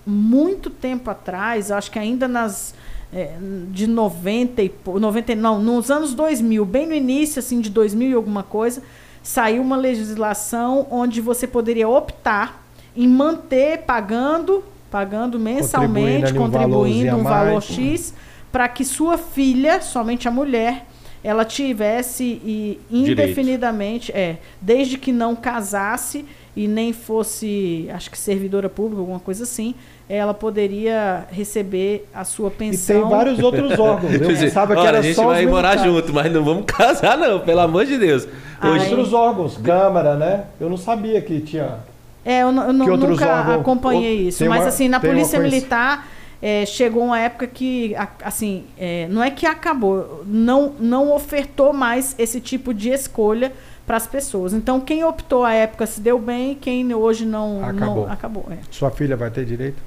Muito 0.04 0.68
tempo 0.68 1.08
atrás, 1.08 1.70
acho 1.70 1.90
que 1.90 1.98
ainda 1.98 2.26
nas. 2.26 2.74
É, 3.12 3.32
de 3.70 3.86
90 3.86 4.62
e. 4.62 4.68
pou- 4.68 4.98
90, 4.98 5.32
e- 5.32 5.34
não, 5.34 5.60
nos 5.60 5.90
anos 5.90 6.14
2000, 6.14 6.64
bem 6.64 6.86
no 6.86 6.94
início, 6.94 7.38
assim, 7.38 7.60
de 7.60 7.68
2000 7.70 8.10
e 8.10 8.14
alguma 8.14 8.42
coisa, 8.42 8.82
saiu 9.22 9.62
uma 9.62 9.76
legislação 9.76 10.86
onde 10.90 11.20
você 11.20 11.46
poderia 11.46 11.88
optar 11.88 12.64
em 12.96 13.06
manter 13.08 13.78
pagando, 13.82 14.64
pagando 14.90 15.38
mensalmente, 15.38 16.32
contribuindo 16.34 17.10
a 17.10 17.16
um 17.16 17.22
valor. 17.22 17.62
X, 17.62 18.14
para 18.50 18.68
que 18.68 18.84
sua 18.84 19.16
filha, 19.16 19.80
somente 19.80 20.26
a 20.28 20.30
mulher, 20.30 20.86
ela 21.24 21.44
tivesse 21.44 22.24
e 22.24 22.80
Direito. 22.90 23.10
indefinidamente, 23.20 24.10
é, 24.12 24.38
desde 24.60 24.98
que 24.98 25.12
não 25.12 25.36
casasse, 25.36 26.24
e 26.54 26.68
nem 26.68 26.92
fosse, 26.92 27.88
acho 27.94 28.10
que 28.10 28.18
servidora 28.18 28.68
pública, 28.68 29.00
alguma 29.00 29.20
coisa 29.20 29.44
assim, 29.44 29.74
ela 30.16 30.34
poderia 30.34 31.24
receber 31.30 32.06
a 32.14 32.24
sua 32.24 32.48
E 32.48 32.50
pensão. 32.50 33.00
tem 33.00 33.10
vários 33.10 33.38
outros 33.38 33.70
órgãos. 33.80 34.12
Eu 34.12 34.28
dizer, 34.28 34.46
pensava 34.46 34.74
que 34.74 34.80
olha, 34.80 34.88
era 34.88 34.98
a 34.98 35.02
gente 35.02 35.14
só 35.14 35.26
vai 35.26 35.46
morar 35.46 35.76
junto, 35.78 36.12
mas 36.12 36.30
não 36.32 36.44
vamos 36.44 36.64
casar 36.68 37.16
não, 37.16 37.40
pelo 37.40 37.60
amor 37.60 37.86
de 37.86 37.96
Deus. 37.98 38.26
Hoje. 38.62 38.88
Outros 38.90 39.12
órgãos, 39.12 39.56
Câmara, 39.56 40.14
né? 40.16 40.44
Eu 40.60 40.68
não 40.68 40.76
sabia 40.76 41.20
que 41.20 41.40
tinha. 41.40 41.76
É, 42.24 42.42
eu, 42.42 42.48
eu 42.52 42.66
Que 42.66 42.72
nunca 43.06 43.26
órgãos- 43.38 43.60
acompanhei 43.60 44.28
isso. 44.28 44.38
tem 44.40 44.48
Mas 44.48 44.60
uma- 44.60 44.68
assim, 44.68 44.88
na 44.88 45.00
Polícia 45.00 45.40
Militar 45.40 46.06
é, 46.40 46.64
chegou 46.66 47.04
uma 47.04 47.18
época 47.18 47.46
que, 47.46 47.94
assim, 48.22 48.64
é, 48.78 49.08
não 49.10 49.22
é 49.22 49.30
que 49.30 49.46
acabou, 49.46 50.22
não, 50.26 50.72
não 50.78 51.10
ofertou 51.12 51.72
mais 51.72 52.14
esse 52.18 52.40
tipo 52.40 52.72
de 52.74 52.90
escolha 52.90 53.52
para 53.86 53.96
as 53.96 54.06
pessoas. 54.06 54.52
Então, 54.52 54.78
quem 54.78 55.02
optou 55.04 55.42
à 55.44 55.52
época 55.52 55.86
se 55.86 56.00
deu 56.00 56.18
bem, 56.18 56.54
quem 56.54 56.94
hoje 56.94 57.24
não 57.26 57.64
Acabou. 57.64 58.06
não 58.06 58.12
acabou. 58.12 58.46
é. 58.50 58.58
Sua 58.70 58.90
filha 58.92 59.16
vai 59.16 59.30
ter 59.30 59.44
direito? 59.44 59.82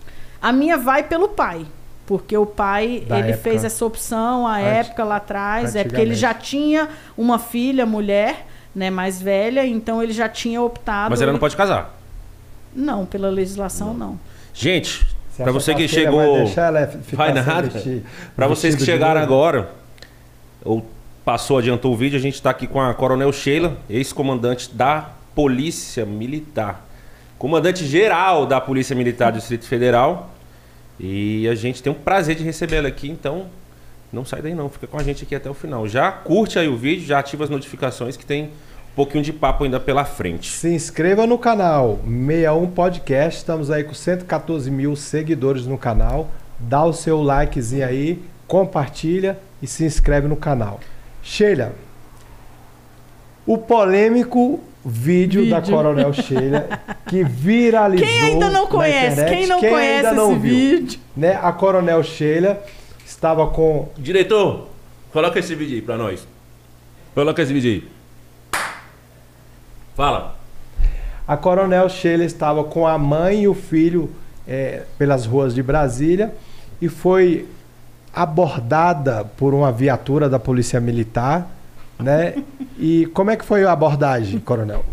A 0.45 0.51
minha 0.51 0.77
vai 0.77 1.01
pelo 1.01 1.29
pai. 1.29 1.65
Porque 2.05 2.37
o 2.37 2.45
pai, 2.45 3.03
Da 3.07 3.17
ele 3.17 3.29
época. 3.31 3.43
fez 3.43 3.63
essa 3.63 3.83
opção 3.83 4.45
à 4.45 4.59
época 4.59 5.03
lá 5.03 5.15
atrás, 5.15 5.75
é 5.75 5.83
porque 5.83 5.99
ele 5.99 6.13
já 6.13 6.35
tinha 6.35 6.87
uma 7.17 7.39
filha, 7.39 7.83
mulher, 7.83 8.45
né, 8.75 8.91
mais 8.91 9.19
velha, 9.19 9.65
então 9.65 10.03
ele 10.03 10.13
já 10.13 10.29
tinha 10.29 10.61
optado. 10.61 11.09
mas 11.09 11.19
ela 11.19 11.31
não 11.31 11.39
pode 11.39 11.55
casar. 11.57 11.97
Não, 12.75 13.07
pela 13.07 13.27
legislação 13.29 13.91
não. 13.91 14.19
Gente, 14.53 14.99
Você 15.31 15.41
pra 15.41 15.51
acha 15.51 15.59
você 15.59 15.73
que 15.73 15.87
chegou... 15.87 16.33
Vai 16.35 16.43
deixar 16.43 16.67
ela 16.67 16.87
ficar 16.87 17.17
Vai 17.17 17.33
sem 17.33 17.43
nada. 17.43 18.03
Pra 18.35 18.47
vocês 18.47 18.75
que 18.75 18.85
chegaram 18.85 19.19
agora, 19.19 19.71
ou 20.63 20.85
passou, 21.25 21.57
adiantou 21.57 21.91
o 21.91 21.97
vídeo, 21.97 22.19
a 22.19 22.21
gente 22.21 22.39
tá 22.39 22.51
aqui 22.51 22.67
com 22.67 22.79
a 22.79 22.93
Coronel 22.93 23.33
Sheila, 23.33 23.77
ex-comandante 23.89 24.71
da 24.71 25.09
Polícia 25.33 26.05
Militar. 26.05 26.85
Comandante 27.39 27.83
geral 27.83 28.45
da 28.45 28.61
Polícia 28.61 28.95
Militar 28.95 29.31
do 29.31 29.39
Distrito 29.39 29.65
Federal. 29.65 30.34
E 30.99 31.47
a 31.47 31.55
gente 31.55 31.83
tem 31.83 31.91
o 31.91 31.95
prazer 31.95 32.35
de 32.35 32.43
recebê-la 32.43 32.87
aqui, 32.87 33.09
então 33.09 33.47
não 34.11 34.23
sai 34.23 34.41
daí 34.41 34.55
não, 34.55 34.69
fica 34.69 34.87
com 34.87 34.97
a 34.97 35.03
gente 35.03 35.23
aqui 35.23 35.35
até 35.35 35.49
o 35.49 35.53
final. 35.53 35.87
Já 35.87 36.11
curte 36.11 36.57
aí 36.57 36.67
o 36.67 36.77
vídeo, 36.77 37.05
já 37.05 37.19
ativa 37.19 37.43
as 37.43 37.49
notificações 37.49 38.15
que 38.15 38.25
tem 38.25 38.45
um 38.45 38.95
pouquinho 38.95 39.23
de 39.23 39.33
papo 39.33 39.65
ainda 39.65 39.79
pela 39.79 40.05
frente. 40.05 40.49
Se 40.49 40.69
inscreva 40.69 41.27
no 41.27 41.37
canal 41.37 41.99
61 42.05 42.67
Podcast. 42.71 43.39
Estamos 43.39 43.69
aí 43.69 43.83
com 43.83 43.93
114 43.93 44.71
mil 44.71 44.95
seguidores 44.95 45.65
no 45.65 45.77
canal. 45.77 46.31
Dá 46.57 46.83
o 46.85 46.93
seu 46.93 47.21
likezinho 47.21 47.85
aí, 47.85 48.23
compartilha 48.47 49.37
e 49.61 49.67
se 49.67 49.83
inscreve 49.83 50.27
no 50.27 50.37
canal. 50.37 50.79
Sheila, 51.21 51.73
o 53.45 53.57
polêmico 53.57 54.61
vídeo, 54.85 55.49
da 55.49 55.59
Vídeo. 55.59 55.75
Coronel 55.75 56.13
Sheila 56.13 56.67
que 57.07 57.23
viralizou. 57.23 58.07
Quem 58.07 58.21
ainda 58.21 58.49
não 58.49 58.63
na 58.65 58.69
conhece? 58.69 59.21
internet, 59.21 59.37
Quem 59.37 59.47
não 59.47 59.55
ainda 59.57 59.69
conhece 59.69 60.15
não 60.15 60.31
esse 60.31 60.39
viu, 60.39 60.53
vídeo? 60.53 60.99
Né? 61.17 61.39
A 61.41 61.51
Coronel 61.51 62.03
Sheila 62.03 62.61
estava 63.05 63.47
com 63.47 63.89
Diretor, 63.97 64.67
coloca 65.11 65.39
esse 65.39 65.55
vídeo 65.55 65.75
aí 65.75 65.81
pra 65.81 65.97
nós. 65.97 66.27
Coloca 67.15 67.41
esse 67.41 67.51
vídeo 67.53 67.71
aí. 67.71 68.61
Fala. 69.95 70.35
A 71.27 71.35
Coronel 71.37 71.89
Sheila 71.89 72.23
estava 72.23 72.63
com 72.63 72.85
a 72.85 72.97
mãe 72.97 73.43
e 73.43 73.47
o 73.47 73.53
filho 73.55 74.11
eh, 74.47 74.83
pelas 74.97 75.25
ruas 75.25 75.55
de 75.55 75.63
Brasília 75.63 76.35
e 76.81 76.87
foi 76.87 77.47
abordada 78.13 79.25
por 79.37 79.53
uma 79.53 79.71
viatura 79.71 80.29
da 80.29 80.37
Polícia 80.37 80.79
Militar, 80.79 81.47
né? 81.99 82.35
E 82.77 83.05
como 83.13 83.31
é 83.31 83.35
que 83.35 83.45
foi 83.45 83.63
a 83.63 83.71
abordagem, 83.71 84.39
Coronel? 84.39 84.83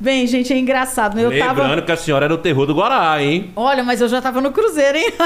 Bem, 0.00 0.26
gente, 0.26 0.52
é 0.52 0.58
engraçado. 0.58 1.18
Eu 1.18 1.28
Lembrando 1.28 1.56
tava. 1.56 1.82
que 1.82 1.92
a 1.92 1.96
senhora 1.96 2.26
era 2.26 2.34
o 2.34 2.38
terror 2.38 2.66
do 2.66 2.74
Guará, 2.74 3.20
hein? 3.20 3.50
Olha, 3.56 3.82
mas 3.82 4.00
eu 4.00 4.08
já 4.08 4.22
tava 4.22 4.40
no 4.40 4.52
Cruzeiro, 4.52 4.96
hein? 4.96 5.12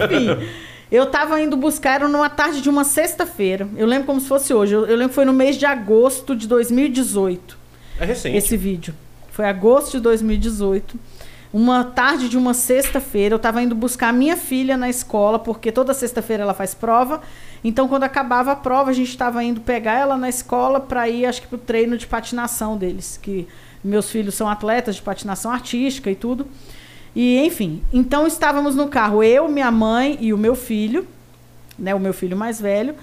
Enfim. 0.00 0.48
Eu 0.92 1.06
tava 1.06 1.40
indo 1.40 1.56
buscar, 1.56 1.94
era 1.94 2.08
numa 2.08 2.28
tarde 2.30 2.60
de 2.60 2.68
uma 2.68 2.84
sexta-feira. 2.84 3.66
Eu 3.76 3.86
lembro 3.86 4.06
como 4.06 4.20
se 4.20 4.28
fosse 4.28 4.54
hoje. 4.54 4.74
Eu, 4.74 4.86
eu 4.86 4.94
lembro 4.94 5.08
que 5.08 5.14
foi 5.14 5.24
no 5.24 5.32
mês 5.32 5.56
de 5.56 5.66
agosto 5.66 6.36
de 6.36 6.46
2018. 6.46 7.58
É 7.98 8.04
recente. 8.04 8.36
esse 8.36 8.56
vídeo. 8.56 8.94
Foi 9.32 9.46
agosto 9.46 9.92
de 9.92 10.00
2018. 10.00 10.96
Uma 11.52 11.82
tarde 11.84 12.28
de 12.28 12.36
uma 12.38 12.54
sexta-feira, 12.54 13.34
eu 13.34 13.36
estava 13.36 13.62
indo 13.62 13.74
buscar 13.74 14.08
a 14.08 14.12
minha 14.12 14.36
filha 14.36 14.76
na 14.76 14.88
escola, 14.88 15.38
porque 15.38 15.72
toda 15.72 15.92
sexta-feira 15.92 16.42
ela 16.44 16.54
faz 16.54 16.74
prova. 16.74 17.20
Então, 17.64 17.86
quando 17.86 18.04
acabava 18.04 18.52
a 18.52 18.56
prova, 18.56 18.90
a 18.90 18.92
gente 18.92 19.10
estava 19.10 19.42
indo 19.44 19.60
pegar 19.60 19.98
ela 19.98 20.16
na 20.16 20.28
escola 20.28 20.80
para 20.80 21.08
ir, 21.08 21.26
acho 21.26 21.42
que, 21.42 21.46
para 21.46 21.56
o 21.56 21.60
treino 21.60 21.96
de 21.96 22.06
patinação 22.06 22.76
deles. 22.76 23.18
Que 23.22 23.46
meus 23.82 24.10
filhos 24.10 24.34
são 24.34 24.48
atletas 24.48 24.96
de 24.96 25.02
patinação 25.02 25.50
artística 25.50 26.10
e 26.10 26.14
tudo. 26.14 26.46
E, 27.14 27.38
enfim, 27.44 27.82
então 27.92 28.26
estávamos 28.26 28.74
no 28.74 28.88
carro, 28.88 29.22
eu, 29.22 29.48
minha 29.48 29.70
mãe 29.70 30.16
e 30.20 30.32
o 30.32 30.38
meu 30.38 30.54
filho, 30.54 31.06
né, 31.78 31.94
o 31.94 32.00
meu 32.00 32.14
filho 32.14 32.36
mais 32.36 32.60
velho. 32.60 32.94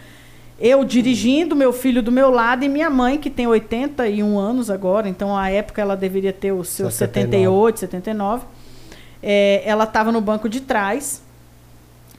Eu 0.60 0.84
dirigindo, 0.84 1.56
meu 1.56 1.72
filho 1.72 2.04
do 2.04 2.12
meu 2.12 2.30
lado 2.30 2.66
e 2.66 2.70
minha 2.70 2.90
mãe, 2.90 3.18
que 3.18 3.30
tem 3.30 3.48
81 3.48 4.38
anos 4.38 4.70
agora, 4.70 5.08
então 5.08 5.38
à 5.38 5.50
época 5.50 5.82
ela 5.82 5.96
deveria 5.96 6.34
ter 6.34 6.52
os 6.52 6.68
seus 6.68 6.96
79. 6.96 7.78
78, 7.78 7.80
79. 7.80 8.46
É, 9.22 9.62
ela 9.66 9.86
estava 9.86 10.12
no 10.12 10.20
banco 10.20 10.50
de 10.50 10.60
trás. 10.60 11.22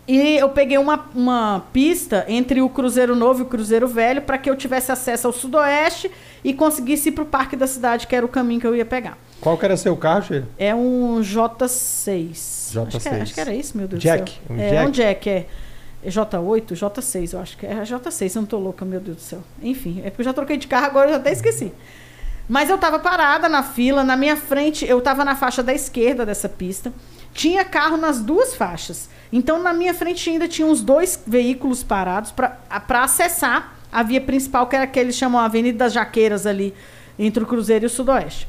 E 0.09 0.36
eu 0.38 0.48
peguei 0.48 0.76
uma, 0.76 1.07
uma 1.14 1.64
pista 1.72 2.24
entre 2.26 2.61
o 2.61 2.68
Cruzeiro 2.68 3.14
Novo 3.14 3.40
e 3.40 3.42
o 3.42 3.46
Cruzeiro 3.46 3.86
Velho 3.86 4.22
para 4.22 4.38
que 4.38 4.51
eu 4.51 4.57
tivesse 4.57 4.90
acesso 4.90 5.26
ao 5.26 5.32
Sudoeste 5.32 6.11
e 6.42 6.53
conseguisse 6.53 7.11
ir 7.11 7.12
para 7.12 7.22
o 7.22 7.26
Parque 7.26 7.55
da 7.55 7.66
Cidade, 7.66 8.07
que 8.07 8.16
era 8.16 8.26
o 8.26 8.28
caminho 8.28 8.61
que 8.61 8.66
eu 8.66 8.74
ia 8.74 8.84
pegar. 8.84 9.16
Qual 9.40 9.57
que 9.57 9.64
era 9.64 9.76
seu 9.76 9.96
carro, 9.96 10.22
Sheila? 10.24 10.48
É 10.59 10.74
um 10.74 11.20
J6. 11.20 12.76
Acho 12.86 12.98
que, 12.98 12.98
J6. 12.98 13.12
é- 13.12 13.20
acho 13.22 13.34
que 13.34 13.40
era 13.40 13.55
isso, 13.55 13.76
meu 13.76 13.86
Deus 13.86 14.03
Jack, 14.03 14.22
do 14.24 14.30
céu. 14.30 14.57
um 14.57 14.61
é, 14.61 14.70
Jack. 14.70 14.86
um 14.86 14.90
Jack, 14.90 15.28
é. 15.28 15.46
É 16.03 16.09
J8, 16.09 16.72
J6, 16.74 17.34
eu 17.34 17.40
acho 17.40 17.59
que 17.59 17.66
é 17.66 17.74
J6, 17.82 18.34
eu 18.34 18.40
não 18.40 18.48
tô 18.48 18.59
louca, 18.59 18.84
meu 18.86 19.01
Deus 19.01 19.18
do 19.18 19.22
céu. 19.22 19.40
Enfim, 19.62 20.01
é 20.03 20.09
porque 20.09 20.22
eu 20.22 20.24
já 20.24 20.32
troquei 20.32 20.57
de 20.57 20.66
carro, 20.66 20.86
agora 20.86 21.09
eu 21.09 21.12
já 21.12 21.18
até 21.18 21.30
esqueci. 21.30 21.72
Mas 22.48 22.70
eu 22.70 22.78
tava 22.78 22.98
parada 22.98 23.48
na 23.48 23.62
fila, 23.62 24.03
na 24.03 24.16
minha 24.16 24.34
frente, 24.34 24.84
eu 24.86 25.01
tava 25.01 25.24
na 25.24 25.36
faixa 25.36 25.62
da 25.62 25.74
esquerda 25.74 26.24
dessa 26.24 26.48
pista. 26.48 26.92
Tinha 27.34 27.64
carro 27.64 27.96
nas 27.96 28.20
duas 28.20 28.55
faixas. 28.55 29.09
Então, 29.32 29.62
na 29.62 29.72
minha 29.72 29.94
frente 29.94 30.28
ainda 30.28 30.48
tinha 30.48 30.66
uns 30.66 30.80
dois 30.80 31.22
veículos 31.26 31.82
parados 31.82 32.32
para 32.32 32.58
acessar 33.02 33.76
a 33.92 34.02
via 34.02 34.20
principal, 34.20 34.66
que 34.66 34.76
era 34.76 34.86
que 34.86 34.98
eles 34.98 35.14
chamam 35.16 35.40
a 35.40 35.44
Avenida 35.44 35.78
das 35.78 35.92
Jaqueiras 35.92 36.46
ali, 36.46 36.74
entre 37.18 37.42
o 37.42 37.46
Cruzeiro 37.46 37.84
e 37.84 37.86
o 37.86 37.90
Sudoeste. 37.90 38.48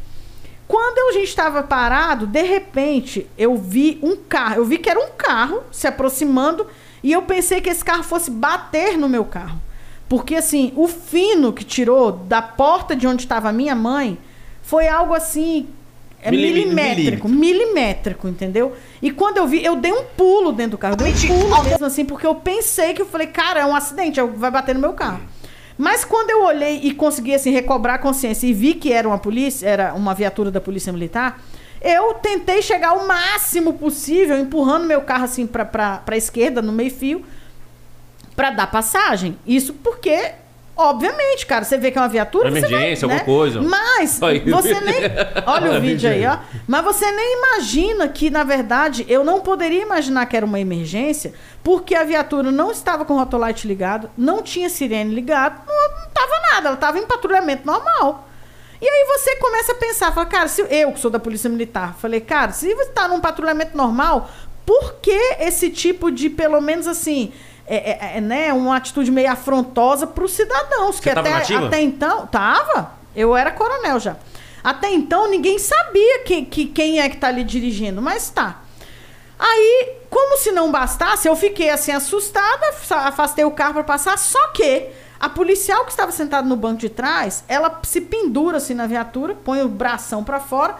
Quando 0.67 1.09
a 1.09 1.13
gente 1.13 1.27
estava 1.27 1.61
parado, 1.63 2.25
de 2.25 2.41
repente, 2.43 3.27
eu 3.37 3.57
vi 3.57 3.99
um 4.01 4.15
carro. 4.15 4.55
Eu 4.55 4.65
vi 4.65 4.77
que 4.77 4.89
era 4.89 4.99
um 4.99 5.09
carro 5.17 5.63
se 5.71 5.85
aproximando 5.85 6.65
e 7.03 7.11
eu 7.11 7.21
pensei 7.23 7.59
que 7.59 7.69
esse 7.69 7.83
carro 7.83 8.03
fosse 8.03 8.31
bater 8.31 8.97
no 8.97 9.09
meu 9.09 9.25
carro. 9.25 9.59
Porque, 10.07 10.35
assim, 10.35 10.71
o 10.75 10.87
fino 10.87 11.51
que 11.51 11.63
tirou 11.65 12.11
da 12.11 12.41
porta 12.41 12.95
de 12.95 13.05
onde 13.05 13.23
estava 13.23 13.49
a 13.49 13.53
minha 13.53 13.75
mãe 13.75 14.17
foi 14.61 14.87
algo 14.87 15.13
assim. 15.13 15.67
É 16.21 16.29
Milimi- 16.31 16.65
milimétrico, 16.65 17.27
milimétrico, 17.27 18.27
entendeu? 18.27 18.73
E 19.01 19.11
quando 19.11 19.37
eu 19.37 19.47
vi, 19.47 19.63
eu 19.63 19.75
dei 19.75 19.91
um 19.91 20.03
pulo 20.03 20.51
dentro 20.51 20.71
do 20.71 20.77
carro, 20.77 20.95
dei 20.95 21.11
um 21.11 21.27
pulo 21.27 21.63
mesmo 21.63 21.85
assim, 21.85 22.05
porque 22.05 22.27
eu 22.27 22.35
pensei 22.35 22.93
que 22.93 23.01
eu 23.01 23.05
falei, 23.05 23.27
cara, 23.27 23.61
é 23.61 23.65
um 23.65 23.75
acidente, 23.75 24.21
vai 24.21 24.51
bater 24.51 24.75
no 24.75 24.81
meu 24.81 24.93
carro. 24.93 25.21
Mas 25.77 26.05
quando 26.05 26.29
eu 26.29 26.43
olhei 26.43 26.79
e 26.83 26.93
consegui 26.93 27.33
assim 27.33 27.49
recobrar 27.49 27.95
a 27.95 27.97
consciência 27.99 28.45
e 28.45 28.53
vi 28.53 28.75
que 28.75 28.93
era 28.93 29.07
uma 29.07 29.17
polícia, 29.17 29.67
era 29.67 29.93
uma 29.95 30.13
viatura 30.13 30.51
da 30.51 30.61
polícia 30.61 30.93
militar, 30.93 31.41
eu 31.81 32.13
tentei 32.15 32.61
chegar 32.61 32.93
o 32.93 33.07
máximo 33.07 33.73
possível, 33.73 34.37
empurrando 34.37 34.85
meu 34.85 35.01
carro 35.01 35.23
assim 35.23 35.47
para 35.47 35.65
para 35.65 36.15
esquerda 36.15 36.61
no 36.61 36.71
meio 36.71 36.91
fio 36.91 37.25
para 38.35 38.51
dar 38.51 38.67
passagem. 38.67 39.37
Isso 39.47 39.73
porque 39.73 40.33
obviamente, 40.81 41.45
cara, 41.45 41.63
você 41.63 41.77
vê 41.77 41.91
que 41.91 41.97
é 41.97 42.01
uma 42.01 42.07
viatura, 42.09 42.49
Uma 42.49 42.59
você 42.59 42.61
vai, 42.61 42.73
emergência, 42.73 43.07
né? 43.07 43.13
alguma 43.15 43.25
coisa. 43.37 43.61
Mas 43.61 44.19
você 44.19 44.79
nem 44.81 44.95
olha 45.45 45.77
o 45.77 45.81
vídeo 45.81 46.09
aí, 46.09 46.25
ó. 46.25 46.37
Mas 46.67 46.83
você 46.83 47.11
nem 47.11 47.37
imagina 47.37 48.07
que, 48.07 48.29
na 48.29 48.43
verdade, 48.43 49.05
eu 49.07 49.23
não 49.23 49.41
poderia 49.41 49.81
imaginar 49.81 50.25
que 50.25 50.35
era 50.35 50.45
uma 50.45 50.59
emergência, 50.59 51.33
porque 51.63 51.95
a 51.95 52.03
viatura 52.03 52.51
não 52.51 52.71
estava 52.71 53.05
com 53.05 53.13
o 53.13 53.17
rotolite 53.17 53.67
ligado, 53.67 54.09
não 54.17 54.41
tinha 54.41 54.69
sirene 54.69 55.13
ligado, 55.13 55.61
não, 55.67 55.89
não 55.99 56.09
tava 56.13 56.53
nada, 56.53 56.67
ela 56.67 56.75
estava 56.75 56.99
em 56.99 57.05
patrulhamento 57.05 57.65
normal. 57.65 58.27
E 58.81 58.87
aí 58.87 59.05
você 59.07 59.35
começa 59.35 59.73
a 59.73 59.75
pensar, 59.75 60.11
fala, 60.11 60.25
cara, 60.25 60.47
se 60.47 60.65
eu 60.69 60.91
que 60.91 60.99
sou 60.99 61.11
da 61.11 61.19
Polícia 61.19 61.49
Militar, 61.49 61.95
falei, 61.99 62.19
cara, 62.19 62.51
se 62.51 62.73
você 62.73 62.89
está 62.89 63.07
num 63.07 63.19
patrulhamento 63.19 63.77
normal, 63.77 64.29
por 64.65 64.95
que 64.95 65.35
esse 65.39 65.69
tipo 65.69 66.11
de, 66.11 66.29
pelo 66.29 66.59
menos 66.59 66.87
assim, 66.87 67.31
é, 67.75 67.91
é- 67.91 68.17
é, 68.17 68.21
né, 68.21 68.53
uma 68.53 68.75
atitude 68.77 69.09
meio 69.11 69.31
afrontosa 69.31 70.05
para 70.05 70.23
os 70.23 70.33
cidadãos, 70.33 70.99
que 70.99 71.09
tava 71.15 71.29
até, 71.37 71.45
até 71.67 71.81
então 71.81 72.27
tava, 72.27 72.91
eu 73.15 73.35
era 73.35 73.51
coronel 73.51 73.99
já. 73.99 74.15
Até 74.63 74.91
então 74.91 75.29
ninguém 75.29 75.57
sabia 75.57 76.19
que, 76.19 76.43
que 76.45 76.65
quem 76.67 76.99
é 76.99 77.09
que 77.09 77.17
tá 77.17 77.27
ali 77.29 77.43
dirigindo, 77.43 78.01
mas 78.01 78.29
tá. 78.29 78.61
Aí, 79.39 79.93
como 80.09 80.37
se 80.37 80.51
não 80.51 80.71
bastasse, 80.71 81.27
eu 81.27 81.35
fiquei 81.35 81.69
assim 81.69 81.91
assustada, 81.91 82.71
fa- 82.73 83.07
afastei 83.07 83.43
o 83.43 83.51
carro 83.51 83.73
para 83.75 83.83
passar, 83.83 84.17
só 84.19 84.49
que 84.49 84.87
a 85.19 85.27
policial 85.29 85.83
que 85.85 85.91
estava 85.91 86.11
sentada 86.11 86.47
no 86.47 86.55
banco 86.55 86.77
de 86.77 86.89
trás, 86.89 87.43
ela 87.47 87.79
se 87.83 88.01
pendura 88.01 88.57
assim 88.57 88.73
na 88.75 88.85
viatura, 88.85 89.33
põe 89.33 89.61
o 89.63 89.67
bração 89.67 90.23
para 90.23 90.39
fora, 90.39 90.75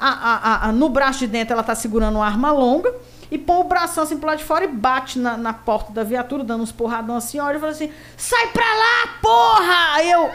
a- 0.00 0.08
a- 0.08 0.68
a- 0.68 0.72
no 0.72 0.88
braço 0.88 1.18
de 1.20 1.26
dentro 1.26 1.52
ela 1.52 1.62
tá 1.62 1.74
segurando 1.74 2.16
uma 2.16 2.26
arma 2.26 2.50
longa 2.52 2.94
e 3.30 3.38
põe 3.38 3.56
o 3.58 3.64
bração 3.64 4.04
assim 4.04 4.16
pro 4.16 4.28
lado 4.28 4.38
de 4.38 4.44
fora 4.44 4.64
e 4.64 4.68
bate 4.68 5.18
na, 5.18 5.36
na 5.36 5.52
porta 5.52 5.92
da 5.92 6.02
viatura, 6.04 6.44
dando 6.44 6.62
uns 6.62 6.72
porradão 6.72 7.16
assim, 7.16 7.38
olha 7.40 7.56
e 7.56 7.60
fala 7.60 7.72
assim: 7.72 7.90
sai 8.16 8.48
pra 8.48 8.64
lá, 8.64 9.18
porra! 9.20 9.94
Aí 9.94 10.10
eu. 10.10 10.30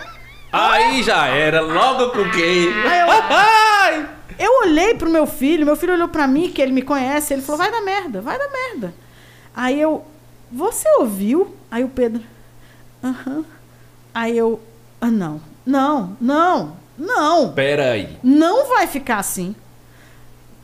Aí 0.51 1.03
já 1.03 1.27
era, 1.27 1.61
logo 1.61 2.11
com 2.11 2.29
quem? 2.31 2.67
Aí 2.83 2.99
eu-! 2.99 4.21
Eu 4.39 4.61
olhei 4.63 4.95
pro 4.95 5.07
meu 5.07 5.27
filho, 5.27 5.65
meu 5.65 5.75
filho 5.75 5.93
olhou 5.93 6.07
pra 6.07 6.25
mim, 6.25 6.49
que 6.49 6.59
ele 6.61 6.71
me 6.71 6.81
conhece, 6.81 7.31
ele 7.31 7.43
falou: 7.43 7.59
vai 7.59 7.69
dar 7.69 7.81
merda, 7.81 8.21
vai 8.21 8.39
dar 8.39 8.49
merda. 8.49 8.91
Aí 9.55 9.79
eu, 9.79 10.03
você 10.51 10.87
ouviu? 10.99 11.55
Aí 11.69 11.83
o 11.83 11.89
Pedro, 11.89 12.23
aham. 13.03 13.45
Aí 14.15 14.35
eu, 14.35 14.59
ah, 14.99 15.11
não, 15.11 15.39
não, 15.63 16.17
não, 16.19 16.75
não, 16.97 17.51
Pera 17.53 17.91
aí. 17.91 18.17
não 18.23 18.67
vai 18.67 18.87
ficar 18.87 19.17
assim. 19.19 19.55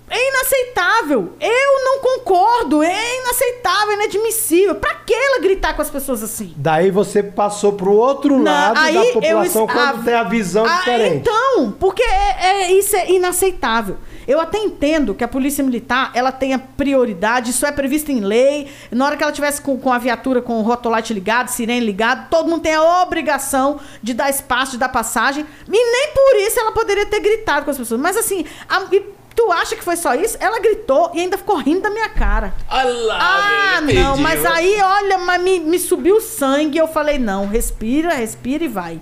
É 0.09 0.29
inaceitável. 0.29 1.33
Eu 1.39 1.83
não 1.83 1.99
concordo. 1.99 2.81
É 2.81 3.17
inaceitável, 3.21 3.91
é 3.91 3.95
inadmissível. 3.95 4.75
Pra 4.75 4.93
que 4.95 5.13
ela 5.13 5.39
gritar 5.41 5.73
com 5.75 5.81
as 5.81 5.89
pessoas 5.89 6.23
assim? 6.23 6.53
Daí 6.55 6.89
você 6.91 7.21
passou 7.21 7.73
pro 7.73 7.91
outro 7.91 8.37
Não, 8.37 8.43
lado 8.45 8.75
da 8.75 8.91
eu 8.93 9.13
população 9.13 9.65
es- 9.65 9.71
quando 9.73 9.99
a- 9.99 10.03
tem 10.03 10.13
a 10.13 10.23
visão 10.23 10.65
Ah, 10.65 10.77
diferente. 10.77 11.15
Então, 11.17 11.71
porque 11.79 12.03
é, 12.03 12.35
é- 12.67 12.71
isso 12.71 12.95
é 12.95 13.11
inaceitável. 13.11 13.97
Eu 14.25 14.39
até 14.41 14.57
entendo 14.57 15.13
que 15.13 15.23
a 15.23 15.27
polícia 15.27 15.63
militar 15.63 16.11
ela 16.13 16.31
tenha 16.33 16.59
prioridade, 16.59 17.51
isso 17.51 17.65
é 17.65 17.71
previsto 17.71 18.11
em 18.11 18.19
lei. 18.19 18.69
Na 18.91 19.05
hora 19.05 19.15
que 19.17 19.23
ela 19.23 19.31
tivesse 19.31 19.61
com, 19.61 19.77
com 19.77 19.91
a 19.91 19.97
viatura 19.97 20.41
com 20.41 20.59
o 20.59 20.61
rotolite 20.61 21.13
ligado, 21.13 21.47
sirene 21.49 21.85
ligado, 21.85 22.29
todo 22.29 22.49
mundo 22.49 22.61
tem 22.61 22.75
a 22.75 23.01
obrigação 23.03 23.79
de 24.03 24.13
dar 24.13 24.29
espaço, 24.29 24.71
de 24.71 24.77
dar 24.77 24.89
passagem. 24.89 25.45
E 25.67 25.71
nem 25.71 26.09
por 26.13 26.35
isso 26.47 26.59
ela 26.59 26.71
poderia 26.73 27.05
ter 27.05 27.19
gritado 27.21 27.63
com 27.65 27.71
as 27.71 27.77
pessoas. 27.77 27.99
Mas 28.01 28.17
assim, 28.17 28.45
a- 28.67 28.85
e 28.91 29.16
tu 29.37 29.51
acha 29.51 29.75
que 29.75 29.83
foi 29.83 29.95
só 29.95 30.15
isso? 30.15 30.35
Ela 30.39 30.59
gritou 30.59 31.11
e 31.13 31.19
ainda 31.21 31.37
ficou 31.37 31.57
rindo 31.57 31.81
da 31.81 31.91
minha 31.91 32.09
cara. 32.09 32.53
Olha 32.69 33.13
Ah, 33.13 33.79
velho, 33.85 34.03
não, 34.03 34.17
mas 34.17 34.43
aí, 34.43 34.81
olha, 34.81 35.19
mas 35.19 35.39
me, 35.41 35.59
me 35.59 35.77
subiu 35.77 36.15
o 36.17 36.21
sangue. 36.21 36.77
Eu 36.79 36.87
falei, 36.87 37.19
não, 37.19 37.47
respira, 37.47 38.13
respira 38.15 38.63
e 38.63 38.67
vai. 38.67 38.99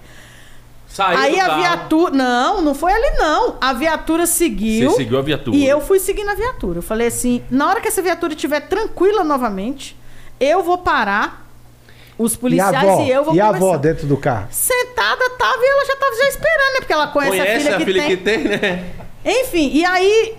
Saiu 0.89 1.17
aí 1.17 1.39
a 1.39 1.57
viatura. 1.57 2.11
Não, 2.13 2.61
não 2.61 2.75
foi 2.75 2.91
ali, 2.93 3.17
não. 3.17 3.55
A 3.59 3.73
viatura 3.73 4.25
seguiu. 4.25 4.91
Você 4.91 4.97
seguiu 4.97 5.17
a 5.17 5.21
viatura. 5.21 5.55
E 5.57 5.65
eu 5.67 5.79
fui 5.81 5.99
seguindo 5.99 6.29
a 6.29 6.35
viatura. 6.35 6.79
Eu 6.79 6.83
falei 6.83 7.07
assim: 7.07 7.41
na 7.49 7.67
hora 7.69 7.81
que 7.81 7.87
essa 7.87 8.01
viatura 8.01 8.33
estiver 8.33 8.61
tranquila 8.61 9.23
novamente, 9.23 9.97
eu 10.39 10.61
vou 10.63 10.77
parar. 10.77 11.43
Os 12.17 12.31
E 12.33 12.35
a 12.35 12.39
policiais 12.39 12.75
avó, 12.75 13.01
e 13.03 13.11
eu 13.11 13.23
vou 13.25 13.35
e 13.35 13.41
a 13.41 13.45
conversar. 13.47 13.67
avó 13.67 13.77
dentro 13.77 14.07
do 14.07 14.15
carro? 14.15 14.47
Sentada 14.49 15.29
tava 15.37 15.57
e 15.61 15.67
ela 15.69 15.85
já 15.85 15.95
tava 15.97 16.15
já 16.15 16.27
esperando, 16.29 16.73
né? 16.73 16.79
Porque 16.79 16.93
ela 16.93 17.07
conhece, 17.07 17.37
Conhece 17.37 17.69
a 17.69 17.79
filha, 17.81 18.05
que, 18.07 18.15
tem. 18.17 18.37
né? 18.45 18.85
Enfim, 19.25 19.71
e 19.73 19.83
aí 19.83 20.35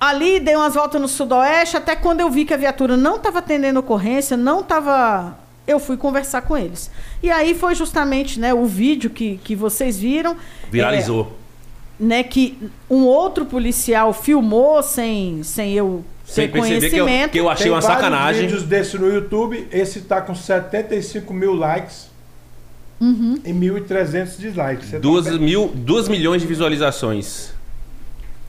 ali 0.00 0.40
dei 0.40 0.56
umas 0.56 0.74
voltas 0.74 1.00
no 1.00 1.08
sudoeste, 1.08 1.76
até 1.76 1.94
quando 1.96 2.20
eu 2.20 2.28
vi 2.30 2.44
que 2.44 2.52
a 2.52 2.56
viatura 2.56 2.96
não 2.96 3.16
estava 3.16 3.38
atendendo 3.38 3.78
ocorrência, 3.80 4.36
não 4.36 4.60
estava. 4.60 5.38
Eu 5.66 5.78
fui 5.80 5.96
conversar 5.96 6.42
com 6.42 6.56
eles. 6.56 6.90
E 7.22 7.30
aí 7.30 7.54
foi 7.54 7.74
justamente 7.74 8.38
né, 8.38 8.52
o 8.54 8.66
vídeo 8.66 9.10
que, 9.10 9.38
que 9.42 9.54
vocês 9.56 9.98
viram. 9.98 10.36
Viralizou. 10.70 11.32
é, 12.00 12.04
né, 12.04 12.22
que 12.22 12.58
um 12.90 13.04
outro 13.04 13.46
policial 13.46 14.12
filmou 14.12 14.82
sem, 14.82 15.42
sem 15.42 15.72
eu 15.72 16.04
Sem 16.24 16.46
ter 16.46 16.52
perceber 16.52 16.90
que 16.90 16.96
eu, 16.96 17.04
conhecimento. 17.04 17.30
que 17.32 17.40
eu 17.40 17.48
achei 17.48 17.64
Tem 17.64 17.72
uma 17.72 17.80
vários 17.80 17.96
sacanagem. 18.00 18.42
vídeos 18.42 18.62
desse 18.64 18.98
no 18.98 19.08
YouTube. 19.12 19.66
Esse 19.72 20.02
tá 20.02 20.20
com 20.20 20.34
75 20.34 21.32
mil 21.32 21.54
likes 21.54 22.08
Uhum. 23.00 23.38
e 23.44 23.52
1.300 23.52 24.38
dislikes. 24.38 24.86
Você 24.88 24.92
tá 24.92 24.98
Duas, 24.98 25.26
bem- 25.26 25.38
mil, 25.38 25.70
duas 25.74 26.08
milhões 26.08 26.42
de 26.42 26.48
visualizações. 26.48 27.55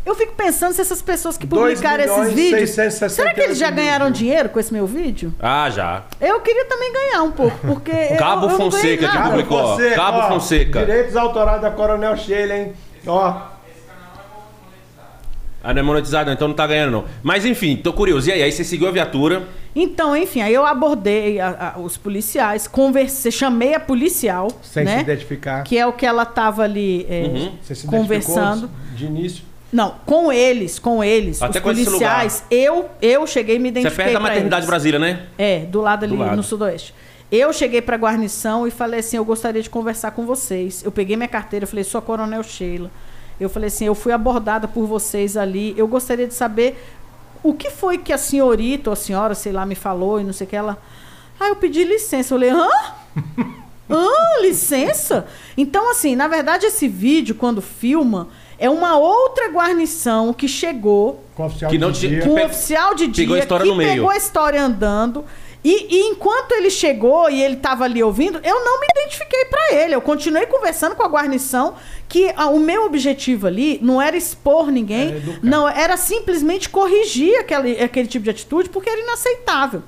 Eu 0.07 0.15
fico 0.15 0.33
pensando 0.35 0.71
se 0.73 0.79
essas 0.79 1.01
pessoas 1.01 1.37
que 1.37 1.45
publicaram 1.45 2.01
esses 2.01 2.33
vídeos. 2.33 2.69
668 2.69 3.11
Será 3.13 3.33
que 3.33 3.41
eles 3.41 3.57
já 3.57 3.69
ganharam 3.69 4.09
dinheiro 4.09 4.47
com 4.47 4.57
esse 4.57 4.71
meu 4.71 4.87
vídeo? 4.87 5.33
Ah, 5.37 5.69
já. 5.69 6.03
Eu 6.21 6.39
queria 6.39 6.63
também 6.63 6.93
ganhar 6.93 7.23
um 7.23 7.31
pouco, 7.31 7.57
porque. 7.67 7.91
eu- 8.11 8.17
Cabo 8.17 8.45
eu, 8.45 8.49
ganhei 8.49 8.57
Fonseca 8.71 8.97
que 8.97 9.01
nada. 9.05 9.17
Cabo 9.17 9.29
publicou. 9.31 9.57
ó. 9.57 9.67
Fonseca, 9.75 9.95
Cabo 9.95 10.17
ó, 10.19 10.27
Fonseca. 10.29 10.79
Direitos 10.85 11.15
autorais 11.17 11.61
da 11.61 11.71
Coronel 11.71 12.15
Sheila, 12.15 12.55
hein? 12.55 12.73
Ó, 13.05 13.33
Ah, 15.63 15.73
não 15.73 15.79
é 15.81 15.83
monetizado, 15.83 16.31
então 16.31 16.47
não 16.47 16.55
tá 16.55 16.65
ganhando, 16.65 16.91
não. 16.91 17.05
Mas 17.21 17.43
enfim, 17.43 17.75
tô 17.75 17.91
curioso. 17.91 18.29
E 18.29 18.31
aí, 18.31 18.41
aí 18.43 18.51
você 18.51 18.63
seguiu 18.63 18.87
a 18.87 18.91
viatura. 18.91 19.43
Então, 19.75 20.15
enfim, 20.15 20.39
aí 20.41 20.53
eu 20.53 20.65
abordei 20.65 21.41
a- 21.41 21.73
a- 21.75 21.79
os 21.79 21.97
policiais, 21.97 22.65
conversei, 22.67 23.29
chamei 23.31 23.73
a 23.75 23.79
policial, 23.79 24.47
sem 24.63 24.85
se 24.87 24.93
né? 24.95 25.01
identificar. 25.01 25.63
Que 25.63 25.77
é 25.77 25.85
o 25.85 25.91
que 25.91 26.05
ela 26.05 26.25
tava 26.25 26.63
ali 26.63 27.05
é, 27.09 27.23
Uhum. 27.23 27.51
Você 27.61 27.75
se 27.75 27.85
conversando. 27.85 28.69
de 28.95 29.05
início. 29.07 29.43
Não, 29.71 29.95
com 30.05 30.31
eles, 30.31 30.79
com 30.79 31.03
eles, 31.03 31.41
Até 31.41 31.59
os 31.59 31.63
policiais. 31.63 32.43
Eu, 32.49 32.89
eu 33.01 33.27
cheguei 33.27 33.57
e 33.57 33.59
me 33.59 33.69
Você 33.69 33.79
é 33.79 33.81
identifiquei 33.81 34.05
perto 34.05 34.13
da 34.13 34.19
maternidade 34.21 34.61
eles. 34.61 34.69
Brasília, 34.69 34.99
né? 34.99 35.27
É, 35.37 35.59
do 35.59 35.81
lado 35.81 36.05
ali 36.05 36.15
Do 36.15 36.19
lado. 36.23 36.35
no 36.37 36.43
sudoeste. 36.43 36.93
Eu 37.29 37.51
cheguei 37.51 37.81
pra 37.81 37.97
guarnição 37.97 38.65
e 38.65 38.71
falei 38.71 39.01
assim: 39.01 39.17
eu 39.17 39.25
gostaria 39.25 39.61
de 39.61 39.69
conversar 39.69 40.11
com 40.11 40.25
vocês. 40.25 40.83
Eu 40.85 40.91
peguei 40.91 41.17
minha 41.17 41.27
carteira, 41.27 41.67
falei, 41.67 41.83
sou 41.83 41.99
a 41.99 42.01
Coronel 42.01 42.41
Sheila. 42.43 42.89
Eu 43.39 43.49
falei 43.49 43.67
assim: 43.67 43.85
eu 43.85 43.93
fui 43.95 44.13
abordada 44.13 44.67
por 44.67 44.85
vocês 44.85 45.35
ali. 45.35 45.73
Eu 45.77 45.87
gostaria 45.87 46.25
de 46.25 46.33
saber 46.33 46.81
o 47.43 47.53
que 47.53 47.69
foi 47.69 47.97
que 47.97 48.13
a 48.13 48.17
senhorita 48.17 48.89
ou 48.89 48.93
a 48.93 48.95
senhora, 48.95 49.35
sei 49.35 49.51
lá, 49.51 49.65
me 49.65 49.75
falou 49.75 50.21
e 50.21 50.23
não 50.23 50.31
sei 50.31 50.47
o 50.47 50.49
que. 50.49 50.55
Ela. 50.55 50.77
Ah, 51.37 51.49
eu 51.49 51.57
pedi 51.57 51.83
licença. 51.83 52.33
Eu 52.33 52.39
falei: 52.39 52.49
hã? 52.51 52.69
Hã? 53.89 54.41
Licença? 54.41 55.27
Então, 55.57 55.89
assim, 55.91 56.13
na 56.15 56.27
verdade, 56.27 56.65
esse 56.65 56.89
vídeo, 56.89 57.35
quando 57.35 57.61
filma, 57.61 58.27
é 58.59 58.69
uma 58.69 58.97
outra 58.97 59.49
guarnição 59.49 60.33
que 60.33 60.47
chegou 60.47 61.23
Com 61.35 61.43
o 61.43 61.45
oficial 61.47 61.71
Que 61.71 61.77
não 61.77 61.91
de 61.91 61.99
tinha- 61.99 62.11
dia. 62.11 62.21
com 62.29 62.35
Pe- 62.35 62.45
oficial 62.45 62.95
de 62.95 63.07
dia 63.07 63.23
pegou 63.25 63.35
a 63.35 63.39
história 63.39 63.63
que 63.65 63.69
no 63.71 63.75
meio. 63.77 63.93
pegou 63.93 64.09
a 64.09 64.17
história 64.17 64.61
andando. 64.61 65.25
E, 65.63 65.95
e 65.97 65.99
enquanto 66.11 66.53
ele 66.53 66.69
chegou 66.69 67.29
e 67.29 67.41
ele 67.43 67.55
estava 67.55 67.83
ali 67.83 68.01
ouvindo, 68.01 68.39
eu 68.43 68.63
não 68.63 68.79
me 68.79 68.87
identifiquei 68.95 69.45
para 69.45 69.73
ele. 69.75 69.93
Eu 69.95 70.01
continuei 70.01 70.45
conversando 70.45 70.95
com 70.95 71.03
a 71.03 71.07
guarnição 71.07 71.73
que 72.07 72.31
ah, 72.37 72.47
o 72.47 72.59
meu 72.59 72.85
objetivo 72.85 73.47
ali 73.47 73.77
não 73.81 74.01
era 74.01 74.15
expor 74.15 74.71
ninguém, 74.71 75.09
Era 75.09 75.39
não 75.43 75.67
era 75.67 75.97
simplesmente 75.97 76.69
corrigir 76.69 77.37
aquele, 77.39 77.81
aquele 77.83 78.07
tipo 78.07 78.23
de 78.23 78.29
atitude 78.29 78.69
porque 78.69 78.89
era 78.89 79.01
inaceitável. 79.01 79.83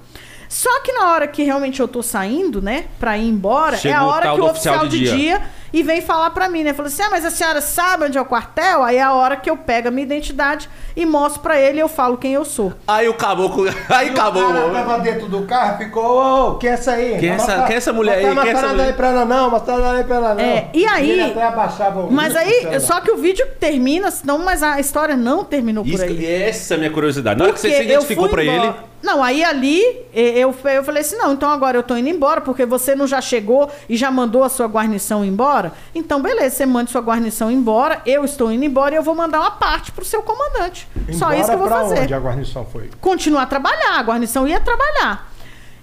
Só 0.49 0.79
que 0.81 0.91
na 0.91 1.11
hora 1.13 1.27
que 1.27 1.43
realmente 1.43 1.79
eu 1.79 1.87
tô 1.87 2.01
saindo, 2.01 2.59
né, 2.61 2.85
pra 2.99 3.15
ir 3.17 3.29
embora, 3.29 3.75
é 3.75 3.79
Chegou 3.79 3.97
a 3.99 4.03
o 4.03 4.07
hora 4.09 4.21
que 4.33 4.41
o 4.41 4.45
oficial, 4.45 4.75
oficial 4.77 4.87
de 4.87 4.97
de 4.99 5.05
dia. 5.05 5.15
dia. 5.15 5.41
e 5.71 5.83
vem 5.83 6.01
falar 6.01 6.31
pra 6.31 6.49
mim, 6.49 6.63
né? 6.63 6.73
Falou 6.73 6.87
assim: 6.87 7.03
"Ah, 7.03 7.09
mas 7.11 7.23
a 7.23 7.29
senhora 7.29 7.61
sabe 7.61 8.05
onde 8.05 8.17
é 8.17 8.21
o 8.21 8.25
quartel?" 8.25 8.81
Aí 8.83 8.95
é 8.97 9.01
a 9.03 9.13
hora 9.13 9.35
que 9.35 9.47
eu 9.47 9.55
pego 9.55 9.89
a 9.89 9.91
minha 9.91 10.03
identidade 10.03 10.67
e 10.95 11.05
mostro 11.05 11.41
pra 11.43 11.59
ele 11.61 11.77
e 11.77 11.81
eu 11.81 11.87
falo 11.87 12.17
quem 12.17 12.33
eu 12.33 12.43
sou. 12.43 12.73
Aí 12.87 13.07
o 13.07 13.13
caboclo. 13.13 13.69
Aí 13.87 14.09
acabou. 14.09 14.49
O 14.49 14.53
cara 14.53 14.71
tava 14.71 14.99
dentro 15.01 15.27
do 15.27 15.43
carro 15.43 15.77
ficou, 15.77 16.49
ô, 16.53 16.55
quem 16.55 16.71
é 16.71 16.73
essa 16.73 16.93
aí? 16.93 17.19
Quem 17.19 17.29
é 17.29 17.33
essa- 17.33 17.45
mostra- 17.45 17.63
quem 17.67 17.75
é 17.75 17.77
essa 17.77 17.93
mulher 17.93 18.17
aí? 18.17 18.25
Não 18.33 18.41
Quem 18.41 18.51
é 18.51 18.55
essa 18.55 18.67
mulher? 18.69 18.87
aí 18.87 18.93
pra 18.93 19.07
ela 19.09 19.25
não, 19.25 19.51
nada 19.51 19.91
aí 19.97 20.03
pra 20.03 20.15
ela 20.15 20.33
não. 20.33 20.43
É, 20.43 20.69
e 20.73 20.85
aí- 20.87 21.11
ele 21.11 21.21
até 21.21 21.43
abaixava 21.43 21.99
o 22.01 22.11
Mas 22.11 22.35
aí, 22.35 22.79
só 22.79 22.99
que 23.01 23.11
o 23.11 23.17
vídeo 23.17 23.45
termina, 23.59 24.09
senão, 24.09 24.39
mas 24.39 24.63
a 24.63 24.79
história 24.79 25.15
não 25.15 25.43
terminou 25.43 25.83
por 25.83 25.93
Isso, 25.93 26.03
aí. 26.03 26.25
essa 26.25 26.73
é 26.73 26.75
a 26.75 26.79
minha 26.79 26.91
curiosidade. 26.91 27.37
Na 27.37 27.45
hora 27.45 27.53
que 27.53 27.59
você 27.59 27.69
se 27.69 27.83
identificou 27.83 28.23
fui 28.25 28.33
pra 28.33 28.43
embora. 28.43 28.69
ele. 28.69 28.89
Não, 29.01 29.23
aí 29.23 29.43
ali 29.43 29.81
eu, 30.13 30.53
eu 30.65 30.83
falei 30.83 31.01
assim: 31.01 31.15
não, 31.15 31.33
então 31.33 31.49
agora 31.49 31.77
eu 31.77 31.83
tô 31.83 31.95
indo 31.95 32.09
embora, 32.09 32.41
porque 32.41 32.65
você 32.65 32.95
não 32.95 33.07
já 33.07 33.21
chegou 33.21 33.69
e 33.87 33.95
já 33.95 34.11
mandou 34.11 34.43
a 34.43 34.49
sua 34.49 34.67
guarnição 34.67 35.23
embora? 35.23 35.71
Então, 35.95 36.21
beleza, 36.21 36.57
você 36.57 36.65
manda 36.65 36.91
sua 36.91 37.01
guarnição 37.01 37.49
embora, 37.49 38.01
eu 38.05 38.25
estou 38.25 38.51
indo 38.51 38.65
embora 38.65 38.95
e 38.95 38.97
eu 38.97 39.03
vou 39.03 39.15
mandar 39.15 39.39
uma 39.39 39.51
parte 39.51 39.91
pro 39.91 40.03
seu 40.03 40.21
comandante. 40.21 40.87
Só 41.13 41.27
Embora 41.27 41.37
isso 41.37 41.49
que 41.49 41.55
eu 41.55 41.59
vou 41.59 41.69
fazer. 41.69 41.99
onde 42.01 42.13
a 42.13 42.19
guarnição 42.19 42.65
foi? 42.65 42.89
Continuar 42.99 43.43
a 43.43 43.45
trabalhar, 43.45 43.99
a 43.99 44.03
guarnição 44.03 44.47
ia 44.47 44.59
trabalhar. 44.59 45.31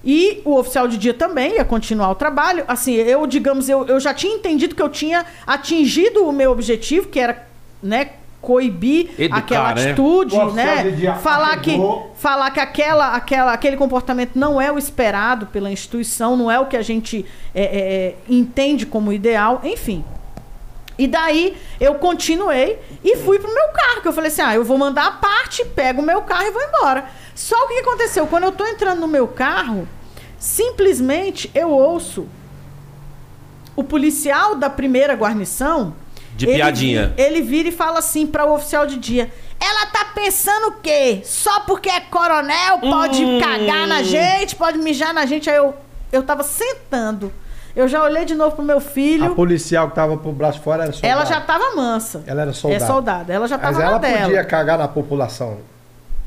E 0.05 0.41
o 0.45 0.57
oficial 0.57 0.87
de 0.87 0.97
dia 0.97 1.13
também 1.13 1.55
ia 1.55 1.65
continuar 1.65 2.11
o 2.11 2.15
trabalho. 2.15 2.65
Assim, 2.69 2.95
eu, 2.95 3.27
digamos, 3.27 3.69
eu, 3.69 3.85
eu 3.87 3.99
já 3.99 4.15
tinha 4.15 4.35
entendido 4.37 4.75
que 4.75 4.83
eu 4.83 4.89
tinha 4.89 5.27
atingido 5.45 6.25
o 6.25 6.33
meu 6.33 6.53
objetivo, 6.53 7.09
que 7.09 7.19
era, 7.19 7.45
né, 7.83 8.11
coibir 8.41 9.11
Educar, 9.19 9.39
aquela 9.39 9.75
né? 9.75 9.91
atitude, 9.91 10.37
né? 10.53 10.91
dia 10.91 11.15
Falar 11.15 11.57
que, 11.61 11.77
falar 12.17 12.51
que 12.51 12.61
aquela, 12.61 13.15
aquela, 13.15 13.53
aquele 13.53 13.77
comportamento 13.77 14.33
não 14.37 14.61
é 14.61 14.71
o 14.71 14.79
esperado 14.79 15.47
pela 15.47 15.71
instituição, 15.71 16.37
não 16.37 16.51
é 16.51 16.59
o 16.61 16.67
que 16.67 16.77
a 16.77 16.83
gente 16.83 17.27
é, 17.55 17.63
é, 17.63 17.67
é, 17.67 18.15
entende 18.29 18.87
como 18.87 19.13
ideal, 19.13 19.61
enfim. 19.65 20.05
E 20.99 21.07
daí 21.07 21.57
eu 21.79 21.97
continuei 21.97 22.79
e 23.05 23.17
fui 23.17 23.39
pro 23.39 23.53
meu 23.53 23.69
carro, 23.69 24.01
que 24.01 24.09
eu 24.09 24.13
falei 24.13 24.31
assim: 24.31 24.43
ah, 24.43 24.55
eu 24.55 24.65
vou 24.65 24.79
mandar 24.79 25.07
a 25.07 25.13
parte, 25.13 25.65
pego 25.65 26.01
o 26.01 26.05
meu 26.05 26.23
carro 26.23 26.45
e 26.45 26.51
vou 26.51 26.63
embora. 26.63 27.05
Só 27.35 27.57
o 27.57 27.69
que 27.69 27.75
que 27.75 27.81
aconteceu? 27.81 28.27
Quando 28.27 28.45
eu 28.45 28.53
tô 28.53 28.67
entrando 28.67 29.01
no 29.01 29.09
meu 29.09 29.29
carro, 29.29 29.87
simplesmente 30.39 31.51
eu 31.55 31.71
ouço 31.71 32.27
o 33.75 33.85
policial 33.85 34.55
da 34.55 34.71
primeira 34.71 35.15
guarnição. 35.15 35.95
De 36.37 36.47
ele 36.47 36.55
piadinha. 36.57 37.15
Ele 37.17 37.41
vira 37.43 37.69
e 37.69 37.73
fala 37.73 37.99
assim 37.99 38.27
para 38.27 38.45
o 38.45 38.55
oficial 38.55 38.87
de 38.87 38.97
dia: 38.99 39.31
ela 39.59 39.87
tá 39.87 40.05
pensando 40.15 40.69
o 40.69 40.73
quê? 40.83 41.21
Só 41.25 41.61
porque 41.61 41.89
é 41.89 42.01
coronel 42.01 42.79
pode 42.79 43.25
Hum. 43.25 43.41
cagar 43.41 43.87
na 43.89 44.03
gente, 44.03 44.55
pode 44.55 44.79
mijar 44.79 45.13
na 45.15 45.25
gente. 45.27 45.49
Aí 45.49 45.57
eu, 45.57 45.75
eu 46.13 46.23
tava 46.23 46.43
sentando. 46.43 47.33
Eu 47.75 47.87
já 47.89 48.03
olhei 48.03 48.25
de 48.25 48.35
novo 48.35 48.57
pro 48.57 48.65
meu 48.65 48.79
A 48.79 48.81
filho. 48.81 49.35
policial 49.35 49.89
que 49.91 49.95
tava 49.95 50.17
pro 50.17 50.33
braço 50.33 50.61
fora 50.63 50.85
era 50.85 50.93
soldado. 50.93 51.13
Ela 51.13 51.25
já 51.27 51.41
tava 51.43 51.75
mansa. 51.77 52.23
Ela 52.27 52.43
era 52.43 52.53
soldado. 52.55 52.83
É 52.83 52.87
soldada. 52.87 53.33
Ela 53.35 53.47
já 53.49 53.59
tava 53.59 53.73
Mas 53.73 53.79
na 53.83 53.91
ela 53.91 53.99
dela. 53.99 54.21
podia 54.25 54.45
cagar 54.45 54.79
na 54.79 54.89
população. 54.89 55.59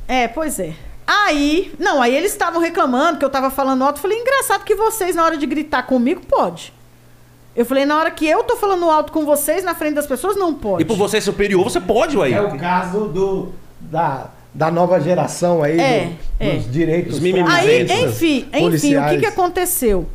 É, 0.08 0.28
pois 0.28 0.60
é. 0.60 0.74
Aí, 1.08 1.74
não, 1.80 2.02
aí 2.04 2.16
eles 2.16 2.32
estavam 2.32 2.62
reclamando 2.62 3.18
que 3.18 3.26
eu 3.26 3.30
tava 3.32 3.50
falando 3.50 3.84
alto. 3.84 3.98
Eu 3.98 4.02
falei, 4.04 4.20
engraçado 4.20 4.64
que 4.64 4.76
vocês, 4.76 5.16
na 5.16 5.24
hora 5.26 5.38
de 5.38 5.46
gritar 5.48 5.84
comigo, 5.84 6.22
pode. 6.28 6.72
Eu 7.56 7.66
falei, 7.66 7.86
na 7.86 7.98
hora 7.98 8.12
que 8.12 8.26
eu 8.28 8.44
tô 8.44 8.56
falando 8.56 8.90
alto 8.90 9.12
com 9.12 9.26
vocês, 9.26 9.64
na 9.64 9.74
frente 9.76 9.96
das 9.96 10.08
pessoas, 10.08 10.36
não 10.38 10.54
pode. 10.54 10.84
E 10.84 10.86
por 10.86 10.96
você 10.96 11.20
ser 11.20 11.26
superior, 11.26 11.64
você 11.64 11.80
pode, 11.82 12.18
ué. 12.18 12.32
É 12.32 12.42
o 12.42 12.58
caso 12.58 13.06
do, 13.08 13.50
da, 13.80 14.30
da 14.54 14.72
nova 14.72 15.00
geração 15.00 15.62
aí, 15.64 15.80
É, 15.80 16.06
do- 16.06 16.46
é. 16.46 16.56
dos 16.56 16.72
direitos. 16.72 17.20
Aí, 17.52 17.68
enfim, 18.08 18.48
enfim, 18.76 18.96
o 18.96 19.10
que, 19.10 19.20
que 19.20 19.26
aconteceu? 19.26 20.08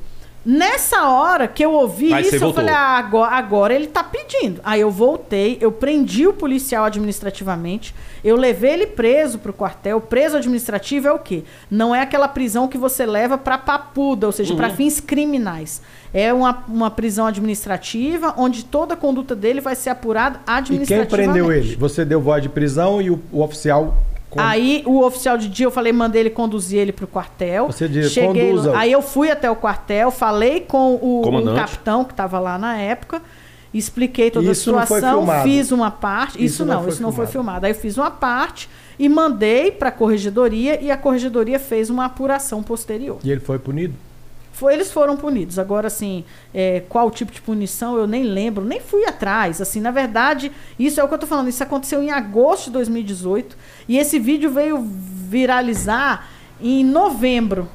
Nessa 0.45 1.09
hora 1.09 1.49
que 1.49 1.65
eu 1.65 1.73
ouvi 1.73 2.11
você 2.11 2.21
isso, 2.21 2.35
eu 2.37 2.41
voltou. 2.41 2.63
falei, 2.65 2.75
ah, 2.75 2.99
agora, 2.99 3.33
agora 3.35 3.75
ele 3.75 3.87
tá 3.87 4.05
pedindo. 4.05 4.61
Aí 4.63 4.81
eu 4.81 4.91
voltei, 4.91 5.57
eu 5.61 5.73
prendi 5.73 6.27
o 6.27 6.35
policial 6.35 6.85
administrativamente, 6.85 7.95
eu 8.23 8.37
levei 8.37 8.73
ele 8.73 8.87
preso 8.87 9.39
pro 9.39 9.53
quartel. 9.55 10.01
Preso 10.03 10.37
administrativo 10.37 11.09
é 11.09 11.13
o 11.13 11.19
quê? 11.19 11.45
Não 11.71 11.95
é 11.95 12.03
aquela 12.03 12.29
prisão 12.29 12.69
que 12.69 12.77
você 12.77 13.07
leva 13.07 13.39
pra 13.39 13.57
papuda, 13.57 14.27
ou 14.27 14.33
seja, 14.33 14.51
Uhum. 14.53 14.57
pra 14.59 14.71
fins 14.71 15.01
criminais. 15.01 15.81
É 16.13 16.33
uma, 16.33 16.63
uma 16.69 16.91
prisão 16.91 17.27
administrativa 17.27 18.35
onde 18.37 18.65
toda 18.67 18.95
a 18.95 18.97
conduta 18.97 19.35
dele 19.35 19.61
vai 19.63 19.75
ser 19.75 19.91
apurada 19.91 20.41
E 20.43 20.45
quem 20.45 20.55
administrativamente. 20.57 21.31
prendeu 21.33 21.51
ele? 21.53 21.75
Você 21.77 22.05
deu 22.05 22.21
voz 22.21 22.43
de 22.43 22.49
prisão 22.51 23.01
e 23.01 23.11
o, 23.11 23.19
o 23.33 23.43
oficial... 23.43 23.97
Aí 24.41 24.83
o 24.87 25.01
oficial 25.05 25.37
de 25.39 25.49
dia, 25.49 25.67
eu 25.67 25.71
falei, 25.71 25.93
mandei 25.93 26.23
ele 26.23 26.31
conduzir 26.31 26.79
ele 26.79 26.93
pro 26.93 27.07
quartel. 27.07 27.67
Você 27.67 27.89
diz, 27.89 28.11
Cheguei 28.13 28.49
conduza-o. 28.51 28.73
lá- 28.73 28.81
Aí 28.81 28.93
eu 28.93 29.03
fui 29.03 29.31
até 29.31 29.51
o 29.51 29.57
quartel, 29.57 30.11
falei 30.11 30.61
com 30.61 30.95
o, 30.95 31.21
o 31.21 31.55
capitão 31.57 32.05
que 32.05 32.13
estava 32.13 32.39
lá 32.39 32.57
na 32.59 32.77
época, 32.77 33.21
expliquei 33.73 34.31
toda 34.31 34.51
Isso 34.51 34.71
a 34.77 34.83
situação, 34.87 35.21
fiz 35.43 35.73
uma 35.73 35.91
parte. 35.91 36.37
Isso, 36.37 36.45
Isso 36.55 36.65
não 36.65 36.83
não, 36.83 36.89
isso 36.89 37.03
não 37.03 37.13
foi 37.13 37.27
filmado. 37.27 37.33
filmado. 37.61 37.67
Aí 37.67 37.73
eu 37.73 37.77
fiz 37.77 37.97
uma 37.99 38.11
parte 38.11 38.69
e 38.99 39.09
mandei 39.09 39.71
para 39.73 39.89
a 39.89 39.93
corregedoria 39.93 40.81
e 40.81 40.91
a 40.91 40.97
corregedoria 40.97 41.59
fez 41.59 41.91
uma 41.91 42.05
apuração 42.05 42.63
posterior. 42.63 43.19
E 43.25 43.31
ele 43.31 43.41
foi 43.41 43.59
punido? 43.59 43.95
Foi, 44.65 44.73
eles 44.73 44.91
foram 44.91 45.15
punidos. 45.15 45.59
Agora, 45.59 45.89
assim, 45.89 46.25
é, 46.55 46.83
qual 46.89 47.11
tipo 47.11 47.31
de 47.31 47.43
punição 47.43 47.99
eu 47.99 48.07
nem 48.07 48.23
lembro, 48.23 48.65
nem 48.65 48.81
fui 48.81 49.05
atrás. 49.05 49.61
Assim, 49.61 49.79
na 49.79 49.91
verdade, 49.91 50.51
isso 50.79 50.99
é 50.99 51.05
o 51.05 51.09
que 51.09 51.13
eu 51.13 51.19
tô 51.19 51.27
falando. 51.27 51.49
Isso 51.49 51.63
aconteceu 51.63 52.03
em 52.03 52.11
agosto 52.11 52.65
de 52.65 52.71
2018 52.71 53.59
e 53.87 53.99
esse 53.99 54.19
vídeo 54.19 54.51
veio 54.51 54.79
viralizar 54.81 56.31
em 56.59 56.83
novembro 56.83 57.69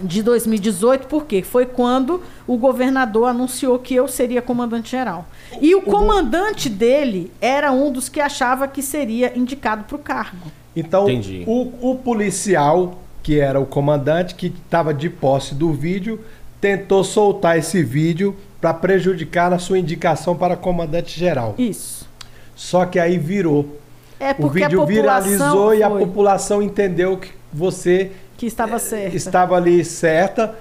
de 0.00 0.22
2018, 0.22 1.08
porque 1.08 1.42
foi 1.42 1.66
quando 1.66 2.22
o 2.46 2.56
governador 2.56 3.28
anunciou 3.28 3.78
que 3.78 3.94
eu 3.94 4.08
seria 4.08 4.40
comandante-geral. 4.40 5.26
E 5.60 5.74
o 5.74 5.82
comandante 5.82 6.70
dele 6.70 7.30
era 7.38 7.70
um 7.70 7.92
dos 7.92 8.08
que 8.08 8.18
achava 8.18 8.66
que 8.66 8.80
seria 8.80 9.36
indicado 9.36 9.84
para 9.84 9.96
o 9.96 9.98
cargo. 9.98 10.50
Então, 10.74 11.06
Entendi. 11.06 11.44
o, 11.46 11.90
o 11.90 11.96
policial, 11.96 13.02
que 13.26 13.40
era 13.40 13.58
o 13.58 13.66
comandante, 13.66 14.36
que 14.36 14.46
estava 14.46 14.94
de 14.94 15.10
posse 15.10 15.52
do 15.52 15.72
vídeo, 15.72 16.20
tentou 16.60 17.02
soltar 17.02 17.58
esse 17.58 17.82
vídeo 17.82 18.36
para 18.60 18.72
prejudicar 18.72 19.52
a 19.52 19.58
sua 19.58 19.80
indicação 19.80 20.36
para 20.36 20.54
comandante-geral. 20.54 21.56
Isso. 21.58 22.08
Só 22.54 22.86
que 22.86 23.00
aí 23.00 23.18
virou. 23.18 23.80
É 24.20 24.30
O 24.30 24.34
porque 24.36 24.62
a 24.62 24.68
vídeo 24.68 24.86
viralizou 24.86 25.74
e 25.74 25.82
a 25.82 25.90
foi 25.90 25.98
população 26.06 26.62
entendeu 26.62 27.16
que 27.16 27.30
você 27.52 28.12
que 28.38 28.46
estava 28.46 28.78
certa. 28.78 29.16
estava 29.16 29.56
ali 29.56 29.84
certa, 29.84 30.54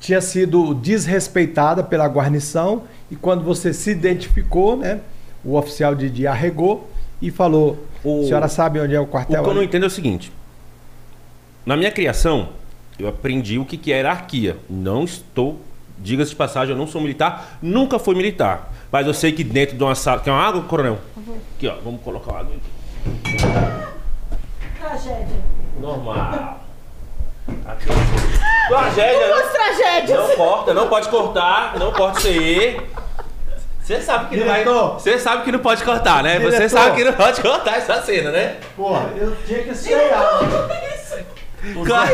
tinha 0.00 0.22
sido 0.22 0.72
desrespeitada 0.72 1.84
pela 1.84 2.06
guarnição 2.06 2.84
e 3.10 3.14
quando 3.16 3.44
você 3.44 3.74
se 3.74 3.90
identificou, 3.90 4.74
né, 4.78 5.00
o 5.44 5.54
oficial 5.54 5.94
de 5.94 6.08
dia 6.08 6.30
arregou 6.30 6.88
e 7.20 7.30
falou: 7.30 7.76
O- 8.02 8.22
"A 8.22 8.24
senhora 8.26 8.48
sabe 8.48 8.80
onde 8.80 8.94
é 8.94 9.00
o 9.00 9.02
O 9.02 9.06
quartel?" 9.06 9.42
que 9.42 9.48
eu 9.50 9.52
não 9.52 9.60
ali?" 9.60 9.68
entendo 9.68 9.82
é 9.84 9.86
o 9.86 9.90
seguinte. 9.90 10.32
Na 11.66 11.76
minha 11.76 11.90
criação, 11.90 12.50
eu 12.96 13.08
aprendi 13.08 13.58
o 13.58 13.64
que, 13.64 13.76
que 13.76 13.92
é 13.92 13.96
hierarquia. 13.96 14.56
Não 14.70 15.02
estou, 15.02 15.60
diga-se 15.98 16.30
de 16.30 16.36
passagem, 16.36 16.72
eu 16.72 16.78
não 16.78 16.86
sou 16.86 17.00
militar, 17.00 17.58
nunca 17.60 17.98
fui 17.98 18.14
militar. 18.14 18.72
Mas 18.92 19.04
eu 19.04 19.12
sei 19.12 19.32
que 19.32 19.42
dentro 19.42 19.76
de 19.76 19.82
uma 19.82 19.96
sala. 19.96 20.20
Quer 20.20 20.30
uma 20.30 20.40
água, 20.46 20.62
coronel? 20.62 20.96
Aqui, 21.56 21.66
ó, 21.66 21.74
vamos 21.82 22.00
colocar 22.02 22.30
uma 22.30 22.40
água 22.40 22.52
aqui. 22.54 23.36
Tragédia. 24.80 25.36
Normal. 25.80 26.60
Aqui, 27.66 27.86
ó. 27.90 28.68
Tragédia, 28.68 29.26
Duas 29.26 29.52
tragédias. 29.52 30.18
Não 30.20 30.36
corta, 30.36 30.72
não 30.74 30.88
pode 30.88 31.08
cortar, 31.08 31.76
não 31.80 31.92
corta 31.92 32.20
isso 32.20 32.28
aí. 32.28 32.80
Você 33.82 34.00
sabe 34.02 34.28
que 34.28 34.36
não 34.36 34.46
vai. 34.46 34.58
Diretor. 34.64 34.94
Você 34.94 35.18
sabe 35.18 35.42
que 35.44 35.50
não 35.52 35.58
pode 35.58 35.82
cortar, 35.82 36.22
né? 36.22 36.38
Você 36.38 36.50
Diretor. 36.50 36.68
sabe 36.68 36.96
que 36.96 37.04
não 37.04 37.12
pode 37.12 37.40
cortar 37.40 37.76
essa 37.76 38.00
cena, 38.02 38.30
né? 38.30 38.56
Porra, 38.76 39.10
eu 39.16 39.36
tinha 39.44 39.64
que 39.64 39.70
aceitar. 39.70 40.40
Claro. 41.84 42.10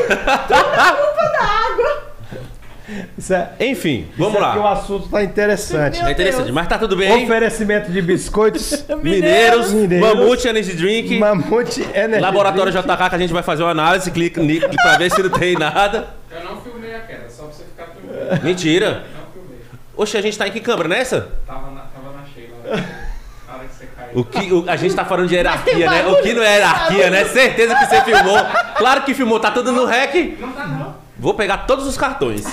Isso 3.16 3.32
é, 3.32 3.50
Enfim, 3.60 4.08
vamos 4.18 4.34
isso 4.34 4.44
aqui 4.44 4.58
o 4.58 4.62
lá. 4.62 4.72
assunto 4.72 5.08
tá 5.08 5.22
interessante. 5.22 5.98
Meu 6.00 6.08
É 6.08 6.12
interessante, 6.12 6.42
Deus. 6.44 6.54
mas 6.54 6.66
tá 6.68 6.78
tudo 6.78 6.96
bem. 6.96 7.24
Oferecimento 7.24 7.90
de 7.90 8.02
biscoitos, 8.02 8.84
Mineiros, 9.02 9.72
Mineiros. 9.72 10.08
Mamute 10.14 10.48
Energy 10.48 10.72
Drink, 10.74 11.18
Mamute 11.18 11.80
Energy 11.94 12.20
Laboratório 12.20 12.70
Drink. 12.72 12.86
JK 12.86 13.08
que 13.08 13.14
a 13.14 13.18
gente 13.18 13.32
vai 13.32 13.42
fazer 13.42 13.62
uma 13.62 13.70
análise, 13.70 14.10
clica 14.10 14.42
nisso 14.42 14.68
pra 14.68 14.98
ver 14.98 15.10
se 15.10 15.22
não 15.22 15.30
tem 15.30 15.54
nada. 15.54 16.08
Eu 16.30 16.44
não 16.44 16.60
filmei 16.60 16.94
a 16.94 17.00
queda, 17.00 17.30
só 17.30 17.44
pra 17.44 17.52
você 17.52 17.64
ficar 17.64 17.84
tranquilo. 17.84 18.44
Mentira. 18.44 19.04
Não 19.16 19.32
filmei. 19.32 19.58
Oxe, 19.96 20.16
a 20.18 20.20
gente 20.22 20.36
tá 20.36 20.48
em 20.48 20.50
que 20.50 20.60
câmera 20.60 20.88
nessa? 20.88 21.28
Tava 21.46 21.70
na, 21.70 21.80
tava 21.82 22.12
na 22.16 22.24
Sheila. 22.34 22.56
né? 22.76 23.06
Na 23.48 23.54
hora 23.54 23.64
que 23.64 23.74
você 23.74 23.86
caiu. 23.96 24.01
O 24.14 24.24
que, 24.24 24.52
o- 24.52 24.64
a 24.68 24.76
gente 24.76 24.94
tá 24.94 25.04
falando 25.04 25.28
de 25.28 25.34
hierarquia, 25.34 25.90
né? 25.90 26.06
O 26.06 26.22
que 26.22 26.32
não 26.34 26.42
é 26.42 26.56
hierarquia, 26.56 27.10
né? 27.10 27.24
Certeza 27.24 27.74
que 27.76 27.86
você 27.86 28.00
filmou. 28.02 28.36
Claro 28.76 29.02
que 29.02 29.14
filmou, 29.14 29.40
tá 29.40 29.50
tudo 29.50 29.72
no 29.72 29.84
rec. 29.86 30.38
Não 30.40 30.52
tá 30.52 30.66
não. 30.66 30.94
Vou 31.18 31.34
pegar 31.34 31.58
todos 31.58 31.86
os 31.86 31.96
cartões. 31.96 32.44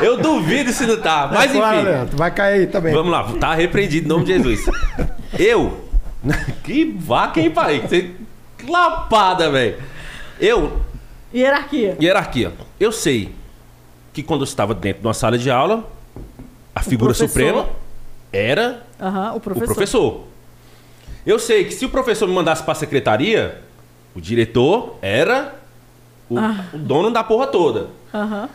Eu 0.00 0.16
duvido 0.18 0.72
se 0.72 0.84
não 0.86 0.96
tá. 1.00 1.30
Mas 1.32 1.50
enfim. 1.54 2.16
Vai 2.16 2.30
cair 2.32 2.60
aí 2.60 2.66
também. 2.66 2.92
Vamos 2.92 3.12
lá, 3.12 3.24
tá 3.38 3.54
repreendido 3.54 4.06
em 4.06 4.08
nome 4.08 4.24
de 4.24 4.32
Jesus. 4.32 4.64
Eu. 5.38 5.80
Que 6.62 6.84
vaca, 6.98 7.40
hein, 7.40 7.50
pai? 7.50 7.80
Você. 7.80 8.10
Lapada, 8.68 9.50
velho. 9.50 9.76
Eu. 10.40 10.80
Hierarquia. 11.34 11.96
Hierarquia. 12.00 12.52
Eu 12.78 12.92
sei 12.92 13.34
que 14.12 14.22
quando 14.22 14.40
eu 14.42 14.44
estava 14.44 14.74
dentro 14.74 15.00
de 15.02 15.06
uma 15.08 15.14
sala 15.14 15.36
de 15.38 15.50
aula, 15.50 15.84
a 16.74 16.80
figura 16.80 17.12
suprema 17.14 17.66
era 18.32 18.82
Aham, 19.00 19.32
o 19.34 19.40
professor. 19.40 19.64
o 19.64 19.74
professor. 19.74 20.20
Eu 21.26 21.38
sei 21.38 21.64
que 21.64 21.72
se 21.72 21.84
o 21.84 21.88
professor 21.88 22.26
me 22.28 22.34
mandasse 22.34 22.62
para 22.62 22.72
a 22.72 22.76
secretaria, 22.76 23.60
o 24.14 24.20
diretor 24.20 24.96
era 25.00 25.54
o, 26.28 26.38
Ah. 26.38 26.66
o 26.72 26.78
dono 26.78 27.10
da 27.10 27.22
porra 27.22 27.46
toda. 27.46 27.88
Aham. 28.12 28.48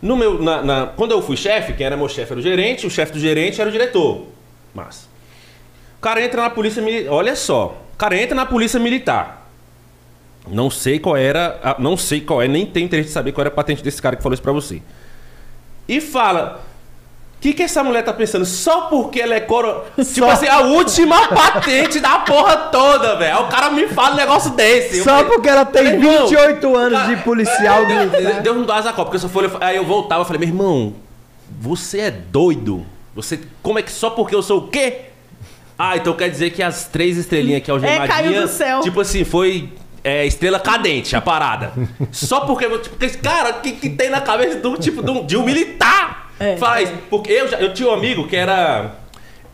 No 0.00 0.16
meu, 0.16 0.42
na, 0.42 0.62
na- 0.62 0.86
quando 0.88 1.12
eu 1.12 1.22
fui 1.22 1.36
chefe, 1.36 1.72
quem 1.72 1.86
era 1.86 1.96
meu 1.96 2.08
chefe 2.08 2.32
era 2.32 2.38
o 2.40 2.42
gerente, 2.42 2.86
o 2.86 2.90
chefe 2.90 3.12
do 3.12 3.18
gerente 3.18 3.60
era 3.60 3.68
o 3.68 3.72
diretor. 3.72 4.26
Mas. 4.74 5.08
O 5.98 6.00
cara 6.00 6.22
entra 6.22 6.42
na 6.42 6.50
polícia 6.50 6.82
militar. 6.82 7.10
Olha 7.12 7.34
só. 7.36 7.80
O 7.94 7.96
cara 7.96 8.16
entra 8.20 8.34
na 8.34 8.44
polícia 8.44 8.78
militar. 8.80 9.48
Não 10.46 10.68
sei 10.70 10.98
qual 10.98 11.16
era. 11.16 11.58
a- 11.62 11.76
Não 11.78 11.96
sei 11.96 12.20
qual 12.20 12.42
é, 12.42 12.48
nem 12.48 12.66
tenho 12.66 12.84
interesse 12.86 13.08
de 13.08 13.14
saber 13.14 13.32
qual 13.32 13.42
era 13.42 13.48
a 13.48 13.54
patente 13.56 13.82
desse 13.82 14.00
cara 14.02 14.14
que 14.16 14.22
falou 14.22 14.34
isso 14.34 14.42
pra 14.42 14.52
você. 14.52 14.82
E 15.88 16.00
fala. 16.00 16.62
O 17.44 17.46
que, 17.46 17.52
que 17.52 17.62
essa 17.62 17.84
mulher 17.84 18.02
tá 18.02 18.10
pensando? 18.10 18.46
Só 18.46 18.86
porque 18.86 19.20
ela 19.20 19.34
é 19.34 19.40
coro... 19.40 19.84
Tipo 20.02 20.24
assim, 20.24 20.48
a 20.48 20.60
última 20.60 21.28
patente 21.28 22.00
da 22.00 22.20
porra 22.20 22.56
toda, 22.56 23.16
velho. 23.16 23.36
Aí 23.36 23.42
O 23.44 23.48
cara 23.48 23.68
me 23.68 23.86
fala 23.86 24.14
um 24.14 24.16
negócio 24.16 24.52
desse. 24.52 24.96
Eu 24.96 25.04
Só 25.04 25.10
falei, 25.10 25.24
porque 25.26 25.48
ela 25.50 25.66
tem 25.66 25.82
Meu 25.82 25.92
irmão, 25.92 26.26
28 26.26 26.74
anos 26.74 26.98
de 27.00 27.04
cara, 27.04 27.18
policial 27.18 27.84
Deu, 27.84 27.96
militar. 27.98 28.40
deu 28.40 28.54
um 28.54 28.62
dose 28.62 28.86
na 28.86 28.94
copa, 28.94 29.10
porque 29.10 29.16
eu 29.16 29.20
só 29.20 29.28
falei, 29.28 29.50
aí 29.60 29.76
eu 29.76 29.84
voltava 29.84 30.22
e 30.22 30.26
falei, 30.26 30.40
meu 30.40 30.48
irmão, 30.48 30.94
você 31.60 32.00
é 32.00 32.10
doido. 32.10 32.86
Você. 33.14 33.38
Como 33.62 33.78
é 33.78 33.82
que 33.82 33.92
só 33.92 34.08
porque 34.08 34.34
eu 34.34 34.42
sou 34.42 34.60
o 34.60 34.68
quê? 34.68 35.00
Ah, 35.78 35.98
então 35.98 36.14
quer 36.14 36.30
dizer 36.30 36.48
que 36.48 36.62
as 36.62 36.86
três 36.86 37.18
estrelinhas 37.18 37.62
que 37.62 37.70
é 37.70 37.74
o 37.74 37.84
É, 37.84 38.08
caiu 38.08 38.40
do 38.40 38.48
céu. 38.48 38.80
Tipo 38.80 39.02
assim, 39.02 39.22
foi. 39.22 39.68
é, 40.02 40.24
estrela 40.24 40.58
cadente, 40.58 41.14
a 41.14 41.20
parada. 41.20 41.74
Só 42.10 42.40
porque, 42.40 42.66
tipo, 42.78 43.18
cara, 43.22 43.50
o 43.50 43.60
que, 43.60 43.72
que 43.72 43.90
tem 43.90 44.08
na 44.08 44.22
cabeça 44.22 44.60
do 44.60 44.78
tipo 44.78 45.02
de 45.02 45.10
um, 45.10 45.26
de 45.26 45.36
um 45.36 45.44
militar? 45.44 46.23
É. 46.40 46.56
Faz. 46.56 46.92
Porque 47.10 47.32
eu, 47.32 47.48
já, 47.48 47.58
eu 47.60 47.72
tinha 47.74 47.88
um 47.88 47.92
amigo 47.92 48.26
que 48.26 48.36
era. 48.36 48.92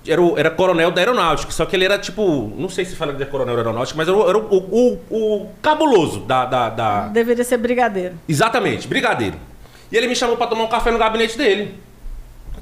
Era, 0.06 0.20
o- 0.22 0.38
era 0.38 0.50
coronel 0.50 0.90
da 0.90 1.00
aeronáutica, 1.02 1.52
só 1.52 1.66
que 1.66 1.76
ele 1.76 1.84
era 1.84 1.98
tipo. 1.98 2.50
Não 2.56 2.68
sei 2.70 2.84
se 2.86 2.96
fala 2.96 3.12
de 3.12 3.24
coronel 3.26 3.54
da 3.54 3.60
aeronáutica, 3.60 3.96
mas 3.98 4.08
era, 4.08 4.16
o- 4.16 4.28
era 4.28 4.38
o, 4.38 4.56
o, 4.56 4.98
o 5.10 5.48
cabuloso 5.60 6.20
da- 6.20 6.46
da, 6.46 6.68
da, 6.70 7.08
Deveria 7.08 7.44
ser 7.44 7.58
brigadeiro. 7.58 8.14
Exatamente, 8.26 8.88
brigadeiro. 8.88 9.36
E 9.92 9.96
ele 9.96 10.06
me 10.08 10.16
chamou 10.16 10.36
pra 10.38 10.46
tomar 10.46 10.64
um 10.64 10.68
café 10.68 10.90
no 10.90 10.98
gabinete 10.98 11.36
dele. 11.36 11.74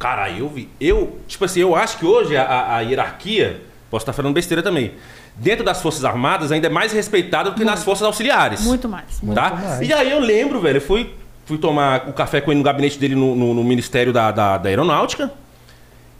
Cara, 0.00 0.30
eu 0.30 0.48
vi. 0.48 0.68
Eu, 0.80 1.18
tipo 1.28 1.44
assim, 1.44 1.60
eu 1.60 1.76
acho 1.76 1.98
que 1.98 2.06
hoje 2.06 2.36
a, 2.36 2.76
a- 2.76 2.80
hierarquia, 2.80 3.60
posso 3.90 4.02
estar 4.02 4.12
falando 4.12 4.34
besteira 4.34 4.62
também, 4.62 4.94
dentro 5.36 5.64
das 5.64 5.80
Forças 5.80 6.04
Armadas 6.04 6.50
ainda 6.50 6.66
é 6.66 6.70
mais 6.70 6.92
respeitada 6.92 7.50
do 7.50 7.56
que 7.56 7.64
nas 7.64 7.84
Forças 7.84 8.04
Auxiliares. 8.06 8.62
Muito 8.62 8.88
mais. 8.88 9.20
Muito 9.22 9.36
Tá? 9.36 9.50
mais. 9.50 9.80
E 9.88 9.92
aí 9.92 10.10
eu 10.10 10.18
lembro, 10.18 10.60
velho, 10.60 10.78
eu 10.78 10.80
fui 10.82 11.14
fui 11.48 11.56
tomar 11.58 12.06
o 12.08 12.12
café 12.12 12.40
com 12.42 12.50
ele 12.52 12.58
no 12.58 12.64
gabinete 12.64 12.98
dele 12.98 13.14
no, 13.14 13.34
no- 13.34 13.54
no 13.54 13.64
Ministério 13.64 14.12
da, 14.12 14.30
da, 14.30 14.58
da 14.58 14.68
Aeronáutica. 14.68 15.32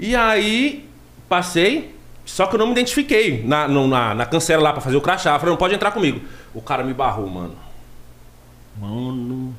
E 0.00 0.16
aí, 0.16 0.88
passei, 1.28 1.94
só 2.24 2.46
que 2.46 2.54
eu 2.54 2.58
não 2.58 2.66
me 2.66 2.72
identifiquei 2.72 3.42
na, 3.44 3.68
no- 3.68 3.86
na, 3.86 4.14
na 4.14 4.24
cancela 4.24 4.62
lá 4.62 4.72
pra 4.72 4.80
fazer 4.80 4.96
o 4.96 5.00
crachá. 5.02 5.34
Eu 5.34 5.38
falei, 5.38 5.50
não 5.50 5.58
pode 5.58 5.74
entrar 5.74 5.90
comigo. 5.92 6.20
O 6.54 6.62
cara 6.62 6.82
me 6.82 6.94
barrou, 6.94 7.28
mano. 7.28 7.54
Mano. 8.80 9.54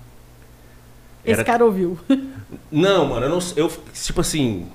Esse 1.23 1.33
Era- 1.35 1.43
cara 1.43 1.63
ouviu. 1.63 1.97
Não, 2.71 3.05
mano, 3.05 3.25
eu 3.27 3.29
não 3.29 3.39
eu 3.55 3.71
Tipo 3.93 4.21
assim. 4.21 4.65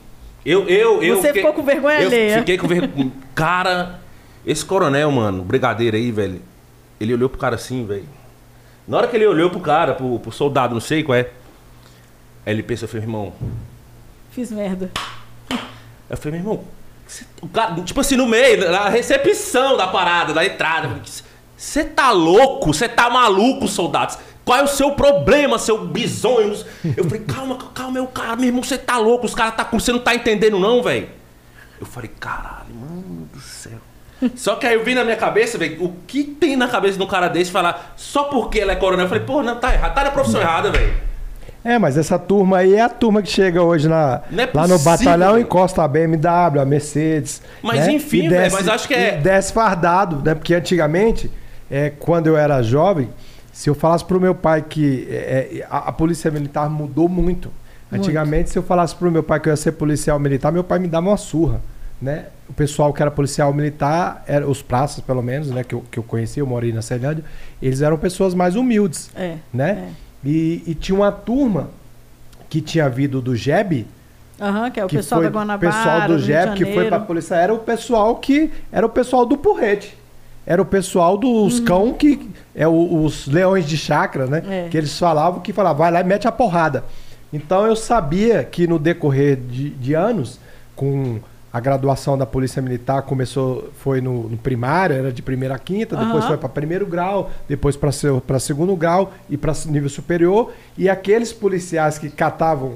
Eu, 0.46 0.68
eu, 0.68 1.02
eu. 1.02 1.16
Você 1.20 1.32
ficou 1.32 1.52
com 1.52 1.62
vergonha 1.64 2.00
eu 2.00 2.06
alheia. 2.06 2.38
Fiquei 2.38 2.56
com 2.58 2.68
vergonha. 2.68 3.10
Cara, 3.34 3.98
esse 4.46 4.64
coronel, 4.64 5.10
mano, 5.10 5.42
brigadeiro 5.42 5.96
aí, 5.96 6.12
velho. 6.12 6.40
Ele 7.00 7.14
olhou 7.14 7.28
pro 7.28 7.38
cara 7.38 7.56
assim, 7.56 7.84
velho. 7.84 8.04
Na 8.86 8.98
hora 8.98 9.08
que 9.08 9.16
ele 9.16 9.26
olhou 9.26 9.50
pro 9.50 9.60
cara, 9.60 9.94
pro, 9.94 10.18
pro 10.18 10.30
soldado, 10.30 10.74
não 10.74 10.80
sei 10.80 11.02
qual 11.02 11.16
é. 11.16 11.30
Aí 12.44 12.52
ele 12.52 12.62
pensou, 12.62 12.86
eu 12.86 12.90
falei, 12.90 13.04
irmão. 13.04 13.32
Fiz 14.30 14.50
merda. 14.50 14.90
Eu 16.10 16.16
falei, 16.16 16.40
meu 16.40 16.52
irmão, 16.52 16.64
o 17.40 17.48
cara, 17.48 17.80
tipo 17.82 18.00
assim, 18.00 18.16
no 18.16 18.26
meio, 18.26 18.70
na 18.70 18.88
recepção 18.88 19.76
da 19.76 19.86
parada, 19.86 20.32
da 20.32 20.44
entrada. 20.44 21.00
Você 21.56 21.84
tá 21.84 22.10
louco? 22.10 22.72
Você 22.72 22.88
tá 22.88 23.08
maluco, 23.08 23.66
soldados? 23.68 24.18
Qual 24.44 24.58
é 24.58 24.62
o 24.62 24.68
seu 24.68 24.92
problema, 24.92 25.58
seu 25.58 25.86
bisonho? 25.86 26.54
Eu 26.96 27.04
falei, 27.04 27.20
calma, 27.20 27.56
calma, 27.74 27.92
meu 27.92 28.06
cara, 28.06 28.36
meu 28.36 28.46
irmão, 28.46 28.62
você 28.62 28.76
tá 28.76 28.98
louco? 28.98 29.24
Os 29.24 29.34
caras 29.34 29.56
tá 29.56 29.64
com. 29.64 29.78
Você 29.80 29.92
não 29.92 30.00
tá 30.00 30.14
entendendo, 30.14 30.58
não, 30.58 30.82
velho? 30.82 31.08
Eu 31.80 31.86
falei, 31.86 32.10
caralho, 32.20 32.74
mano 32.74 33.28
do 33.32 33.40
céu. 33.40 33.53
Só 34.34 34.56
que 34.56 34.66
aí 34.66 34.74
eu 34.74 34.84
vi 34.84 34.94
na 34.94 35.04
minha 35.04 35.16
cabeça, 35.16 35.56
velho, 35.58 35.82
o 35.84 35.94
que 36.06 36.24
tem 36.24 36.56
na 36.56 36.68
cabeça 36.68 36.96
de 36.98 37.02
um 37.02 37.06
cara 37.06 37.28
desse 37.28 37.50
falar 37.50 37.94
só 37.96 38.24
porque 38.24 38.60
ela 38.60 38.72
é 38.72 38.76
coronel? 38.76 39.04
Eu 39.04 39.08
falei, 39.08 39.24
pô, 39.24 39.42
não, 39.42 39.56
tá 39.56 39.72
errado, 39.72 39.94
tá 39.94 40.04
na 40.04 40.10
profissão 40.10 40.40
errada, 40.40 40.70
velho. 40.70 40.92
É, 41.64 41.78
mas 41.78 41.96
essa 41.96 42.18
turma 42.18 42.58
aí 42.58 42.74
é 42.74 42.82
a 42.82 42.90
turma 42.90 43.22
que 43.22 43.30
chega 43.30 43.62
hoje 43.62 43.88
na, 43.88 44.20
é 44.36 44.50
lá 44.52 44.66
no 44.68 44.74
possível, 44.74 44.78
batalhão, 44.78 45.32
velho. 45.32 45.42
encosta 45.44 45.82
a 45.82 45.88
BMW, 45.88 46.60
a 46.60 46.64
Mercedes. 46.66 47.40
Mas 47.62 47.86
né? 47.86 47.92
enfim, 47.92 48.26
E 48.26 48.28
velho, 48.28 48.52
mas 48.52 48.68
acho 48.68 48.86
que 48.86 48.92
é- 48.94 49.18
e 49.18 49.22
Desce 49.22 49.50
fardado, 49.52 50.20
né? 50.22 50.34
Porque 50.34 50.54
antigamente, 50.54 51.30
é, 51.70 51.88
quando 51.90 52.26
eu 52.26 52.36
era 52.36 52.62
jovem, 52.62 53.08
se 53.50 53.70
eu 53.70 53.74
falasse 53.74 54.04
pro 54.04 54.20
meu 54.20 54.34
pai 54.34 54.62
que 54.68 55.08
é, 55.10 55.14
é, 55.60 55.66
a, 55.70 55.88
a 55.88 55.92
polícia 55.92 56.30
militar 56.30 56.68
mudou 56.68 57.08
muito. 57.08 57.50
Antigamente, 57.90 58.50
se 58.50 58.58
eu 58.58 58.62
falasse 58.62 58.94
pro 58.94 59.10
meu 59.10 59.22
pai 59.22 59.38
que 59.40 59.48
eu 59.48 59.52
ia 59.52 59.56
ser 59.56 59.72
policial 59.72 60.18
militar, 60.18 60.50
meu 60.52 60.64
pai 60.64 60.78
me 60.78 60.88
dava 60.88 61.08
uma 61.08 61.16
surra, 61.16 61.60
né? 62.00 62.26
O 62.48 62.52
pessoal 62.52 62.92
que 62.92 63.00
era 63.00 63.10
policial 63.10 63.52
militar, 63.54 64.22
era, 64.26 64.46
os 64.48 64.60
praças 64.62 65.02
pelo 65.02 65.22
menos, 65.22 65.48
né? 65.50 65.64
Que 65.64 65.74
eu, 65.74 65.84
que 65.90 65.98
eu 65.98 66.02
conheci, 66.02 66.40
eu 66.40 66.46
morei 66.46 66.72
na 66.72 66.82
Ceilândia, 66.82 67.24
eles 67.62 67.80
eram 67.80 67.96
pessoas 67.96 68.34
mais 68.34 68.56
humildes 68.56 69.10
É. 69.16 69.36
né? 69.52 69.88
E, 70.24 70.62
e 70.66 70.74
tinha 70.74 70.96
uma 70.96 71.12
turma 71.12 71.70
que 72.48 72.60
tinha 72.60 72.88
vindo 72.88 73.20
do 73.20 73.34
JEB, 73.36 73.86
Aham, 74.40 74.70
que 74.70 74.80
é 74.80 74.84
o 74.84 74.88
que 74.88 74.96
pessoal 74.96 75.20
foi 75.22 75.30
da 75.30 75.38
Guanabara. 75.38 75.70
o 75.72 75.76
pessoal 75.76 76.08
do 76.08 76.18
de 76.18 76.24
JEB 76.24 76.52
que 76.54 76.64
foi 76.64 76.72
Janeiro. 76.74 76.88
pra 76.88 77.00
polícia, 77.00 77.34
era 77.36 77.54
o 77.54 77.58
pessoal 77.58 78.16
que 78.16 78.50
era 78.72 78.84
o 78.84 78.88
pessoal 78.88 79.24
do 79.24 79.36
porrete. 79.36 79.96
Era 80.46 80.60
o 80.60 80.64
pessoal 80.64 81.16
dos 81.16 81.58
Uhum. 81.60 81.64
cão 81.64 81.92
que 81.94 82.28
é 82.54 82.68
o- 82.68 83.02
os 83.04 83.26
leões 83.26 83.64
de 83.66 83.78
chácara, 83.78 84.26
né? 84.26 84.42
É. 84.46 84.68
Que 84.68 84.76
eles 84.76 84.98
falavam 84.98 85.40
que 85.40 85.52
falavam, 85.52 85.78
vai 85.78 85.90
lá 85.90 86.00
e 86.00 86.04
mete 86.04 86.28
a 86.28 86.32
porrada. 86.32 86.84
Então 87.32 87.64
eu 87.66 87.74
sabia 87.76 88.44
que 88.44 88.66
no 88.66 88.78
decorrer 88.78 89.36
de, 89.36 89.70
de 89.70 89.94
anos, 89.94 90.38
com 90.76 91.18
a 91.54 91.60
graduação 91.60 92.18
da 92.18 92.26
Polícia 92.26 92.60
Militar 92.60 93.02
começou, 93.02 93.70
foi 93.78 94.00
no, 94.00 94.28
no 94.28 94.36
primário, 94.36 94.96
era 94.96 95.12
de 95.12 95.22
primeira 95.22 95.54
a 95.54 95.58
quinta, 95.58 95.94
depois 95.94 96.24
Aham. 96.24 96.26
foi 96.30 96.36
para 96.36 96.48
primeiro 96.48 96.84
grau, 96.84 97.30
depois 97.48 97.76
para 97.76 98.40
segundo 98.40 98.74
grau 98.74 99.12
e 99.30 99.36
para 99.36 99.52
nível 99.66 99.88
superior. 99.88 100.52
E 100.76 100.88
aqueles 100.88 101.32
policiais 101.32 101.96
que 101.96 102.10
catavam 102.10 102.74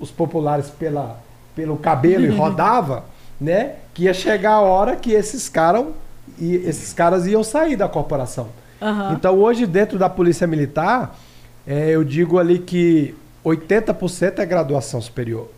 os 0.00 0.10
populares 0.10 0.68
pela, 0.68 1.20
pelo 1.54 1.76
cabelo 1.76 2.24
e 2.24 2.28
rodava, 2.28 3.04
né? 3.40 3.74
Que 3.94 4.06
ia 4.06 4.14
chegar 4.14 4.54
a 4.54 4.60
hora 4.62 4.96
que 4.96 5.12
esses 5.12 5.48
caras, 5.48 5.86
e 6.40 6.56
esses 6.56 6.92
caras 6.92 7.24
iam 7.24 7.44
sair 7.44 7.76
da 7.76 7.88
corporação. 7.88 8.48
Aham. 8.82 9.12
Então 9.12 9.38
hoje 9.38 9.64
dentro 9.64 9.96
da 9.96 10.10
Polícia 10.10 10.44
Militar, 10.44 11.16
é, 11.64 11.90
eu 11.90 12.02
digo 12.02 12.36
ali 12.36 12.58
que 12.58 13.14
80% 13.44 14.40
é 14.40 14.44
graduação 14.44 15.00
superior. 15.00 15.48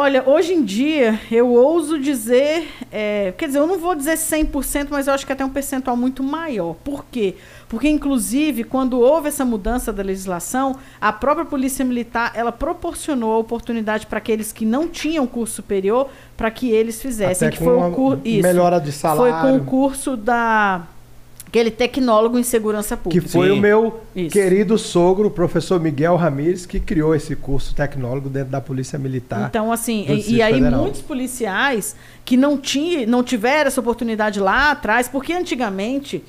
Olha, 0.00 0.22
hoje 0.24 0.54
em 0.54 0.62
dia, 0.62 1.18
eu 1.28 1.48
ouso 1.48 1.98
dizer, 1.98 2.68
é, 2.92 3.34
quer 3.36 3.46
dizer, 3.46 3.58
eu 3.58 3.66
não 3.66 3.80
vou 3.80 3.96
dizer 3.96 4.14
100%, 4.14 4.86
mas 4.90 5.08
eu 5.08 5.12
acho 5.12 5.26
que 5.26 5.32
até 5.32 5.44
um 5.44 5.48
percentual 5.48 5.96
muito 5.96 6.22
maior. 6.22 6.76
Por 6.84 7.04
quê? 7.06 7.34
Porque, 7.68 7.88
inclusive, 7.88 8.62
quando 8.62 9.00
houve 9.00 9.26
essa 9.26 9.44
mudança 9.44 9.92
da 9.92 10.00
legislação, 10.00 10.76
a 11.00 11.12
própria 11.12 11.44
Polícia 11.44 11.84
Militar, 11.84 12.30
ela 12.36 12.52
proporcionou 12.52 13.32
a 13.32 13.38
oportunidade 13.38 14.06
para 14.06 14.18
aqueles 14.18 14.52
que 14.52 14.64
não 14.64 14.86
tinham 14.86 15.26
curso 15.26 15.56
superior, 15.56 16.08
para 16.36 16.48
que 16.48 16.70
eles 16.70 17.02
fizessem, 17.02 17.48
Até 17.48 17.56
que 17.56 17.64
foi 17.64 17.74
o 17.74 17.90
curso... 17.90 18.22
melhora 18.24 18.78
de 18.78 18.92
Foi 18.92 19.00
salário. 19.00 19.50
com 19.50 19.56
o 19.56 19.64
curso 19.64 20.16
da... 20.16 20.86
Aquele 21.48 21.70
tecnólogo 21.70 22.38
em 22.38 22.42
segurança 22.42 22.94
Que 22.96 23.02
pública. 23.04 23.28
foi 23.28 23.48
Sim. 23.48 23.58
o 23.58 23.60
meu 23.60 24.00
Isso. 24.14 24.30
querido 24.32 24.76
sogro, 24.76 25.28
o 25.28 25.30
professor 25.30 25.80
Miguel 25.80 26.14
Ramires, 26.14 26.66
que 26.66 26.78
criou 26.78 27.14
esse 27.14 27.34
curso 27.34 27.74
tecnólogo 27.74 28.28
dentro 28.28 28.50
da 28.50 28.60
Polícia 28.60 28.98
Militar. 28.98 29.46
Então, 29.48 29.72
assim, 29.72 30.04
e, 30.08 30.34
e 30.34 30.42
aí 30.42 30.52
Federal. 30.54 30.82
muitos 30.82 31.00
policiais 31.00 31.96
que 32.24 32.36
não, 32.36 32.58
tinha, 32.58 33.06
não 33.06 33.22
tiveram 33.24 33.68
essa 33.68 33.80
oportunidade 33.80 34.38
lá 34.38 34.72
atrás, 34.72 35.08
porque 35.08 35.32
antigamente, 35.32 36.22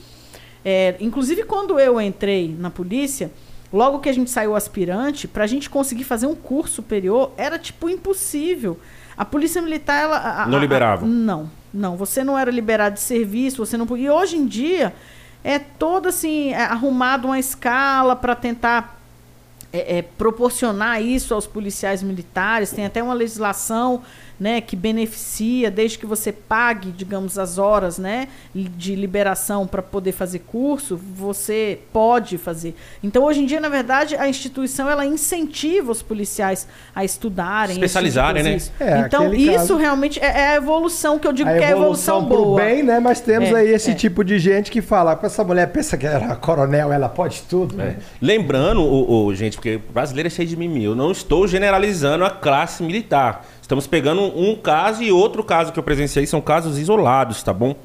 é, 0.63 0.95
inclusive 1.01 1.43
quando 1.43 1.77
eu 1.77 1.99
entrei 1.99 2.55
na 2.57 2.69
polícia, 2.69 3.29
logo 3.73 3.99
que 3.99 4.07
a 4.07 4.13
gente 4.13 4.29
saiu 4.31 4.55
aspirante, 4.55 5.27
para 5.27 5.43
a 5.43 5.47
gente 5.47 5.69
conseguir 5.69 6.05
fazer 6.05 6.27
um 6.27 6.35
curso 6.35 6.75
superior, 6.75 7.31
era 7.35 7.59
tipo 7.59 7.89
impossível. 7.89 8.79
A 9.17 9.25
polícia 9.25 9.61
militar, 9.61 10.01
ela. 10.01 10.15
a- 10.17 10.43
a- 10.43 10.47
Não 10.47 10.57
a- 10.57 10.61
liberava. 10.61 11.05
não, 11.05 11.49
não. 11.73 11.95
Você 11.97 12.23
não 12.23 12.37
era 12.37 12.51
liberado 12.51 12.95
de 12.95 13.01
serviço, 13.01 13.65
você 13.65 13.77
não 13.77 13.87
podia. 13.87 14.07
E 14.07 14.09
hoje 14.09 14.37
em 14.37 14.45
dia 14.45 14.93
é 15.43 15.59
todo 15.59 16.07
assim, 16.07 16.51
é 16.53 16.63
arrumado 16.63 17.27
uma 17.27 17.39
escala 17.39 18.15
para 18.15 18.35
tentar 18.35 18.99
é, 19.71 19.97
é, 19.97 20.01
proporcionar 20.01 21.01
isso 21.01 21.33
aos 21.33 21.47
policiais 21.47 22.01
militares. 22.03 22.71
Tem 22.71 22.85
até 22.85 23.01
uma 23.01 23.13
legislação 23.13 24.01
né, 24.39 24.61
que 24.61 24.75
beneficia, 24.75 25.69
desde 25.69 25.97
que 25.99 26.05
você 26.05 26.31
pague, 26.31 26.91
digamos, 26.91 27.37
as 27.37 27.57
horas 27.57 27.97
né, 27.97 28.27
de 28.55 28.95
liberação 28.95 29.67
para 29.67 29.81
poder 29.81 30.11
fazer 30.13 30.39
curso, 30.39 30.95
você 31.15 31.79
pode 31.91 32.37
fazer. 32.37 32.75
Então, 33.03 33.23
hoje 33.23 33.41
em 33.41 33.45
dia, 33.45 33.59
na 33.59 33.69
verdade, 33.69 34.15
a 34.15 34.27
instituição 34.29 34.89
ela 34.89 35.05
incentiva 35.05 35.91
os 35.91 36.01
policiais 36.01 36.67
a 36.95 37.03
estudarem. 37.03 37.75
Especializarem, 37.75 38.43
tipo 38.43 38.57
de 38.57 38.65
né? 38.65 38.71
coisa. 38.77 38.93
É, 39.01 39.05
então, 39.05 39.33
isso 39.33 39.51
caso- 39.53 39.77
realmente 39.77 40.19
é, 40.19 40.25
é 40.27 40.47
a 40.49 40.55
evolução 40.55 41.19
que 41.19 41.27
eu 41.27 41.33
digo 41.33 41.49
a 41.49 41.53
que 41.57 41.63
é 41.63 41.67
a 41.67 41.71
evolução 41.71 42.23
boa. 42.23 42.61
bem, 42.61 42.81
né? 42.83 42.99
Mas 42.99 43.19
temos 43.19 43.49
É, 43.49 43.55
aí 43.55 43.69
esse 43.73 43.91
é. 43.91 43.93
tipo 43.93 44.23
de 44.23 44.39
gente 44.39 44.71
que 44.71 44.81
fala, 44.81 45.19
essa 45.21 45.43
mulher 45.43 45.67
pensa 45.71 45.97
que 45.97 46.05
era 46.05 46.35
coronel, 46.35 46.91
ela 46.93 47.09
pode 47.09 47.41
tudo. 47.43 47.79
É. 47.81 47.85
né? 47.85 47.97
Lembrando, 48.21 48.81
o, 48.81 49.25
o- 49.25 49.35
gente, 49.35 49.57
porque 49.57 49.75
o 49.89 49.91
brasileiro 49.93 50.27
é 50.27 50.29
cheio 50.29 50.47
de 50.47 50.55
mimimi, 50.55 50.85
eu 50.85 50.95
não 50.95 51.11
estou 51.11 51.47
generalizando 51.47 52.23
a 52.23 52.29
classe 52.29 52.81
militar. 52.83 53.45
Estamos 53.69 53.85
pegando 53.85 54.23
um 54.23 54.55
caso 54.55 55.03
e 55.03 55.11
outro 55.11 55.43
caso 55.43 55.71
que 55.71 55.77
eu 55.77 55.83
presenciei 55.83 56.25
são 56.25 56.41
casos 56.41 56.79
isolados, 56.79 57.43
tá 57.43 57.53
bom? 57.53 57.75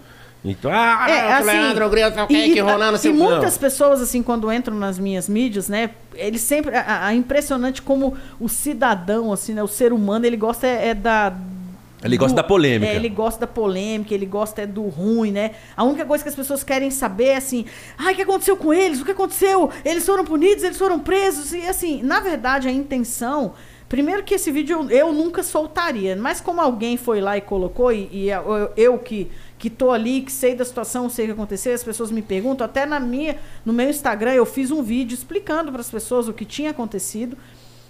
Então, 0.42 0.70
ah, 0.72 1.04
É, 1.10 1.34
assim, 1.34 1.44
Leandro, 1.44 1.90
Grilo, 1.90 2.08
não 2.16 2.26
sei 2.26 2.36
o 2.36 2.46
e, 2.46 2.52
que 2.54 2.60
rolando, 2.60 2.98
e 3.06 3.12
muitas 3.12 3.58
pessoas, 3.58 4.00
assim, 4.00 4.22
quando 4.22 4.50
entram 4.50 4.74
nas 4.74 4.98
minhas 4.98 5.28
mídias, 5.28 5.68
né, 5.68 5.90
eles 6.14 6.40
sempre... 6.40 6.74
A, 6.74 7.08
a- 7.08 7.14
impressionante 7.14 7.82
como 7.82 8.16
o 8.40 8.48
cidadão, 8.48 9.30
assim, 9.30 9.52
né, 9.52 9.62
o 9.62 9.68
ser 9.68 9.92
humano, 9.92 10.24
ele 10.24 10.38
gosta 10.38 10.66
é, 10.66 10.88
é 10.88 10.94
da... 10.94 11.34
Ele 12.02 12.16
gosta 12.16 12.36
da 12.36 12.42
polêmica. 12.42 12.90
É, 12.90 12.96
ele 12.96 13.10
gosta 13.10 13.40
da 13.40 13.46
polêmica, 13.46 14.14
ele 14.14 14.24
gosta 14.24 14.62
é 14.62 14.66
do 14.66 14.84
ruim, 14.84 15.32
né? 15.32 15.50
A 15.76 15.84
única 15.84 16.06
coisa 16.06 16.24
que 16.24 16.30
as 16.30 16.34
pessoas 16.34 16.64
querem 16.64 16.90
saber 16.90 17.26
é 17.26 17.36
assim, 17.36 17.66
ai, 17.98 18.14
o 18.14 18.16
que 18.16 18.22
aconteceu 18.22 18.56
com 18.56 18.72
eles? 18.72 19.02
O 19.02 19.04
que 19.04 19.10
aconteceu? 19.10 19.68
Eles 19.84 20.06
foram 20.06 20.24
punidos, 20.24 20.64
eles 20.64 20.78
foram 20.78 20.98
presos. 20.98 21.52
E 21.52 21.66
assim, 21.66 22.02
na 22.02 22.20
verdade, 22.20 22.68
a 22.68 22.72
intenção... 22.72 23.52
Primeiro 23.88 24.24
que 24.24 24.34
esse 24.34 24.50
vídeo 24.50 24.80
eu, 24.80 24.90
eu 24.90 25.12
nunca 25.12 25.42
soltaria, 25.42 26.16
mas 26.16 26.40
como 26.40 26.60
alguém 26.60 26.96
foi 26.96 27.20
lá 27.20 27.36
e 27.36 27.40
colocou, 27.40 27.92
e, 27.92 28.08
e 28.10 28.30
eu, 28.30 28.72
eu 28.76 28.98
que, 28.98 29.30
que 29.58 29.68
tô 29.68 29.90
ali, 29.90 30.22
que 30.22 30.32
sei 30.32 30.54
da 30.54 30.64
situação, 30.64 31.08
sei 31.10 31.26
o 31.26 31.28
que 31.28 31.32
aconteceu, 31.34 31.74
as 31.74 31.84
pessoas 31.84 32.10
me 32.10 32.22
perguntam, 32.22 32.64
até 32.64 32.86
na 32.86 32.98
minha, 32.98 33.38
no 33.64 33.72
meu 33.72 33.88
Instagram 33.88 34.32
eu 34.32 34.46
fiz 34.46 34.70
um 34.70 34.82
vídeo 34.82 35.14
explicando 35.14 35.70
para 35.70 35.80
as 35.80 35.90
pessoas 35.90 36.28
o 36.28 36.32
que 36.32 36.44
tinha 36.44 36.70
acontecido. 36.70 37.36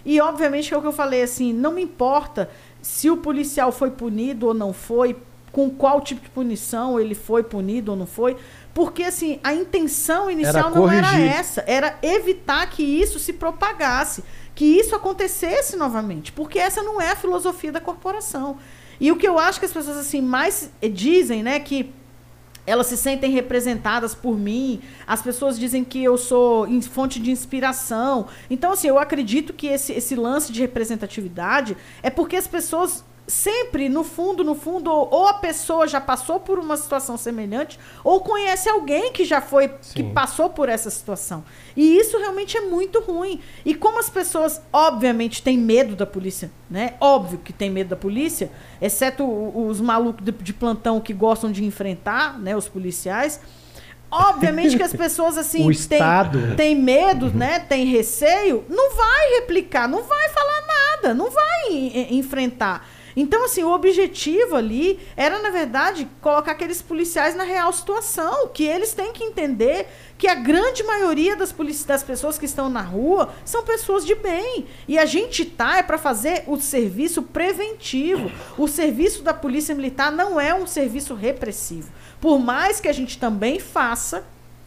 E 0.05 0.21
obviamente 0.21 0.69
que 0.69 0.75
é 0.75 0.77
o 0.77 0.83
que 0.83 0.87
eu 0.87 0.93
falei 0.93 1.23
assim, 1.23 1.53
não 1.53 1.73
me 1.73 1.83
importa 1.83 2.51
se 2.83 3.09
o 3.09 3.17
policial 3.17 3.73
foi 3.73 3.91
punido 3.91 4.49
ou 4.49 4.53
não 4.53 4.73
foi, 4.73 5.17
com 5.51 5.71
qual 5.71 6.01
tipo 6.01 6.21
de 6.21 6.29
punição 6.29 6.99
ele 6.99 7.15
foi 7.15 7.45
punido 7.45 7.93
ou 7.93 7.97
não 7.97 8.07
foi, 8.07 8.37
porque 8.75 9.05
assim, 9.05 9.39
a 9.43 9.55
intenção 9.55 10.29
inicial 10.29 10.69
não 10.69 10.91
era 10.91 11.07
corrigir. 11.09 11.33
essa, 11.33 11.65
era 11.67 11.97
evitar 12.03 12.69
que 12.69 12.83
isso 12.83 13.21
se 13.21 13.33
propagasse, 13.33 14.25
que 14.55 14.65
isso 14.65 14.95
acontecesse 14.95 15.77
novamente, 15.77 16.33
porque 16.33 16.59
essa 16.59 16.83
não 16.83 17.01
é 17.01 17.11
a 17.11 17.17
filosofia 17.17 17.73
da 17.73 17.81
corporação. 17.81 18.59
E 19.01 19.11
o 19.11 19.17
que 19.17 19.27
eu 19.27 19.39
acho 19.39 19.59
que 19.59 19.67
as 19.67 19.73
pessoas 19.73 19.97
assim 19.97 20.21
mais 20.21 20.71
eh, 20.81 20.89
dizem, 20.89 21.43
né, 21.43 21.59
que 21.59 21.93
elas 22.67 22.87
se 22.87 22.97
sentem 22.97 23.31
representadas 23.31 24.15
por 24.15 24.39
mim. 24.39 24.81
As 25.07 25.21
pessoas 25.21 25.59
dizem 25.59 25.85
que 25.85 26.03
eu 26.03 26.17
sou 26.17 26.67
fonte 26.83 27.21
de 27.21 27.31
inspiração. 27.31 28.27
Então, 28.49 28.73
assim, 28.73 28.89
eu 28.89 28.99
acredito 28.99 29.53
que 29.53 29.67
esse, 29.67 29.93
esse 29.93 30.15
lance 30.15 30.51
de 30.51 30.61
representatividade 30.61 31.77
é 32.03 32.09
porque 32.09 32.37
as 32.37 32.47
pessoas 32.47 33.05
sempre, 33.27 33.89
no 33.89 34.05
fundo, 34.05 34.45
no 34.45 34.55
fundo, 34.55 34.91
ou, 34.91 35.09
ou 35.11 35.29
a 35.29 35.35
pessoa 35.35 35.87
já 35.89 36.01
passou 36.01 36.39
por 36.41 36.59
uma 36.59 36.77
situação 36.77 37.17
semelhante, 37.17 37.79
ou 38.03 38.21
conhece 38.21 38.69
alguém 38.69 39.13
que 39.13 39.25
já 39.25 39.41
foi, 39.41 39.69
que 39.69 39.79
Sim. 40.03 40.13
passou 40.13 40.51
por 40.51 40.69
essa 40.69 40.91
situação. 40.91 41.43
E 41.77 41.97
isso 41.99 42.19
realmente 42.19 42.57
é 42.57 42.61
muito 42.61 43.01
ruim. 43.01 43.41
E 43.65 43.75
como 43.75 43.99
as 43.99 44.11
pessoas, 44.11 44.61
obviamente, 44.73 45.43
têm 45.43 45.57
medo 45.57 45.97
da 45.97 46.05
polícia, 46.07 46.51
né? 46.71 46.95
Óbvio 47.01 47.39
que 47.39 47.53
tem 47.53 47.71
medo 47.71 47.89
da 47.89 47.97
polícia, 47.97 48.51
exceto 48.81 49.25
os 49.25 49.81
malucos 49.81 50.25
de, 50.25 50.31
de 50.33 50.53
plantão 50.53 51.01
que 51.01 51.13
gostam 51.15 51.51
de 51.51 51.65
enfrentar, 51.65 52.39
né, 52.39 52.55
os 52.57 52.69
policiais. 52.69 53.41
Obviamente 54.11 54.77
que 54.77 54.83
as 54.83 54.93
pessoas 54.93 55.37
assim 55.37 55.63
O 55.67 55.67
têm, 55.67 55.71
Estado. 55.73 56.55
têm 56.57 56.77
medo, 56.77 57.31
né? 57.31 57.59
Tem 57.59 57.85
receio, 57.87 58.65
não 58.69 58.95
vai 58.95 59.29
replicar, 59.41 59.89
não 59.89 60.03
vai 60.05 60.29
falar 60.29 60.63
nada, 60.67 61.15
não 61.15 61.31
vai 61.31 61.73
en- 61.73 62.19
enfrentar. 62.19 62.87
Então, 63.17 63.45
assim, 63.45 63.63
o 63.63 63.73
objetivo 63.73 64.57
ali 64.57 64.99
era, 65.17 65.41
na 65.41 65.51
verdade, 65.51 66.09
colocar 66.21 66.53
aqueles 66.53 66.83
policiais 66.83 67.37
na 67.37 67.45
real 67.45 67.73
situação, 67.73 68.49
que 68.49 68.65
eles 68.65 68.93
têm 68.93 69.13
que 69.13 69.23
entender 69.23 69.87
que 70.19 70.27
a 70.27 70.35
grande 70.35 70.83
maioria 70.83 71.37
das, 71.37 71.55
das 71.87 72.03
pessoas 72.03 72.39
que 72.39 72.45
estão 72.45 72.69
na 72.69 72.83
rua 72.83 73.33
são 73.45 73.65
pessoas 73.65 74.05
de 74.05 74.15
bem. 74.15 74.67
E 74.89 74.99
a 74.99 75.07
gente 75.07 75.45
tá 75.45 75.79
é 75.79 75.83
para 75.83 75.99
fazer 75.99 76.45
o 76.47 76.59
serviço 76.59 77.23
preventivo. 77.23 78.31
O 78.57 78.67
serviço 78.67 79.23
da 79.23 79.35
Polícia 79.35 79.75
Militar 79.75 80.11
não 80.11 80.41
é 80.41 80.55
um 80.55 80.67
serviço 80.67 81.15
repressivo. 81.15 81.91
Por 82.21 82.39
mais 82.39 82.81
que 82.81 82.89
a 82.89 82.93
gente 82.93 83.19
também 83.19 83.59
faça, 83.59 84.25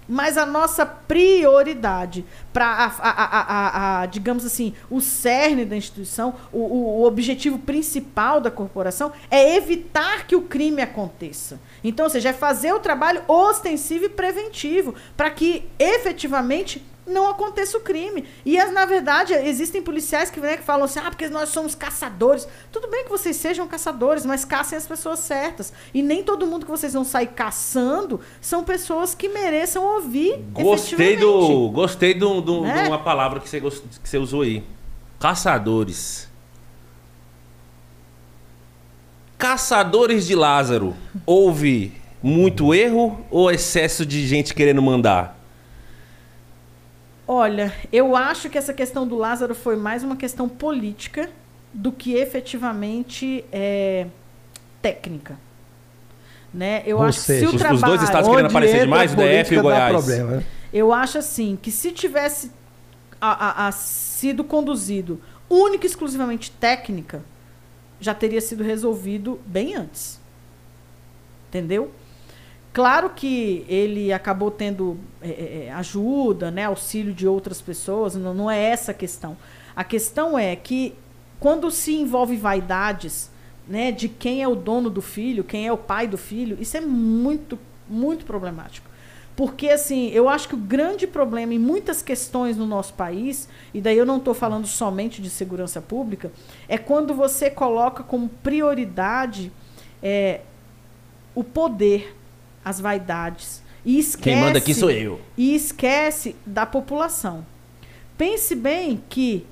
mas 0.08 0.38
a 0.38 0.46
nossa 0.46 0.86
prioridade 0.86 2.26
para, 2.54 2.66
a, 2.66 2.86
a- 2.86 3.12
a- 3.12 4.02
a- 4.02 4.06
digamos 4.06 4.46
assim, 4.46 4.74
o 4.90 5.00
cerne 5.02 5.66
da 5.66 5.76
instituição, 5.76 6.34
o- 6.52 7.02
o 7.02 7.06
objetivo 7.06 7.60
principal 7.60 8.40
da 8.40 8.50
corporação 8.50 9.12
é 9.30 9.56
evitar 9.56 10.26
que 10.26 10.36
o 10.36 10.42
crime 10.44 10.82
aconteça. 10.82 11.60
Então, 11.84 12.06
ou 12.06 12.10
seja, 12.10 12.30
é 12.30 12.34
fazer 12.34 12.74
o 12.74 12.80
trabalho 12.80 13.22
ostensivo 13.28 14.06
e 14.06 14.10
preventivo 14.10 14.96
para 15.16 15.30
que 15.30 15.68
efetivamente 15.78 16.84
não 17.08 17.30
aconteça 17.30 17.78
o 17.78 17.82
crime. 17.82 18.26
E, 18.46 18.60
as, 18.60 18.72
na 18.74 18.86
verdade, 18.86 19.34
existem 19.34 19.82
policiais 19.82 20.30
que, 20.30 20.40
né, 20.40 20.58
que 20.58 20.64
falam 20.64 20.86
assim, 20.86 21.00
ah, 21.00 21.10
porque 21.10 21.28
nós 21.30 21.50
somos 21.50 21.74
caçadores. 21.74 22.48
Tudo 22.72 22.88
bem 22.90 23.04
que 23.06 23.10
vocês 23.10 23.36
sejam 23.38 23.68
caçadores, 23.68 24.26
mas 24.26 24.44
caçem 24.46 24.78
as 24.78 24.86
pessoas 24.86 25.20
certas. 25.20 25.72
E 25.94 26.02
nem 26.04 26.24
todo 26.24 26.46
mundo 26.46 26.66
que 26.66 26.72
vocês 26.72 26.94
vão 26.94 27.04
sair 27.04 27.28
caçando 27.28 28.20
são 28.42 28.64
pessoas 28.64 29.16
que 29.16 29.30
mereçam 29.30 29.84
ouvir 29.84 30.38
Gostei 30.52 31.16
do. 31.18 31.70
Gostei 31.70 32.14
do, 32.14 32.42
do- 32.42 32.62
Né? 32.62 32.84
de 32.84 32.90
uma 32.90 33.00
palavra 33.00 33.40
que 33.40 33.50
você, 33.50 33.60
que 33.62 34.10
você 34.10 34.18
usou 34.18 34.42
aí. 34.42 34.64
Caçadores. 35.20 36.28
Caçadores 39.38 40.26
de 40.26 40.36
Lázaro. 40.36 40.96
Houve 41.26 41.94
muito 42.24 42.74
erro 42.74 43.24
ou 43.30 43.52
excesso 43.52 44.06
de 44.06 44.26
gente 44.28 44.54
querendo 44.54 44.82
mandar? 44.82 45.37
Olha, 47.28 47.74
eu 47.92 48.16
acho 48.16 48.50
que 48.50 48.58
essa 48.58 48.74
questão 48.74 49.06
do 49.08 49.16
Lázaro 49.16 49.54
foi 49.54 49.76
mais 49.76 50.02
uma 50.04 50.16
questão 50.16 50.48
política 50.48 51.30
do 51.74 51.92
que 51.92 52.14
efetivamente 52.16 53.44
é, 53.52 54.08
técnica. 54.82 55.38
Né? 56.54 56.84
Eu 56.86 56.98
Ou 56.98 57.04
acho 57.04 57.20
seja, 57.20 57.40
que 57.42 57.46
Os- 57.46 57.52
se 57.52 57.56
o 57.56 57.56
os 57.56 57.62
trabalho... 57.62 57.98
dois 57.98 58.04
estados 58.04 58.30
querendo 58.30 58.46
aparecer 58.46 58.80
demais, 58.82 59.14
o 59.14 59.16
DF 59.18 59.54
e 59.54 59.58
o 59.58 59.62
Goiás. 59.62 59.92
problema, 59.94 60.32
né? 60.38 60.44
Eu 60.74 60.94
acho 60.94 61.18
assim 61.18 61.58
que 61.62 61.70
se 61.72 61.92
tivesse 61.92 62.52
a- 63.20 63.64
a- 63.66 63.68
a 63.68 63.72
sido 63.74 64.44
conduzido 64.44 65.22
única 65.50 65.86
e 65.86 65.90
exclusivamente 65.90 66.50
técnica, 66.52 67.24
já 68.00 68.14
teria 68.14 68.40
sido 68.40 68.64
resolvido 68.64 69.40
bem 69.46 69.76
antes. 69.76 70.20
Entendeu? 71.50 71.92
Claro 72.78 73.10
que 73.10 73.66
ele 73.68 74.14
acabou 74.14 74.52
tendo 74.52 75.00
é, 75.20 75.30
é, 75.30 75.66
é, 75.66 75.74
ajuda, 75.74 76.52
né, 76.52 76.66
auxílio 76.66 77.12
de 77.12 77.28
outras 77.28 77.60
pessoas, 77.60 78.14
não, 78.14 78.36
não 78.36 78.52
é 78.52 78.66
essa 78.66 78.92
a 78.92 78.94
questão. 78.94 79.36
A 79.76 79.84
questão 79.84 80.38
é 80.38 80.56
que 80.56 80.94
quando 81.40 81.72
se 81.72 81.96
envolve 81.96 82.38
vaidades, 82.38 83.32
né, 83.68 83.92
de 83.92 84.08
quem 84.08 84.44
é 84.44 84.48
o 84.48 84.54
dono 84.54 84.92
do 84.92 85.02
filho, 85.02 85.44
quem 85.44 85.66
é 85.66 85.74
o 85.74 85.78
pai 85.78 86.06
do 86.06 86.20
filho, 86.20 86.56
isso 86.62 86.78
é 86.78 86.80
muito, 86.80 87.58
muito 87.90 88.28
problemático. 88.28 88.88
Porque, 89.36 89.70
assim, 89.70 90.10
eu 90.10 90.30
acho 90.30 90.48
que 90.48 90.54
o 90.54 90.60
grande 90.60 91.08
problema 91.08 91.56
em 91.56 91.60
muitas 91.60 92.04
questões 92.04 92.58
no 92.58 92.68
nosso 92.68 92.94
país, 92.94 93.50
e 93.74 93.82
daí 93.82 93.98
eu 93.98 94.06
não 94.06 94.18
estou 94.18 94.36
falando 94.36 94.68
somente 94.68 95.20
de 95.20 95.32
segurança 95.32 95.82
pública, 95.82 96.32
é 96.70 96.78
quando 96.78 97.16
você 97.16 97.50
coloca 97.50 98.04
como 98.04 98.30
prioridade 98.30 99.52
é, 100.00 100.42
o 101.34 101.44
poder, 101.44 102.17
as 102.68 102.80
vaidades. 102.80 103.62
E 103.86 104.00
esquece, 104.00 104.24
Quem 104.24 104.36
manda 104.36 104.58
aqui 104.58 104.74
sou 104.74 104.92
eu. 104.92 105.22
E 105.38 105.56
esquece 105.56 106.36
da 106.46 106.66
população. 106.66 107.46
Pense 108.18 108.54
bem 108.56 109.02
que, 109.08 109.46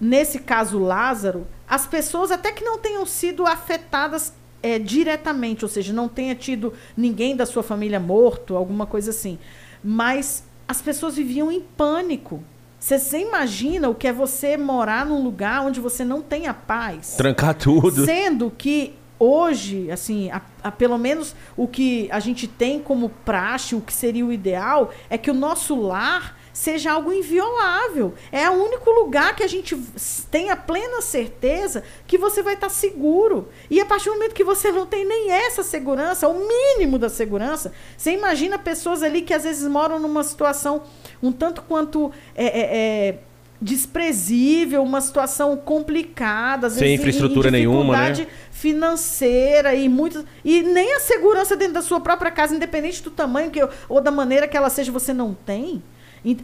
nesse 0.00 0.40
caso 0.40 0.78
Lázaro, 0.78 1.46
as 1.68 1.86
pessoas 1.86 2.30
até 2.30 2.50
que 2.50 2.64
não 2.64 2.78
tenham 2.78 3.06
sido 3.06 3.46
afetadas 3.46 4.32
é, 4.62 4.78
diretamente, 4.78 5.64
ou 5.64 5.68
seja, 5.68 5.92
não 5.92 6.08
tenha 6.08 6.34
tido 6.34 6.72
ninguém 6.96 7.36
da 7.36 7.46
sua 7.46 7.62
família 7.62 8.00
morto, 8.00 8.56
alguma 8.56 8.86
coisa 8.86 9.10
assim. 9.10 9.38
Mas 9.82 10.44
as 10.66 10.80
pessoas 10.80 11.16
viviam 11.16 11.50
em 11.50 11.60
pânico. 11.60 12.42
Você, 12.78 12.98
você 12.98 13.20
imagina 13.20 13.88
o 13.88 13.94
que 13.94 14.08
é 14.08 14.12
você 14.12 14.56
morar 14.56 15.06
num 15.06 15.22
lugar 15.22 15.64
onde 15.64 15.80
você 15.80 16.04
não 16.04 16.20
tem 16.20 16.46
a 16.46 16.54
paz? 16.54 17.14
Trancar 17.16 17.54
tudo. 17.54 18.04
Sendo 18.04 18.50
que 18.50 18.94
hoje, 19.22 19.90
assim, 19.90 20.30
a- 20.30 20.42
a- 20.64 20.72
pelo 20.72 20.98
menos 20.98 21.34
o 21.56 21.68
que 21.68 22.08
a 22.10 22.18
gente 22.18 22.46
tem 22.48 22.80
como 22.80 23.08
praxe, 23.24 23.74
o 23.74 23.80
que 23.80 23.92
seria 23.92 24.26
o 24.26 24.32
ideal, 24.32 24.90
é 25.08 25.16
que 25.16 25.30
o 25.30 25.34
nosso 25.34 25.74
lar 25.80 26.36
seja 26.52 26.92
algo 26.92 27.10
inviolável. 27.12 28.12
É 28.30 28.50
o 28.50 28.52
único 28.52 28.90
lugar 28.90 29.34
que 29.34 29.42
a 29.42 29.46
gente 29.46 29.74
v- 29.74 29.88
tem 30.30 30.50
a 30.50 30.56
plena 30.56 31.00
certeza 31.00 31.82
que 32.06 32.18
você 32.18 32.42
vai 32.42 32.54
estar 32.54 32.68
seguro. 32.68 33.48
E 33.70 33.80
a 33.80 33.86
partir 33.86 34.10
do 34.10 34.16
momento 34.16 34.34
que 34.34 34.44
você 34.44 34.70
não 34.70 34.84
tem 34.84 35.06
nem 35.06 35.30
essa 35.30 35.62
segurança, 35.62 36.28
o 36.28 36.46
mínimo 36.46 36.98
da 36.98 37.08
segurança, 37.08 37.72
você 37.96 38.12
imagina 38.12 38.58
pessoas 38.58 39.02
ali 39.02 39.22
que 39.22 39.32
às 39.32 39.44
vezes 39.44 39.66
moram 39.66 39.98
numa 39.98 40.22
situação 40.22 40.82
um 41.22 41.32
tanto 41.32 41.62
quanto 41.62 42.12
é, 42.34 42.44
é, 42.44 43.08
é, 43.08 43.18
desprezível, 43.62 44.82
uma 44.82 45.00
situação 45.00 45.56
complicada, 45.56 46.66
às 46.66 46.74
Sem 46.74 46.82
vezes 46.82 46.98
infraestrutura 47.00 47.50
nenhuma, 47.50 47.96
né? 47.96 48.26
Financeira 48.62 49.74
e 49.74 49.88
muitos 49.88 50.24
e 50.44 50.62
nem 50.62 50.94
a 50.94 51.00
segurança 51.00 51.56
dentro 51.56 51.74
da 51.74 51.82
sua 51.82 51.98
própria 52.00 52.30
casa, 52.30 52.54
independente 52.54 53.02
do 53.02 53.10
tamanho 53.10 53.50
que, 53.50 53.58
ou 53.88 54.00
da 54.00 54.12
maneira 54.12 54.46
que 54.46 54.56
ela 54.56 54.70
seja, 54.70 54.92
você 54.92 55.12
não 55.12 55.34
tem. 55.34 55.82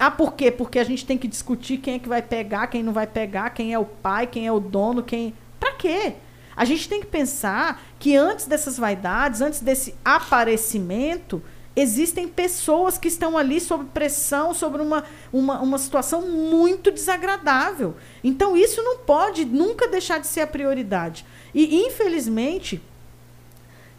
Ah, 0.00 0.10
por 0.10 0.32
quê? 0.32 0.50
Porque 0.50 0.80
a 0.80 0.84
gente 0.84 1.06
tem 1.06 1.16
que 1.16 1.28
discutir 1.28 1.76
quem 1.76 1.94
é 1.94 1.98
que 2.00 2.08
vai 2.08 2.20
pegar, 2.20 2.66
quem 2.66 2.82
não 2.82 2.92
vai 2.92 3.06
pegar, 3.06 3.50
quem 3.50 3.72
é 3.72 3.78
o 3.78 3.84
pai, 3.84 4.26
quem 4.26 4.48
é 4.48 4.52
o 4.52 4.58
dono, 4.58 5.00
quem. 5.00 5.32
Pra 5.60 5.74
quê? 5.74 6.14
A 6.56 6.64
gente 6.64 6.88
tem 6.88 6.98
que 6.98 7.06
pensar 7.06 7.80
que 8.00 8.16
antes 8.16 8.46
dessas 8.46 8.76
vaidades, 8.76 9.40
antes 9.40 9.60
desse 9.60 9.94
aparecimento, 10.04 11.40
existem 11.76 12.26
pessoas 12.26 12.98
que 12.98 13.06
estão 13.06 13.38
ali 13.38 13.60
sob 13.60 13.84
pressão, 13.94 14.52
sobre 14.52 14.82
uma, 14.82 15.04
uma, 15.32 15.60
uma 15.60 15.78
situação 15.78 16.22
muito 16.22 16.90
desagradável. 16.90 17.94
Então, 18.24 18.56
isso 18.56 18.82
não 18.82 18.98
pode 18.98 19.44
nunca 19.44 19.86
deixar 19.86 20.18
de 20.18 20.26
ser 20.26 20.40
a 20.40 20.46
prioridade. 20.48 21.24
E, 21.54 21.86
infelizmente, 21.86 22.80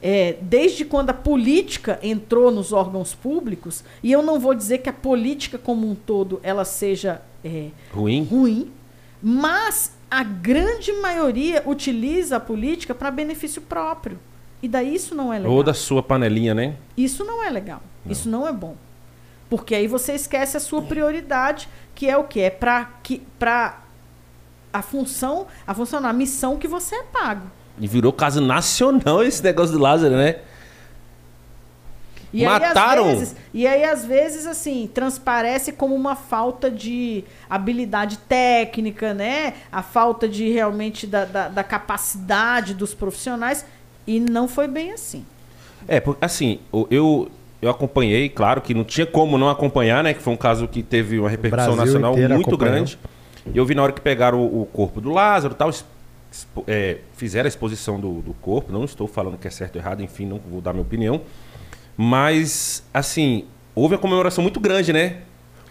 é, 0.01 0.37
desde 0.41 0.85
quando 0.85 1.09
a 1.09 1.13
política 1.13 1.99
entrou 2.01 2.51
nos 2.51 2.71
órgãos 2.71 3.13
públicos, 3.13 3.83
e 4.01 4.11
eu 4.11 4.21
não 4.21 4.39
vou 4.39 4.53
dizer 4.53 4.79
que 4.79 4.89
a 4.89 4.93
política 4.93 5.57
como 5.57 5.89
um 5.89 5.95
todo 5.95 6.39
ela 6.43 6.63
seja 6.63 7.21
é, 7.43 7.69
Ruim? 7.93 8.23
ruim, 8.23 8.71
mas 9.21 9.93
a 10.09 10.23
grande 10.23 10.91
maioria 10.93 11.61
utiliza 11.65 12.37
a 12.37 12.39
política 12.39 12.95
para 12.95 13.11
benefício 13.11 13.61
próprio. 13.61 14.19
E 14.61 14.67
daí 14.67 14.93
isso 14.93 15.15
não 15.15 15.31
é 15.31 15.37
legal. 15.37 15.53
Ou 15.53 15.63
da 15.63 15.73
sua 15.73 16.03
panelinha, 16.03 16.53
né? 16.53 16.75
Isso 16.97 17.23
não 17.23 17.43
é 17.43 17.49
legal. 17.49 17.81
Isso 18.05 18.27
não 18.27 18.47
é 18.47 18.51
bom. 18.51 18.75
Porque 19.49 19.73
aí 19.73 19.87
você 19.87 20.13
esquece 20.13 20.57
a 20.57 20.59
sua 20.59 20.81
prioridade, 20.81 21.69
que 21.95 22.09
é 22.09 22.17
o 22.17 22.25
quê? 22.25 22.41
É 22.41 22.49
para 22.49 23.83
a 24.71 24.81
função, 24.81 25.47
a 25.65 25.73
função, 25.73 25.99
não, 25.99 26.09
a 26.09 26.13
missão 26.13 26.57
que 26.57 26.67
você 26.67 26.95
é 26.95 27.03
pago. 27.03 27.47
E 27.79 27.87
virou 27.87 28.11
caso 28.11 28.41
nacional 28.41 29.23
esse 29.23 29.43
negócio 29.43 29.73
do 29.73 29.79
Lázaro, 29.79 30.15
né? 30.15 30.37
E 32.31 32.45
Mataram? 32.45 33.05
Aí, 33.05 33.11
às 33.11 33.19
vezes, 33.19 33.35
e 33.53 33.67
aí, 33.67 33.83
às 33.83 34.05
vezes, 34.05 34.45
assim, 34.45 34.89
transparece 34.93 35.71
como 35.71 35.95
uma 35.95 36.15
falta 36.15 36.69
de 36.69 37.23
habilidade 37.49 38.17
técnica, 38.17 39.13
né? 39.13 39.55
A 39.71 39.81
falta 39.81 40.27
de 40.27 40.49
realmente 40.49 41.07
da, 41.07 41.25
da, 41.25 41.47
da 41.47 41.63
capacidade 41.63 42.73
dos 42.73 42.93
profissionais. 42.93 43.65
E 44.05 44.19
não 44.19 44.47
foi 44.47 44.67
bem 44.67 44.91
assim. 44.91 45.25
É, 45.87 45.99
porque, 45.99 46.23
assim, 46.23 46.59
eu, 46.91 47.31
eu 47.61 47.69
acompanhei, 47.69 48.29
claro 48.29 48.61
que 48.61 48.73
não 48.73 48.83
tinha 48.83 49.07
como 49.07 49.37
não 49.37 49.49
acompanhar, 49.49 50.03
né? 50.03 50.13
Que 50.13 50.21
foi 50.21 50.33
um 50.33 50.37
caso 50.37 50.67
que 50.67 50.83
teve 50.83 51.19
uma 51.19 51.29
repercussão 51.29 51.75
nacional 51.75 52.15
muito 52.15 52.31
acompanhou. 52.33 52.57
grande. 52.57 52.99
Eu 53.53 53.65
vi 53.65 53.73
na 53.75 53.83
hora 53.83 53.91
que 53.91 54.01
pegaram 54.01 54.39
o, 54.41 54.61
o 54.61 54.65
corpo 54.65 55.01
do 55.01 55.09
Lázaro 55.09 55.53
tal, 55.55 55.69
expo- 55.69 56.63
é, 56.67 56.97
fizeram 57.15 57.45
a 57.45 57.49
exposição 57.49 57.99
do, 57.99 58.21
do 58.21 58.33
corpo. 58.35 58.71
Não 58.71 58.83
estou 58.83 59.07
falando 59.07 59.37
que 59.37 59.47
é 59.47 59.51
certo 59.51 59.75
ou 59.75 59.81
errado, 59.81 60.01
enfim, 60.03 60.25
não 60.25 60.39
vou 60.39 60.61
dar 60.61 60.73
minha 60.73 60.83
opinião. 60.83 61.21
Mas, 61.97 62.83
assim, 62.93 63.45
houve 63.75 63.95
uma 63.95 64.01
comemoração 64.01 64.41
muito 64.41 64.59
grande, 64.59 64.93
né? 64.93 65.17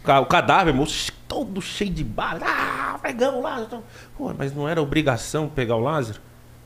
O 0.00 0.02
ca- 0.04 0.20
O 0.20 0.26
cadáver, 0.26 0.74
moço, 0.74 1.12
todo 1.26 1.60
cheio 1.62 1.90
de 1.90 2.04
bala. 2.04 2.40
Ah, 2.44 2.98
pegamos 3.00 3.40
o 3.40 3.42
Lázaro. 3.42 3.82
Pô, 4.16 4.32
mas 4.36 4.54
não 4.54 4.68
era 4.68 4.82
obrigação 4.82 5.48
pegar 5.48 5.76
o 5.76 5.80
Lázaro? 5.80 6.20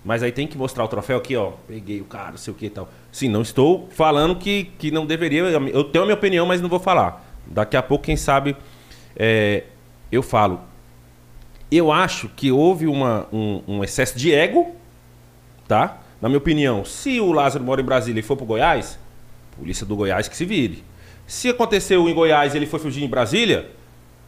Mas 0.05 0.21
aí 0.23 0.33
tem 0.33 0.49
que 0.49 0.59
mostrar 0.59 0.83
o 0.85 0.89
troféu 0.89 1.19
aqui, 1.19 1.37
ó. 1.37 1.53
Peguei 1.69 2.01
o 2.01 2.05
cara, 2.05 2.33
não 2.33 2.39
sei 2.39 2.53
o 2.53 2.57
que 2.57 2.67
e 2.67 2.71
tal. 2.71 2.89
Sim, 3.13 3.29
não 3.29 3.43
estou 3.43 3.89
falando 3.93 4.35
que, 4.35 4.65
que 4.79 4.91
não 4.91 5.07
deveria. 5.07 5.43
Eu 5.43 5.85
tenho 5.85 6.03
a 6.03 6.07
minha 6.07 6.17
opinião, 6.17 6.45
mas 6.45 6.61
não 6.61 6.69
vou 6.69 6.81
falar. 6.81 7.25
Daqui 7.47 7.77
a 7.77 7.83
pouco, 7.83 8.05
quem 8.05 8.17
sabe, 8.17 8.57
é, 9.15 9.63
eu 10.11 10.23
falo. 10.23 10.61
Eu 11.75 11.91
acho 11.91 12.29
que 12.29 12.53
houve 12.53 12.87
uma, 12.87 13.27
um, 13.33 13.63
um 13.67 13.83
excesso 13.83 14.19
de 14.19 14.31
ego, 14.31 14.77
tá? 15.67 16.03
Na 16.21 16.29
minha 16.29 16.37
opinião, 16.37 16.85
se 16.85 17.19
o 17.19 17.33
Lázaro 17.33 17.65
mora 17.65 17.81
em 17.81 17.85
Brasília 17.85 18.21
e 18.21 18.23
for 18.23 18.37
pro 18.37 18.45
Goiás, 18.45 18.99
polícia 19.57 19.87
do 19.87 19.97
Goiás 19.97 20.29
que 20.29 20.37
se 20.37 20.45
vire. 20.45 20.85
Se 21.27 21.49
aconteceu 21.49 22.07
em 22.11 22.15
Goiás 22.15 22.53
e 22.53 22.59
ele 22.59 22.67
foi 22.67 22.79
fugir 22.79 23.03
em 23.03 23.09
Brasília, 23.09 23.71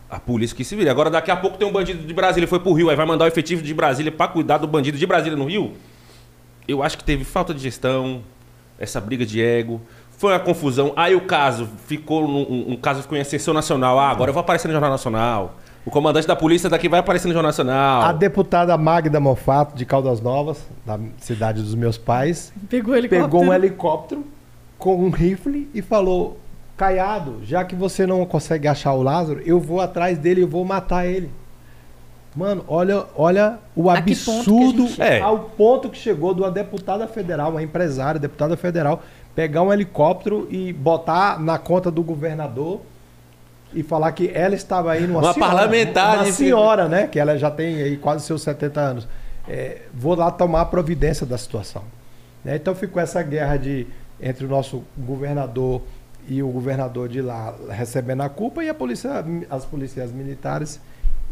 a 0.09 0.19
polícia 0.19 0.57
que 0.57 0.65
se 0.65 0.75
vire. 0.75 0.89
Agora, 0.89 1.11
daqui 1.11 1.31
a 1.31 1.37
pouco 1.37 1.59
tem 1.59 1.69
um 1.69 1.71
bandido 1.71 2.07
de 2.07 2.15
Brasília 2.15 2.49
foi 2.49 2.59
pro 2.61 2.73
Rio, 2.73 2.89
aí 2.89 2.97
vai 2.97 3.05
mandar 3.05 3.27
o 3.27 3.29
efetivo 3.29 3.61
de 3.61 3.75
Brasília 3.75 4.11
pra 4.11 4.27
cuidar 4.27 4.57
do 4.57 4.66
bandido 4.66 4.97
de 4.97 5.07
Brasília 5.07 5.37
no 5.37 5.45
Rio. 5.45 5.75
Eu 6.66 6.83
acho 6.83 6.97
que 6.97 7.05
teve 7.05 7.25
falta 7.25 7.53
de 7.53 7.61
gestão, 7.61 8.25
essa 8.79 9.03
briga 9.03 9.27
de 9.27 9.43
ego. 9.43 9.83
Foi 10.16 10.33
uma 10.33 10.41
confusão. 10.41 10.95
Aí 10.97 11.15
o 11.15 11.21
caso 11.21 11.69
ficou. 11.87 12.25
Um, 12.27 12.73
um 12.73 12.77
caso 12.77 13.03
ficou 13.03 13.19
em 13.19 13.21
ascensão 13.21 13.53
nacional. 13.53 13.99
Ah, 13.99 14.09
agora 14.09 14.31
eu 14.31 14.33
vou 14.33 14.41
aparecer 14.41 14.66
no 14.66 14.73
Jornal 14.73 14.91
Nacional. 14.91 15.57
O 15.86 15.90
comandante 15.90 16.27
da 16.27 16.35
polícia 16.35 16.70
daqui 16.70 16.89
vai 16.89 17.01
aparecer 17.01 17.28
no 17.28 17.35
Jornal 17.35 17.51
Nacional. 17.51 18.02
A 18.02 18.12
deputada 18.12 18.77
Magda 18.78 19.20
Mofato, 19.20 19.77
de 19.77 19.85
Caldas 19.85 20.20
Novas, 20.20 20.66
da 20.85 20.98
cidade 21.19 21.61
dos 21.61 21.74
meus 21.74 21.98
pais, 21.98 22.52
Pegou 22.70 22.97
ele 22.97 23.06
pegou 23.06 23.43
um 23.43 23.52
helicóptero 23.52 24.24
com 24.78 24.97
um 24.97 25.11
rifle 25.11 25.69
e 25.74 25.82
falou: 25.82 26.39
Caiado, 26.74 27.40
já 27.44 27.65
que 27.65 27.74
você 27.74 28.06
não 28.06 28.24
consegue 28.24 28.66
achar 28.66 28.94
o 28.94 29.02
Lázaro, 29.02 29.43
eu 29.44 29.61
vou 29.61 29.81
atrás 29.81 30.16
dele 30.16 30.40
e 30.40 30.44
vou 30.47 30.65
matar 30.65 31.06
ele. 31.06 31.31
Mano, 32.35 32.65
olha, 32.66 33.05
olha 33.15 33.59
o 33.77 33.89
A 33.90 34.02
que 34.02 34.16
ponto 34.16 34.40
absurdo 34.40 34.89
gente? 34.89 35.02
É. 35.02 35.20
ao 35.20 35.39
ponto 35.39 35.89
que 35.89 35.98
chegou 35.98 36.35
de 36.35 36.40
uma 36.40 36.51
deputada 36.51 37.06
federal, 37.06 37.51
uma 37.51 37.62
empresária, 37.62 38.19
deputada 38.19 38.56
federal, 38.56 39.02
pegar 39.36 39.62
um 39.62 39.73
helicóptero 39.73 40.48
e 40.51 40.73
botar 40.73 41.39
na 41.39 41.59
conta 41.59 41.93
do 41.93 42.02
governador 42.02 42.81
e 43.75 43.83
falar 43.83 44.13
que 44.13 44.31
ela 44.33 44.55
estava 44.55 44.93
aí 44.93 45.07
numa 45.07 45.21
Uma 45.21 45.35
senhora, 45.35 45.53
parlamentar 45.53 46.17
uma 46.19 46.33
senhora, 46.33 46.89
né? 46.89 47.07
Que 47.07 47.19
ela 47.19 47.37
já 47.37 47.51
tem 47.51 47.83
aí 47.83 47.97
quase 47.97 48.25
seus 48.25 48.43
70 48.43 48.81
anos. 48.81 49.09
É, 49.49 49.83
vou 49.93 50.15
lá 50.15 50.31
tomar 50.31 50.65
providência 50.67 51.27
da 51.27 51.37
situação. 51.37 51.83
né? 52.45 52.57
Então 52.57 52.75
ficou 52.75 53.03
essa 53.03 53.23
guerra 53.23 53.57
de 53.57 53.87
entre 54.21 54.47
o 54.47 54.49
nosso 54.49 54.83
governador 54.97 55.83
e 56.27 56.43
o 56.43 56.49
governador 56.49 57.09
de 57.09 57.21
lá 57.21 57.55
recebendo 57.69 58.23
a 58.23 58.29
culpa 58.29 58.65
e 58.65 58.69
a 58.69 58.75
polícia, 58.75 59.25
as 59.51 59.65
polícias 59.65 60.13
militares 60.13 60.81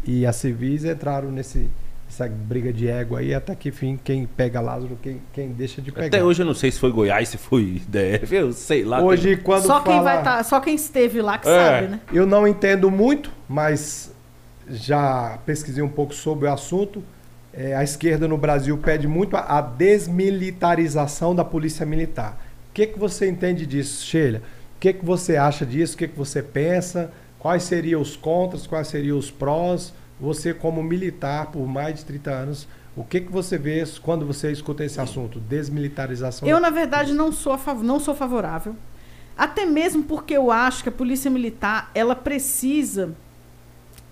e 0.05 0.25
as 0.25 0.35
civis 0.35 0.85
entraram 0.85 1.31
nesse 1.31 1.69
essa 2.13 2.27
briga 2.29 2.71
de 2.71 2.87
ego 2.87 3.15
aí 3.15 3.33
até 3.33 3.55
que 3.55 3.71
fim 3.71 3.99
quem 4.03 4.25
pega 4.27 4.61
Lázaro 4.61 4.97
quem, 5.01 5.19
quem 5.33 5.49
deixa 5.49 5.81
de 5.81 5.91
pegar. 5.91 6.07
Até 6.07 6.23
hoje 6.23 6.41
eu 6.43 6.45
não 6.45 6.53
sei 6.53 6.71
se 6.71 6.79
foi 6.79 6.91
Goiás, 6.91 7.29
se 7.29 7.37
foi 7.37 7.81
DF, 7.87 8.35
eu 8.35 8.53
sei 8.53 8.83
lá. 8.83 9.01
Hoje 9.01 9.35
quando 9.37 9.63
Só 9.65 9.79
quem 9.79 9.93
fala- 9.93 10.03
vai 10.03 10.23
tá, 10.23 10.43
só 10.43 10.59
quem 10.59 10.75
esteve 10.75 11.21
lá 11.21 11.37
que 11.39 11.49
É. 11.49 11.55
sabe, 11.57 11.87
né? 11.87 11.99
Eu 12.11 12.25
não 12.27 12.47
entendo 12.47 12.91
muito, 12.91 13.31
mas 13.49 14.13
já 14.69 15.39
pesquisei 15.45 15.83
um 15.83 15.89
pouco 15.89 16.13
sobre 16.13 16.47
o 16.47 16.53
assunto. 16.53 17.03
É, 17.55 17.75
a 17.75 17.83
esquerda 17.83 18.27
no 18.27 18.37
Brasil 18.37 18.75
pede 18.77 19.07
muito 19.07 19.35
a, 19.35 19.57
a 19.59 19.61
desmilitarização 19.61 21.35
da 21.35 21.43
polícia 21.45 21.85
militar. 21.85 22.39
O 22.69 22.73
que, 22.73 22.87
que 22.87 22.97
você 22.99 23.27
entende 23.29 23.65
disso, 23.65 24.05
Sheila? 24.05 24.39
O 24.75 24.79
que, 24.79 24.93
que 24.93 25.05
você 25.05 25.37
acha 25.37 25.65
disso? 25.65 25.93
O 25.95 25.97
que, 25.97 26.07
que 26.07 26.17
você 26.17 26.41
pensa? 26.41 27.11
Quais 27.39 27.63
seriam 27.63 28.01
os 28.01 28.15
contras? 28.15 28.65
Quais 28.65 28.87
seriam 28.87 29.17
os 29.17 29.29
prós? 29.29 29.93
Você, 30.19 30.53
como 30.53 30.81
militar 30.83 31.47
por 31.47 31.67
mais 31.67 31.95
de 31.95 32.05
30 32.05 32.31
anos, 32.31 32.67
o 32.95 33.03
que, 33.03 33.21
que 33.21 33.31
você 33.31 33.57
vê 33.57 33.83
quando 34.01 34.25
você 34.25 34.51
escuta 34.51 34.83
esse 34.85 35.01
assunto? 35.01 35.39
Desmilitarização 35.39 36.47
Eu, 36.47 36.59
na 36.59 36.69
verdade, 36.69 37.13
não 37.13 37.31
sou, 37.31 37.57
não 37.83 37.99
sou 37.99 38.13
favorável. 38.15 38.75
Até 39.35 39.65
mesmo 39.65 40.03
porque 40.03 40.35
eu 40.35 40.51
acho 40.51 40.83
que 40.83 40.89
a 40.89 40.91
polícia 40.91 41.29
militar, 41.31 41.89
ela 41.95 42.15
precisa, 42.15 43.15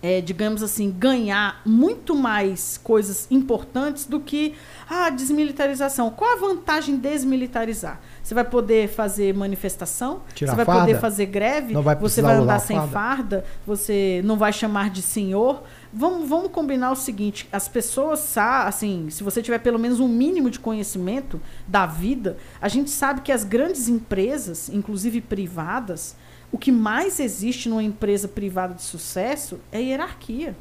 é, 0.01 0.19
digamos 0.19 0.63
assim, 0.63 0.89
ganhar 0.89 1.61
muito 1.63 2.15
mais 2.15 2.79
coisas 2.83 3.27
importantes 3.29 4.05
do 4.07 4.19
que 4.19 4.55
a 4.89 5.11
desmilitarização. 5.11 6.09
Qual 6.09 6.33
a 6.33 6.37
vantagem 6.37 6.95
de 6.95 7.01
desmilitarizar? 7.07 7.99
Você 8.23 8.33
vai 8.33 8.43
poder 8.43 8.89
fazer 8.89 9.31
manifestação, 9.35 10.21
Tirar 10.33 10.53
você 10.53 10.55
vai 10.55 10.65
farda? 10.65 10.81
poder 10.81 10.99
fazer 10.99 11.27
greve, 11.27 11.71
Não 11.71 11.83
vai 11.83 11.95
você 11.95 12.19
vai 12.19 12.35
andar 12.35 12.57
sem 12.57 12.75
farda? 12.77 12.91
farda, 12.91 13.45
você 13.67 14.21
não 14.25 14.37
vai 14.37 14.51
chamar 14.51 14.89
de 14.89 15.03
senhor. 15.03 15.61
Vamos, 15.93 16.29
vamos 16.29 16.51
combinar 16.51 16.91
o 16.91 16.95
seguinte: 16.95 17.47
as 17.51 17.67
pessoas, 17.67 18.37
assim, 18.37 19.09
se 19.09 19.23
você 19.23 19.41
tiver 19.41 19.59
pelo 19.59 19.77
menos 19.77 19.99
um 19.99 20.07
mínimo 20.07 20.49
de 20.49 20.59
conhecimento 20.59 21.41
da 21.67 21.85
vida, 21.85 22.37
a 22.61 22.67
gente 22.67 22.89
sabe 22.89 23.21
que 23.21 23.31
as 23.31 23.43
grandes 23.43 23.89
empresas, 23.89 24.69
inclusive 24.69 25.19
privadas, 25.19 26.15
o 26.51 26.57
que 26.57 26.71
mais 26.71 27.19
existe 27.19 27.67
numa 27.67 27.83
empresa 27.83 28.27
privada 28.27 28.73
de 28.73 28.81
sucesso 28.81 29.59
é 29.71 29.81
hierarquia. 29.81 30.55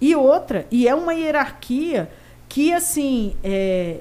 E 0.00 0.14
outra, 0.14 0.66
e 0.70 0.86
é 0.86 0.94
uma 0.94 1.14
hierarquia 1.14 2.10
que, 2.48 2.72
assim, 2.72 3.34
é, 3.42 4.00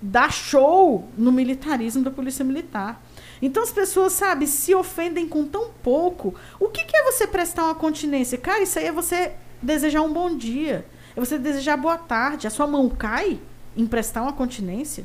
dá 0.00 0.30
show 0.30 1.08
no 1.16 1.30
militarismo 1.30 2.02
da 2.02 2.10
polícia 2.10 2.44
militar. 2.44 3.02
Então 3.40 3.62
as 3.62 3.72
pessoas, 3.72 4.12
sabe, 4.12 4.46
se 4.46 4.74
ofendem 4.74 5.28
com 5.28 5.44
tão 5.44 5.70
pouco. 5.82 6.34
O 6.60 6.68
que, 6.68 6.84
que 6.84 6.96
é 6.96 7.04
você 7.04 7.26
prestar 7.26 7.64
uma 7.64 7.74
continência? 7.74 8.38
Cara, 8.38 8.62
isso 8.62 8.78
aí 8.78 8.86
é 8.86 8.92
você 8.92 9.32
desejar 9.62 10.02
um 10.02 10.12
bom 10.12 10.36
dia. 10.36 10.84
É 11.14 11.20
você 11.20 11.38
desejar 11.38 11.76
boa 11.76 11.98
tarde. 11.98 12.46
A 12.46 12.50
sua 12.50 12.66
mão 12.66 12.88
cai 12.88 13.38
em 13.76 13.86
prestar 13.86 14.22
uma 14.22 14.32
continência. 14.32 15.04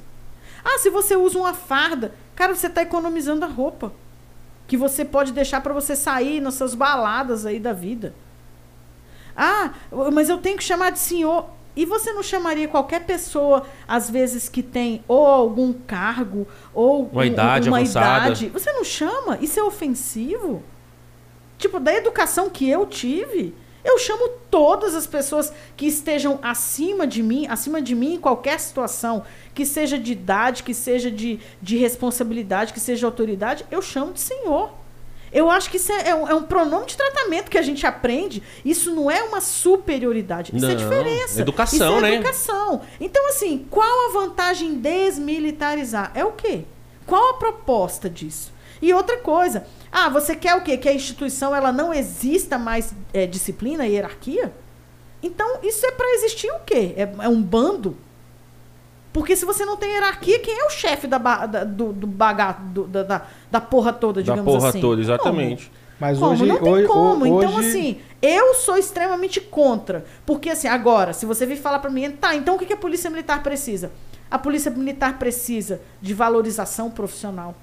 Ah, 0.64 0.78
se 0.80 0.90
você 0.90 1.16
usa 1.16 1.38
uma 1.40 1.54
farda, 1.54 2.14
cara, 2.36 2.54
você 2.56 2.68
está 2.68 2.82
economizando 2.82 3.46
a 3.46 3.48
roupa. 3.48 3.94
Que 4.68 4.76
você 4.76 5.06
pode 5.06 5.32
deixar 5.32 5.62
para 5.62 5.74
você 5.74 5.96
sair 5.96 6.42
nas 6.42 6.56
suas 6.56 6.74
baladas 6.76 7.46
aí 7.46 7.60
da 7.60 7.72
vida. 7.72 8.14
Ah, 9.36 9.72
mas 10.12 10.30
eu 10.30 10.38
tenho 10.40 10.58
que 10.58 10.64
chamar 10.64 10.92
de 10.92 11.00
senhor. 11.00 11.50
E 11.76 11.86
você 11.86 12.12
não 12.12 12.24
chamaria 12.24 12.68
qualquer 12.68 13.06
pessoa, 13.06 13.64
às 13.88 14.10
vezes, 14.10 14.50
que 14.50 14.64
tem 14.64 15.04
ou 15.08 15.24
algum 15.28 15.72
cargo, 15.72 16.48
ou 16.74 17.04
Uma 17.06 17.24
idade 17.26 17.70
uma 17.70 17.78
avançada. 17.78 18.26
idade. 18.26 18.50
Você 18.50 18.74
não 18.74 18.84
chama? 18.84 19.38
Isso 19.40 19.60
é 19.60 19.64
ofensivo? 19.64 20.64
Tipo, 21.60 21.80
da 21.80 21.94
educação 21.94 22.50
que 22.50 22.68
eu 22.68 22.86
tive, 22.88 23.54
eu 23.84 23.98
chamo 23.98 24.30
todas 24.50 24.96
as 24.96 25.08
pessoas 25.08 25.52
que 25.76 25.86
estejam 25.86 26.40
acima 26.42 27.08
de 27.08 27.24
mim, 27.24 27.48
acima 27.48 27.82
de 27.82 27.96
mim 27.96 28.16
em 28.16 28.20
qualquer 28.20 28.60
situação, 28.60 29.24
que 29.54 29.66
seja 29.66 29.98
de 29.98 30.12
idade, 30.12 30.64
que 30.64 30.74
seja 30.74 31.10
de, 31.10 31.40
de 31.62 31.78
responsabilidade, 31.78 32.74
que 32.74 32.80
seja 32.80 33.00
de 33.00 33.06
autoridade, 33.06 33.66
eu 33.72 33.82
chamo 33.82 34.14
de 34.14 34.20
senhor. 34.20 34.72
Eu 35.32 35.52
acho 35.52 35.70
que 35.70 35.78
isso 35.78 35.92
é, 35.92 36.10
é 36.10 36.16
um, 36.16 36.28
é 36.28 36.34
um 36.34 36.44
pronome 36.44 36.86
de 36.86 36.96
tratamento 36.96 37.50
que 37.50 37.58
a 37.58 37.62
gente 37.62 37.86
aprende. 37.86 38.42
Isso 38.64 38.96
não 38.96 39.12
é 39.12 39.22
uma 39.24 39.42
superioridade. 39.42 40.56
Isso 40.56 40.66
é 40.66 40.70
Não, 40.70 40.76
diferença. 40.76 41.42
educação, 41.42 41.98
isso 41.98 42.06
é 42.06 42.10
né? 42.10 42.16
educação. 42.16 42.82
Então, 43.00 43.28
assim, 43.28 43.66
qual 43.70 44.10
a 44.10 44.14
vantagem 44.14 44.70
em 44.70 44.76
desmilitarizar? 44.80 46.12
É 46.16 46.24
o 46.24 46.32
quê? 46.32 46.64
Qual 47.06 47.32
a 47.32 47.34
proposta 47.34 48.10
disso? 48.10 48.52
E 48.82 48.94
outra 48.94 49.18
coisa, 49.18 49.66
ah, 49.92 50.10
você 50.10 50.36
quer 50.36 50.56
o 50.56 50.62
quê? 50.62 50.78
Que 50.78 50.88
a 50.90 50.94
instituição 50.94 51.56
ela 51.56 51.72
não 51.72 51.94
exista 51.94 52.58
mais 52.58 52.94
é, 53.14 53.26
disciplina 53.26 53.86
e 53.88 53.94
hierarquia? 53.94 54.54
Então, 55.22 55.60
isso 55.64 55.86
é 55.86 55.92
para 55.92 56.14
existir 56.16 56.50
o 56.52 56.60
quê? 56.66 56.94
É, 56.96 57.04
é 57.26 57.30
um 57.30 57.42
bando? 57.42 57.98
Porque 59.12 59.36
se 59.36 59.46
você 59.46 59.66
não 59.66 59.78
tem 59.78 59.92
hierarquia, 59.94 60.40
quem 60.40 60.60
é 60.60 60.66
o 60.66 60.70
chefe 60.70 61.08
da, 61.08 61.18
ba- 61.18 61.46
da- 61.48 61.64
do, 61.64 61.92
do 61.92 62.06
baga, 62.06 62.52
do- 62.52 62.86
da, 62.86 63.04
da, 63.04 63.22
da 63.50 63.60
porra 63.62 63.92
toda, 63.92 64.22
Da 64.22 64.34
digamos 64.34 64.54
porra 64.54 64.70
assim? 64.70 64.80
toda, 64.82 64.96
Como? 65.02 65.04
exatamente. 65.04 65.72
Mas 66.00 66.20
Como? 66.20 66.32
hoje, 66.34 66.46
não 66.46 66.58
tem 66.60 66.72
hoje, 66.74 66.88
como. 66.88 67.26
Então, 67.26 67.56
hoje- 67.56 67.70
assim, 67.70 68.00
eu 68.22 68.54
sou 68.54 68.78
extremamente 68.78 69.42
contra. 69.42 70.06
Porque, 70.24 70.52
assim, 70.52 70.68
agora, 70.68 71.14
se 71.14 71.26
você 71.26 71.48
vir 71.48 71.56
falar 71.58 71.80
pra 71.80 71.90
mim, 71.90 72.12
tá, 72.12 72.36
então 72.36 72.56
o 72.56 72.60
que 72.60 72.68
que 72.68 72.74
a 72.74 72.78
Polícia 72.78 73.10
Militar 73.10 73.42
precisa? 73.42 73.92
A 74.30 74.38
Polícia 74.38 74.70
Militar 74.70 75.18
precisa 75.18 75.82
de 76.00 76.14
valorização 76.14 76.92
profissional. 76.92 77.56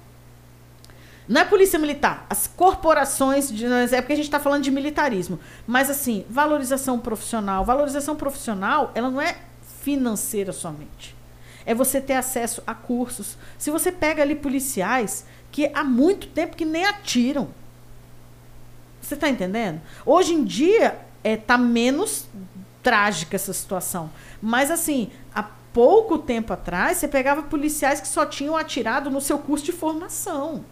Não 1.27 1.41
é 1.41 1.45
polícia 1.45 1.79
militar, 1.79 2.25
as 2.29 2.45
corporações, 2.45 3.51
de, 3.51 3.65
é 3.65 4.01
porque 4.01 4.13
a 4.13 4.15
gente 4.15 4.25
está 4.25 4.39
falando 4.39 4.63
de 4.63 4.69
militarismo. 4.71 5.39
Mas 5.65 5.89
assim, 5.89 6.25
valorização 6.29 6.99
profissional. 6.99 7.65
Valorização 7.65 8.15
profissional, 8.15 8.91
ela 8.93 9.09
não 9.09 9.19
é 9.19 9.37
financeira 9.81 10.51
somente. 10.51 11.15
é 11.65 11.73
você 11.73 11.99
ter 11.99 12.13
acesso 12.13 12.61
a 12.67 12.75
cursos. 12.75 13.37
Se 13.57 13.71
você 13.71 13.91
pega 13.91 14.21
ali 14.21 14.35
policiais 14.35 15.25
que 15.51 15.71
há 15.73 15.83
muito 15.83 16.27
tempo 16.27 16.55
que 16.55 16.65
nem 16.65 16.85
atiram. 16.85 17.47
Você 19.01 19.15
está 19.15 19.29
entendendo? 19.29 19.81
Hoje 20.05 20.33
em 20.33 20.43
dia 20.43 20.99
é, 21.23 21.37
tá 21.37 21.57
menos 21.57 22.27
trágica 22.83 23.35
essa 23.35 23.51
situação. 23.51 24.11
Mas 24.41 24.69
assim, 24.69 25.09
há 25.33 25.41
pouco 25.73 26.19
tempo 26.19 26.53
atrás, 26.53 26.97
você 26.97 27.07
pegava 27.07 27.41
policiais 27.43 27.99
que 27.99 28.07
só 28.07 28.25
tinham 28.25 28.55
atirado 28.55 29.09
no 29.09 29.19
seu 29.19 29.39
curso 29.39 29.65
de 29.65 29.71
formação. 29.71 30.63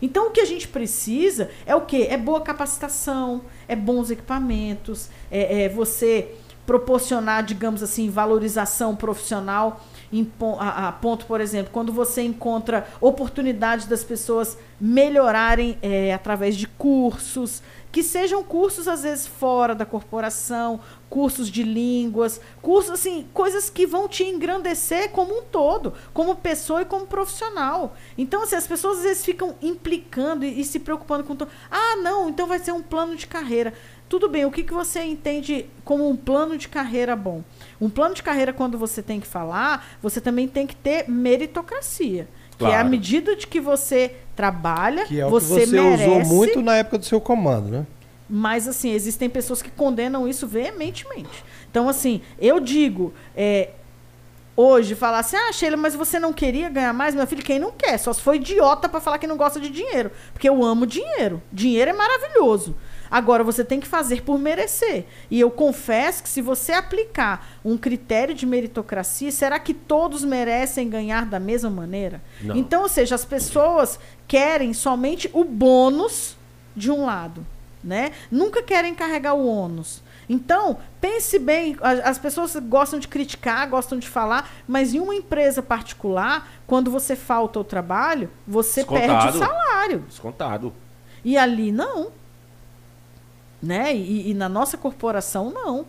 Então 0.00 0.28
o 0.28 0.30
que 0.30 0.40
a 0.40 0.44
gente 0.44 0.68
precisa 0.68 1.50
é 1.66 1.74
o 1.74 1.82
quê? 1.82 2.06
É 2.10 2.16
boa 2.16 2.40
capacitação, 2.40 3.42
é 3.68 3.76
bons 3.76 4.10
equipamentos, 4.10 5.08
é, 5.30 5.64
é 5.64 5.68
você 5.68 6.34
proporcionar, 6.66 7.42
digamos 7.42 7.82
assim, 7.82 8.08
valorização 8.08 8.94
profissional 8.94 9.80
a, 10.58 10.92
ponto, 10.92 11.26
por 11.26 11.40
exemplo, 11.40 11.72
quando 11.72 11.92
você 11.92 12.22
encontra 12.22 12.86
oportunidades 13.00 13.86
das 13.86 14.04
pessoas 14.04 14.56
melhorarem 14.80 15.78
é, 15.82 16.12
através 16.12 16.56
de 16.56 16.66
cursos, 16.66 17.62
que 17.92 18.02
sejam 18.02 18.42
cursos 18.42 18.86
às 18.86 19.02
vezes 19.02 19.26
fora 19.26 19.74
da 19.74 19.84
corporação, 19.84 20.80
cursos 21.08 21.50
de 21.50 21.62
línguas, 21.62 22.40
cursos 22.62 22.92
assim, 22.92 23.26
coisas 23.34 23.68
que 23.68 23.86
vão 23.86 24.08
te 24.08 24.22
engrandecer 24.22 25.10
como 25.10 25.38
um 25.38 25.42
todo, 25.42 25.92
como 26.14 26.36
pessoa 26.36 26.82
e 26.82 26.84
como 26.84 27.06
profissional. 27.06 27.96
Então, 28.16 28.42
assim, 28.42 28.56
as 28.56 28.66
pessoas 28.66 28.98
às 28.98 29.02
vezes 29.02 29.24
ficam 29.24 29.56
implicando 29.60 30.44
e, 30.44 30.60
e 30.60 30.64
se 30.64 30.78
preocupando 30.78 31.24
com 31.24 31.36
ah, 31.70 31.96
não, 31.96 32.28
então 32.28 32.46
vai 32.46 32.58
ser 32.58 32.72
um 32.72 32.82
plano 32.82 33.16
de 33.16 33.26
carreira. 33.26 33.74
Tudo 34.08 34.28
bem, 34.28 34.44
o 34.44 34.50
que, 34.50 34.64
que 34.64 34.72
você 34.72 35.02
entende 35.04 35.66
como 35.84 36.08
um 36.08 36.16
plano 36.16 36.58
de 36.58 36.68
carreira 36.68 37.14
bom? 37.14 37.44
Um 37.80 37.88
plano 37.88 38.14
de 38.14 38.22
carreira, 38.22 38.52
quando 38.52 38.76
você 38.76 39.02
tem 39.02 39.20
que 39.20 39.26
falar, 39.26 39.86
você 40.02 40.20
também 40.20 40.48
tem 40.48 40.66
que 40.66 40.74
ter 40.74 41.08
meritocracia. 41.08 42.28
Claro. 42.60 42.74
Que 42.74 42.78
é 42.78 42.80
a 42.80 42.84
medida 42.84 43.34
de 43.34 43.46
que 43.46 43.58
você 43.58 44.14
trabalha, 44.36 45.06
que 45.06 45.18
é 45.18 45.26
o 45.26 45.30
você, 45.30 45.60
que 45.60 45.66
você 45.66 45.80
merece, 45.80 46.08
usou 46.08 46.24
muito 46.26 46.60
na 46.60 46.76
época 46.76 46.98
do 46.98 47.04
seu 47.06 47.20
comando, 47.20 47.70
né? 47.70 47.86
Mas, 48.28 48.68
assim, 48.68 48.92
existem 48.92 49.28
pessoas 49.30 49.62
que 49.62 49.70
condenam 49.70 50.28
isso 50.28 50.46
veementemente. 50.46 51.42
Então, 51.70 51.88
assim, 51.88 52.20
eu 52.38 52.60
digo, 52.60 53.14
é, 53.34 53.70
hoje, 54.54 54.94
falar 54.94 55.20
assim, 55.20 55.36
ah, 55.36 55.50
Sheila, 55.52 55.76
mas 55.76 55.94
você 55.94 56.20
não 56.20 56.32
queria 56.32 56.68
ganhar 56.68 56.92
mais? 56.92 57.14
Meu 57.14 57.26
filho, 57.26 57.42
quem 57.42 57.58
não 57.58 57.72
quer? 57.72 57.98
Só 57.98 58.12
se 58.12 58.20
for 58.20 58.34
idiota 58.34 58.88
para 58.88 59.00
falar 59.00 59.18
que 59.18 59.26
não 59.26 59.38
gosta 59.38 59.58
de 59.58 59.70
dinheiro. 59.70 60.12
Porque 60.32 60.48
eu 60.48 60.62
amo 60.62 60.86
dinheiro. 60.86 61.42
Dinheiro 61.50 61.90
é 61.90 61.94
maravilhoso. 61.94 62.76
Agora, 63.10 63.42
você 63.42 63.64
tem 63.64 63.80
que 63.80 63.86
fazer 63.86 64.22
por 64.22 64.38
merecer. 64.38 65.04
E 65.30 65.40
eu 65.40 65.50
confesso 65.50 66.22
que 66.22 66.28
se 66.28 66.40
você 66.40 66.72
aplicar 66.72 67.46
um 67.64 67.76
critério 67.76 68.34
de 68.34 68.46
meritocracia, 68.46 69.32
será 69.32 69.58
que 69.58 69.74
todos 69.74 70.24
merecem 70.24 70.88
ganhar 70.88 71.26
da 71.26 71.40
mesma 71.40 71.70
maneira? 71.70 72.22
Não. 72.40 72.56
Então, 72.56 72.82
ou 72.82 72.88
seja, 72.88 73.14
as 73.14 73.24
pessoas 73.24 73.98
querem 74.28 74.72
somente 74.72 75.28
o 75.32 75.42
bônus 75.42 76.36
de 76.76 76.90
um 76.90 77.04
lado, 77.04 77.44
né? 77.82 78.12
Nunca 78.30 78.62
querem 78.62 78.94
carregar 78.94 79.34
o 79.34 79.46
ônus. 79.46 80.02
Então, 80.28 80.78
pense 81.00 81.40
bem, 81.40 81.76
as 82.04 82.16
pessoas 82.16 82.54
gostam 82.54 83.00
de 83.00 83.08
criticar, 83.08 83.68
gostam 83.68 83.98
de 83.98 84.08
falar, 84.08 84.48
mas 84.68 84.94
em 84.94 85.00
uma 85.00 85.12
empresa 85.12 85.60
particular, 85.60 86.48
quando 86.68 86.88
você 86.88 87.16
falta 87.16 87.58
o 87.58 87.64
trabalho, 87.64 88.30
você 88.46 88.82
Descontado. 88.82 89.08
perde 89.08 89.36
o 89.36 89.40
salário. 89.40 89.98
Descontado. 90.06 90.72
E 91.24 91.36
ali 91.36 91.72
não 91.72 92.12
né? 93.62 93.94
E, 93.94 94.30
e 94.30 94.34
na 94.34 94.48
nossa 94.48 94.76
corporação, 94.76 95.50
não. 95.50 95.86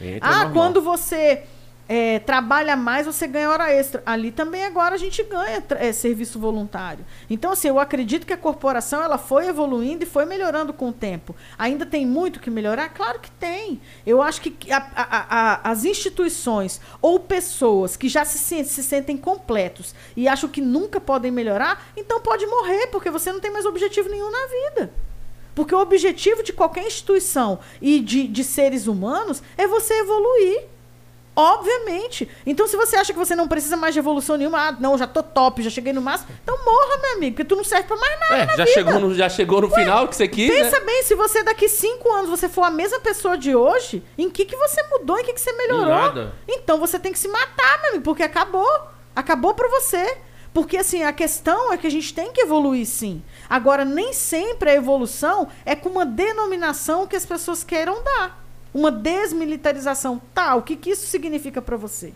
Entra 0.00 0.28
ah, 0.28 0.44
normal. 0.44 0.52
quando 0.52 0.82
você 0.82 1.44
é, 1.92 2.20
trabalha 2.20 2.76
mais, 2.76 3.04
você 3.04 3.26
ganha 3.26 3.50
hora 3.50 3.72
extra. 3.72 4.00
Ali 4.06 4.30
também 4.30 4.64
agora 4.64 4.94
a 4.94 4.98
gente 4.98 5.24
ganha 5.24 5.60
é, 5.70 5.92
serviço 5.92 6.38
voluntário. 6.38 7.04
Então, 7.28 7.50
assim, 7.50 7.66
eu 7.66 7.80
acredito 7.80 8.24
que 8.24 8.32
a 8.32 8.36
corporação 8.36 9.02
ela 9.02 9.18
foi 9.18 9.48
evoluindo 9.48 10.04
e 10.04 10.06
foi 10.06 10.24
melhorando 10.24 10.72
com 10.72 10.90
o 10.90 10.92
tempo. 10.92 11.34
Ainda 11.58 11.84
tem 11.84 12.06
muito 12.06 12.38
que 12.38 12.48
melhorar? 12.48 12.90
Claro 12.90 13.18
que 13.18 13.28
tem. 13.32 13.80
Eu 14.06 14.22
acho 14.22 14.40
que 14.40 14.72
a, 14.72 14.76
a, 14.76 15.26
a, 15.64 15.70
as 15.72 15.84
instituições 15.84 16.80
ou 17.02 17.18
pessoas 17.18 17.96
que 17.96 18.08
já 18.08 18.24
se, 18.24 18.62
se 18.62 18.82
sentem 18.84 19.16
completos 19.16 19.92
e 20.16 20.28
acham 20.28 20.48
que 20.48 20.60
nunca 20.60 21.00
podem 21.00 21.32
melhorar, 21.32 21.90
então 21.96 22.20
pode 22.20 22.46
morrer, 22.46 22.86
porque 22.86 23.10
você 23.10 23.32
não 23.32 23.40
tem 23.40 23.50
mais 23.50 23.66
objetivo 23.66 24.08
nenhum 24.08 24.30
na 24.30 24.46
vida. 24.46 24.92
Porque 25.54 25.74
o 25.74 25.80
objetivo 25.80 26.42
de 26.42 26.52
qualquer 26.52 26.86
instituição 26.86 27.58
e 27.80 28.00
de, 28.00 28.26
de 28.26 28.44
seres 28.44 28.86
humanos 28.86 29.42
é 29.56 29.66
você 29.66 29.94
evoluir. 29.94 30.64
Obviamente. 31.34 32.28
Então, 32.44 32.66
se 32.66 32.76
você 32.76 32.96
acha 32.96 33.12
que 33.12 33.18
você 33.18 33.34
não 33.34 33.48
precisa 33.48 33.76
mais 33.76 33.94
de 33.94 34.00
evolução 34.00 34.36
nenhuma, 34.36 34.68
ah, 34.68 34.72
não, 34.72 34.98
já 34.98 35.06
tô 35.06 35.22
top, 35.22 35.62
já 35.62 35.70
cheguei 35.70 35.92
no 35.92 36.02
máximo, 36.02 36.28
então 36.42 36.56
morra, 36.64 37.00
meu 37.00 37.16
amigo, 37.16 37.36
porque 37.36 37.48
tu 37.48 37.56
não 37.56 37.64
serve 37.64 37.86
pra 37.86 37.96
mais 37.96 38.20
nada. 38.20 38.34
É, 38.34 38.46
já, 38.46 38.64
vida. 38.64 38.66
Chegou 38.66 39.00
no, 39.00 39.14
já 39.14 39.28
chegou 39.28 39.60
no 39.62 39.68
Ué, 39.68 39.74
final 39.74 40.08
que 40.08 40.16
você 40.16 40.28
quis. 40.28 40.50
Pensa 40.50 40.78
né? 40.80 40.86
bem, 40.86 41.02
se 41.02 41.14
você 41.14 41.42
daqui 41.42 41.68
cinco 41.68 42.12
anos 42.12 42.28
você 42.28 42.48
for 42.48 42.64
a 42.64 42.70
mesma 42.70 43.00
pessoa 43.00 43.38
de 43.38 43.54
hoje, 43.54 44.02
em 44.18 44.28
que, 44.28 44.44
que 44.44 44.56
você 44.56 44.82
mudou, 44.90 45.18
em 45.18 45.24
que, 45.24 45.32
que 45.32 45.40
você 45.40 45.52
melhorou? 45.52 45.86
Nada. 45.86 46.34
Então 46.46 46.78
você 46.78 46.98
tem 46.98 47.12
que 47.12 47.18
se 47.18 47.28
matar, 47.28 47.80
meu 47.80 47.90
amigo, 47.90 48.04
porque 48.04 48.22
acabou. 48.22 48.68
Acabou 49.14 49.54
pra 49.54 49.68
você. 49.68 50.18
Porque 50.52 50.76
assim, 50.76 51.04
a 51.04 51.12
questão 51.12 51.72
é 51.72 51.76
que 51.76 51.86
a 51.86 51.90
gente 51.90 52.12
tem 52.12 52.32
que 52.32 52.40
evoluir 52.40 52.84
sim. 52.84 53.22
Agora, 53.50 53.84
nem 53.84 54.12
sempre 54.12 54.70
a 54.70 54.74
evolução 54.74 55.48
é 55.66 55.74
com 55.74 55.88
uma 55.88 56.06
denominação 56.06 57.04
que 57.04 57.16
as 57.16 57.26
pessoas 57.26 57.64
queiram 57.64 58.00
dar. 58.04 58.40
Uma 58.72 58.92
desmilitarização. 58.92 60.22
Tá, 60.32 60.54
o 60.54 60.62
que, 60.62 60.76
que 60.76 60.90
isso 60.90 61.08
significa 61.08 61.60
para 61.60 61.76
você? 61.76 62.14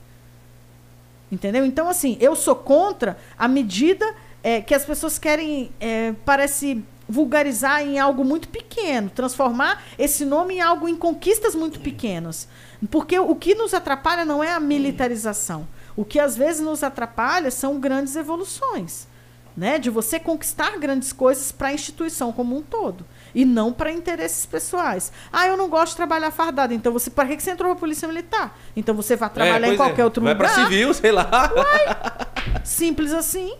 Entendeu? 1.33 1.67
Então, 1.67 1.89
assim, 1.89 2.17
eu 2.21 2.37
sou 2.37 2.55
contra 2.55 3.19
a 3.37 3.49
medida 3.49 4.15
é, 4.45 4.61
que 4.61 4.73
as 4.73 4.85
pessoas 4.85 5.19
querem, 5.19 5.73
é, 5.81 6.15
parece, 6.25 6.85
vulgarizar 7.09 7.83
em 7.83 7.99
algo 7.99 8.25
muito 8.25 8.49
pequeno, 8.49 9.11
transformar 9.11 9.83
esse 9.99 10.25
nome 10.25 10.55
em 10.55 10.61
algo 10.61 10.89
em 10.89 10.97
conquistas 10.97 11.57
muito 11.57 11.81
pequenas. 11.81 12.49
Porque 12.91 13.19
o 13.19 13.35
que 13.35 13.57
nos 13.57 13.75
atrapalha 13.75 14.25
não 14.25 14.43
é 14.43 14.53
a 14.53 14.61
militarização. 14.61 15.67
O 15.97 16.05
que 16.05 16.21
às 16.21 16.37
vezes 16.37 16.61
nos 16.61 16.83
atrapalha 16.85 17.51
são 17.51 17.81
grandes 17.81 18.17
evoluções, 18.17 19.09
né? 19.57 19.79
De 19.79 19.91
você 19.91 20.19
conquistar 20.19 20.79
grandes 20.79 21.13
coisas 21.13 21.53
para 21.53 21.69
a 21.69 21.73
instituição 21.73 22.33
como 22.33 22.57
um 22.57 22.63
todo 22.63 23.05
e 23.35 23.45
não 23.45 23.73
para 23.73 23.93
interesses 23.93 24.47
pessoais. 24.47 25.13
Ah, 25.33 25.47
eu 25.47 25.57
não 25.57 25.69
gosto 25.69 25.93
de 25.93 25.97
trabalhar 25.97 26.31
fardado. 26.31 26.75
Então 26.75 26.93
você, 26.93 27.11
para 27.11 27.29
que 27.29 27.43
você 27.43 27.51
entrou 27.51 27.71
na 27.71 27.77
polícia 27.77 28.07
militar? 28.09 28.59
Então 28.77 28.95
você 28.95 29.17
vai 29.17 29.31
trabalhar 29.31 29.69
é, 29.69 29.75
em 29.75 29.77
qualquer 29.77 30.03
é. 30.03 30.05
outro 30.05 30.23
vai 30.23 30.33
lugar. 30.33 30.47
Vai 30.47 30.57
para 30.57 30.65
civil, 30.65 30.95
sei 30.95 31.13
lá. 31.13 31.53
Uai, 31.55 32.61
simples 32.65 33.13
assim. 33.13 33.55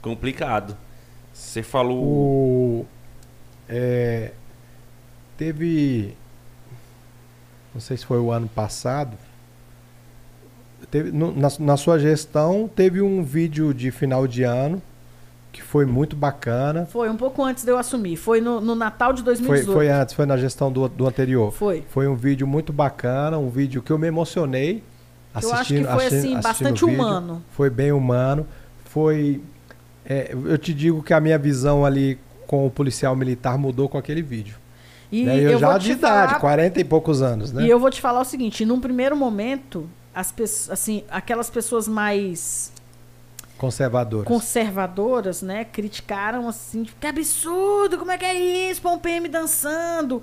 Complicado. 0.00 0.76
Você 1.32 1.62
falou. 1.62 2.02
O, 2.04 2.86
é, 3.68 4.32
teve, 5.36 6.16
não 7.72 7.80
sei 7.80 7.96
se 7.96 8.04
foi 8.04 8.18
o 8.18 8.30
ano 8.30 8.46
passado 8.46 9.16
Teve, 10.90 11.10
no, 11.10 11.32
na, 11.32 11.48
na, 11.58 11.76
sua 11.76 11.98
gestão, 11.98 12.68
teve 12.68 13.00
um 13.00 13.22
vídeo 13.22 13.72
de 13.72 13.90
final 13.90 14.26
de 14.26 14.42
ano 14.42 14.82
que 15.54 15.62
foi 15.62 15.86
muito 15.86 16.16
bacana. 16.16 16.84
Foi, 16.86 17.08
um 17.08 17.16
pouco 17.16 17.40
antes 17.40 17.62
de 17.62 17.70
eu 17.70 17.78
assumir. 17.78 18.16
Foi 18.16 18.40
no, 18.40 18.60
no 18.60 18.74
Natal 18.74 19.12
de 19.12 19.22
2018. 19.22 19.66
Foi, 19.66 19.74
foi, 19.74 19.88
antes, 19.88 20.12
foi 20.12 20.26
na 20.26 20.36
gestão 20.36 20.70
do, 20.70 20.88
do 20.88 21.06
anterior. 21.06 21.52
Foi. 21.52 21.84
Foi 21.90 22.08
um 22.08 22.16
vídeo 22.16 22.44
muito 22.44 22.72
bacana, 22.72 23.38
um 23.38 23.48
vídeo 23.48 23.80
que 23.80 23.92
eu 23.92 23.96
me 23.96 24.08
emocionei 24.08 24.82
assistindo. 25.32 25.84
Eu 25.84 25.90
acho 25.90 25.98
que 26.00 26.08
foi, 26.08 26.18
assim, 26.18 26.40
bastante 26.40 26.84
humano. 26.84 27.40
Foi 27.52 27.70
bem 27.70 27.92
humano. 27.92 28.44
Foi... 28.86 29.40
É, 30.04 30.32
eu 30.32 30.58
te 30.58 30.74
digo 30.74 31.04
que 31.04 31.14
a 31.14 31.20
minha 31.20 31.38
visão 31.38 31.86
ali 31.86 32.18
com 32.48 32.66
o 32.66 32.70
policial 32.70 33.14
militar 33.14 33.56
mudou 33.56 33.88
com 33.88 33.96
aquele 33.96 34.22
vídeo. 34.22 34.56
E 35.12 35.24
né? 35.24 35.38
eu, 35.38 35.52
eu 35.52 35.58
já 35.60 35.78
de 35.78 35.92
idade, 35.92 36.30
falar... 36.30 36.40
40 36.40 36.80
e 36.80 36.84
poucos 36.84 37.22
anos, 37.22 37.52
né? 37.52 37.64
E 37.64 37.70
eu 37.70 37.78
vou 37.78 37.90
te 37.90 38.00
falar 38.00 38.20
o 38.20 38.24
seguinte, 38.24 38.66
num 38.66 38.80
primeiro 38.80 39.16
momento, 39.16 39.88
as 40.12 40.32
pessoas, 40.32 40.70
assim, 40.70 41.04
aquelas 41.08 41.48
pessoas 41.48 41.86
mais 41.86 42.73
conservadoras, 43.58 44.26
conservadoras, 44.26 45.42
né, 45.42 45.64
criticaram 45.64 46.48
assim, 46.48 46.84
que 46.84 47.06
absurdo, 47.06 47.98
como 47.98 48.10
é 48.10 48.18
que 48.18 48.24
é 48.24 48.70
isso, 48.70 48.86
um 48.88 48.98
PM 48.98 49.28
dançando. 49.28 50.22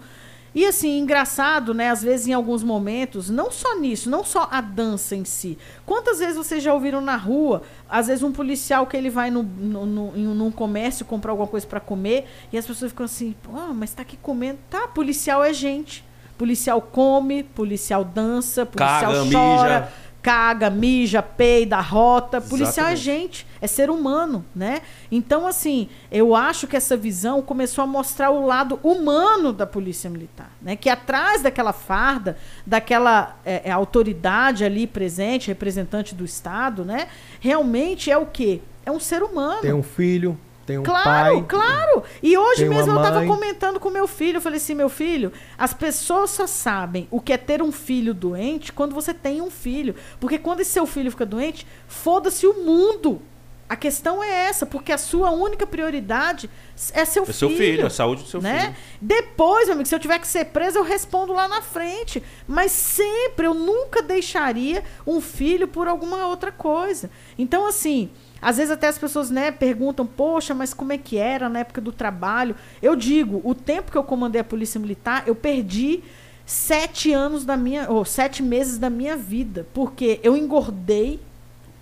E 0.53 0.65
assim, 0.65 0.99
engraçado, 0.99 1.73
né? 1.73 1.89
Às 1.89 2.03
vezes, 2.03 2.27
em 2.27 2.33
alguns 2.33 2.61
momentos, 2.61 3.29
não 3.29 3.49
só 3.49 3.79
nisso, 3.79 4.09
não 4.09 4.23
só 4.23 4.49
a 4.51 4.59
dança 4.59 5.15
em 5.15 5.23
si. 5.23 5.57
Quantas 5.85 6.19
vezes 6.19 6.35
vocês 6.35 6.61
já 6.61 6.73
ouviram 6.73 6.99
na 6.99 7.15
rua, 7.15 7.61
às 7.89 8.07
vezes, 8.07 8.21
um 8.21 8.33
policial 8.33 8.85
que 8.85 8.97
ele 8.97 9.09
vai 9.09 9.31
no, 9.31 9.43
no, 9.43 9.85
no, 9.85 10.17
em 10.17 10.27
um 10.27 10.51
comércio 10.51 11.05
comprar 11.05 11.31
alguma 11.31 11.47
coisa 11.47 11.65
para 11.65 11.79
comer 11.79 12.27
e 12.51 12.57
as 12.57 12.67
pessoas 12.67 12.91
ficam 12.91 13.05
assim, 13.05 13.33
pô, 13.41 13.51
mas 13.73 13.93
tá 13.93 14.01
aqui 14.01 14.17
comendo. 14.17 14.59
Tá, 14.69 14.89
policial 14.89 15.41
é 15.41 15.53
gente. 15.53 16.03
Policial 16.37 16.81
come, 16.81 17.43
policial 17.43 18.03
dança, 18.03 18.65
policial 18.65 19.13
Caga, 19.13 19.31
chora, 19.31 19.79
mija. 19.79 19.93
Caga, 20.21 20.69
mija, 20.69 21.21
peida, 21.21 21.79
rota. 21.79 22.39
Policial 22.39 22.87
é 22.87 22.93
Exatamente. 22.93 23.01
gente, 23.01 23.47
é 23.59 23.67
ser 23.67 23.89
humano, 23.89 24.45
né? 24.55 24.81
Então, 25.11 25.47
assim, 25.47 25.89
eu 26.11 26.35
acho 26.35 26.67
que 26.67 26.77
essa 26.77 26.95
visão 26.95 27.41
começou 27.41 27.83
a 27.83 27.87
mostrar 27.87 28.29
o 28.29 28.45
lado 28.45 28.79
humano 28.83 29.51
da 29.51 29.65
polícia 29.65 30.09
militar, 30.09 30.51
né? 30.61 30.75
Que 30.75 30.89
atrás 30.89 31.41
daquela 31.41 31.73
farda, 31.73 32.37
daquela 32.65 33.37
é, 33.43 33.69
é, 33.69 33.71
autoridade 33.71 34.63
ali 34.63 34.85
presente, 34.85 35.47
representante 35.47 36.13
do 36.13 36.23
Estado, 36.23 36.85
né? 36.85 37.07
Realmente 37.39 38.11
é 38.11 38.17
o 38.17 38.25
quê? 38.25 38.61
É 38.85 38.91
um 38.91 38.99
ser 38.99 39.23
humano. 39.23 39.61
Tem 39.61 39.73
um 39.73 39.83
filho, 39.83 40.37
tem 40.71 40.77
um 40.79 40.83
Claro, 40.83 41.35
pai. 41.35 41.45
claro. 41.47 42.03
E 42.23 42.37
hoje 42.37 42.67
mesmo 42.67 42.91
eu 42.93 43.01
tava 43.01 43.19
mãe. 43.19 43.27
comentando 43.27 43.79
com 43.79 43.89
meu 43.89 44.07
filho, 44.07 44.37
eu 44.37 44.41
falei 44.41 44.57
assim, 44.57 44.73
meu 44.75 44.89
filho, 44.89 45.31
as 45.57 45.73
pessoas 45.73 46.29
só 46.31 46.47
sabem 46.47 47.07
o 47.11 47.19
que 47.21 47.33
é 47.33 47.37
ter 47.37 47.61
um 47.61 47.71
filho 47.71 48.13
doente 48.13 48.71
quando 48.71 48.93
você 48.95 49.13
tem 49.13 49.41
um 49.41 49.51
filho. 49.51 49.95
Porque 50.19 50.37
quando 50.37 50.61
esse 50.61 50.71
seu 50.71 50.85
filho 50.87 51.11
fica 51.11 51.25
doente, 51.25 51.65
foda-se 51.87 52.45
o 52.47 52.53
mundo. 52.63 53.21
A 53.69 53.75
questão 53.77 54.21
é 54.21 54.29
essa, 54.49 54.65
porque 54.65 54.91
a 54.91 54.97
sua 54.97 55.31
única 55.31 55.65
prioridade 55.65 56.49
é 56.93 57.05
seu 57.05 57.23
É 57.23 57.25
filho. 57.27 57.37
seu 57.37 57.49
filho, 57.51 57.87
a 57.87 57.89
saúde 57.89 58.23
do 58.23 58.27
seu 58.27 58.41
né? 58.41 58.59
filho. 58.59 58.75
Depois, 58.99 59.67
meu 59.67 59.75
amigo, 59.75 59.87
se 59.87 59.95
eu 59.95 59.99
tiver 59.99 60.19
que 60.19 60.27
ser 60.27 60.43
presa, 60.47 60.77
eu 60.77 60.83
respondo 60.83 61.31
lá 61.31 61.47
na 61.47 61.61
frente. 61.61 62.21
Mas 62.45 62.73
sempre, 62.73 63.47
eu 63.47 63.53
nunca 63.53 64.01
deixaria 64.01 64.83
um 65.07 65.21
filho 65.21 65.69
por 65.69 65.87
alguma 65.87 66.27
outra 66.27 66.51
coisa. 66.51 67.09
Então, 67.37 67.65
assim, 67.65 68.09
às 68.41 68.57
vezes 68.57 68.71
até 68.71 68.87
as 68.87 68.97
pessoas, 68.97 69.29
né, 69.29 69.51
perguntam, 69.51 70.05
poxa, 70.05 70.53
mas 70.53 70.73
como 70.73 70.91
é 70.91 70.97
que 70.97 71.17
era 71.17 71.47
na 71.47 71.59
época 71.59 71.79
do 71.79 71.91
trabalho? 71.91 72.55
Eu 72.81 72.95
digo, 72.95 73.41
o 73.43 73.53
tempo 73.53 73.91
que 73.91 73.97
eu 73.97 74.03
comandei 74.03 74.41
a 74.41 74.43
Polícia 74.43 74.79
Militar, 74.79 75.23
eu 75.27 75.35
perdi 75.35 76.03
sete 76.45 77.13
anos 77.13 77.45
da 77.45 77.55
minha, 77.55 77.89
ou 77.89 78.03
sete 78.03 78.41
meses 78.41 78.77
da 78.77 78.89
minha 78.89 79.15
vida. 79.15 79.67
Porque 79.73 80.19
eu 80.23 80.35
engordei, 80.35 81.19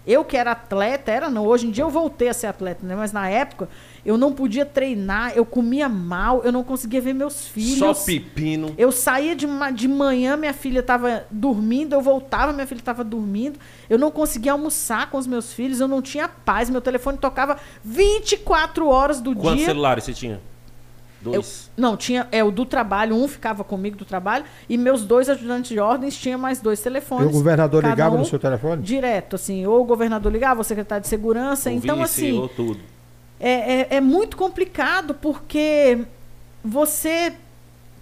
eu 0.08 0.24
que 0.24 0.36
era 0.36 0.52
atleta, 0.52 1.12
era 1.12 1.30
não, 1.30 1.46
hoje 1.46 1.68
em 1.68 1.72
dia 1.72 1.84
eu 1.84 1.90
voltei 1.90 2.30
a 2.30 2.34
ser 2.34 2.48
atleta, 2.48 2.86
né? 2.86 2.96
Mas 2.96 3.12
na 3.12 3.30
época 3.30 3.70
eu 4.06 4.18
não 4.18 4.34
podia 4.34 4.66
treinar, 4.66 5.34
eu 5.36 5.46
comia 5.46 5.88
mal, 5.88 6.42
eu 6.44 6.52
não 6.52 6.64
conseguia 6.64 7.02
ver 7.02 7.14
meus 7.14 7.48
filhos. 7.48 7.78
Só 7.78 7.94
pepino. 7.94 8.74
Eu 8.78 8.92
saía 8.92 9.36
de, 9.36 9.46
de 9.74 9.88
manhã, 9.88 10.36
minha 10.38 10.54
filha 10.54 10.80
estava 10.80 11.26
dormindo, 11.30 11.94
eu 11.94 12.02
voltava, 12.02 12.54
minha 12.54 12.66
filha 12.66 12.80
estava 12.80 13.04
dormindo. 13.04 13.60
Eu 13.90 13.98
não 13.98 14.10
conseguia 14.10 14.54
almoçar 14.54 15.10
com 15.10 15.18
os 15.18 15.28
meus 15.28 15.54
filhos, 15.54 15.80
eu 15.80 15.88
não 15.88 16.02
tinha 16.02 16.28
paz, 16.28 16.70
meu 16.70 16.82
telefone 16.82 17.18
tocava 17.18 17.58
24 17.84 18.88
horas 18.88 19.22
do 19.22 19.36
Quantos 19.36 19.58
dia. 19.58 19.66
celulares 19.68 20.04
você 20.04 20.14
tinha? 20.14 20.42
Eu- 21.26 21.32
Dois. 21.34 21.70
não, 21.76 21.98
tinha 21.98 22.28
é 22.32 22.42
o 22.44 22.50
do 22.50 22.66
trabalho, 22.66 23.16
um 23.16 23.28
ficava 23.28 23.64
comigo 23.64 23.98
do 23.98 24.06
trabalho, 24.06 24.46
e 24.70 24.78
meus 24.78 25.04
dois 25.04 25.28
ajudantes 25.30 25.70
de 25.70 25.80
ordens 25.80 26.16
tinham 26.18 26.40
mais 26.40 26.62
dois 26.62 26.80
E 26.80 26.84
telefones. 26.84 27.28
o 27.28 27.32
governador 27.32 27.84
ligava 27.86 28.16
um 28.16 28.20
no 28.20 28.26
seu 28.26 28.40
telefone? 28.40 28.82
Direto, 28.82 29.36
assim, 29.36 29.66
ou 29.66 29.82
o 29.82 29.84
governador 29.84 30.32
ligava, 30.32 30.60
ou 30.60 30.62
o 30.62 30.64
secretário 30.64 31.02
de 31.02 31.10
segurança. 31.10 31.70
O 31.70 31.74
então, 31.74 31.98
vice, 31.98 32.26
assim, 32.28 32.38
ou 32.40 32.48
tudo. 32.48 32.80
é, 33.40 33.52
é, 33.82 33.88
é 33.98 34.02
muito 34.02 34.38
complicado 34.38 35.14
porque 35.14 36.00
você. 36.64 37.34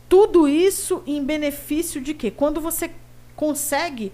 Tudo 0.09 0.47
isso 0.47 1.03
em 1.05 1.21
benefício 1.23 1.99
de 1.99 2.13
quê? 2.13 2.31
Quando 2.31 2.61
você 2.61 2.91
consegue 3.35 4.11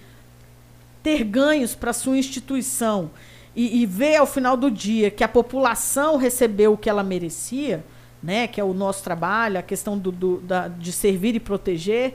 ter 1.04 1.24
ganhos 1.24 1.76
para 1.76 1.94
sua 1.94 2.18
instituição 2.18 3.12
e, 3.56 3.82
e 3.82 3.86
ver 3.86 4.16
ao 4.16 4.26
final 4.26 4.58
do 4.58 4.72
dia 4.72 5.12
que 5.12 5.24
a 5.24 5.28
população 5.28 6.18
recebeu 6.18 6.74
o 6.74 6.78
que 6.78 6.90
ela 6.90 7.04
merecia, 7.04 7.84
né? 8.24 8.48
Que 8.48 8.60
é 8.62 8.64
o 8.64 8.74
nosso 8.74 9.04
trabalho, 9.04 9.60
a 9.60 9.62
questão 9.62 9.98
do, 9.98 10.12
do- 10.12 10.38
da- 10.40 10.68
de 10.70 10.91
servir 10.91 11.36
e 11.36 11.40
proteger. 11.40 12.14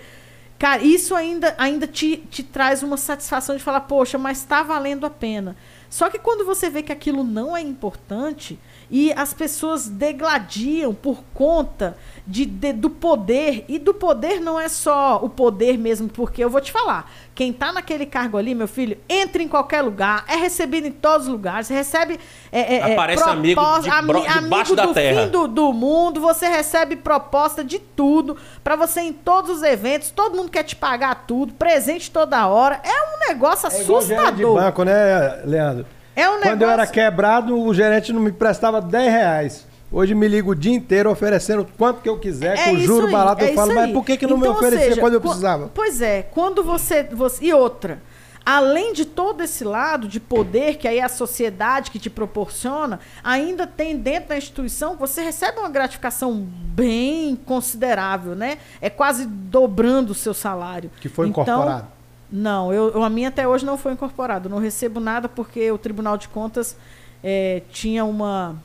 Cara, 0.58 0.82
isso 0.82 1.14
ainda, 1.14 1.54
ainda 1.56 1.86
te, 1.86 2.16
te 2.16 2.42
traz 2.42 2.82
uma 2.82 2.96
satisfação 2.96 3.56
de 3.56 3.62
falar, 3.62 3.82
poxa, 3.82 4.18
mas 4.18 4.38
está 4.38 4.62
valendo 4.62 5.06
a 5.06 5.10
pena. 5.10 5.54
Só 5.88 6.10
que 6.10 6.18
quando 6.18 6.44
você 6.44 6.68
vê 6.68 6.82
que 6.82 6.90
aquilo 6.90 7.22
não 7.22 7.56
é 7.56 7.60
importante 7.60 8.58
e 8.90 9.12
as 9.12 9.34
pessoas 9.34 9.86
degladiam 9.88 10.94
por 10.94 11.22
conta 11.34 11.96
de, 12.26 12.44
de- 12.44 12.72
do 12.72 12.90
poder, 12.90 13.64
e 13.68 13.78
do 13.78 13.94
poder 13.94 14.40
não 14.40 14.58
é 14.60 14.68
só 14.68 15.18
o 15.22 15.28
poder 15.28 15.78
mesmo, 15.78 16.08
porque 16.08 16.42
eu 16.44 16.50
vou 16.50 16.60
te 16.60 16.70
falar, 16.72 17.10
quem 17.34 17.52
tá 17.52 17.72
naquele 17.72 18.04
cargo 18.04 18.36
ali, 18.36 18.54
meu 18.54 18.68
filho, 18.68 18.98
entra 19.08 19.42
em 19.42 19.48
qualquer 19.48 19.80
lugar, 19.82 20.24
é 20.28 20.36
recebido 20.36 20.86
em 20.86 20.90
todos 20.92 21.26
os 21.26 21.32
lugares, 21.32 21.68
recebe 21.68 22.18
é, 22.52 22.60
é, 22.60 22.78
é, 22.90 22.92
Aparece 22.92 23.22
amigo 23.24 23.60
de 23.80 23.88
ami- 23.90 24.12
debaixo 24.42 24.74
da 24.76 24.86
do 24.86 24.92
terra. 24.94 25.22
fim 25.22 25.28
do, 25.30 25.46
do 25.48 25.72
mundo, 25.72 26.20
você 26.20 26.48
recebe 26.48 26.96
proposta 26.96 27.62
de 27.64 27.78
tudo, 27.78 28.36
pra 28.62 28.76
você 28.76 29.00
ir 29.02 29.08
em 29.08 29.12
todos 29.12 29.50
os 29.58 29.62
eventos, 29.62 30.10
todo 30.10 30.36
mundo 30.36 30.50
quer 30.50 30.64
te 30.64 30.76
pagar 30.76 31.24
tudo, 31.26 31.52
presente 31.54 32.10
toda 32.10 32.46
hora, 32.46 32.80
é 32.84 32.88
um 33.14 33.28
negócio 33.28 33.68
É 33.70 33.80
igual 33.82 34.00
gerente 34.02 34.16
de 34.18 34.26
assustador. 34.44 34.54
banco, 34.54 34.82
né, 34.84 35.42
Leandro? 35.44 35.86
É 36.18 36.28
um 36.28 36.32
Quando 36.32 36.44
negócio... 36.44 36.62
eu 36.64 36.70
era 36.70 36.86
quebrado, 36.86 37.56
o 37.56 37.72
gerente 37.72 38.12
não 38.12 38.20
me 38.20 38.32
prestava 38.32 38.80
10 38.80 39.12
reais. 39.12 39.66
Hoje 39.90 40.16
me 40.16 40.26
liga 40.26 40.48
o 40.50 40.54
dia 40.54 40.74
inteiro 40.74 41.08
oferecendo 41.10 41.64
quanto 41.78 42.02
que 42.02 42.08
eu 42.08 42.18
quiser, 42.18 42.62
com 42.64 42.70
isso 42.76 42.86
juro 42.86 43.06
aí, 43.06 43.12
barato. 43.12 43.44
é 43.44 43.50
eu 43.50 43.54
falo, 43.54 43.68
isso 43.68 43.76
mas 43.76 43.86
aí. 43.86 43.92
por 43.92 44.04
que, 44.04 44.16
que 44.16 44.26
não 44.26 44.36
me 44.36 44.42
Então, 44.42 44.52
ou 44.52 44.58
oferecia 44.58 44.88
seja, 44.88 45.00
quando 45.00 45.14
eu 45.14 45.20
precisava? 45.20 45.70
Pois 45.72 46.02
é, 46.02 46.22
quando 46.24 46.64
você, 46.64 47.04
você. 47.04 47.44
E 47.44 47.54
outra. 47.54 48.02
Além 48.44 48.94
de 48.94 49.04
todo 49.04 49.42
esse 49.42 49.62
lado 49.62 50.08
de 50.08 50.18
poder 50.18 50.76
que 50.76 50.88
aí 50.88 50.98
é 50.98 51.04
a 51.04 51.08
sociedade 51.08 51.90
que 51.90 51.98
te 51.98 52.08
proporciona, 52.10 52.98
ainda 53.22 53.66
tem 53.66 53.96
dentro 53.96 54.30
da 54.30 54.38
instituição 54.38 54.96
você 54.96 55.22
recebe 55.22 55.58
uma 55.60 55.68
gratificação 55.68 56.34
bem 56.34 57.36
considerável, 57.36 58.34
né? 58.34 58.58
É 58.80 58.90
quase 58.90 59.26
dobrando 59.26 60.10
o 60.12 60.14
seu 60.14 60.34
salário. 60.34 60.90
Que 61.00 61.08
foi 61.08 61.28
Então, 61.28 61.42
incorporado. 61.42 61.97
Não, 62.30 62.72
eu, 62.72 63.02
a 63.02 63.08
minha 63.08 63.28
até 63.28 63.48
hoje 63.48 63.64
não 63.64 63.78
foi 63.78 63.92
incorporado. 63.92 64.48
Não 64.48 64.58
recebo 64.58 65.00
nada 65.00 65.28
porque 65.28 65.70
o 65.70 65.78
Tribunal 65.78 66.18
de 66.18 66.28
Contas 66.28 66.76
eh, 67.22 67.62
tinha 67.70 68.04
uma 68.04 68.56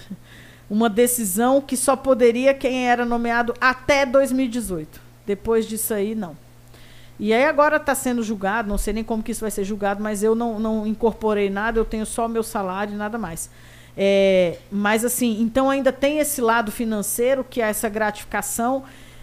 uma 0.70 0.88
decisão 0.88 1.60
que 1.60 1.76
só 1.76 1.96
poderia 1.96 2.54
quem 2.54 2.88
era 2.88 3.04
nomeado 3.04 3.54
até 3.60 4.06
2018. 4.06 5.00
Depois 5.26 5.66
disso 5.66 5.92
aí, 5.92 6.14
não. 6.14 6.36
E 7.18 7.32
aí 7.32 7.44
agora 7.44 7.76
está 7.76 7.94
sendo 7.94 8.22
julgado, 8.22 8.68
não 8.68 8.78
sei 8.78 8.92
nem 8.92 9.04
como 9.04 9.22
que 9.22 9.30
isso 9.30 9.42
vai 9.42 9.50
ser 9.50 9.64
julgado, 9.64 10.02
mas 10.02 10.22
eu 10.22 10.34
não, 10.34 10.58
não 10.58 10.86
incorporei 10.86 11.50
nada, 11.50 11.78
eu 11.78 11.84
tenho 11.84 12.06
só 12.06 12.26
meu 12.26 12.42
salário 12.42 12.94
e 12.94 12.96
nada 12.96 13.18
mais. 13.18 13.50
É, 13.96 14.56
mas 14.70 15.04
assim, 15.04 15.40
então 15.42 15.68
ainda 15.68 15.92
tem 15.92 16.18
esse 16.18 16.40
lado 16.40 16.72
financeiro, 16.72 17.44
que 17.44 17.60
é 17.60 17.68
essa 17.68 17.88
gratificação 17.88 18.82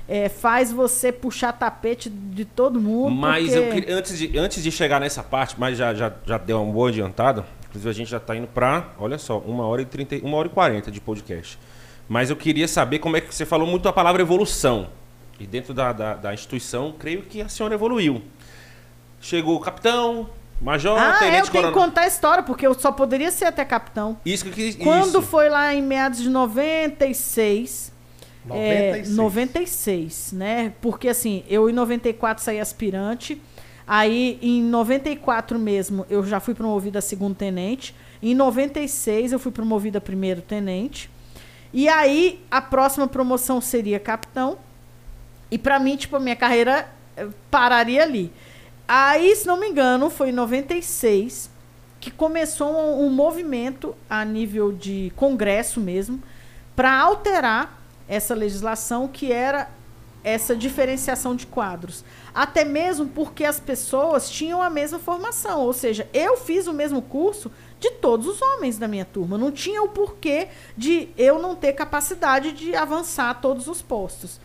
é, 0.10 0.28
faz 0.28 0.72
você 0.72 1.12
puxar 1.12 1.54
tapete 1.54 2.10
de 2.10 2.44
todo 2.44 2.82
mundo. 2.82 3.16
Mas 3.16 3.56
porque... 3.56 3.86
eu 3.92 3.98
antes, 3.98 4.18
de, 4.18 4.38
antes 4.40 4.64
de 4.64 4.72
chegar 4.72 5.00
nessa 5.00 5.22
parte, 5.22 5.56
mas 5.60 5.78
já, 5.78 5.94
já, 5.94 6.12
já 6.26 6.38
deu 6.40 6.60
uma 6.60 6.74
boa 6.74 6.90
adiantada. 6.90 7.46
Inclusive, 7.70 7.90
a 7.90 7.94
gente 7.94 8.10
já 8.10 8.18
está 8.18 8.36
indo 8.36 8.48
para, 8.48 8.90
olha 8.98 9.20
só, 9.20 9.38
uma 9.38 9.68
hora 9.68 9.84
e 9.84 9.86
30, 9.86 10.26
uma 10.26 10.36
hora 10.38 10.48
e 10.48 10.52
40 10.52 10.90
de 10.90 11.00
podcast. 11.00 11.60
Mas 12.08 12.32
eu 12.32 12.36
queria 12.36 12.68
saber 12.68 12.98
como 12.98 13.16
é 13.18 13.22
que 13.22 13.34
você 13.34 13.46
falou 13.46 13.68
muito 13.68 13.88
a 13.88 13.94
palavra 13.94 14.24
evolução. 14.24 14.90
E 15.40 15.46
dentro 15.46 15.76
da, 15.76 15.94
da, 15.94 16.16
da 16.16 16.34
instituição, 16.34 16.92
creio 16.98 17.22
que 17.22 17.40
a 17.40 17.48
senhora 17.48 17.76
evoluiu. 17.76 18.24
Chegou 19.22 19.56
o 19.56 19.60
capitão, 19.60 20.28
major, 20.60 20.98
Ah, 21.00 21.04
é, 21.04 21.14
eu 21.14 21.20
tenente 21.20 21.52
tenho 21.52 21.68
que 21.68 21.74
contar 21.74 22.02
a 22.02 22.08
história, 22.08 22.42
porque 22.42 22.66
eu 22.66 22.74
só 22.74 22.92
poderia 22.92 23.30
ser 23.30 23.46
até 23.46 23.64
capitão. 23.64 24.18
Isso 24.26 24.44
que 24.44 24.50
eu 24.50 24.54
quis. 24.56 24.76
Quando 24.76 25.20
isso. 25.20 25.22
foi 25.22 25.50
lá 25.50 25.72
em 25.72 25.84
meados 25.84 26.20
de 26.20 26.30
96, 26.30 27.94
96. 28.46 29.10
É, 29.10 29.12
96, 29.12 30.32
né? 30.34 30.74
Porque 30.82 31.08
assim, 31.10 31.44
eu 31.48 31.70
em 31.70 31.74
94 31.74 32.44
saí 32.44 32.60
aspirante. 32.60 33.42
Aí 33.86 34.38
em 34.42 34.62
94 34.64 35.58
mesmo 35.58 36.06
eu 36.10 36.24
já 36.24 36.40
fui 36.40 36.54
promovida 36.54 37.00
a 37.00 37.02
segundo 37.02 37.36
tenente. 37.36 37.96
Em 38.22 38.36
96 38.36 39.32
eu 39.32 39.40
fui 39.40 39.52
promovida 39.52 39.98
a 39.98 40.02
primeiro 40.02 40.42
tenente. 40.42 41.10
E 41.74 41.88
aí 41.88 42.44
a 42.50 42.62
próxima 42.62 43.08
promoção 43.08 43.62
seria 43.62 44.00
capitão. 44.00 44.58
E 45.52 45.58
pra 45.58 45.80
mim, 45.80 45.96
tipo, 45.96 46.16
a 46.16 46.20
minha 46.20 46.36
carreira 46.36 46.88
eh, 47.18 47.28
pararia 47.50 48.04
ali. 48.04 48.32
Aí, 48.88 49.36
se 49.36 49.48
não 49.48 49.60
me 49.60 49.68
engano, 49.68 50.10
foi 50.10 50.30
em 50.30 50.34
96 50.34 51.50
que 52.00 52.10
começou 52.10 52.72
um, 52.72 53.06
um 53.06 53.10
movimento 53.10 53.96
a 54.10 54.24
nível 54.24 54.72
de 54.72 55.12
congresso 55.16 55.80
mesmo 55.80 56.22
para 56.76 56.98
alterar 56.98 57.79
essa 58.10 58.34
legislação 58.34 59.08
que 59.08 59.32
era 59.32 59.70
essa 60.24 60.56
diferenciação 60.56 61.36
de 61.36 61.48
quadros. 61.48 62.04
Até 62.34 62.66
mesmo 62.66 63.08
porque 63.08 63.46
as 63.46 63.60
pessoas 63.60 64.30
tinham 64.30 64.62
a 64.62 64.70
mesma 64.70 65.00
formação, 65.00 65.62
ou 65.62 65.72
seja, 65.72 66.10
eu 66.14 66.36
fiz 66.36 66.68
o 66.68 66.74
mesmo 66.74 67.02
curso 67.02 67.50
de 67.80 67.92
todos 67.92 68.28
os 68.28 68.42
homens 68.42 68.78
da 68.78 68.88
minha 68.88 69.06
turma. 69.06 69.38
Não 69.38 69.52
tinha 69.52 69.82
o 69.82 69.88
porquê 69.88 70.50
de 70.76 71.10
eu 71.18 71.40
não 71.40 71.56
ter 71.56 71.74
capacidade 71.74 72.52
de 72.52 72.76
avançar 72.76 73.40
todos 73.40 73.68
os 73.68 73.82
postos. 73.82 74.42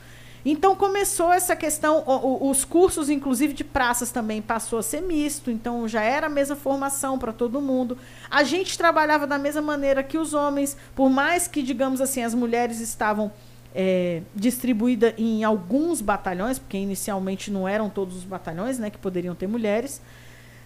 Então 0.47 0.77
começou 0.77 1.33
essa 1.33 1.57
questão, 1.57 2.05
os 2.43 2.67
cursos, 2.67 3.09
inclusive 3.09 3.55
de 3.55 3.65
praças, 3.65 4.11
também 4.11 4.43
passou 4.43 4.79
a 4.79 4.83
ser 4.83 5.01
misto, 5.01 5.51
então 5.51 5.89
já 5.89 6.03
era 6.03 6.27
a 6.27 6.31
mesma 6.31 6.55
formação 6.55 7.19
para 7.19 7.33
todo 7.33 7.63
mundo. 7.63 7.97
A 8.31 8.45
gente 8.45 8.77
trabalhava 8.77 9.27
da 9.27 9.39
mesma 9.39 9.63
maneira 9.63 10.03
que 10.03 10.19
os 10.19 10.35
homens, 10.35 10.77
por 10.95 11.09
mais 11.09 11.49
que, 11.49 11.63
digamos 11.63 11.99
assim, 12.03 12.23
as 12.23 12.35
mulheres 12.35 12.79
estavam 12.81 13.33
é, 13.75 14.23
distribuídas 14.35 15.15
em 15.19 15.43
alguns 15.43 16.01
batalhões, 16.01 16.59
porque 16.59 16.77
inicialmente 16.77 17.51
não 17.51 17.67
eram 17.67 17.91
todos 17.91 18.17
os 18.17 18.25
batalhões 18.25 18.79
né, 18.79 18.89
que 18.89 18.99
poderiam 18.99 19.35
ter 19.35 19.47
mulheres. 19.47 20.01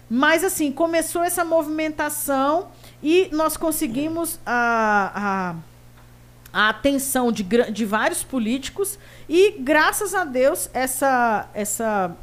Mas 0.09 0.43
assim, 0.43 0.71
começou 0.71 1.23
essa 1.23 1.43
movimentação 1.43 2.67
e 3.01 3.29
nós 3.31 3.57
conseguimos 3.57 4.39
a, 4.45 5.55
a, 6.53 6.65
a 6.65 6.69
atenção 6.69 7.31
de, 7.31 7.43
de 7.43 7.85
vários 7.85 8.23
políticos 8.23 8.97
e, 9.27 9.51
graças 9.59 10.15
a 10.15 10.23
Deus, 10.23 10.69
essa, 10.73 11.47
essa 11.53 12.15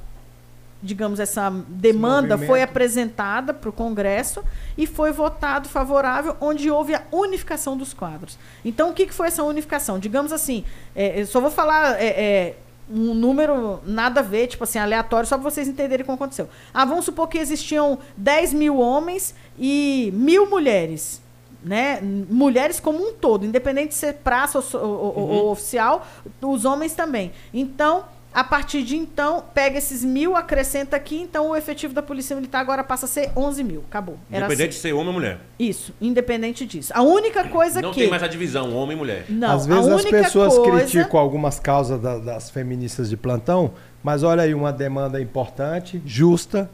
digamos, 0.86 1.20
essa 1.20 1.50
demanda 1.68 2.36
foi 2.46 2.62
apresentada 2.62 3.52
para 3.52 3.68
o 3.68 3.72
Congresso 3.72 4.42
e 4.78 4.86
foi 4.86 5.12
votado 5.12 5.68
favorável, 5.68 6.36
onde 6.40 6.70
houve 6.70 6.94
a 6.94 7.02
unificação 7.12 7.76
dos 7.76 7.92
quadros. 7.92 8.38
Então, 8.64 8.90
o 8.90 8.92
que, 8.94 9.06
que 9.06 9.12
foi 9.12 9.26
essa 9.26 9.42
unificação? 9.42 9.98
Digamos 9.98 10.32
assim, 10.32 10.64
é, 10.94 11.20
eu 11.20 11.26
só 11.26 11.40
vou 11.40 11.50
falar 11.50 12.00
é, 12.00 12.06
é, 12.06 12.56
um 12.88 13.12
número 13.14 13.80
nada 13.84 14.20
a 14.20 14.22
ver, 14.22 14.46
tipo 14.46 14.64
assim, 14.64 14.78
aleatório, 14.78 15.28
só 15.28 15.36
para 15.36 15.50
vocês 15.50 15.66
entenderem 15.68 16.06
como 16.06 16.14
aconteceu. 16.16 16.48
Ah, 16.72 16.84
vamos 16.84 17.04
supor 17.04 17.28
que 17.28 17.36
existiam 17.36 17.98
10 18.16 18.54
mil 18.54 18.78
homens 18.78 19.34
e 19.58 20.10
mil 20.14 20.48
mulheres. 20.48 21.20
Né? 21.64 21.98
Mulheres 22.30 22.78
como 22.78 22.98
um 23.02 23.12
todo, 23.14 23.44
independente 23.44 23.88
de 23.88 23.94
ser 23.96 24.12
praça 24.22 24.58
ou, 24.58 24.64
ou- 24.80 25.18
ou- 25.18 25.28
ou 25.30 25.50
oficial, 25.50 26.06
os 26.40 26.64
homens 26.64 26.92
também. 26.94 27.32
Então, 27.52 28.04
a 28.36 28.44
partir 28.44 28.82
de 28.82 28.96
então, 28.98 29.42
pega 29.54 29.78
esses 29.78 30.04
mil, 30.04 30.36
acrescenta 30.36 30.94
aqui, 30.94 31.16
então 31.18 31.48
o 31.48 31.56
efetivo 31.56 31.94
da 31.94 32.02
Polícia 32.02 32.36
Militar 32.36 32.60
agora 32.60 32.84
passa 32.84 33.06
a 33.06 33.08
ser 33.08 33.30
11 33.34 33.64
mil. 33.64 33.82
Acabou. 33.88 34.18
Era 34.30 34.44
Independente 34.44 34.68
assim. 34.68 34.76
de 34.76 34.82
ser 34.82 34.92
homem 34.92 35.06
ou 35.06 35.12
mulher. 35.14 35.38
Isso, 35.58 35.94
independente 36.02 36.66
disso. 36.66 36.92
A 36.94 37.00
única 37.00 37.48
coisa 37.48 37.80
não 37.80 37.92
que. 37.92 38.00
tem 38.00 38.10
mais 38.10 38.22
a 38.22 38.26
divisão, 38.28 38.74
homem 38.76 38.94
e 38.94 38.98
mulher. 39.00 39.24
Não, 39.30 39.52
Às 39.52 39.64
vezes 39.66 39.88
a 39.88 39.94
as 39.94 40.02
única 40.02 40.22
pessoas 40.22 40.54
coisa... 40.54 40.70
criticam 40.86 41.18
algumas 41.18 41.58
causas 41.58 41.98
da- 41.98 42.18
das 42.18 42.50
feministas 42.50 43.08
de 43.08 43.16
plantão, 43.16 43.72
mas 44.02 44.22
olha 44.22 44.42
aí 44.42 44.52
uma 44.52 44.70
demanda 44.70 45.18
importante, 45.18 46.02
justa. 46.04 46.70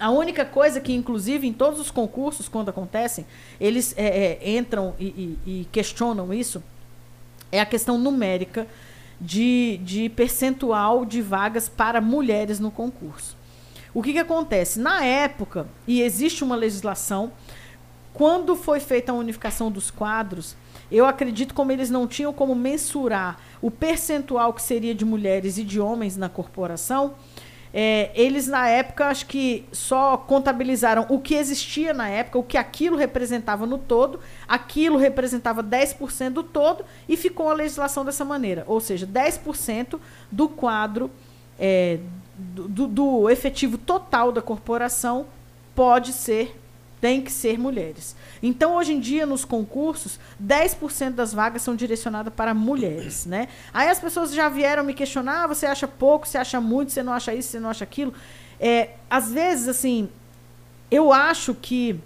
A 0.00 0.10
única 0.10 0.44
coisa 0.44 0.80
que, 0.80 0.92
inclusive, 0.92 1.46
em 1.46 1.52
todos 1.52 1.78
os 1.78 1.92
concursos, 1.92 2.48
quando 2.48 2.70
acontecem, 2.70 3.24
eles 3.60 3.94
é, 3.96 4.38
é, 4.42 4.50
entram 4.58 4.94
e, 4.98 5.04
e- 5.06 5.38
e 5.60 5.68
questionam 5.70 6.34
isso, 6.34 6.60
é 7.52 7.60
a 7.60 7.64
questão 7.66 7.96
numérica 7.96 8.66
de, 9.20 9.78
de 9.82 10.08
percentual 10.08 11.04
de 11.04 11.22
vagas 11.22 11.68
para 11.68 12.00
mulheres 12.00 12.60
no 12.60 12.70
concurso. 12.70 13.36
O 13.94 14.02
que, 14.02 14.12
que 14.12 14.18
acontece? 14.18 14.78
Na 14.78 15.02
época, 15.04 15.66
e 15.86 16.02
existe 16.02 16.44
uma 16.44 16.54
legislação, 16.54 17.32
quando 18.12 18.54
foi 18.54 18.80
feita 18.80 19.12
a 19.12 19.14
unificação 19.14 19.70
dos 19.70 19.90
quadros, 19.90 20.56
eu 20.90 21.06
acredito 21.06 21.54
como 21.54 21.72
eles 21.72 21.90
não 21.90 22.06
tinham 22.06 22.32
como 22.32 22.54
mensurar 22.54 23.38
o 23.60 23.70
percentual 23.70 24.52
que 24.52 24.62
seria 24.62 24.94
de 24.94 25.04
mulheres 25.04 25.58
e 25.58 25.64
de 25.64 25.80
homens 25.80 26.16
na 26.16 26.28
corporação, 26.28 27.14
é, 27.72 28.10
eles 28.14 28.46
na 28.46 28.68
época 28.68 29.06
acho 29.06 29.26
que 29.26 29.64
só 29.72 30.16
contabilizaram 30.16 31.06
o 31.08 31.18
que 31.18 31.34
existia 31.34 31.92
na 31.92 32.08
época, 32.08 32.38
o 32.38 32.42
que 32.42 32.56
aquilo 32.56 32.96
representava 32.96 33.66
no 33.66 33.76
todo, 33.78 34.20
aquilo 34.48 34.96
representava 34.96 35.62
10% 35.62 36.30
do 36.30 36.42
todo 36.42 36.84
e 37.08 37.16
ficou 37.16 37.50
a 37.50 37.54
legislação 37.54 38.04
dessa 38.04 38.24
maneira. 38.24 38.64
Ou 38.66 38.80
seja, 38.80 39.06
10% 39.06 39.98
do 40.30 40.48
quadro 40.48 41.10
é, 41.58 41.98
do, 42.36 42.86
do- 42.86 43.30
efetivo 43.30 43.78
total 43.78 44.30
da 44.32 44.42
corporação 44.42 45.26
pode 45.74 46.12
ser, 46.12 46.58
tem 47.00 47.20
que 47.20 47.30
ser 47.30 47.58
mulheres. 47.58 48.16
Então, 48.42 48.74
hoje 48.76 48.92
em 48.92 49.00
dia, 49.00 49.26
nos 49.26 49.44
concursos, 49.44 50.18
10% 50.42 51.10
das 51.10 51.32
vagas 51.32 51.62
são 51.62 51.76
direcionadas 51.76 52.32
para 52.32 52.54
mulheres, 52.54 53.26
né? 53.26 53.48
Aí 53.72 53.88
as 53.88 53.98
pessoas 53.98 54.32
já 54.32 54.48
vieram 54.48 54.82
me 54.82 54.94
questionar, 54.94 55.44
ah, 55.44 55.46
você 55.46 55.66
acha 55.66 55.86
pouco, 55.86 56.26
você 56.26 56.38
acha 56.38 56.60
muito, 56.60 56.92
você 56.92 57.02
não 57.02 57.12
acha 57.12 57.34
isso, 57.34 57.50
você 57.50 57.60
não 57.60 57.70
acha 57.70 57.84
aquilo. 57.84 58.14
É, 58.58 58.90
às 59.10 59.30
vezes, 59.30 59.68
assim, 59.68 60.08
eu 60.90 61.12
acho 61.12 61.54
que 61.54 62.00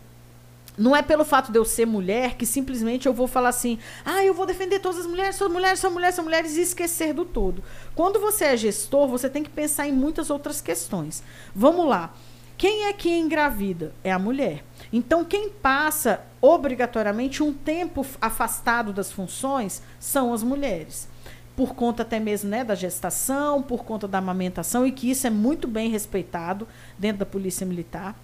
não 0.76 0.96
é 0.96 1.02
pelo 1.02 1.24
fato 1.24 1.52
de 1.52 1.58
eu 1.58 1.64
ser 1.64 1.86
mulher 1.86 2.36
que 2.36 2.46
simplesmente 2.46 3.06
eu 3.06 3.12
vou 3.12 3.26
falar 3.26 3.50
assim, 3.50 3.78
ah, 4.04 4.24
eu 4.24 4.32
vou 4.32 4.46
defender 4.46 4.78
todas 4.78 5.00
as 5.00 5.06
mulheres, 5.06 5.36
são 5.36 5.50
mulheres, 5.50 5.78
são 5.78 5.90
mulheres, 5.90 6.14
são 6.14 6.24
mulheres 6.24 6.56
e 6.56 6.62
esquecer 6.62 7.12
do 7.12 7.24
todo. 7.24 7.62
Quando 7.94 8.18
você 8.18 8.46
é 8.46 8.56
gestor, 8.56 9.06
você 9.06 9.28
tem 9.28 9.42
que 9.42 9.50
pensar 9.50 9.86
em 9.86 9.92
muitas 9.92 10.30
outras 10.30 10.60
questões. 10.60 11.22
Vamos 11.54 11.86
lá. 11.86 12.14
Quem 12.56 12.86
é 12.86 12.92
que 12.92 13.10
engravida? 13.10 13.94
É 14.02 14.12
a 14.12 14.18
mulher. 14.18 14.64
Então, 14.92 15.24
quem 15.24 15.48
passa 15.50 16.20
obrigatoriamente 16.40 17.42
um 17.42 17.52
tempo 17.52 18.04
afastado 18.20 18.92
das 18.92 19.12
funções 19.12 19.82
são 19.98 20.32
as 20.32 20.42
mulheres. 20.42 21.08
Por 21.56 21.74
conta 21.74 22.02
até 22.02 22.18
mesmo 22.18 22.50
né, 22.50 22.64
da 22.64 22.74
gestação, 22.74 23.62
por 23.62 23.84
conta 23.84 24.08
da 24.08 24.18
amamentação, 24.18 24.86
e 24.86 24.92
que 24.92 25.10
isso 25.10 25.26
é 25.26 25.30
muito 25.30 25.68
bem 25.68 25.90
respeitado 25.90 26.66
dentro 26.98 27.18
da 27.18 27.26
Polícia 27.26 27.66
Militar. 27.66 28.16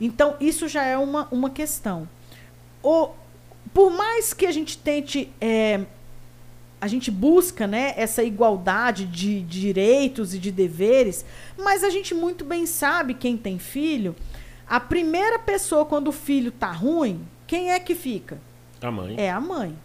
Então, 0.00 0.36
isso 0.40 0.68
já 0.68 0.84
é 0.84 0.96
uma, 0.96 1.26
uma 1.30 1.50
questão. 1.50 2.08
O, 2.82 3.10
por 3.72 3.90
mais 3.90 4.32
que 4.32 4.46
a 4.46 4.52
gente 4.52 4.78
tente. 4.78 5.32
é, 5.40 5.80
a 6.80 6.86
gente 6.86 7.10
busca 7.10 7.66
né, 7.66 7.94
essa 7.96 8.22
igualdade 8.22 9.06
de 9.06 9.40
direitos 9.40 10.34
e 10.34 10.38
de 10.38 10.52
deveres, 10.52 11.24
mas 11.56 11.82
a 11.82 11.88
gente 11.88 12.14
muito 12.14 12.44
bem 12.44 12.66
sabe, 12.66 13.14
quem 13.14 13.38
tem 13.38 13.58
filho, 13.58 14.14
a 14.68 14.80
primeira 14.80 15.38
pessoa, 15.38 15.84
quando 15.84 16.08
o 16.08 16.12
filho 16.12 16.50
tá 16.50 16.70
ruim, 16.70 17.26
quem 17.46 17.70
é 17.70 17.78
que 17.80 17.94
fica? 17.94 18.38
A 18.80 18.90
mãe. 18.90 19.14
É 19.18 19.30
a 19.30 19.40
mãe. 19.40 19.76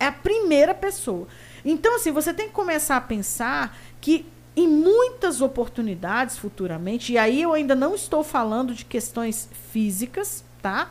É 0.00 0.06
a 0.06 0.12
primeira 0.12 0.74
pessoa. 0.74 1.26
Então, 1.64 1.96
assim, 1.96 2.12
você 2.12 2.32
tem 2.32 2.46
que 2.48 2.52
começar 2.54 2.96
a 2.96 3.00
pensar 3.00 3.76
que 4.00 4.24
em 4.56 4.66
muitas 4.66 5.40
oportunidades 5.40 6.36
futuramente, 6.36 7.12
e 7.12 7.18
aí 7.18 7.42
eu 7.42 7.52
ainda 7.52 7.74
não 7.74 7.94
estou 7.94 8.24
falando 8.24 8.74
de 8.74 8.84
questões 8.84 9.48
físicas, 9.72 10.44
tá? 10.60 10.90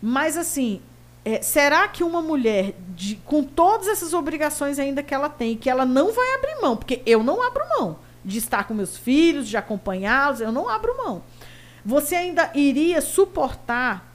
Mas 0.00 0.36
assim, 0.38 0.80
é, 1.24 1.42
será 1.42 1.86
que 1.88 2.02
uma 2.02 2.22
mulher 2.22 2.74
de- 2.94 3.16
com 3.16 3.42
todas 3.42 3.88
essas 3.88 4.12
obrigações 4.14 4.78
ainda 4.78 5.02
que 5.02 5.12
ela 5.14 5.28
tem, 5.28 5.56
que 5.56 5.68
ela 5.68 5.84
não 5.84 6.12
vai 6.12 6.34
abrir 6.34 6.60
mão, 6.62 6.76
porque 6.76 7.02
eu 7.04 7.22
não 7.22 7.42
abro 7.42 7.62
mão 7.78 7.98
de 8.24 8.38
estar 8.38 8.64
com 8.64 8.72
meus 8.72 8.96
filhos, 8.96 9.48
de 9.48 9.56
acompanhá-los, 9.56 10.40
eu 10.40 10.50
não 10.52 10.66
abro 10.68 10.96
mão. 10.96 11.22
Você 11.84 12.14
ainda 12.14 12.50
iria 12.54 13.00
suportar 13.00 14.14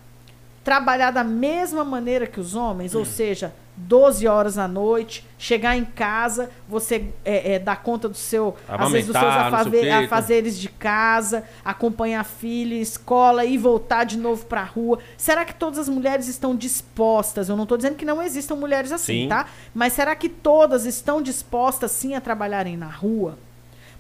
trabalhar 0.64 1.12
da 1.12 1.24
mesma 1.24 1.84
maneira 1.84 2.28
que 2.28 2.40
os 2.40 2.56
homens, 2.56 2.94
ou 2.94 3.06
seja, 3.06 3.54
12 3.76 4.28
horas 4.28 4.58
à 4.58 4.68
noite, 4.68 5.26
chegar 5.38 5.78
em 5.78 5.86
casa, 5.86 6.50
você 6.68 7.06
é, 7.24 7.54
é, 7.54 7.60
dar 7.60 7.82
conta 7.82 8.10
do 8.10 8.18
seu, 8.18 8.56
às 8.68 8.92
vezes 8.92 9.08
dos 9.08 9.18
seus 9.18 9.34
afazeres 9.34 10.60
de 10.60 10.68
casa, 10.68 11.46
acompanhar 11.64 12.26
filho, 12.26 12.76
escola 12.76 13.46
e 13.46 13.58
voltar 13.58 14.04
de 14.04 14.18
novo 14.18 14.46
para 14.46 14.62
a 14.62 14.66
rua. 14.66 15.00
Será 15.18 15.46
que 15.46 15.56
todas 15.56 15.80
as 15.80 15.88
mulheres 15.88 16.28
estão 16.28 16.56
dispostas? 16.56 17.48
Eu 17.48 17.56
não 17.56 17.64
estou 17.64 17.78
dizendo 17.78 17.96
que 17.96 18.06
não 18.06 18.22
existam 18.22 18.56
mulheres 18.56 18.92
assim, 18.92 19.24
Sim. 19.24 19.30
tá? 19.30 19.46
Mas 19.74 19.94
será 19.94 20.14
que 20.14 20.28
todas 20.28 20.86
estão 20.86 21.22
dispostas 21.22 21.92
sim 21.92 22.16
a 22.16 22.22
trabalharem 22.22 22.76
na 22.76 22.90
rua? 22.90 23.38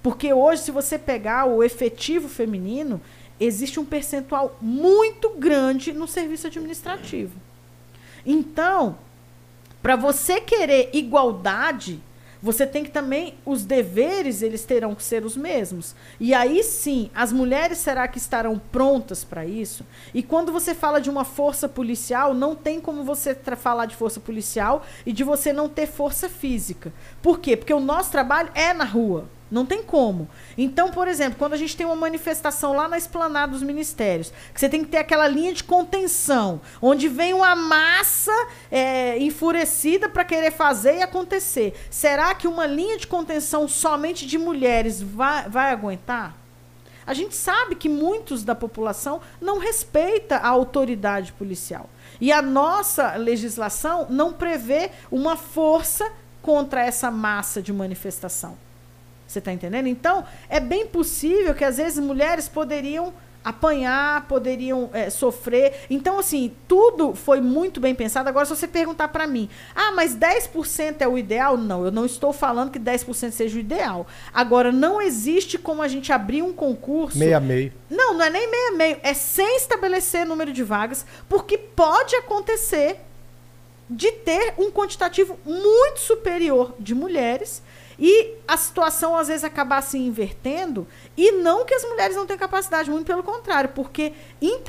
Porque 0.04 0.34
hoje, 0.34 0.64
se 0.64 0.72
você 0.72 0.98
pegar 0.98 1.46
o 1.46 1.64
efetivo 1.64 2.28
feminino, 2.28 3.02
existe 3.40 3.80
um 3.80 3.86
percentual 3.86 4.58
muito 4.62 5.30
grande 5.38 5.94
no 5.94 6.08
serviço 6.08 6.48
administrativo. 6.48 7.40
Então, 8.26 8.98
para 9.82 9.96
você 9.96 10.42
querer 10.42 10.90
igualdade, 10.94 12.02
você 12.42 12.66
tem 12.66 12.84
que 12.84 12.92
também 12.92 13.36
os 13.46 13.66
deveres 13.66 14.42
eles 14.42 14.64
terão 14.64 14.96
que 14.96 15.04
ser 15.04 15.26
os 15.26 15.36
mesmos. 15.36 15.94
E 16.20 16.34
aí 16.34 16.64
sim, 16.64 17.10
as 17.14 17.34
mulheres 17.34 17.78
será 17.80 18.08
que 18.08 18.18
estarão 18.18 18.60
prontas 18.72 19.24
para 19.24 19.46
isso? 19.46 19.86
E 20.14 20.24
quando 20.24 20.52
você 20.52 20.74
fala 20.74 21.00
de 21.00 21.10
uma 21.10 21.26
força 21.26 21.68
policial, 21.68 22.34
não 22.34 22.56
tem 22.56 22.80
como 22.80 23.04
você 23.04 23.36
falar 23.36 23.86
de 23.86 23.96
força 23.96 24.20
policial 24.20 24.86
e 25.06 25.12
de 25.12 25.24
você 25.24 25.52
não 25.52 25.68
ter 25.68 25.88
força 25.88 26.30
física. 26.30 26.94
Por 27.22 27.40
quê? 27.40 27.58
Porque 27.58 27.74
o 27.74 27.80
nosso 27.80 28.12
trabalho 28.12 28.50
é 28.56 28.74
na 28.74 28.86
rua. 28.86 29.26
Não 29.52 29.66
tem 29.66 29.82
como. 29.82 30.30
Então, 30.58 30.92
por 30.92 31.08
exemplo, 31.08 31.40
quando 31.40 31.54
a 31.54 31.58
gente 31.58 31.76
tem 31.76 31.86
uma 31.86 31.96
manifestação 31.96 32.76
lá 32.76 32.88
na 32.88 32.98
esplanada 32.98 33.52
dos 33.52 33.64
ministérios, 33.64 34.32
que 34.54 34.60
você 34.60 34.70
tem 34.70 34.84
que 34.84 34.92
ter 34.92 34.98
aquela 34.98 35.28
linha 35.28 35.54
de 35.54 35.64
contenção, 35.64 36.62
onde 36.82 37.08
vem 37.08 37.34
uma 37.34 37.56
massa 37.56 38.32
é, 38.72 39.18
enfurecida 39.18 40.08
para 40.08 40.24
querer 40.24 40.52
fazer 40.52 40.98
e 40.98 41.02
acontecer. 41.02 41.74
Será 41.90 42.36
que 42.36 42.48
uma 42.48 42.68
linha 42.68 42.98
de 42.98 43.08
contenção 43.08 43.68
somente 43.68 44.28
de 44.28 44.38
mulheres 44.38 45.02
vai, 45.02 45.50
vai 45.50 45.72
aguentar? 45.72 46.38
A 47.08 47.14
gente 47.16 47.36
sabe 47.36 47.74
que 47.74 47.90
muitos 47.90 48.44
da 48.44 48.54
população 48.54 49.20
não 49.42 49.58
respeita 49.58 50.36
a 50.36 50.48
autoridade 50.48 51.34
policial. 51.34 51.90
E 52.22 52.32
a 52.32 52.40
nossa 52.40 53.16
legislação 53.16 54.06
não 54.12 54.32
prevê 54.32 54.92
uma 55.10 55.36
força 55.36 56.12
contra 56.40 56.86
essa 56.86 57.10
massa 57.10 57.64
de 57.64 57.74
manifestação. 57.74 58.69
Você 59.30 59.38
está 59.38 59.54
entendendo? 59.54 59.86
Então, 59.86 60.26
é 60.50 60.60
bem 60.60 60.88
possível 60.88 61.54
que 61.54 61.64
às 61.64 61.78
vezes 61.78 62.04
mulheres 62.04 62.50
poderiam 62.50 63.14
apanhar, 63.46 64.28
poderiam 64.28 64.90
é, 64.92 65.12
sofrer. 65.12 65.86
Então, 65.88 66.18
assim, 66.18 66.52
tudo 66.68 67.14
foi 67.14 67.40
muito 67.40 67.80
bem 67.80 67.94
pensado. 67.94 68.28
Agora, 68.28 68.46
se 68.48 68.56
você 68.56 68.68
perguntar 68.68 69.10
para 69.10 69.28
mim, 69.28 69.48
ah, 69.76 69.92
mas 69.92 70.16
10% 70.16 70.96
é 71.02 71.08
o 71.08 71.16
ideal? 71.16 71.58
Não, 71.58 71.86
eu 71.86 71.92
não 71.92 72.08
estou 72.08 72.34
falando 72.34 72.72
que 72.72 72.80
10% 72.80 73.30
seja 73.30 73.56
o 73.56 73.60
ideal. 73.60 74.08
Agora, 74.34 74.72
não 74.72 75.00
existe 75.00 75.60
como 75.60 75.84
a 75.84 75.88
gente 75.88 76.12
abrir 76.12 76.42
um 76.42 76.52
concurso. 76.52 77.20
Meia 77.20 77.40
meio. 77.40 77.72
Não, 77.88 78.16
não 78.16 78.26
é 78.26 78.32
nem 78.32 78.50
meia 78.50 78.72
meio, 78.72 78.98
é 79.04 79.14
sem 79.14 79.58
estabelecer 79.58 80.26
número 80.26 80.52
de 80.52 80.64
vagas, 80.64 81.06
porque 81.30 81.56
pode 81.56 82.16
acontecer 82.16 82.98
de 83.88 84.12
ter 84.12 84.56
um 84.58 84.72
quantitativo 84.72 85.40
muito 85.46 86.00
superior 86.00 86.74
de 86.80 86.96
mulheres 86.96 87.62
e 88.00 88.36
a 88.48 88.56
situação 88.56 89.16
às 89.16 89.28
vezes 89.28 89.44
acabar 89.44 89.82
se 89.82 89.98
invertendo 89.98 90.88
e 91.18 91.34
não 91.34 91.66
que 91.66 91.74
as 91.74 91.84
mulheres 91.84 92.16
não 92.16 92.26
tenham 92.26 92.40
capacidade, 92.40 92.90
muito 92.90 93.06
pelo 93.06 93.22
contrário, 93.24 93.72
porque 93.76 94.14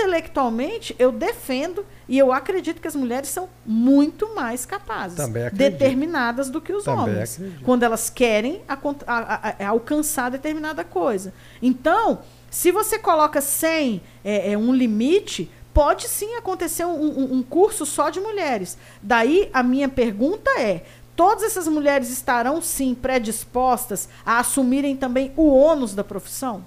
intelectualmente 0.04 0.94
eu 0.98 1.12
defendo 1.12 1.84
e 2.08 2.18
eu 2.18 2.32
acredito 2.32 2.80
que 2.80 2.88
as 2.88 2.96
mulheres 2.96 3.28
são 3.28 3.48
muito 3.64 4.34
mais 4.34 4.66
capazes, 4.66 5.16
determinadas 5.52 6.50
do 6.50 6.60
que 6.60 6.72
os 6.72 6.84
Também 6.84 7.00
homens, 7.14 7.34
acredito. 7.36 7.64
quando 7.64 7.82
elas 7.84 8.10
querem 8.10 8.62
a- 8.68 8.78
a- 9.06 9.54
a- 9.64 9.68
alcançar 9.68 10.30
determinada 10.30 10.82
coisa. 10.82 11.32
Então, 11.62 12.20
se 12.50 12.72
você 12.72 12.98
coloca 12.98 13.40
sem 13.40 14.02
é, 14.24 14.52
é, 14.52 14.58
um 14.58 14.74
limite, 14.74 15.48
pode 15.72 16.08
sim 16.08 16.34
acontecer 16.34 16.84
um, 16.84 16.90
um- 17.00 17.34
um 17.34 17.42
curso 17.42 17.86
só 17.86 18.10
de 18.10 18.18
mulheres. 18.20 18.76
Daí 19.00 19.48
a 19.52 19.62
minha 19.62 19.88
pergunta 19.88 20.50
é: 20.58 20.82
todas 21.20 21.42
essas 21.42 21.68
mulheres 21.68 22.08
estarão 22.08 22.62
sim 22.62 22.94
predispostas 22.94 24.08
a 24.24 24.38
assumirem 24.38 24.96
também 24.96 25.34
o 25.36 25.54
ônus 25.54 25.94
da 25.94 26.02
profissão? 26.02 26.64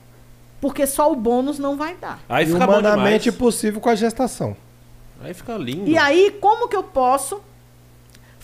Porque 0.62 0.86
só 0.86 1.12
o 1.12 1.16
bônus 1.16 1.58
não 1.58 1.76
vai 1.76 1.96
dar. 1.96 2.20
Aí 2.30 2.46
fica 2.46 2.64
humanamente 2.64 3.32
possível 3.32 3.82
com 3.82 3.90
a 3.90 3.96
gestação. 3.96 4.56
Aí 5.20 5.34
fica 5.34 5.58
lindo. 5.58 5.90
E 5.90 5.98
aí, 5.98 6.38
como 6.40 6.68
que 6.68 6.76
eu 6.76 6.84
posso 6.84 7.42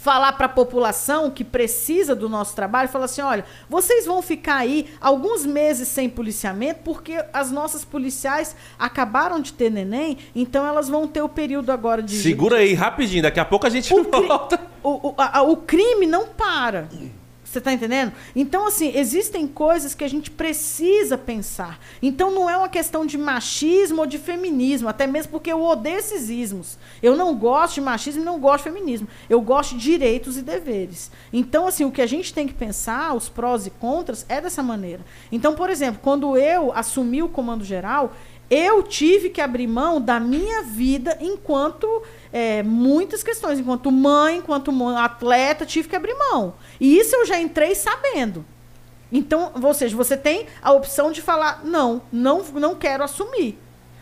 falar 0.01 0.31
para 0.33 0.45
a 0.45 0.49
população 0.49 1.29
que 1.29 1.43
precisa 1.43 2.15
do 2.15 2.29
nosso 2.29 2.55
trabalho, 2.55 2.87
falar 2.87 3.05
assim, 3.05 3.21
olha, 3.21 3.43
vocês 3.69 4.05
vão 4.05 4.21
ficar 4.21 4.55
aí 4.55 4.89
alguns 5.01 5.45
meses 5.45 5.89
sem 5.89 6.09
policiamento 6.09 6.79
porque 6.85 7.21
as 7.33 7.51
nossas 7.51 7.83
policiais 7.83 8.55
acabaram 8.77 9.41
de 9.41 9.51
ter 9.51 9.69
neném, 9.69 10.17
então 10.33 10.65
elas 10.65 10.87
vão 10.87 11.05
ter 11.05 11.21
o 11.21 11.27
período 11.27 11.69
agora 11.71 12.01
de 12.01 12.15
Segura 12.15 12.57
aí, 12.59 12.73
rapidinho. 12.73 13.23
Daqui 13.23 13.39
a 13.41 13.45
pouco 13.45 13.67
a 13.67 13.69
gente 13.69 13.93
O 13.93 14.03
volta. 14.09 14.57
o, 14.81 15.09
o, 15.09 15.15
a- 15.17 15.41
o 15.41 15.57
crime 15.57 16.05
não 16.05 16.27
para. 16.27 16.87
Você 17.49 17.59
tá 17.59 17.73
entendendo? 17.73 18.13
Então, 18.35 18.67
assim, 18.67 18.95
existem 18.95 19.47
coisas 19.47 19.95
que 19.95 20.03
a 20.03 20.07
gente 20.07 20.29
precisa 20.29 21.17
pensar. 21.17 21.79
Então, 21.99 22.29
não 22.29 22.47
é 22.47 22.55
uma 22.55 22.69
questão 22.69 23.07
de 23.07 23.17
machismo 23.17 24.01
ou 24.01 24.05
de 24.05 24.19
feminismo, 24.19 24.87
até 24.87 25.07
mesmo 25.07 25.31
porque 25.31 25.51
eu 25.51 25.63
odeio 25.63 25.97
esses 25.97 26.29
ismos. 26.29 26.77
Eu 27.01 27.17
não 27.17 27.35
gosto 27.35 27.75
de 27.75 27.81
machismo 27.81 28.21
e 28.21 28.25
não 28.25 28.39
gosto 28.39 28.65
de 28.65 28.71
feminismo. 28.71 29.07
Eu 29.27 29.41
gosto 29.41 29.75
de 29.75 29.81
direitos 29.81 30.37
e 30.37 30.43
deveres. 30.43 31.09
Então, 31.33 31.65
assim, 31.65 31.85
o 31.85 31.91
que 31.91 32.03
a 32.03 32.07
gente 32.07 32.31
tem 32.31 32.47
que 32.47 32.53
pensar, 32.53 33.15
os 33.15 33.29
prós 33.29 33.65
e 33.65 33.71
contras, 33.71 34.27
é 34.29 34.39
dessa 34.39 34.61
maneira. 34.61 35.03
Então, 35.31 35.55
por 35.55 35.71
exemplo, 35.71 35.99
quando 36.03 36.37
eu 36.37 36.71
assumi 36.71 37.23
o 37.23 37.29
comando 37.29 37.65
geral, 37.65 38.13
eu 38.49 38.83
tive 38.83 39.29
que 39.29 39.41
abrir 39.41 39.67
mão 39.67 39.99
da 39.99 40.19
minha 40.19 40.63
vida 40.63 41.17
enquanto 41.19 42.03
é, 42.31 42.61
muitas 42.63 43.23
questões, 43.23 43.59
enquanto 43.59 43.91
mãe, 43.91 44.37
enquanto 44.37 44.71
atleta, 44.95 45.65
tive 45.65 45.89
que 45.89 45.95
abrir 45.95 46.13
mão. 46.13 46.53
E 46.79 46.97
isso 46.97 47.15
eu 47.15 47.25
já 47.25 47.39
entrei 47.39 47.75
sabendo. 47.75 48.45
Então, 49.11 49.51
ou 49.61 49.73
seja, 49.73 49.95
você 49.95 50.15
tem 50.15 50.45
a 50.61 50.71
opção 50.71 51.11
de 51.11 51.21
falar, 51.21 51.61
não, 51.63 52.01
não, 52.11 52.43
não 52.43 52.75
quero 52.75 53.03
assumir. 53.03 53.57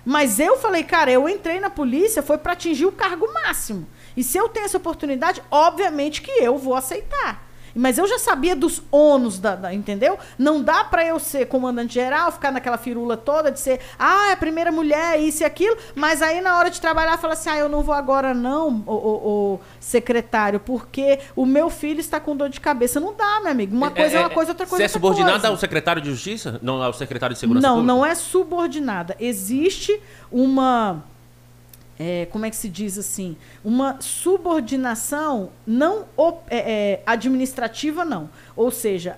Mas 0.05 0.39
eu 0.39 0.57
falei, 0.57 0.83
cara, 0.83 1.11
eu 1.11 1.27
entrei 1.27 1.59
na 1.59 1.69
polícia 1.69 2.21
foi 2.21 2.37
para 2.37 2.53
atingir 2.53 2.85
o 2.85 2.91
cargo 2.91 3.31
máximo. 3.33 3.87
E 4.15 4.23
se 4.23 4.37
eu 4.37 4.49
tenho 4.49 4.65
essa 4.65 4.77
oportunidade, 4.77 5.43
obviamente 5.51 6.21
que 6.21 6.31
eu 6.31 6.57
vou 6.57 6.75
aceitar. 6.75 7.46
Mas 7.77 7.97
eu 7.97 8.07
já 8.07 8.17
sabia 8.19 8.55
dos 8.55 8.81
ônus, 8.91 9.39
da, 9.39 9.55
da- 9.55 9.73
entendeu? 9.73 10.17
Não 10.37 10.61
dá 10.61 10.83
para 10.83 11.05
eu 11.05 11.19
ser 11.19 11.45
comandante 11.47 11.93
geral, 11.93 12.31
ficar 12.31 12.51
naquela 12.51 12.77
firula 12.77 13.15
toda 13.15 13.51
de 13.51 13.59
ser, 13.59 13.79
ah, 13.97 14.29
é 14.29 14.31
a 14.33 14.37
primeira 14.37 14.71
mulher, 14.71 15.19
isso 15.19 15.43
e 15.43 15.45
aquilo, 15.45 15.77
mas 15.95 16.21
aí 16.21 16.41
na 16.41 16.57
hora 16.57 16.69
de 16.69 16.81
trabalhar 16.81 17.17
fala 17.17 17.33
assim, 17.33 17.49
ah, 17.49 17.57
eu 17.57 17.69
não 17.69 17.81
vou 17.83 17.93
agora 17.93 18.33
não, 18.33 18.83
o, 18.85 18.91
o- 18.91 19.53
o 19.55 19.59
secretário, 19.79 20.59
porque 20.59 21.19
o 21.35 21.45
meu 21.45 21.69
filho 21.69 21.99
está 21.99 22.19
com 22.19 22.35
dor 22.35 22.49
de 22.49 22.59
cabeça. 22.59 22.99
Não 22.99 23.13
dá, 23.13 23.39
meu 23.41 23.51
amigo. 23.51 23.75
Uma 23.75 23.91
coisa 23.91 24.17
é, 24.17 24.19
uma 24.19 24.29
coisa, 24.29 24.51
outra 24.51 24.65
coisa 24.65 24.77
Você 24.77 24.83
é 24.83 24.85
outra 24.85 24.93
subordinada 24.99 25.31
coisa. 25.33 25.47
ao 25.49 25.57
secretário 25.57 26.01
de 26.01 26.09
justiça? 26.09 26.59
Não, 26.61 26.81
ao 26.81 26.93
secretário 26.93 27.33
de 27.33 27.39
segurança 27.39 27.67
Não, 27.67 27.75
pública? 27.75 27.93
não 27.93 28.05
é 28.05 28.15
subordinada. 28.15 29.15
Existe 29.19 29.99
uma. 30.31 31.03
É, 31.99 32.27
como 32.31 32.45
é 32.45 32.49
que 32.49 32.55
se 32.55 32.69
diz 32.69 32.97
assim? 32.97 33.35
Uma 33.63 33.97
subordinação 34.01 35.49
não 35.65 36.05
é, 36.49 36.57
é, 36.57 37.03
administrativa, 37.05 38.05
não. 38.05 38.29
Ou 38.55 38.69
seja, 38.71 39.17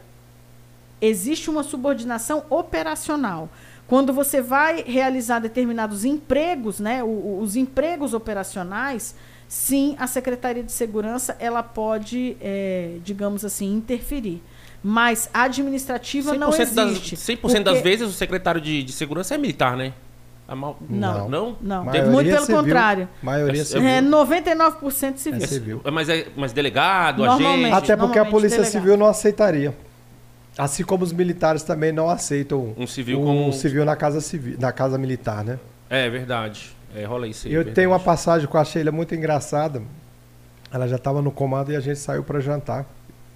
existe 1.01 1.49
uma 1.49 1.63
subordinação 1.63 2.43
operacional. 2.49 3.49
Quando 3.87 4.13
você 4.13 4.41
vai 4.41 4.83
realizar 4.83 5.39
determinados 5.39 6.05
empregos, 6.05 6.79
né, 6.79 7.03
o- 7.03 7.07
o- 7.07 7.39
os 7.41 7.55
empregos 7.55 8.13
operacionais, 8.13 9.15
sim, 9.47 9.95
a 9.97 10.05
Secretaria 10.07 10.61
de 10.63 10.71
Segurança 10.71 11.35
ela 11.39 11.63
pode, 11.63 12.37
é, 12.39 12.97
digamos 13.03 13.43
assim, 13.43 13.73
interferir. 13.73 14.41
Mas 14.83 15.29
a 15.33 15.43
administrativa 15.43 16.33
não 16.35 16.51
100% 16.51 16.73
das, 16.75 16.91
existe. 16.91 17.17
100% 17.17 17.63
das 17.65 17.73
porque- 17.75 17.89
vezes 17.89 18.07
o 18.07 18.13
secretário 18.13 18.61
de, 18.61 18.83
de 18.83 18.91
segurança 18.93 19.35
é 19.35 19.37
militar, 19.37 19.75
né? 19.75 19.93
A 20.49 20.55
mal... 20.55 20.77
Não. 20.89 21.29
Não? 21.29 21.57
Não, 21.61 21.83
Maioria 21.85 22.11
muito 22.11 22.29
pelo 22.31 22.45
civil. 22.45 22.61
contrário. 22.63 23.07
Maioria 23.21 23.61
É- 23.61 23.65
civil. 23.65 23.87
É 23.87 24.01
99% 24.01 25.17
civil. 25.17 25.43
É 25.43 25.47
civil. 25.47 25.81
É, 25.83 25.91
Mas, 25.91 26.09
é, 26.09 26.27
mas 26.35 26.51
delegado, 26.51 27.23
agente... 27.23 27.71
Até 27.71 27.95
porque 27.95 28.17
a 28.17 28.25
Polícia 28.25 28.57
delegado. 28.57 28.71
Civil 28.81 28.97
não 28.97 29.05
aceitaria. 29.05 29.75
Assim 30.57 30.83
como 30.83 31.03
os 31.03 31.13
militares 31.13 31.61
também 31.63 31.91
não 31.91 32.09
aceitam 32.09 32.73
Um 32.77 32.87
civil 32.87 33.21
um 33.21 33.25
como- 33.25 33.53
civil 33.53 33.85
na 33.85 33.95
casa 33.95 34.19
civil, 34.19 34.57
na 34.59 34.71
casa 34.71 34.97
militar, 34.97 35.43
né? 35.43 35.59
É 35.89 36.09
verdade. 36.09 36.75
É, 36.95 37.05
rola 37.05 37.27
isso 37.27 37.47
aí. 37.47 37.53
Eu 37.53 37.57
verdade. 37.59 37.75
tenho 37.75 37.91
uma 37.91 37.99
passagem 37.99 38.47
com 38.47 38.57
a 38.57 38.65
Sheila 38.65 38.91
muito 38.91 39.13
engraçada. 39.13 39.81
Ela 40.71 40.87
já 40.87 40.95
estava 40.95 41.21
no 41.21 41.31
comando 41.31 41.71
e 41.71 41.75
a 41.75 41.79
gente 41.79 41.99
saiu 41.99 42.23
para 42.23 42.39
jantar. 42.39 42.85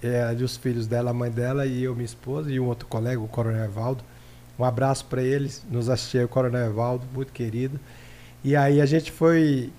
É, 0.02 0.34
de 0.34 0.44
os 0.44 0.56
filhos 0.56 0.86
dela, 0.86 1.12
a 1.12 1.14
mãe 1.14 1.30
dela 1.30 1.64
e 1.64 1.82
eu, 1.84 1.94
minha 1.94 2.04
esposa, 2.04 2.50
e 2.50 2.60
um 2.60 2.66
outro 2.66 2.86
colega, 2.88 3.20
o 3.20 3.28
Coronel 3.28 3.64
Evaldo. 3.64 4.04
Um 4.58 4.64
abraço 4.64 5.04
para 5.06 5.22
eles. 5.22 5.62
Nos 5.70 5.88
assistiu 5.88 6.24
o 6.24 6.28
Coronel 6.28 6.66
Evaldo, 6.66 7.04
muito 7.12 7.32
querido. 7.32 7.78
E 8.44 8.54
aí 8.54 8.80
a 8.80 8.86
gente 8.86 9.10
foi, 9.10 9.70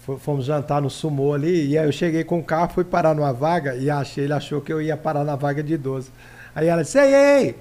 fo- 0.00 0.18
fomos 0.18 0.44
jantar 0.44 0.80
no 0.80 0.88
Sumô 0.90 1.34
ali. 1.34 1.68
E 1.70 1.78
aí 1.78 1.86
eu 1.86 1.92
cheguei 1.92 2.22
com 2.22 2.38
o 2.38 2.44
carro, 2.44 2.70
fui 2.74 2.84
parar 2.84 3.14
numa 3.14 3.32
vaga 3.32 3.74
e 3.74 3.90
a 3.90 4.02
Sheila 4.04 4.36
achou 4.36 4.60
que 4.60 4.72
eu 4.72 4.80
ia 4.80 4.96
parar 4.96 5.24
na 5.24 5.34
vaga 5.36 5.62
de 5.62 5.74
idoso. 5.74 6.10
Aí 6.54 6.68
ela 6.68 6.82
disse: 6.82 6.98
Ei, 6.98 7.14
ei! 7.14 7.56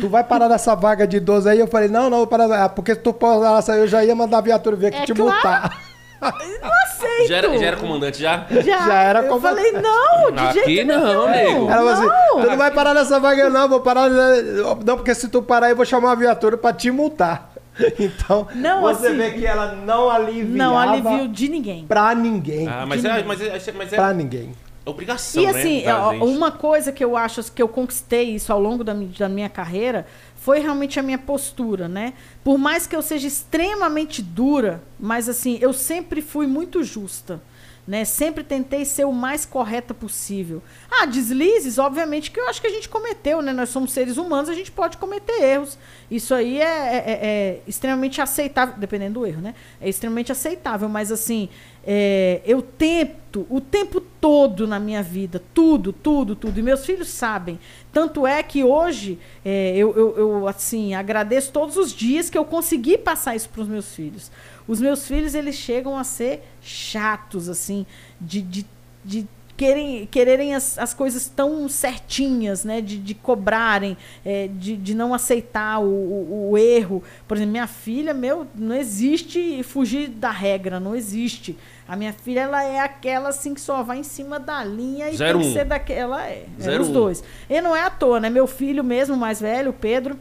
Tu 0.00 0.08
vai 0.08 0.24
parar 0.24 0.48
nessa 0.48 0.74
vaga 0.74 1.06
de 1.06 1.18
idoso 1.18 1.46
aí? 1.48 1.58
Eu 1.58 1.66
falei, 1.68 1.86
não, 1.86 2.08
não, 2.08 2.16
vou 2.18 2.26
parar. 2.26 2.64
Ah, 2.64 2.68
Porque 2.68 2.94
se 2.94 3.00
tu 3.00 3.12
parar 3.12 3.62
eu 3.76 3.86
já 3.86 4.02
ia 4.02 4.14
mandar 4.14 4.38
a 4.38 4.40
viatura 4.40 4.74
vir 4.74 4.86
aqui 4.86 4.96
É 4.96 5.04
te 5.04 5.12
claro. 5.12 5.30
multar. 5.32 5.82
Não 6.22 6.72
aceito. 6.84 7.28
Já 7.28 7.36
era, 7.36 7.58
já 7.58 7.66
era 7.66 7.76
comandante, 7.76 8.20
já? 8.20 8.46
Já, 8.50 8.62
Já 8.62 9.02
era 9.02 9.24
Eu 9.26 9.40
falei, 9.40 9.72
não, 9.72 10.30
de 10.32 10.38
Aqui 10.60 10.64
jeito 10.74 10.86
não, 10.88 11.28
nenhum. 11.28 11.50
nego. 11.52 11.70
Ela 11.70 11.76
falou 11.76 11.88
assim: 11.90 12.06
Não. 12.06 12.40
tu 12.42 12.46
não 12.50 12.56
vai 12.56 12.70
parar 12.70 12.94
nessa 12.94 13.18
vaga, 13.20 13.50
não, 13.50 13.68
vou 13.68 13.80
parar. 13.80 14.08
Não, 14.08 14.96
porque 14.96 15.14
se 15.14 15.28
tu 15.28 15.42
parar, 15.42 15.70
eu 15.70 15.76
vou 15.76 15.84
chamar 15.84 16.08
uma 16.10 16.16
viatura 16.16 16.56
pra 16.56 16.72
te 16.72 16.90
multar. 16.90 17.50
Então, 17.98 18.46
Não, 18.54 18.82
você 18.82 19.06
assim, 19.08 19.16
vê 19.16 19.30
que 19.30 19.46
ela 19.46 19.72
não 19.74 20.10
aliviava 20.10 20.56
Não 20.58 20.78
alivio 20.78 21.26
de 21.28 21.48
ninguém. 21.48 21.86
pra 21.86 22.14
ninguém. 22.14 22.68
Ah, 22.68 22.84
mas 22.86 23.00
De 23.00 23.06
é, 23.06 23.10
ninguém. 23.10 23.26
mas 23.26 23.40
é, 23.40 23.72
mas 23.72 23.92
é 23.92 23.96
Pra 23.96 24.12
ninguém. 24.12 24.52
obrigação, 24.84 25.42
E 25.42 25.46
né? 25.46 25.58
assim, 25.58 25.82
da 25.82 26.06
ó, 26.08 26.12
gente. 26.12 26.22
uma 26.22 26.50
coisa 26.52 26.92
que 26.92 27.02
eu 27.02 27.16
acho 27.16 27.42
que 27.50 27.62
eu 27.62 27.68
conquistei 27.68 28.34
isso 28.34 28.52
ao 28.52 28.60
longo 28.60 28.84
da, 28.84 28.92
mi- 28.92 29.06
da 29.18 29.26
minha 29.28 29.48
carreira 29.48 30.06
foi 30.42 30.58
realmente 30.58 30.98
a 30.98 31.02
minha 31.04 31.18
postura, 31.18 31.88
né? 31.88 32.14
Por 32.42 32.58
mais 32.58 32.84
que 32.84 32.96
eu 32.96 33.00
seja 33.00 33.28
extremamente 33.28 34.20
dura, 34.20 34.82
mas 34.98 35.28
assim, 35.28 35.56
eu 35.60 35.72
sempre 35.72 36.20
fui 36.20 36.48
muito 36.48 36.82
justa. 36.82 37.40
Né? 37.84 38.04
Sempre 38.04 38.44
tentei 38.44 38.84
ser 38.84 39.04
o 39.04 39.12
mais 39.12 39.44
correta 39.44 39.92
possível. 39.92 40.62
Ah, 40.88 41.04
deslizes, 41.04 41.78
obviamente, 41.78 42.30
que 42.30 42.38
eu 42.38 42.48
acho 42.48 42.60
que 42.60 42.68
a 42.68 42.70
gente 42.70 42.88
cometeu, 42.88 43.42
né? 43.42 43.52
Nós 43.52 43.70
somos 43.70 43.90
seres 43.92 44.16
humanos, 44.18 44.48
a 44.48 44.54
gente 44.54 44.70
pode 44.70 44.96
cometer 44.98 45.42
erros. 45.42 45.76
Isso 46.08 46.32
aí 46.32 46.60
é, 46.60 46.64
é- 46.64 47.04
é- 47.06 47.26
é 47.26 47.60
extremamente 47.66 48.20
aceitável, 48.20 48.76
dependendo 48.78 49.18
do 49.20 49.26
erro, 49.26 49.40
né? 49.40 49.54
É 49.80 49.88
extremamente 49.88 50.30
aceitável, 50.30 50.88
mas 50.88 51.10
assim, 51.10 51.48
é, 51.84 52.40
eu 52.44 52.62
tento 52.62 53.46
o 53.50 53.60
tempo 53.60 54.00
todo 54.00 54.66
na 54.66 54.78
minha 54.78 55.02
vida, 55.02 55.42
tudo, 55.52 55.92
tudo, 55.92 56.36
tudo. 56.36 56.56
E 56.60 56.62
meus 56.62 56.86
filhos 56.86 57.08
sabem. 57.08 57.58
Tanto 57.92 58.24
é 58.26 58.42
que 58.42 58.62
hoje 58.62 59.18
é, 59.44 59.74
eu, 59.76 59.92
eu, 59.96 60.16
eu, 60.18 60.48
assim 60.48 60.94
agradeço 60.94 61.50
todos 61.50 61.76
os 61.76 61.92
dias 61.92 62.30
que 62.30 62.38
eu 62.38 62.44
consegui 62.44 62.96
passar 62.96 63.34
isso 63.34 63.48
para 63.48 63.62
os 63.62 63.68
meus 63.68 63.92
filhos. 63.94 64.30
Os 64.66 64.80
meus 64.80 65.06
filhos 65.06 65.34
eles 65.34 65.54
chegam 65.54 65.96
a 65.96 66.04
ser 66.04 66.42
chatos 66.60 67.48
assim, 67.48 67.84
de, 68.20 68.40
de, 68.42 68.66
de 69.04 69.26
querem, 69.56 70.06
quererem 70.06 70.54
as, 70.54 70.76
as 70.78 70.92
coisas 70.92 71.28
tão 71.28 71.68
certinhas, 71.68 72.64
né? 72.64 72.80
De, 72.80 72.98
de 72.98 73.14
cobrarem, 73.14 73.96
é, 74.24 74.48
de, 74.48 74.76
de 74.76 74.94
não 74.94 75.14
aceitar 75.14 75.80
o, 75.80 75.84
o, 75.84 76.50
o 76.50 76.58
erro. 76.58 77.02
Por 77.28 77.36
exemplo, 77.36 77.52
minha 77.52 77.66
filha, 77.66 78.12
meu, 78.12 78.46
não 78.54 78.74
existe 78.74 79.62
fugir 79.62 80.08
da 80.08 80.30
regra, 80.30 80.80
não 80.80 80.96
existe. 80.96 81.56
A 81.86 81.96
minha 81.96 82.12
filha, 82.12 82.40
ela 82.40 82.62
é 82.64 82.80
aquela 82.80 83.28
assim 83.28 83.54
que 83.54 83.60
só 83.60 83.82
vai 83.82 83.98
em 83.98 84.02
cima 84.02 84.40
da 84.40 84.64
linha 84.64 85.10
e 85.10 85.16
Zero 85.16 85.38
tem 85.38 85.46
um. 85.46 85.52
que 85.52 85.58
ser 85.58 85.64
daquela. 85.64 86.26
É, 86.26 86.46
é 86.58 86.62
Zero 86.62 86.82
os 86.82 86.88
um. 86.88 86.92
dois. 86.92 87.22
E 87.48 87.60
não 87.60 87.76
é 87.76 87.82
à 87.82 87.90
toa, 87.90 88.18
né? 88.18 88.30
Meu 88.30 88.46
filho 88.46 88.82
mesmo, 88.82 89.16
mais 89.16 89.40
velho, 89.40 89.70
o 89.70 89.74
Pedro, 89.74 90.18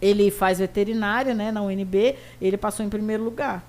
ele 0.00 0.30
faz 0.30 0.58
veterinária, 0.58 1.34
né, 1.34 1.52
na 1.52 1.62
UNB, 1.62 2.16
ele 2.40 2.56
passou 2.56 2.84
em 2.84 2.88
primeiro 2.88 3.22
lugar. 3.22 3.64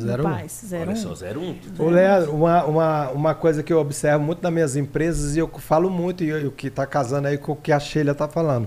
Zero 0.00 0.24
um. 0.24 0.28
no 0.28 0.34
PAS, 0.34 0.64
zero 0.66 0.90
Olha 0.90 0.98
um. 0.98 1.14
só, 1.14 1.26
01. 1.26 1.56
Ô, 1.78 1.88
Leandro, 1.88 2.34
uma, 2.34 2.64
uma, 2.64 3.10
uma 3.10 3.34
coisa 3.34 3.62
que 3.62 3.72
eu 3.72 3.78
observo 3.78 4.24
muito 4.24 4.42
nas 4.42 4.52
minhas 4.52 4.76
empresas 4.76 5.36
e 5.36 5.38
eu 5.38 5.48
falo 5.48 5.88
muito, 5.88 6.24
e 6.24 6.46
o 6.46 6.50
que 6.50 6.66
está 6.66 6.86
casando 6.86 7.28
aí 7.28 7.38
com 7.38 7.52
o 7.52 7.56
que 7.56 7.70
a 7.70 7.78
Sheila 7.78 8.12
está 8.12 8.26
falando, 8.26 8.66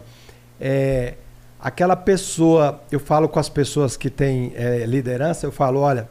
é 0.60 1.16
aquela 1.60 1.96
pessoa, 1.96 2.82
eu 2.92 3.00
falo 3.00 3.28
com 3.28 3.40
as 3.40 3.50
pessoas 3.50 3.98
que 3.98 4.10
têm 4.10 4.54
é, 4.56 4.86
liderança, 4.86 5.46
eu 5.46 5.52
falo, 5.52 5.80
olha, 5.80 6.08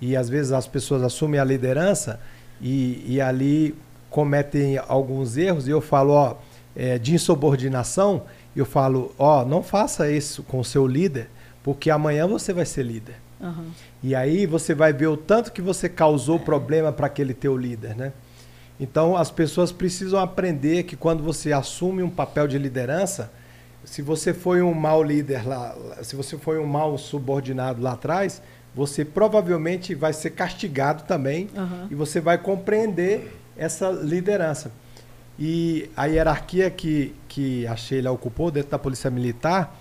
e 0.00 0.16
às 0.16 0.28
vezes 0.28 0.52
as 0.52 0.66
pessoas 0.66 1.02
assumem 1.02 1.38
a 1.38 1.44
liderança 1.44 2.18
e, 2.60 3.04
e 3.06 3.20
ali 3.20 3.74
cometem 4.10 4.78
alguns 4.88 5.36
erros, 5.36 5.68
e 5.68 5.70
eu 5.70 5.80
falo, 5.80 6.12
ó, 6.12 6.36
é, 6.74 6.98
de 6.98 7.14
insubordinação, 7.14 8.22
eu 8.58 8.66
falo, 8.66 9.14
ó, 9.18 9.44
não 9.44 9.62
faça 9.62 10.10
isso 10.10 10.42
com 10.42 10.60
o 10.60 10.64
seu 10.64 10.86
líder, 10.86 11.28
porque 11.62 11.90
amanhã 11.90 12.26
você 12.26 12.52
vai 12.52 12.64
ser 12.64 12.82
líder. 12.84 13.16
Aham. 13.40 13.66
E 14.02 14.14
aí 14.14 14.46
você 14.46 14.74
vai 14.74 14.92
ver 14.92 15.08
o 15.08 15.16
tanto 15.16 15.52
que 15.52 15.60
você 15.60 15.88
causou 15.88 16.38
problema 16.38 16.92
para 16.92 17.06
aquele 17.06 17.34
teu 17.34 17.56
líder, 17.56 17.94
né? 17.94 18.12
Então 18.78 19.16
as 19.16 19.30
pessoas 19.30 19.72
precisam 19.72 20.20
aprender 20.20 20.84
que 20.84 20.96
quando 20.96 21.22
você 21.22 21.52
assume 21.52 22.02
um 22.02 22.10
papel 22.10 22.46
de 22.46 22.58
liderança, 22.58 23.30
se 23.84 24.02
você 24.02 24.34
foi 24.34 24.62
um 24.62 24.74
mau 24.74 25.02
líder 25.02 25.46
lá, 25.46 25.74
se 26.02 26.16
você 26.16 26.36
foi 26.36 26.58
um 26.58 26.66
mau 26.66 26.98
subordinado 26.98 27.80
lá 27.80 27.92
atrás, 27.92 28.42
você 28.74 29.04
provavelmente 29.04 29.94
vai 29.94 30.12
ser 30.12 30.30
castigado 30.30 31.04
também 31.04 31.48
Aham. 31.56 31.88
e 31.90 31.94
você 31.94 32.20
vai 32.20 32.36
compreender 32.36 33.32
essa 33.56 33.90
liderança. 33.90 34.70
E 35.38 35.90
a 35.96 36.06
hierarquia 36.06 36.70
que, 36.70 37.14
que 37.28 37.66
a 37.66 37.76
Sheila 37.76 38.10
ocupou 38.10 38.50
dentro 38.50 38.70
da 38.70 38.78
Polícia 38.78 39.10
Militar 39.10 39.76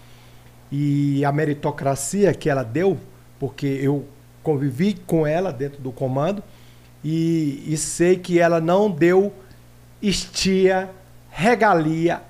e 0.72 1.24
a 1.24 1.32
meritocracia 1.32 2.34
que 2.34 2.50
ela 2.50 2.64
deu, 2.64 2.98
porque 3.40 3.66
eu 3.66 4.06
convivi 4.44 4.94
com 4.94 5.26
ela 5.26 5.52
dentro 5.52 5.82
do 5.82 5.92
comando 5.92 6.44
e, 7.04 7.64
e 7.68 7.78
sei 7.78 8.18
que 8.18 8.40
ela 8.40 8.60
não 8.60 8.90
deu 8.90 9.32
estia, 10.02 10.90
regalia 11.30 12.22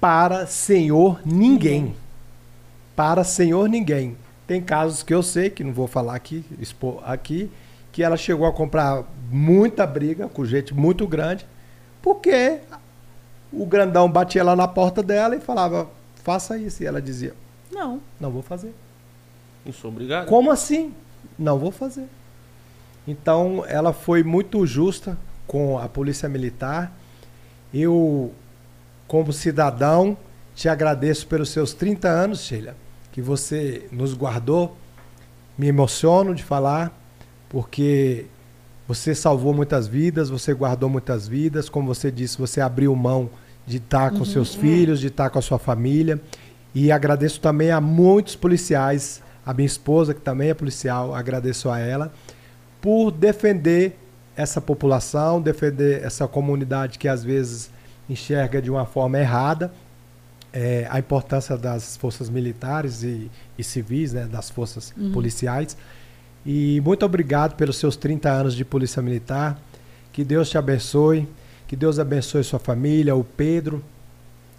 para 0.00 0.46
senhor 0.46 1.20
ninguém. 1.24 1.94
Para 2.96 3.24
senhor 3.24 3.68
ninguém. 3.68 4.16
Tem 4.46 4.60
casos 4.60 5.02
que 5.02 5.14
eu 5.14 5.22
sei, 5.22 5.50
que 5.50 5.62
não 5.62 5.72
vou 5.72 5.86
falar 5.86 6.14
aqui, 6.14 6.44
expor 6.58 7.02
aqui, 7.04 7.50
que 7.92 8.02
ela 8.02 8.16
chegou 8.16 8.46
a 8.46 8.52
comprar 8.52 9.04
muita 9.30 9.86
briga 9.86 10.28
com 10.28 10.44
gente 10.44 10.74
muito 10.74 11.06
grande, 11.06 11.46
porque 12.02 12.58
o 13.52 13.66
grandão 13.66 14.10
batia 14.10 14.42
lá 14.44 14.54
na 14.56 14.68
porta 14.68 15.02
dela 15.02 15.34
e 15.36 15.40
falava, 15.40 15.88
faça 16.22 16.56
isso. 16.58 16.82
E 16.82 16.86
ela 16.86 17.00
dizia, 17.00 17.34
Não. 17.72 18.00
não 18.20 18.30
vou 18.30 18.42
fazer. 18.42 18.74
Não 19.64 19.72
sou 19.72 19.90
obrigado. 19.90 20.26
Como 20.26 20.50
assim? 20.50 20.94
Não 21.38 21.58
vou 21.58 21.70
fazer. 21.70 22.06
Então, 23.06 23.64
ela 23.66 23.92
foi 23.92 24.22
muito 24.22 24.64
justa 24.66 25.18
com 25.46 25.78
a 25.78 25.88
Polícia 25.88 26.28
Militar. 26.28 26.92
Eu, 27.72 28.32
como 29.06 29.32
cidadão, 29.32 30.16
te 30.54 30.68
agradeço 30.68 31.26
pelos 31.26 31.50
seus 31.50 31.72
30 31.74 32.08
anos, 32.08 32.40
Sheila, 32.40 32.76
que 33.12 33.20
você 33.20 33.88
nos 33.90 34.14
guardou. 34.14 34.76
Me 35.58 35.66
emociono 35.66 36.34
de 36.34 36.42
falar, 36.42 36.92
porque 37.48 38.26
você 38.90 39.14
salvou 39.14 39.54
muitas 39.54 39.86
vidas, 39.86 40.30
você 40.30 40.52
guardou 40.52 40.88
muitas 40.88 41.28
vidas. 41.28 41.68
Como 41.68 41.86
você 41.86 42.10
disse, 42.10 42.36
você 42.36 42.60
abriu 42.60 42.92
mão 42.96 43.30
de 43.64 43.76
estar 43.76 44.10
com 44.10 44.24
seus 44.24 44.52
filhos, 44.52 44.98
de 44.98 45.06
estar 45.06 45.30
com 45.30 45.38
a 45.38 45.42
sua 45.42 45.60
família. 45.60 46.20
E 46.74 46.90
agradeço 46.90 47.40
também 47.40 47.70
a 47.70 47.80
muitos 47.80 48.34
policiais, 48.34 49.22
a 49.46 49.54
minha 49.54 49.66
esposa, 49.66 50.12
que 50.12 50.20
também 50.20 50.50
é 50.50 50.54
policial, 50.54 51.14
agradeço 51.14 51.70
a 51.70 51.78
ela, 51.78 52.12
por 52.80 53.12
defender 53.12 53.96
essa 54.34 54.60
população, 54.60 55.40
defender 55.40 56.02
essa 56.02 56.26
comunidade 56.26 56.98
que 56.98 57.06
às 57.06 57.22
vezes 57.22 57.70
enxerga 58.08 58.60
de 58.60 58.72
uma 58.72 58.86
forma 58.86 59.20
errada 59.20 59.70
é, 60.52 60.88
a 60.90 60.98
importância 60.98 61.56
das 61.56 61.96
forças 61.96 62.28
militares 62.28 63.04
e, 63.04 63.30
e 63.56 63.62
civis, 63.62 64.12
né, 64.12 64.24
das 64.24 64.50
forças 64.50 64.92
policiais. 65.12 65.76
E 66.44 66.80
muito 66.84 67.04
obrigado 67.04 67.54
pelos 67.54 67.76
seus 67.76 67.96
30 67.96 68.30
anos 68.30 68.54
de 68.54 68.64
Polícia 68.64 69.02
Militar. 69.02 69.58
Que 70.12 70.24
Deus 70.24 70.48
te 70.48 70.58
abençoe, 70.58 71.28
que 71.68 71.76
Deus 71.76 71.98
abençoe 71.98 72.42
sua 72.42 72.58
família, 72.58 73.14
o 73.14 73.22
Pedro, 73.22 73.82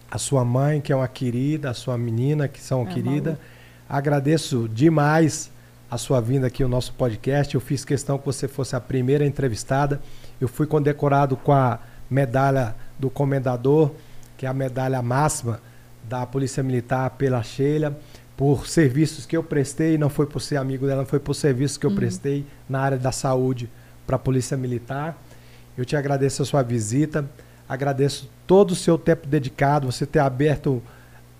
a 0.09 0.17
sua 0.17 0.45
mãe, 0.45 0.79
que 0.79 0.93
é 0.93 0.95
uma 0.95 1.07
querida, 1.07 1.69
a 1.69 1.73
sua 1.73 1.97
menina, 1.97 2.47
que 2.47 2.61
são 2.61 2.83
É, 2.83 2.93
querida. 2.93 3.31
Malu. 3.31 3.41
Agradeço 3.89 4.69
demais 4.69 5.51
a 5.89 5.97
sua 5.97 6.21
vinda 6.21 6.47
aqui 6.47 6.63
ao 6.63 6.69
nosso 6.69 6.93
podcast. 6.93 7.53
Eu 7.53 7.61
fiz 7.61 7.83
questão 7.83 8.17
que 8.17 8.25
você 8.25 8.47
fosse 8.47 8.75
a 8.75 8.79
primeira 8.79 9.25
entrevistada. 9.25 9.99
Eu 10.39 10.47
fui 10.47 10.65
condecorado 10.65 11.35
com 11.35 11.51
a 11.51 11.79
medalha 12.09 12.75
do 12.97 13.09
comendador, 13.09 13.91
que 14.37 14.45
é 14.45 14.49
a 14.49 14.53
medalha 14.53 15.01
máxima 15.01 15.59
da 16.07 16.25
Polícia 16.25 16.63
Militar 16.63 17.09
pela 17.11 17.43
Sheila, 17.43 17.97
por 18.41 18.65
serviços 18.65 19.27
que 19.27 19.37
eu 19.37 19.43
prestei, 19.43 19.99
não 19.99 20.09
foi 20.09 20.25
por 20.25 20.39
ser 20.39 20.55
amigo 20.55 20.87
dela, 20.87 21.01
não 21.01 21.05
foi 21.05 21.19
por 21.19 21.35
serviços 21.35 21.77
que 21.77 21.85
eu 21.85 21.91
prestei 21.91 22.43
na 22.67 22.79
área 22.79 22.97
da 22.97 23.11
saúde 23.11 23.69
para 24.07 24.15
a 24.15 24.19
Polícia 24.19 24.57
Militar. 24.57 25.15
Eu 25.77 25.85
te 25.85 25.95
agradeço 25.95 26.41
a 26.41 26.45
sua 26.45 26.63
visita, 26.63 27.23
agradeço 27.69 28.27
todo 28.47 28.71
o 28.71 28.75
seu 28.75 28.97
tempo 28.97 29.27
dedicado, 29.27 29.91
você 29.91 30.07
ter 30.07 30.17
aberto, 30.17 30.81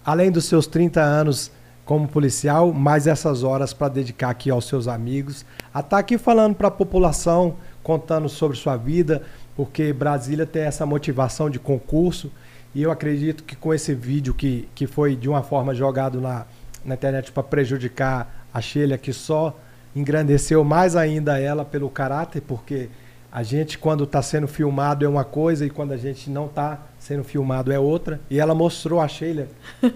além 0.06 0.30
dos 0.30 0.46
seus 0.46 0.68
30 0.68 1.02
anos 1.02 1.52
como 1.86 2.08
policial, 2.08 2.72
mais 2.72 3.08
essas 3.08 3.42
horas 3.42 3.74
para 3.74 3.88
dedicar 3.88 4.30
aqui 4.30 4.52
aos 4.52 4.66
seus 4.66 4.88
amigos, 4.88 5.44
a 5.74 5.80
estar 5.80 5.98
aqui 5.98 6.20
falando 6.20 6.54
para 6.54 6.68
a 6.68 6.72
população, 6.72 7.56
contando 7.82 8.30
sobre 8.30 8.56
sua 8.56 8.78
vida, 8.78 9.24
porque 9.56 9.92
Brasília 9.92 10.46
tem 10.46 10.62
essa 10.62 10.86
motivação 10.86 11.50
de 11.50 11.58
concurso 11.58 12.32
e 12.76 12.84
eu 12.84 12.92
acredito 12.92 13.44
que 13.44 13.56
com 13.56 13.74
esse 13.74 13.96
vídeo 13.96 14.36
que, 14.36 14.70
que 14.76 14.86
foi 14.86 15.16
de 15.16 15.28
uma 15.28 15.42
forma 15.42 15.74
jogado 15.74 16.22
na, 16.22 16.46
na 16.86 16.96
internet 16.96 17.32
para 17.32 17.44
prejudicar 17.44 18.46
a 18.54 18.60
Sheila, 18.62 18.98
que 18.98 19.14
só 19.14 19.58
engrandeceu 19.96 20.64
mais 20.64 20.96
ainda 20.96 21.40
ela 21.40 21.64
pelo 21.66 21.90
caráter, 21.90 22.42
porque 22.42 22.90
a 23.32 23.44
gente, 23.44 23.78
quando 23.78 24.04
está 24.04 24.22
sendo 24.22 24.48
filmado, 24.48 25.06
é 25.06 25.08
uma 25.10 25.24
coisa 25.24 25.66
e 25.66 25.70
quando 25.70 25.92
a 25.94 25.98
gente 25.98 26.30
não 26.30 26.46
está 26.48 26.80
sendo 27.00 27.24
filmado 27.24 27.72
é 27.72 27.80
outra. 27.80 28.20
E 28.30 28.40
ela 28.40 28.54
mostrou 28.54 29.00
a 29.00 29.08
Sheila 29.08 29.48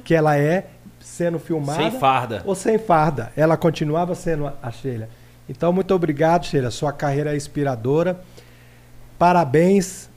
que 0.03 0.13
ela 0.15 0.37
é 0.37 0.67
sendo 0.99 1.37
filmada 1.37 1.81
Sem 1.81 1.91
farda. 1.91 2.41
ou 2.45 2.55
sem 2.55 2.77
farda. 2.77 3.31
Ela 3.35 3.57
continuava 3.57 4.15
sendo 4.15 4.47
a- 4.61 4.71
Sheila. 4.71 5.09
Então, 5.49 5.71
muito 5.73 5.93
obrigado, 5.93 6.45
Sheila. 6.45 6.71
Sua 6.71 6.91
carreira 6.91 7.33
é 7.33 7.35
inspiradora. 7.37 8.19
Parabéns. 9.19 10.09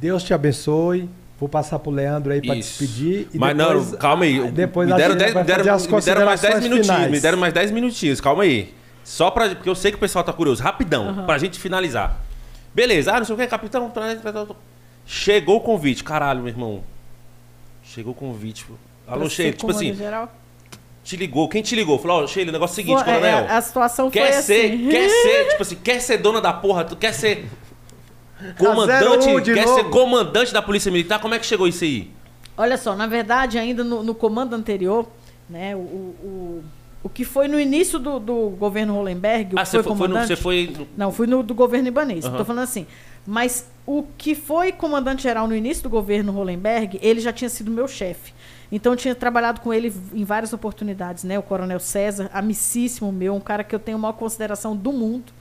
Deus 0.00 0.22
te 0.22 0.32
abençoe. 0.34 1.08
Vou 1.40 1.48
passar 1.48 1.78
pro 1.78 1.90
Leandro 1.90 2.32
aí 2.34 2.42
para 2.42 2.54
despedir. 2.54 3.26
e 3.32 3.38
Mas 3.38 3.56
depois- 3.56 3.90
não, 3.92 3.98
calma 3.98 4.24
aí. 4.24 4.50
Depois 4.50 4.86
me 4.86 4.94
deram, 4.94 5.16
dez, 5.16 5.32
deram, 5.32 5.40
me 5.40 5.46
deram 5.46 5.64
mais 5.64 5.80
10 5.80 5.86
considerações 5.86 6.62
minutinhos. 6.62 6.86
finais. 6.86 7.10
Me 7.10 7.20
deram 7.20 7.38
mais 7.38 7.52
10 7.54 7.70
minutinhos. 7.70 8.20
Calma 8.20 8.42
aí. 8.42 8.74
Só 9.02 9.30
pra. 9.30 9.48
Porque 9.48 9.68
eu 9.68 9.74
sei 9.74 9.90
que 9.90 9.96
o 9.96 10.00
pessoal 10.00 10.22
tá 10.22 10.34
curioso. 10.34 10.62
Rapidão, 10.62 11.24
pra 11.24 11.38
gente 11.38 11.58
finalizar. 11.58 12.20
Beleza. 12.74 13.12
Ah, 13.14 13.18
não 13.18 13.24
sei 13.24 13.34
o 13.34 13.38
que, 13.38 13.46
capitão. 13.46 13.90
Chegou 15.06 15.56
o 15.56 15.60
convite. 15.60 16.04
Caralho, 16.04 16.40
meu 16.40 16.48
irmão. 16.48 16.84
Chegou 17.82 18.12
o 18.12 18.14
convite. 18.14 18.66
Alô, 19.08 19.28
Sheila. 19.28 19.52
Tipo 19.52 19.70
assim, 19.70 19.96
te 21.02 21.16
ligou. 21.16 21.48
Quem 21.48 21.62
te 21.62 21.74
ligou? 21.74 21.98
Falou, 21.98 22.22
ó, 22.22 22.26
Sheila, 22.26 22.50
o 22.50 22.52
negócio 22.52 22.72
é 22.72 22.74
o 22.74 22.76
seguinte, 22.76 23.02
Foi- 23.02 23.12
é, 23.12 23.16
coronel. 23.16 23.46
a 23.48 23.60
situação 23.62 24.10
Quer 24.10 24.32
foi 24.34 24.42
ser, 24.42 24.66
assim. 24.66 24.88
quer 24.90 25.08
ser, 25.08 25.48
tipo 25.50 25.62
assim, 25.62 25.76
quer 25.76 26.00
ser 26.00 26.18
dona 26.18 26.40
da 26.40 26.52
porra, 26.52 26.84
tu 26.84 26.94
quer 26.94 27.12
ser 27.14 27.46
comandante, 28.58 29.28
01 29.28 29.40
de 29.40 29.54
quer 29.54 29.66
novo. 29.66 29.74
ser 29.76 29.84
comandante 29.90 30.52
da 30.52 30.62
Polícia 30.62 30.90
Militar? 30.90 31.20
Como 31.20 31.34
é 31.34 31.38
que 31.38 31.46
chegou 31.46 31.66
isso 31.68 31.84
aí? 31.84 32.10
Olha 32.56 32.76
só, 32.76 32.94
na 32.94 33.06
verdade, 33.06 33.58
ainda 33.58 33.82
no, 33.82 34.02
no 34.02 34.14
comando 34.14 34.54
anterior, 34.54 35.08
né, 35.48 35.74
o, 35.74 35.78
o, 35.78 36.64
o 37.02 37.08
que 37.08 37.24
foi 37.24 37.48
no 37.48 37.58
início 37.58 37.98
do, 37.98 38.18
do 38.20 38.50
governo 38.50 38.94
Hollenberg, 38.94 39.54
o 39.54 39.58
Ah, 39.58 39.62
que 39.62 39.68
você 39.68 39.82
foi 39.82 39.82
foi, 39.82 39.96
foi 39.96 40.08
no, 40.08 40.14
comandante... 40.14 40.28
você 40.28 40.36
foi 40.36 40.74
no- 40.78 40.88
Não, 40.96 41.12
fui 41.12 41.26
no 41.26 41.42
do 41.42 41.54
governo 41.54 41.88
ibanês. 41.88 42.24
Aham. 42.24 42.36
Tô 42.36 42.44
falando 42.44 42.64
assim. 42.64 42.86
Mas 43.26 43.66
o 43.86 44.04
que 44.16 44.34
foi 44.34 44.72
comandante-geral 44.72 45.46
no 45.46 45.54
início 45.54 45.82
do 45.82 45.90
governo 45.90 46.32
Hollenberg, 46.32 46.98
ele 47.02 47.20
já 47.20 47.32
tinha 47.32 47.48
sido 47.50 47.70
meu 47.70 47.86
chefe. 47.88 48.32
Então 48.72 48.92
eu 48.92 48.96
tinha 48.96 49.14
trabalhado 49.14 49.60
com 49.60 49.72
ele 49.74 49.92
em 50.14 50.24
várias 50.24 50.52
oportunidades, 50.52 51.24
né? 51.24 51.38
O 51.38 51.42
Coronel 51.42 51.80
César, 51.80 52.30
amicíssimo 52.32 53.10
meu, 53.10 53.34
um 53.34 53.40
cara 53.40 53.64
que 53.64 53.74
eu 53.74 53.78
tenho 53.78 53.98
a 53.98 54.00
maior 54.00 54.12
consideração 54.12 54.76
do 54.76 54.92
mundo. 54.92 55.32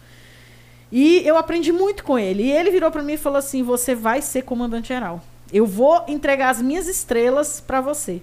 E 0.91 1.21
eu 1.27 1.37
aprendi 1.37 1.71
muito 1.71 2.03
com 2.03 2.17
ele. 2.17 2.43
E 2.43 2.51
ele 2.51 2.71
virou 2.71 2.89
pra 2.91 3.03
mim 3.03 3.13
e 3.13 3.17
falou 3.17 3.37
assim: 3.37 3.61
"Você 3.63 3.93
vai 3.93 4.21
ser 4.21 4.41
comandante 4.43 4.87
geral. 4.89 5.21
Eu 5.51 5.65
vou 5.65 6.03
entregar 6.07 6.49
as 6.49 6.61
minhas 6.61 6.87
estrelas 6.87 7.59
pra 7.61 7.79
você." 7.81 8.21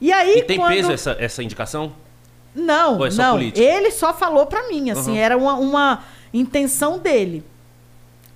E 0.00 0.12
aí 0.12 0.38
E 0.38 0.42
tem 0.44 0.58
quando... 0.58 0.72
peso 0.74 0.92
essa, 0.92 1.16
essa 1.18 1.42
indicação? 1.42 1.92
Não, 2.54 3.04
é 3.04 3.10
não. 3.10 3.34
política? 3.34 3.64
Ele 3.66 3.90
só 3.90 4.12
falou 4.14 4.46
pra 4.46 4.68
mim, 4.68 4.90
assim, 4.90 5.10
Uhum. 5.12 5.16
era 5.16 5.36
uma, 5.36 5.54
uma 5.54 6.04
intenção 6.32 6.98
dele. 6.98 7.44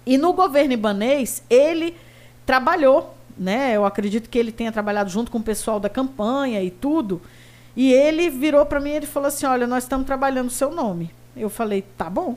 E 0.05 0.19
no 0.19 0.33
governo 0.33 0.73
ibanês, 0.73 1.43
ele 1.49 1.97
trabalhou, 2.45 3.15
né? 3.39 3.73
Eu 3.77 3.85
acredito 3.85 4.29
que 4.29 4.39
ele 4.39 4.53
tenha 4.53 4.73
trabalhado 4.73 5.09
junto 5.11 5.31
com 5.31 5.39
o 5.39 5.43
pessoal 5.43 5.79
da 5.81 5.89
campanha 5.89 6.63
e 6.63 6.71
tudo. 6.71 7.23
E 7.77 7.93
ele 7.93 8.29
virou 8.29 8.67
pra 8.67 8.81
mim 8.81 8.91
e 8.91 8.97
ele 8.97 9.07
falou 9.07 9.29
assim: 9.29 9.47
Olha, 9.47 9.67
nós 9.67 9.85
estamos 9.85 10.07
trabalhando 10.07 10.49
o 10.49 10.53
seu 10.53 10.71
nome. 10.73 11.11
Eu 11.37 11.49
falei: 11.49 11.83
Tá 11.97 12.11
bom. 12.11 12.37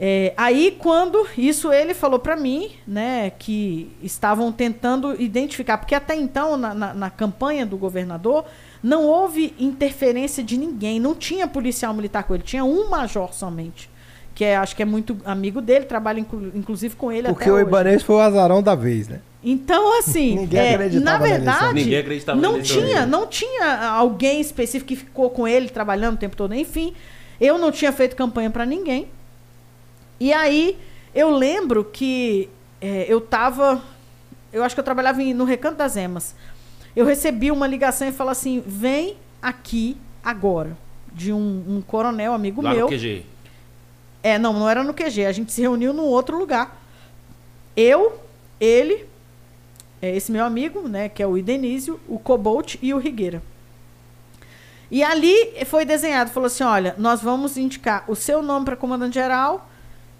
É, 0.00 0.32
aí, 0.36 0.76
quando 0.78 1.26
isso 1.36 1.72
ele 1.72 1.92
falou 1.92 2.20
pra 2.20 2.36
mim, 2.36 2.70
né, 2.86 3.32
que 3.36 3.90
estavam 4.02 4.52
tentando 4.52 5.20
identificar, 5.20 5.76
porque 5.76 5.94
até 5.94 6.14
então, 6.14 6.56
na, 6.56 6.72
na- 6.72 6.94
na 6.94 7.10
campanha 7.10 7.66
do 7.66 7.76
governador, 7.76 8.44
não 8.80 9.04
houve 9.04 9.52
interferência 9.58 10.42
de 10.44 10.56
ninguém, 10.56 11.00
não 11.00 11.16
tinha 11.16 11.48
policial 11.48 11.92
militar 11.92 12.22
com 12.22 12.32
ele, 12.34 12.44
tinha 12.44 12.64
um 12.64 12.88
major 12.88 13.34
somente, 13.34 13.90
que 14.36 14.44
é, 14.44 14.56
acho 14.56 14.76
que 14.76 14.82
é 14.82 14.84
muito 14.84 15.16
amigo 15.24 15.60
dele, 15.60 15.84
trabalha 15.84 16.20
inclu- 16.20 16.52
inclusive 16.54 16.94
com 16.94 17.10
ele 17.10 17.26
Porque 17.26 17.42
até 17.44 17.50
o 17.52 17.54
hoje. 17.56 17.64
Ibanês 17.66 18.02
foi 18.04 18.14
o 18.14 18.20
azarão 18.20 18.62
da 18.62 18.76
vez, 18.76 19.08
né? 19.08 19.18
Então, 19.42 19.98
assim, 19.98 20.36
Ninguém 20.46 20.60
é, 20.60 20.74
acreditava 20.74 21.10
na 21.18 21.18
verdade, 21.18 21.74
Ninguém 21.74 21.98
acreditava 21.98 22.40
na 22.40 22.42
não 22.48 22.54
eleição 22.54 22.76
tinha, 22.82 22.98
dele. 23.00 23.10
não 23.10 23.26
tinha 23.26 23.88
alguém 23.88 24.40
específico 24.40 24.86
que 24.86 24.94
ficou 24.96 25.28
com 25.30 25.48
ele 25.48 25.68
trabalhando 25.68 26.14
o 26.14 26.18
tempo 26.18 26.36
todo. 26.36 26.54
Enfim, 26.54 26.94
eu 27.40 27.58
não 27.58 27.72
tinha 27.72 27.90
feito 27.90 28.14
campanha 28.14 28.48
pra 28.48 28.64
ninguém. 28.64 29.08
E 30.20 30.32
aí, 30.32 30.76
eu 31.14 31.30
lembro 31.30 31.84
que 31.84 32.48
é, 32.80 33.06
eu 33.08 33.20
tava. 33.20 33.82
Eu 34.52 34.62
acho 34.64 34.74
que 34.74 34.80
eu 34.80 34.84
trabalhava 34.84 35.22
em- 35.22 35.34
no 35.34 35.44
Recanto 35.44 35.76
das 35.76 35.96
Emas. 35.96 36.34
Eu 36.96 37.04
recebi 37.06 37.50
uma 37.50 37.66
ligação 37.66 38.08
e 38.08 38.12
falou 38.12 38.30
assim: 38.32 38.62
vem 38.66 39.16
aqui 39.40 39.96
agora. 40.22 40.76
De 41.12 41.32
um, 41.32 41.64
um 41.68 41.82
coronel 41.84 42.32
amigo 42.32 42.62
Lá 42.62 42.72
meu. 42.74 42.86
no 42.86 42.92
QG. 42.92 43.24
É, 44.22 44.38
não, 44.38 44.52
não 44.52 44.68
era 44.68 44.84
no 44.84 44.92
QG. 44.94 45.24
A 45.26 45.32
gente 45.32 45.52
se 45.52 45.60
reuniu 45.60 45.92
num 45.92 46.04
outro 46.04 46.38
lugar. 46.38 46.80
Eu, 47.76 48.20
ele, 48.60 49.06
é, 50.02 50.14
esse 50.16 50.30
meu 50.32 50.44
amigo, 50.44 50.88
né, 50.88 51.08
que 51.08 51.22
é 51.22 51.26
o 51.26 51.38
Idenísio, 51.38 51.98
o 52.08 52.18
Cobolt 52.18 52.76
e 52.82 52.92
o 52.92 52.98
Rigueira. 52.98 53.42
E 54.90 55.02
ali 55.02 55.34
foi 55.66 55.84
desenhado, 55.84 56.30
falou 56.30 56.46
assim, 56.46 56.64
olha, 56.64 56.94
nós 56.98 57.20
vamos 57.20 57.56
indicar 57.56 58.04
o 58.08 58.14
seu 58.16 58.42
nome 58.42 58.64
para 58.64 58.76
comandante-geral 58.76 59.67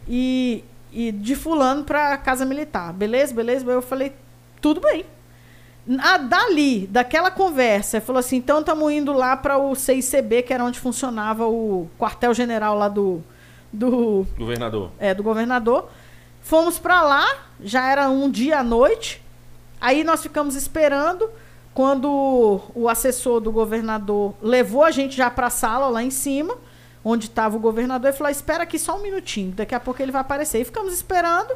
e, 0.09 0.65
e 0.93 1.13
de 1.13 1.37
fulano 1.37 1.85
para 1.85 2.17
Casa 2.17 2.45
Militar. 2.45 2.93
Beleza, 2.93 3.35
beleza? 3.35 3.71
Eu 3.71 3.83
falei, 3.83 4.13
tudo 4.61 4.81
bem. 4.81 5.05
Ah, 6.01 6.19
dali, 6.19 6.87
daquela 6.87 7.31
conversa, 7.31 7.97
ele 7.97 8.05
falou 8.05 8.21
assim, 8.21 8.37
então 8.37 8.61
estamos 8.61 8.93
indo 8.93 9.13
lá 9.13 9.37
para 9.37 9.57
o 9.57 9.75
CICB, 9.75 10.43
que 10.43 10.53
era 10.53 10.63
onde 10.63 10.79
funcionava 10.79 11.47
o 11.47 11.89
quartel-general 11.99 12.77
lá 12.77 12.89
do, 12.89 13.23
do, 13.73 14.27
Governador. 14.37 14.91
é, 14.99 15.15
do 15.15 15.23
governador. 15.23 15.89
Fomos 16.43 16.79
para 16.79 17.03
lá, 17.03 17.27
já 17.63 17.91
era 17.91 18.11
um 18.11 18.31
dia 18.31 18.59
à 18.59 18.63
noite. 18.63 19.23
Aí 19.81 20.05
nós 20.05 20.23
ficamos 20.23 20.55
esperando 20.57 21.31
quando 21.73 22.61
o 22.75 22.89
assessor 22.89 23.41
do 23.41 23.53
governador 23.53 24.35
levou 24.43 24.83
a 24.83 24.91
gente 24.91 25.17
já 25.17 25.31
para 25.31 25.47
a 25.47 25.51
sala 25.51 25.89
lá 25.89 26.03
em 26.03 26.11
cima, 26.11 26.57
onde 27.05 27.27
estava 27.27 27.57
o 27.57 27.61
governador, 27.61 28.11
e 28.11 28.13
falou: 28.13 28.31
"Espera 28.31 28.63
aqui 28.65 28.79
só 28.79 28.97
um 28.97 29.03
minutinho, 29.03 29.53
daqui 29.53 29.75
a 29.75 29.81
pouco 29.81 30.03
ele 30.03 30.13
vai 30.13 30.21
aparecer". 30.21 30.61
E 30.61 30.65
ficamos 30.65 30.93
esperando. 30.93 31.55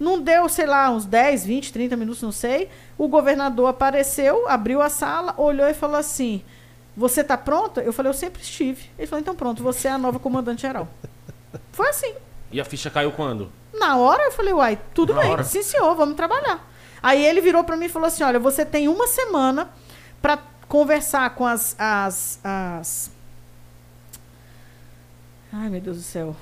Não 0.00 0.20
deu, 0.20 0.48
sei 0.48 0.64
lá, 0.66 0.88
uns 0.90 1.04
10, 1.04 1.44
20, 1.44 1.72
30 1.72 1.96
minutos, 1.96 2.22
não 2.22 2.30
sei. 2.30 2.68
O 2.96 3.08
governador 3.08 3.68
apareceu, 3.68 4.48
abriu 4.48 4.80
a 4.80 4.88
sala, 4.88 5.34
olhou 5.36 5.66
e 5.68 5.74
falou 5.74 5.96
assim: 5.96 6.42
"Você 6.96 7.24
tá 7.24 7.36
pronta?" 7.36 7.80
Eu 7.80 7.92
falei: 7.92 8.10
"Eu 8.10 8.14
sempre 8.14 8.40
estive". 8.42 8.90
Ele 8.96 9.06
falou: 9.08 9.20
"Então 9.20 9.34
pronto, 9.34 9.62
você 9.62 9.88
é 9.88 9.92
a 9.92 9.98
nova 9.98 10.18
comandante 10.18 10.62
geral". 10.62 10.86
Foi 11.72 11.88
assim. 11.88 12.14
E 12.52 12.60
a 12.60 12.64
ficha 12.64 12.90
caiu 12.90 13.12
quando? 13.12 13.50
Na 13.74 13.96
hora 13.96 14.24
eu 14.24 14.32
falei, 14.32 14.52
uai, 14.52 14.78
tudo 14.94 15.14
Na 15.14 15.20
bem, 15.20 15.30
hora? 15.30 15.44
sim 15.44 15.62
senhor, 15.62 15.94
vamos 15.94 16.16
trabalhar. 16.16 16.66
Aí 17.02 17.24
ele 17.24 17.40
virou 17.40 17.62
pra 17.62 17.76
mim 17.76 17.86
e 17.86 17.88
falou 17.88 18.06
assim: 18.08 18.22
olha, 18.24 18.38
você 18.38 18.64
tem 18.64 18.88
uma 18.88 19.06
semana 19.06 19.68
pra 20.22 20.38
conversar 20.68 21.30
com 21.34 21.46
as, 21.46 21.76
as, 21.78 22.40
as. 22.42 23.10
Ai, 25.52 25.68
meu 25.68 25.80
Deus 25.80 25.96
do 25.96 26.02
céu. 26.02 26.36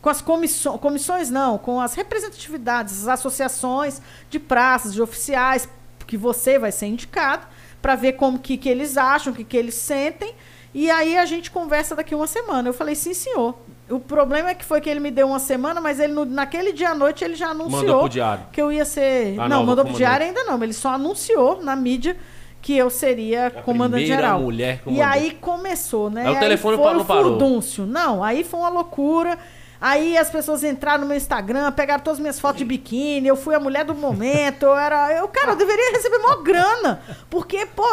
Com 0.00 0.08
as 0.08 0.20
comissões, 0.20 0.80
comissões 0.80 1.30
não, 1.30 1.58
com 1.58 1.80
as 1.80 1.94
representatividades, 1.94 3.02
as 3.02 3.08
associações 3.08 4.00
de 4.30 4.38
praças, 4.38 4.94
de 4.94 5.02
oficiais, 5.02 5.68
que 6.06 6.16
você 6.16 6.58
vai 6.58 6.70
ser 6.70 6.86
indicado, 6.86 7.46
pra 7.82 7.94
ver 7.96 8.12
como 8.12 8.38
que, 8.38 8.56
que 8.56 8.68
eles 8.68 8.96
acham, 8.96 9.32
o 9.32 9.36
que, 9.36 9.44
que 9.44 9.56
eles 9.56 9.74
sentem. 9.74 10.34
E 10.72 10.90
aí 10.90 11.16
a 11.16 11.24
gente 11.24 11.50
conversa 11.50 11.96
daqui 11.96 12.14
uma 12.14 12.26
semana. 12.26 12.68
Eu 12.68 12.74
falei, 12.74 12.94
sim, 12.94 13.14
senhor. 13.14 13.56
O 13.88 13.98
problema 13.98 14.50
é 14.50 14.54
que 14.54 14.64
foi 14.64 14.80
que 14.80 14.90
ele 14.90 15.00
me 15.00 15.10
deu 15.10 15.28
uma 15.28 15.38
semana, 15.38 15.80
mas 15.80 15.98
ele 15.98 16.12
naquele 16.26 16.72
dia 16.72 16.90
à 16.90 16.94
noite 16.94 17.24
ele 17.24 17.34
já 17.34 17.48
anunciou 17.48 17.82
Mandou 17.82 18.00
pro 18.00 18.08
diário. 18.08 18.46
que 18.52 18.60
eu 18.60 18.70
ia 18.70 18.84
ser. 18.84 19.38
A 19.40 19.48
não, 19.48 19.60
nova 19.60 19.64
mandou 19.64 19.84
pro 19.86 19.94
diário 19.94 20.26
ainda 20.26 20.44
não, 20.44 20.52
mas 20.52 20.62
ele 20.62 20.72
só 20.72 20.90
anunciou 20.90 21.62
na 21.62 21.74
mídia 21.74 22.16
que 22.62 22.76
eu 22.76 22.90
seria 22.90 23.50
comandante 23.50 24.06
geral. 24.06 24.40
mulher 24.40 24.76
E 24.76 24.78
comandante. 24.84 25.08
aí 25.18 25.30
começou, 25.40 26.10
né? 26.10 26.26
Aí 26.26 26.34
o 26.36 26.40
telefone 26.40 26.76
foi 26.76 26.84
parou, 26.84 27.02
o 27.02 27.04
parou. 27.04 27.22
furdúncio. 27.30 27.86
Não, 27.86 28.22
aí 28.24 28.42
foi 28.44 28.58
uma 28.60 28.68
loucura. 28.70 29.38
Aí 29.78 30.16
as 30.16 30.30
pessoas 30.30 30.64
entraram 30.64 31.02
no 31.02 31.06
meu 31.06 31.18
Instagram, 31.18 31.70
pegaram 31.70 32.02
todas 32.02 32.16
as 32.16 32.20
minhas 32.20 32.40
fotos 32.40 32.56
de 32.58 32.64
biquíni, 32.64 33.28
eu 33.28 33.36
fui 33.36 33.54
a 33.54 33.60
mulher 33.60 33.84
do 33.84 33.94
momento, 33.94 34.62
eu 34.64 34.74
era. 34.74 35.12
Eu, 35.12 35.28
cara, 35.28 35.52
eu 35.52 35.56
deveria 35.56 35.92
receber 35.92 36.16
maior 36.18 36.42
grana. 36.42 37.00
Porque, 37.28 37.66
pô, 37.66 37.84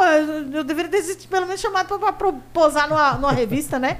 eu 0.53 0.63
deveria 0.63 0.89
ter 0.89 1.03
sido 1.03 1.27
pelo 1.27 1.45
menos 1.45 1.59
chamado 1.59 1.87
pra, 1.87 1.97
pra 1.99 2.13
pro- 2.13 2.33
posar 2.53 2.87
numa, 2.87 3.13
numa 3.15 3.33
revista, 3.33 3.77
né? 3.77 3.97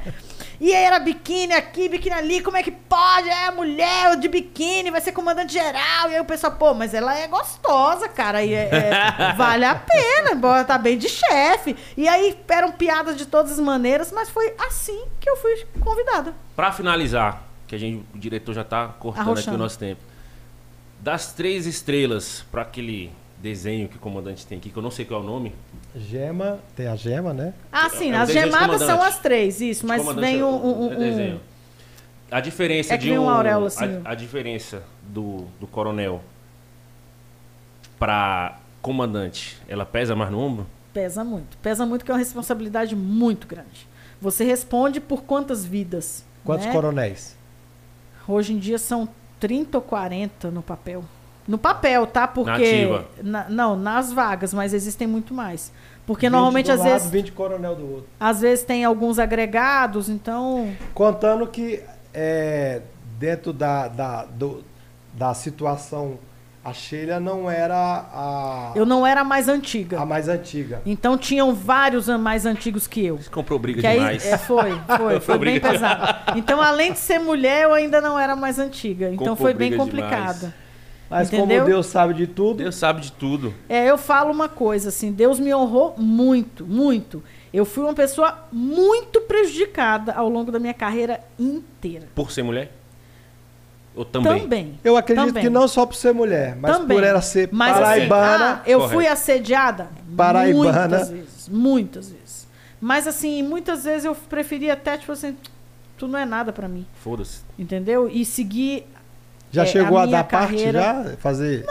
E 0.64 0.73
aí 0.73 0.85
era 0.85 0.98
biquíni 0.98 1.52
aqui, 1.52 1.90
biquíni 1.90 2.15
ali, 2.15 2.40
como 2.41 2.56
é 2.56 2.64
que 2.64 2.72
pode? 2.72 3.27
É 3.30 3.52
mulher 3.52 4.15
de 4.15 4.30
biquíni, 4.30 4.91
vai 4.91 5.02
ser 5.02 5.11
comandante 5.11 5.52
geral. 5.52 6.10
E 6.10 6.15
aí 6.15 6.22
o 6.22 6.26
pessoal, 6.26 6.53
pô, 6.53 6.73
mas 6.73 6.94
ela 6.94 7.14
é 7.19 7.27
gostosa, 7.27 8.07
cara. 8.07 8.41
E 8.45 8.53
é- 8.53 8.69
é- 8.72 9.34
vale 9.35 9.65
a 9.65 9.76
pena, 9.76 10.38
pô, 10.40 10.64
tá 10.64 10.77
bem 10.77 10.98
de 10.98 11.10
chefe. 11.10 11.76
E 11.98 12.07
aí 12.07 12.40
eram 12.48 12.72
piadas 12.72 13.18
de 13.18 13.26
todas 13.26 13.52
as 13.52 13.60
maneiras, 13.60 14.10
mas 14.14 14.30
foi 14.30 14.53
assim 14.57 15.03
que 15.19 15.30
eu 15.30 15.35
fui 15.35 15.65
convidada. 15.81 16.34
Pra 16.56 16.72
finalizar, 16.72 17.44
que 17.68 17.76
a 17.76 17.77
gente, 17.77 18.06
o 18.15 18.18
diretor 18.18 18.53
já 18.53 18.64
tá 18.64 18.88
cortando 18.88 19.23
aqui 19.23 19.31
Arrochando. 19.31 19.57
o 19.57 19.60
nosso 19.60 19.77
tempo. 19.77 19.99
Das 21.02 21.34
três 21.34 21.65
estrelas 21.65 22.45
pra 22.49 22.61
aquele 22.61 23.11
desenho 23.44 23.90
que 23.90 23.98
o 23.98 23.99
comandante 23.99 24.48
tem 24.48 24.57
aqui, 24.57 24.70
que 24.70 24.78
eu 24.78 24.82
não 24.82 24.90
sei 24.90 25.03
qual 25.03 25.20
é 25.20 25.24
o 25.24 25.28
nome. 25.28 25.53
Gema, 25.95 26.60
tem 26.76 26.88
a 26.88 26.95
gema, 26.95 27.34
né? 27.34 27.53
Ah, 27.72 27.90
sim, 27.90 28.11
É 28.11 28.18
o 28.18 28.22
as 28.22 28.28
desenho 28.30 28.45
de 28.45 28.52
gemadas 28.53 28.82
são 28.82 29.02
as 29.02 29.20
três, 29.20 29.60
isso, 29.61 29.86
mas 29.86 30.03
vem 30.15 30.40
é 30.40 30.45
um. 30.45 30.49
o- 30.49 30.65
um- 30.65 30.86
um- 30.94 30.98
desenho. 30.98 31.41
A 32.32 32.40
diferença 32.40 32.94
É 32.95 32.98
de 32.98 33.10
vem 33.10 33.20
um. 33.20 33.24
uma 33.24 33.34
auréola 33.34 33.68
assim. 33.68 34.02
a, 34.06 34.11
a 34.11 34.15
diferença 34.15 34.82
do, 35.03 35.45
do 35.60 35.68
coronel 35.68 36.22
pra 37.99 38.57
comandante, 38.82 39.57
ela 39.68 39.86
pesa 39.86 40.15
mais 40.15 40.32
no 40.32 40.40
ombro? 40.40 40.68
Pesa 40.94 41.24
muito. 41.24 41.57
Pesa 41.57 41.86
muito, 41.86 42.03
que 42.06 42.11
é 42.11 42.14
uma 42.14 42.20
responsabilidade 42.20 42.95
muito 42.95 43.45
grande. 43.48 43.88
Você 44.22 44.44
responde 44.44 44.99
por 45.02 45.24
quantas 45.24 45.65
vidas? 45.65 46.24
Quantos 46.45 46.65
né? 46.65 46.72
coronéis? 46.72 47.36
Hoje 48.28 48.53
em 48.53 48.57
dia 48.57 48.78
são 48.78 49.07
30 49.40 49.78
ou 49.78 49.82
40 49.82 50.49
no 50.49 50.61
papel. 50.61 51.03
No 51.48 51.57
papel, 51.57 52.07
tá? 52.07 52.28
Porque. 52.28 52.52
ativa. 52.52 53.06
na- 53.22 53.49
não, 53.49 53.76
nas 53.76 54.11
vagas, 54.14 54.53
mas 54.53 54.74
existem 54.74 55.06
muito 55.07 55.34
mais. 55.34 55.72
Porque 56.06 56.28
20 56.28 56.32
normalmente, 56.34 56.65
do 56.68 56.72
às 56.74 56.80
lado, 56.80 56.90
vezes, 56.91 57.10
20 57.10 57.32
coronel 57.32 57.76
do 57.76 57.90
outro. 57.91 58.07
às 58.20 58.41
vezes 58.41 58.64
tem 58.65 58.84
alguns 58.84 59.20
agregados, 59.20 60.10
então. 60.10 60.70
Contando 60.94 61.48
que 61.48 61.82
é, 62.14 62.82
dentro 63.18 63.52
da, 63.53 63.88
da, 63.88 64.26
do- 64.26 64.64
da 65.14 65.34
situação, 65.34 66.18
a 66.64 66.74
Sheila 66.74 67.20
não 67.20 67.49
era 67.52 67.76
a, 67.76 68.72
Eu 68.76 68.86
não 68.86 69.06
era 69.06 69.22
a 69.22 69.24
mais 69.24 69.48
antiga. 69.49 69.99
a 69.99 70.06
mais 70.06 70.28
antiga. 70.30 70.82
Então 70.86 71.18
tinham 71.18 71.53
vários 71.53 72.07
mais 72.07 72.45
antigos 72.45 72.88
que 72.88 73.06
eu. 73.06 73.18
Você 73.18 73.30
comprou 73.30 73.57
briga 73.60 73.82
Que 73.82 73.88
aí, 73.88 73.98
demais. 73.98 74.26
é, 74.26 74.38
foi, 74.38 74.72
foi, 74.98 75.20
foi 75.22 75.38
bem 75.40 75.60
pesado. 75.60 76.38
Então, 76.38 76.61
além 76.61 76.94
de 76.94 76.99
ser 76.99 77.20
mulher, 77.20 77.64
eu 77.64 77.74
ainda 77.74 77.99
não 78.02 78.18
era 78.20 78.36
mais 78.36 78.60
antiga. 78.60 79.06
Então 79.07 79.18
Comprou 79.28 79.36
foi 79.38 79.53
bem 79.53 79.76
complicado. 79.78 80.38
demais. 80.40 80.62
Mas 81.14 81.27
Entendeu? 81.27 81.57
como 81.60 81.69
Deus 81.69 81.85
sabe 81.85 82.15
de 82.15 82.26
tudo, 82.26 82.57
Deus 82.64 82.73
sabe 82.76 83.02
de 83.02 83.11
tudo. 83.11 83.53
É, 83.69 83.85
eu 83.88 83.99
falo 83.99 84.31
uma 84.31 84.49
coisa, 84.49 84.90
assim, 84.90 85.11
Deus 85.11 85.40
me 85.40 85.53
honrou 85.53 85.94
muito, 85.95 86.65
muito. 86.65 87.23
Eu 87.53 87.65
fui 87.65 87.84
uma 87.84 87.94
pessoa 87.94 88.48
muito 88.52 89.22
prejudicada 89.22 90.11
ao 90.14 90.27
longo 90.27 90.52
da 90.52 90.57
minha 90.57 90.73
carreira 90.73 91.19
inteira. 91.40 92.07
Por 92.15 92.31
ser 92.31 92.41
mulher? 92.41 92.72
Ou 93.95 94.03
também? 94.03 94.41
Também. 94.41 94.80
eu 94.84 94.98
acredito 94.98 95.27
Também. 95.27 95.44
que 95.44 95.49
não 95.52 95.68
só 95.68 95.85
por 95.85 95.95
ser 95.95 96.15
mulher, 96.15 96.56
mas 96.60 96.76
Também. 96.77 96.98
por 96.98 97.03
ela 97.03 97.22
ser 97.22 97.48
Mas, 97.52 97.73
assim, 97.73 97.81
paraibana. 97.84 98.53
ah, 98.56 98.61
eu 98.65 98.80
Correto. 98.80 98.95
fui 98.95 99.07
assediada 99.07 99.90
Paraibana. 100.18 100.88
muitas 100.90 101.10
vezes, 101.10 101.48
muitas 101.49 102.10
vezes. 102.10 102.48
Mas 102.81 103.06
assim, 103.06 103.44
muitas 103.44 103.84
vezes 103.84 104.06
eu 104.06 104.15
preferia 104.15 104.73
até, 104.73 104.98
tipo 104.98 105.11
assim, 105.11 105.38
tu 105.95 106.07
não 106.07 106.18
é 106.18 106.26
nada 106.26 106.52
pra 106.52 106.68
mim, 106.68 106.88
Foda-se. 107.03 107.41
entendeu? 107.57 108.10
E 108.11 108.26
seguir 108.26 108.88
Já 109.54 109.64
É, 109.64 109.66
chegou 109.66 109.98
a 109.98 110.04
a, 110.04 110.06
dar 110.08 110.24
carreira- 110.28 110.84
parte 110.84 111.10
já? 111.12 111.18
Fazer. 111.18 111.66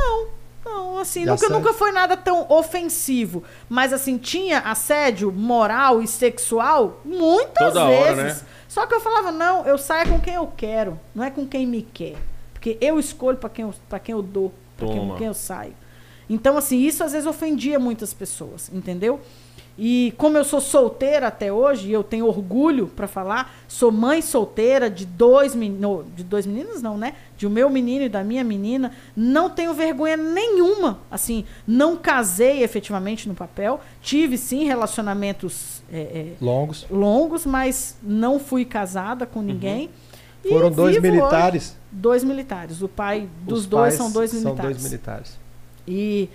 Não, 0.64 0.98
assim, 0.98 1.24
Já 1.24 1.32
nunca, 1.32 1.48
nunca 1.48 1.72
foi 1.74 1.90
nada 1.92 2.16
tão 2.16 2.46
ofensivo. 2.48 3.42
Mas, 3.68 3.92
assim, 3.92 4.16
tinha 4.16 4.60
assédio 4.60 5.30
moral 5.32 6.00
e 6.00 6.06
sexual 6.06 7.00
muitas 7.04 7.54
Toda 7.74 7.84
hora, 7.84 8.14
vezes. 8.14 8.42
né? 8.42 8.46
Só 8.68 8.86
que 8.86 8.94
eu 8.94 9.00
falava, 9.00 9.30
não, 9.32 9.66
eu 9.66 9.76
saio 9.76 10.08
com 10.08 10.20
quem 10.20 10.34
eu 10.34 10.46
quero, 10.56 10.98
não 11.14 11.22
é 11.24 11.30
com 11.30 11.44
quem 11.46 11.66
me 11.66 11.82
quer. 11.82 12.14
Porque 12.54 12.78
eu 12.80 12.98
escolho 12.98 13.36
pra 13.36 13.50
quem 13.50 13.64
eu, 13.64 13.74
quem 14.02 14.12
eu 14.14 14.22
dou, 14.22 14.52
pra 14.78 14.86
quem, 14.86 15.14
quem 15.16 15.26
eu 15.26 15.34
saio. 15.34 15.74
Então, 16.30 16.56
assim, 16.56 16.78
isso 16.80 17.02
às 17.04 17.12
vezes 17.12 17.26
ofendia 17.26 17.78
muitas 17.80 18.14
pessoas, 18.14 18.70
entendeu? 18.72 19.20
E 19.78 20.12
como 20.18 20.36
eu 20.36 20.44
sou 20.44 20.60
solteira 20.60 21.28
até 21.28 21.50
hoje, 21.50 21.88
e 21.88 21.92
eu 21.92 22.04
tenho 22.04 22.26
orgulho 22.26 22.88
pra 22.88 23.08
falar, 23.08 23.54
sou 23.66 23.90
mãe 23.90 24.20
solteira 24.20 24.90
de 24.90 25.06
dois 25.06 25.54
meninos, 25.54 26.04
de 26.14 26.22
dois 26.22 26.44
meninos 26.46 26.82
não, 26.82 26.98
né? 26.98 27.14
De 27.38 27.46
o 27.46 27.50
meu 27.50 27.70
menino 27.70 28.04
e 28.04 28.08
da 28.08 28.22
minha 28.22 28.44
menina, 28.44 28.92
não 29.16 29.48
tenho 29.48 29.72
vergonha 29.72 30.16
nenhuma, 30.16 31.00
assim, 31.10 31.44
não 31.66 31.96
casei 31.96 32.62
efetivamente 32.62 33.26
no 33.26 33.34
papel, 33.34 33.80
tive 34.02 34.36
sim 34.36 34.64
relacionamentos 34.64 35.82
é, 35.92 36.00
é, 36.00 36.32
Longos. 36.40 36.86
longos, 36.90 37.46
mas 37.46 37.96
não 38.02 38.38
fui 38.38 38.64
casada 38.66 39.24
com 39.26 39.40
ninguém. 39.42 39.88
E 40.44 40.48
Foram 40.50 40.70
dois 40.70 41.00
militares. 41.00 41.68
hoje- 41.70 41.74
dois 41.92 42.24
militares. 42.24 42.82
O 42.82 42.88
pai 42.88 43.28
dos 43.42 43.60
Os 43.60 43.66
dois 43.66 43.82
pais 43.82 43.94
são 43.94 44.10
dois 44.10 44.32
militares. 44.32 44.58
São 44.60 44.70
dois 44.70 44.82
militares. 44.82 45.38
E 45.86 46.28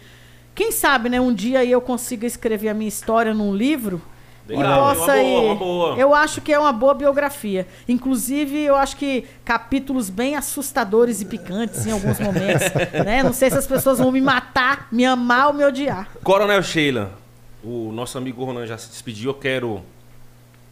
quem 0.57 0.71
sabe, 0.71 1.07
né, 1.07 1.21
um 1.21 1.31
dia 1.31 1.63
eu 1.63 1.79
consiga 1.79 2.25
escrever 2.25 2.69
a 2.69 2.73
minha 2.73 2.88
história 2.88 3.31
num 3.31 3.55
livro 3.55 4.01
Legal, 4.47 4.63
e 4.63 4.95
possa 4.95 5.11
boa, 5.11 5.17
ir. 5.17 5.45
uma 5.45 5.55
boa. 5.55 5.95
Eu 5.99 6.15
acho 6.15 6.41
que 6.41 6.51
é 6.51 6.57
uma 6.57 6.73
boa 6.73 6.95
biografia. 6.95 7.67
Inclusive, 7.88 8.63
eu 8.63 8.75
acho 8.75 8.97
que 8.97 9.25
capítulos 9.45 10.09
bem 10.09 10.35
assustadores 10.35 11.21
e 11.21 11.25
picantes 11.25 11.85
em 11.85 11.91
alguns 11.91 12.19
momentos, 12.19 12.65
né? 13.05 13.21
Não 13.21 13.34
sei 13.34 13.51
se 13.51 13.57
as 13.59 13.67
pessoas 13.67 13.99
vão 13.99 14.11
me 14.11 14.19
matar, 14.19 14.88
me 14.91 15.05
amar 15.05 15.49
ou 15.49 15.53
me 15.53 15.63
odiar. 15.63 16.09
Coronel 16.23 16.63
Sheila, 16.63 17.11
o 17.63 17.91
nosso 17.91 18.17
amigo 18.17 18.43
Ronan 18.43 18.65
já 18.65 18.79
se 18.79 18.89
despediu. 18.89 19.29
Eu 19.29 19.35
quero 19.35 19.84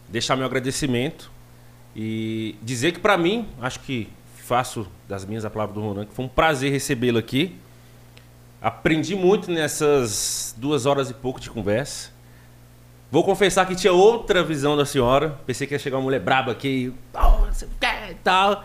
deixar 0.08 0.34
meu 0.34 0.46
agradecimento 0.46 1.30
e 1.94 2.56
dizer 2.60 2.90
que 2.90 2.98
pra 2.98 3.16
mim, 3.16 3.46
acho 3.60 3.78
que 3.78 4.08
faço 4.34 4.88
das 5.06 5.24
minhas 5.24 5.44
a 5.44 5.50
palavra 5.50 5.76
do 5.76 5.80
Ronan, 5.80 6.06
que 6.06 6.12
foi 6.12 6.24
um 6.24 6.28
prazer 6.28 6.72
recebê-lo 6.72 7.18
aqui. 7.18 7.54
Aprendi 8.60 9.14
muito 9.14 9.50
nessas 9.50 10.54
duas 10.56 10.86
horas 10.86 11.10
e 11.10 11.14
pouco 11.14 11.40
de 11.40 11.50
conversa. 11.50 12.10
Vou 13.10 13.22
confessar 13.22 13.66
que 13.66 13.76
tinha 13.76 13.92
outra 13.92 14.42
visão 14.42 14.76
da 14.76 14.84
senhora. 14.84 15.38
Pensei 15.46 15.66
que 15.66 15.74
ia 15.74 15.78
chegar 15.78 15.98
uma 15.98 16.02
mulher 16.04 16.20
braba 16.20 16.52
aqui, 16.52 16.92
oh, 17.14 17.46
e 18.10 18.14
tal. 18.24 18.64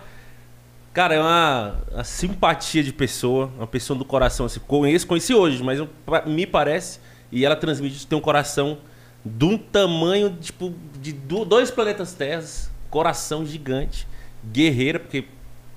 Cara, 0.93 1.15
é 1.15 1.19
uma, 1.19 1.75
uma 1.91 2.03
simpatia 2.03 2.83
de 2.83 2.91
pessoa, 2.91 3.51
uma 3.57 3.67
pessoa 3.67 3.97
do 3.97 4.03
coração. 4.03 4.45
Assim, 4.45 4.59
conheço, 4.59 5.07
conheci 5.07 5.33
hoje, 5.33 5.63
mas 5.63 5.79
me 6.25 6.45
parece, 6.45 6.99
e 7.31 7.45
ela 7.45 7.55
transmite 7.55 8.05
tem 8.07 8.17
um 8.17 8.21
coração 8.21 8.79
de 9.23 9.45
um 9.45 9.57
tamanho, 9.57 10.35
tipo, 10.41 10.73
de 10.99 11.13
do- 11.13 11.45
dois 11.45 11.69
planetas 11.71 12.13
Terras, 12.13 12.69
coração 12.89 13.45
gigante, 13.45 14.07
guerreira, 14.51 14.99
porque 14.99 15.25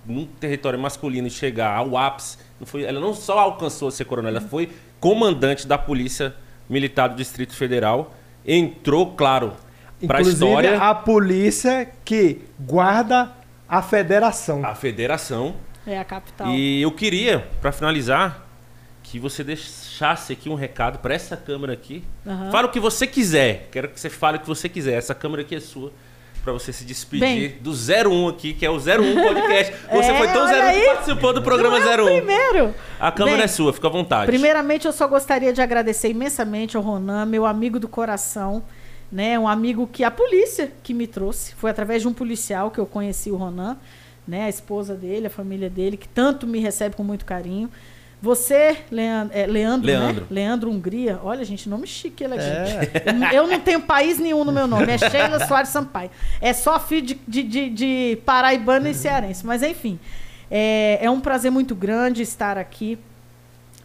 num 0.05 0.27
território 0.27 0.79
masculino 0.79 1.31
chegar 1.31 1.77
ao 1.77 1.97
ápice, 1.97 2.39
foi, 2.65 2.85
ela 2.85 3.01
não 3.01 3.15
só 3.15 3.39
alcançou 3.39 3.89
a 3.89 3.91
ser 3.91 4.05
coronel, 4.05 4.31
ela 4.31 4.41
foi 4.41 4.71
comandante 5.01 5.67
da 5.67 5.77
Polícia 5.79 6.35
Militar 6.69 7.09
do 7.09 7.17
Distrito 7.17 7.55
Federal, 7.55 8.15
entrou, 8.47 9.13
claro, 9.15 9.53
pra 10.07 10.21
Inclusive, 10.21 10.45
história, 10.47 10.79
a 10.81 10.95
polícia 10.95 11.91
que 12.05 12.43
guarda 12.61 13.31
a 13.69 13.83
federação. 13.83 14.65
a 14.65 14.75
federação, 14.75 15.55
É 15.87 15.99
a 15.99 16.05
capital. 16.05 16.49
E 16.49 16.81
eu 16.81 16.91
queria, 16.91 17.47
pra 17.61 17.71
finalizar, 17.73 18.47
que 19.03 19.19
você 19.19 19.45
deixasse 19.45 20.33
aqui 20.33 20.49
um 20.49 20.55
recado 20.55 20.99
pra 20.99 21.15
essa 21.15 21.37
câmera 21.37 21.75
aqui. 21.75 22.03
Aham. 22.27 22.51
Fala 22.51 22.67
o 22.69 22.71
que 22.71 22.81
você 22.81 23.07
quiser. 23.07 23.69
Quero 23.71 23.89
que 23.89 24.01
você 24.01 24.09
fale 24.09 24.39
o 24.39 24.41
que 24.41 24.47
você 24.47 24.69
quiser. 24.69 24.95
Essa 24.95 25.15
câmera 25.15 25.43
aqui 25.43 25.55
é 25.55 25.61
sua. 25.61 25.93
Pra 26.45 26.53
você 26.53 26.75
se 26.75 26.85
despedir 26.85 27.53
Bem. 27.53 27.59
do 27.63 27.71
01 27.73 28.29
aqui, 28.29 28.53
que 28.53 28.67
é 28.67 28.71
o 28.71 28.75
01 28.77 28.79
Podcast. 29.15 29.75
Você 29.91 30.11
É, 30.13 30.19
foi 30.19 30.29
tão 30.29 30.45
olha 30.45 30.63
01 30.63 30.67
aí. 30.67 30.81
que 30.81 30.87
participou 30.89 31.33
do 31.33 31.43
programa 31.43 31.81
Não 31.81 31.91
é 31.91 31.97
o 31.97 32.05
01. 32.05 32.17
Primeiro. 32.19 32.75
A 33.01 33.11
câmera 33.11 33.37
Bem, 33.39 33.45
é 33.45 33.49
sua, 33.49 33.73
fica 33.73 33.87
à 33.87 33.91
vontade. 33.91 34.27
Primeiramente, 34.27 34.87
eu 34.87 34.93
só 34.93 35.09
gostaria 35.09 35.55
de 35.55 35.63
agradecer 35.63 36.11
imensamente 36.11 36.77
ao 36.77 36.83
Ronan, 36.83 37.25
meu 37.25 37.47
amigo 37.47 37.81
do 37.81 37.89
coração, 37.89 38.63
né? 39.11 39.39
Um 39.39 39.49
amigo 39.49 39.89
que 39.91 40.05
a 40.05 40.11
polícia 40.11 40.71
que 40.83 40.93
me 40.93 41.07
trouxe. 41.07 41.55
Foi 41.55 41.71
através 41.71 42.03
de 42.03 42.09
um 42.09 42.13
policial 42.13 42.71
que 42.71 42.79
eu 42.79 42.85
conheci 42.85 43.31
o 43.31 43.37
Ronan, 43.37 43.79
né? 44.29 44.45
A 44.45 44.49
esposa 44.51 44.95
dele, 44.95 45.29
a 45.29 45.31
família 45.31 45.71
dele, 45.71 45.97
que 45.97 46.09
tanto 46.09 46.47
me 46.47 46.59
recebe 46.59 46.95
com 46.95 47.03
muito 47.03 47.25
carinho. 47.25 47.71
Você, 48.25 48.79
Leandro, 48.91 49.37
é, 49.37 49.47
Leandro, 49.47 49.87
Leandro. 49.87 50.21
né? 50.23 50.27
Leandro 50.31 50.71
Hungria. 50.71 51.21
Olha, 51.23 51.45
gente, 51.45 51.69
nome 51.69 51.87
chique 51.87 52.25
ele 52.25 52.33
aqui. 52.33 52.43
É. 52.43 53.37
Eu 53.37 53.47
não 53.47 53.61
tenho 53.61 53.83
país 53.83 54.19
nenhum 54.19 54.45
no 54.45 54.51
meu 54.51 54.67
nome. 54.67 54.91
É 54.91 54.97
Sheila 54.97 55.47
Soares 55.47 55.69
Sampaio. 55.69 56.11
É 56.41 56.55
só 56.55 56.81
filho 56.81 57.05
de, 57.05 57.21
de, 57.29 57.43
de, 57.43 57.69
de 57.69 58.19
paraibano 58.25 58.89
e 58.89 58.95
cearense. 58.95 59.45
Mas, 59.45 59.63
enfim, 59.63 60.01
é, 60.51 61.01
é 61.03 61.11
um 61.11 61.21
prazer 61.21 61.51
muito 61.51 61.75
grande 61.75 62.23
estar 62.23 62.57
aqui. 62.57 62.99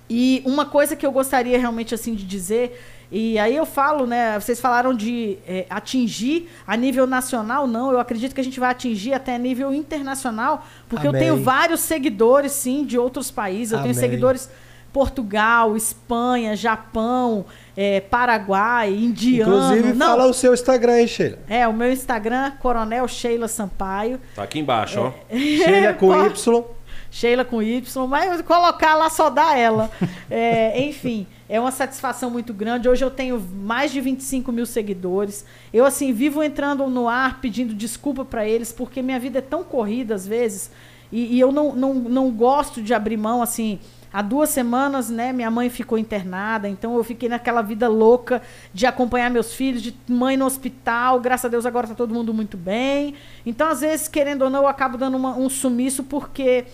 E 0.09 0.41
uma 0.45 0.65
coisa 0.65 0.95
que 0.95 1.05
eu 1.05 1.11
gostaria 1.11 1.59
realmente 1.59 1.93
assim 1.93 2.15
de 2.15 2.23
dizer, 2.23 2.81
e 3.11 3.39
aí 3.39 3.55
eu 3.55 3.65
falo, 3.65 4.05
né? 4.05 4.39
Vocês 4.39 4.59
falaram 4.61 4.93
de 4.93 5.37
é, 5.47 5.65
atingir 5.69 6.49
a 6.67 6.77
nível 6.77 7.07
nacional, 7.07 7.65
não. 7.65 7.91
Eu 7.91 7.99
acredito 7.99 8.35
que 8.35 8.41
a 8.41 8.43
gente 8.43 8.59
vai 8.59 8.69
atingir 8.69 9.13
até 9.13 9.37
nível 9.37 9.73
internacional, 9.73 10.65
porque 10.87 11.07
eu 11.07 11.11
Amém. 11.11 11.23
tenho 11.23 11.37
vários 11.37 11.79
seguidores, 11.79 12.51
sim, 12.51 12.85
de 12.85 12.99
outros 12.99 13.31
países. 13.31 13.71
Eu 13.71 13.79
tenho 13.79 13.93
Amém. 13.93 13.99
seguidores 13.99 14.49
Portugal, 14.93 15.75
Espanha, 15.75 16.55
Japão, 16.55 17.45
é, 17.75 17.99
Paraguai, 17.99 18.93
indiano. 18.93 19.55
Inclusive, 19.55 19.93
não, 19.93 20.07
fala 20.07 20.25
o 20.27 20.33
seu 20.33 20.53
Instagram 20.53 20.93
aí, 20.93 21.07
Sheila. 21.07 21.39
É, 21.47 21.67
o 21.67 21.73
meu 21.73 21.91
Instagram, 21.91 22.51
Coronel 22.59 23.07
Sheila 23.07 23.47
Sampaio. 23.47 24.19
Tá 24.35 24.43
aqui 24.43 24.59
embaixo, 24.59 24.99
ó. 24.99 25.11
Sheila 25.35 25.93
com 25.93 26.25
Y. 26.25 26.63
Sheila 27.11 27.43
com 27.45 27.61
Y, 27.61 28.07
mas 28.07 28.41
colocar 28.43 28.95
lá 28.95 29.09
só 29.09 29.29
dá 29.29 29.57
ela. 29.57 29.89
É, 30.31 30.79
enfim, 30.83 31.25
é 31.49 31.59
uma 31.59 31.71
satisfação 31.71 32.29
muito 32.29 32.53
grande. 32.53 32.87
Hoje 32.87 33.03
eu 33.03 33.09
tenho 33.09 33.39
mais 33.39 33.91
de 33.91 33.99
25 33.99 34.51
mil 34.51 34.67
seguidores. 34.67 35.43
Eu, 35.73 35.83
assim, 35.83 36.13
vivo 36.13 36.43
entrando 36.43 36.85
no 36.87 37.09
ar 37.09 37.41
pedindo 37.41 37.73
desculpa 37.73 38.23
para 38.23 38.47
eles, 38.47 38.71
porque 38.71 39.01
minha 39.01 39.19
vida 39.19 39.39
é 39.39 39.41
tão 39.41 39.63
corrida 39.63 40.13
às 40.13 40.27
vezes, 40.27 40.69
e, 41.11 41.35
e 41.35 41.39
eu 41.39 41.51
não, 41.51 41.75
não, 41.75 41.93
não 41.95 42.29
gosto 42.31 42.81
de 42.83 42.93
abrir 42.93 43.17
mão, 43.17 43.41
assim. 43.41 43.79
Há 44.11 44.23
duas 44.23 44.49
semanas, 44.49 45.07
né, 45.11 45.31
minha 45.31 45.51
mãe 45.51 45.69
ficou 45.69 45.95
internada, 45.95 46.67
então 46.67 46.95
eu 46.95 47.03
fiquei 47.03 47.29
naquela 47.29 47.61
vida 47.61 47.87
louca 47.87 48.41
de 48.73 48.87
acompanhar 48.87 49.29
meus 49.29 49.53
filhos, 49.53 49.83
de 49.83 49.93
mãe 50.07 50.35
no 50.35 50.45
hospital. 50.45 51.19
Graças 51.19 51.45
a 51.45 51.47
Deus 51.47 51.63
agora 51.63 51.87
tá 51.87 51.93
todo 51.93 52.11
mundo 52.11 52.33
muito 52.33 52.57
bem. 52.57 53.13
Então, 53.45 53.67
às 53.67 53.81
vezes, 53.81 54.07
querendo 54.07 54.43
ou 54.43 54.49
não, 54.49 54.61
eu 54.63 54.67
acabo 54.67 54.97
dando 54.97 55.15
uma- 55.15 55.37
um 55.37 55.47
sumiço 55.47 56.03
porque 56.03 56.65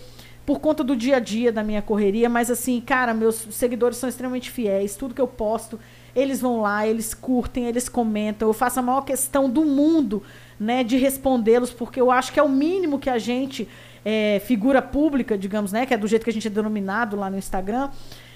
por 0.46 0.60
conta 0.60 0.84
do 0.84 0.94
dia 0.94 1.16
a 1.16 1.18
dia 1.18 1.50
da 1.50 1.64
minha 1.64 1.82
correria, 1.82 2.28
mas 2.28 2.50
assim, 2.50 2.80
cara, 2.80 3.12
meus 3.12 3.34
seguidores 3.50 3.98
são 3.98 4.08
extremamente 4.08 4.48
fiéis, 4.48 4.94
tudo 4.94 5.12
que 5.12 5.20
eu 5.20 5.26
posto, 5.26 5.78
eles 6.14 6.40
vão 6.40 6.60
lá, 6.60 6.86
eles 6.86 7.12
curtem, 7.12 7.66
eles 7.66 7.88
comentam, 7.88 8.48
eu 8.48 8.54
faço 8.54 8.78
a 8.78 8.82
maior 8.82 9.02
questão 9.02 9.50
do 9.50 9.64
mundo, 9.64 10.22
né, 10.58 10.84
de 10.84 10.96
respondê-los, 10.96 11.72
porque 11.72 12.00
eu 12.00 12.12
acho 12.12 12.32
que 12.32 12.38
é 12.38 12.42
o 12.42 12.48
mínimo 12.48 12.98
que 13.00 13.10
a 13.10 13.18
gente, 13.18 13.68
é, 14.04 14.40
figura 14.46 14.80
pública, 14.80 15.36
digamos, 15.36 15.72
né, 15.72 15.84
que 15.84 15.92
é 15.92 15.96
do 15.96 16.06
jeito 16.06 16.22
que 16.22 16.30
a 16.30 16.32
gente 16.32 16.46
é 16.46 16.50
denominado 16.50 17.16
lá 17.16 17.28
no 17.28 17.36
Instagram, 17.36 17.90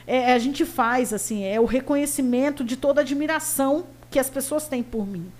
é, 0.04 0.32
a 0.32 0.38
gente 0.38 0.64
faz, 0.64 1.12
assim, 1.12 1.44
é 1.44 1.60
o 1.60 1.64
reconhecimento 1.64 2.64
de 2.64 2.76
toda 2.76 3.00
a 3.00 3.02
admiração 3.02 3.84
que 4.10 4.18
as 4.18 4.28
pessoas 4.28 4.66
têm 4.66 4.82
por 4.82 5.06
mim. 5.06 5.30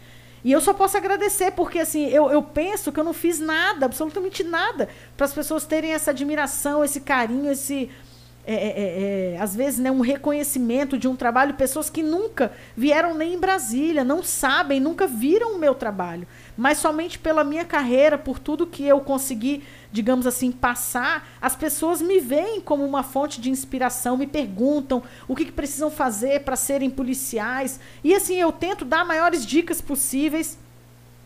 E 0.45 0.53
eu 0.53 0.61
só 0.61 0.73
posso 0.73 0.97
agradecer, 0.97 1.51
porque 1.53 1.79
assim, 1.81 2.07
eu, 2.09 2.31
eu 2.31 2.43
penso 2.43 2.91
que 2.91 2.99
eu 2.99 3.05
não 3.05 3.13
fiz 3.13 3.39
nada, 3.39 3.87
absolutamente 3.87 4.43
nada, 4.43 4.89
para 5.17 5.27
as 5.27 5.33
pessoas 5.35 5.67
terem 5.67 5.93
essa 5.93 6.11
admiração, 6.13 6.83
esse 6.85 7.01
carinho, 7.01 7.51
esse. 7.53 7.91
é, 8.47 8.55
é, 8.55 8.69
é, 8.69 9.35
é, 9.35 9.39
às 9.39 9.55
vezes, 9.55 9.79
né, 9.79 9.91
um 9.91 10.01
reconhecimento 10.01 10.97
de 10.99 11.07
um 11.07 11.15
trabalho, 11.15 11.55
pessoas 11.55 11.91
que 11.91 12.03
nunca 12.03 12.53
vieram 12.77 13.15
nem 13.15 13.35
em 13.35 13.39
Brasília, 13.39 14.03
não 14.03 14.23
sabem, 14.23 14.81
nunca 14.81 15.07
viram 15.07 15.55
o 15.55 15.59
meu 15.59 15.75
trabalho. 15.75 16.27
Mas 16.57 16.79
somente 16.79 17.19
pela 17.19 17.45
minha 17.45 17.65
carreira, 17.65 18.17
por 18.19 18.39
tudo 18.39 18.67
que 18.67 18.85
eu 18.85 19.01
consegui, 19.01 19.63
digamos 19.93 20.27
assim, 20.27 20.53
passar, 20.53 21.29
as 21.41 21.57
pessoas 21.57 22.01
me 22.01 22.21
veem 22.21 22.61
como 22.61 22.85
uma 22.85 23.03
fonte 23.03 23.41
de 23.41 23.51
inspiração, 23.51 24.17
me 24.17 24.27
perguntam 24.27 25.03
o 25.27 25.35
que, 25.35 25.47
que 25.47 25.53
precisam 25.53 25.91
fazer 25.91 26.41
para 26.45 26.55
serem 26.57 26.89
policiais. 26.89 27.81
E 28.05 28.15
assim, 28.15 28.37
eu 28.37 28.53
tento 28.53 28.85
dar 28.85 29.05
maiores 29.05 29.45
dicas 29.45 29.81
possíveis. 29.81 30.59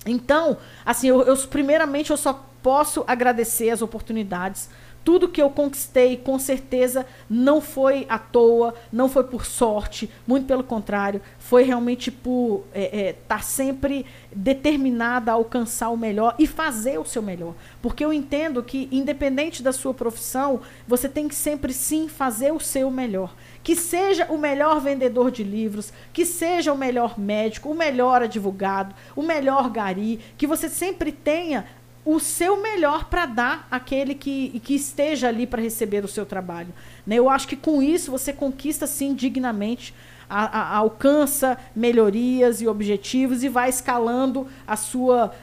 Então, 0.07 0.57
assim, 0.85 1.09
eu, 1.09 1.23
eu- 1.23 1.37
primeiramente 1.49 2.11
eu 2.11 2.17
só 2.17 2.45
posso 2.63 3.05
agradecer 3.07 3.71
as 3.71 3.83
oportunidades, 3.83 4.69
tudo 5.05 5.29
que 5.29 5.43
eu 5.43 5.51
conquistei, 5.51 6.17
com 6.17 6.39
certeza, 6.39 7.07
não 7.29 7.61
foi 7.61 8.07
à 8.09 8.19
toa, 8.19 8.75
não 8.91 9.09
foi 9.09 9.25
por 9.25 9.45
sorte, 9.45 10.11
muito 10.27 10.47
pelo 10.47 10.65
contrário, 10.65 11.21
foi 11.39 11.63
realmente 11.63 12.11
por 12.11 12.65
estar 12.75 12.97
é, 12.97 13.09
é, 13.09 13.13
tá 13.13 13.39
sempre 13.41 14.07
determinada 14.35 15.31
a 15.31 15.35
alcançar 15.35 15.91
o 15.91 15.97
melhor 15.97 16.35
e 16.39 16.47
fazer 16.47 16.99
o 16.99 17.05
seu 17.05 17.21
melhor. 17.21 17.55
Porque 17.83 18.05
eu 18.05 18.13
entendo 18.13 18.63
que, 18.63 18.89
independente 18.91 19.63
da 19.63 19.73
sua 19.73 19.93
profissão, 19.93 20.63
você 20.89 21.09
tem 21.09 21.29
que 21.29 21.35
sempre 21.35 21.73
sim 21.73 22.09
fazer 22.09 22.53
o 22.53 22.61
seu 22.61 22.91
melhor. 22.91 23.35
Que 23.63 23.77
seja 23.77 24.27
o 24.31 24.39
melhor 24.39 24.81
vendedor 24.81 25.31
de 25.31 25.45
livros, 25.45 25.93
que 26.13 26.25
seja 26.25 26.73
o 26.73 26.79
melhor 26.79 27.19
médico, 27.19 27.71
o 27.71 27.75
melhor 27.75 28.23
advogado, 28.23 28.95
o 29.15 29.23
melhor 29.23 29.69
gari, 29.71 30.21
que 30.37 30.47
você 30.47 30.69
sempre 30.69 31.13
tenha 31.13 31.67
o 32.05 32.21
seu 32.21 32.61
melhor 32.61 33.07
para 33.07 33.27
dar 33.27 33.69
àquele 33.71 34.15
que, 34.15 34.61
que 34.61 34.75
esteja 34.75 35.29
ali 35.29 35.47
para 35.47 35.63
receber 35.63 36.05
o 36.05 36.09
seu 36.09 36.27
trabalho. 36.27 36.73
Né? 37.07 37.17
Eu 37.17 37.31
acho 37.31 37.49
que 37.49 37.57
com 37.57 37.83
isso 37.83 38.11
você 38.11 38.33
conquista, 38.33 38.87
sim, 38.87 39.15
dignamente, 39.15 39.95
a, 40.29 40.45
a, 40.45 40.77
alcança 40.77 41.57
melhorias 41.75 42.61
e 42.61 42.69
objetivos 42.69 43.43
e 43.43 43.49
vai 43.49 43.69
escalando 43.69 44.47
a 44.67 44.77
sua, 44.77 45.35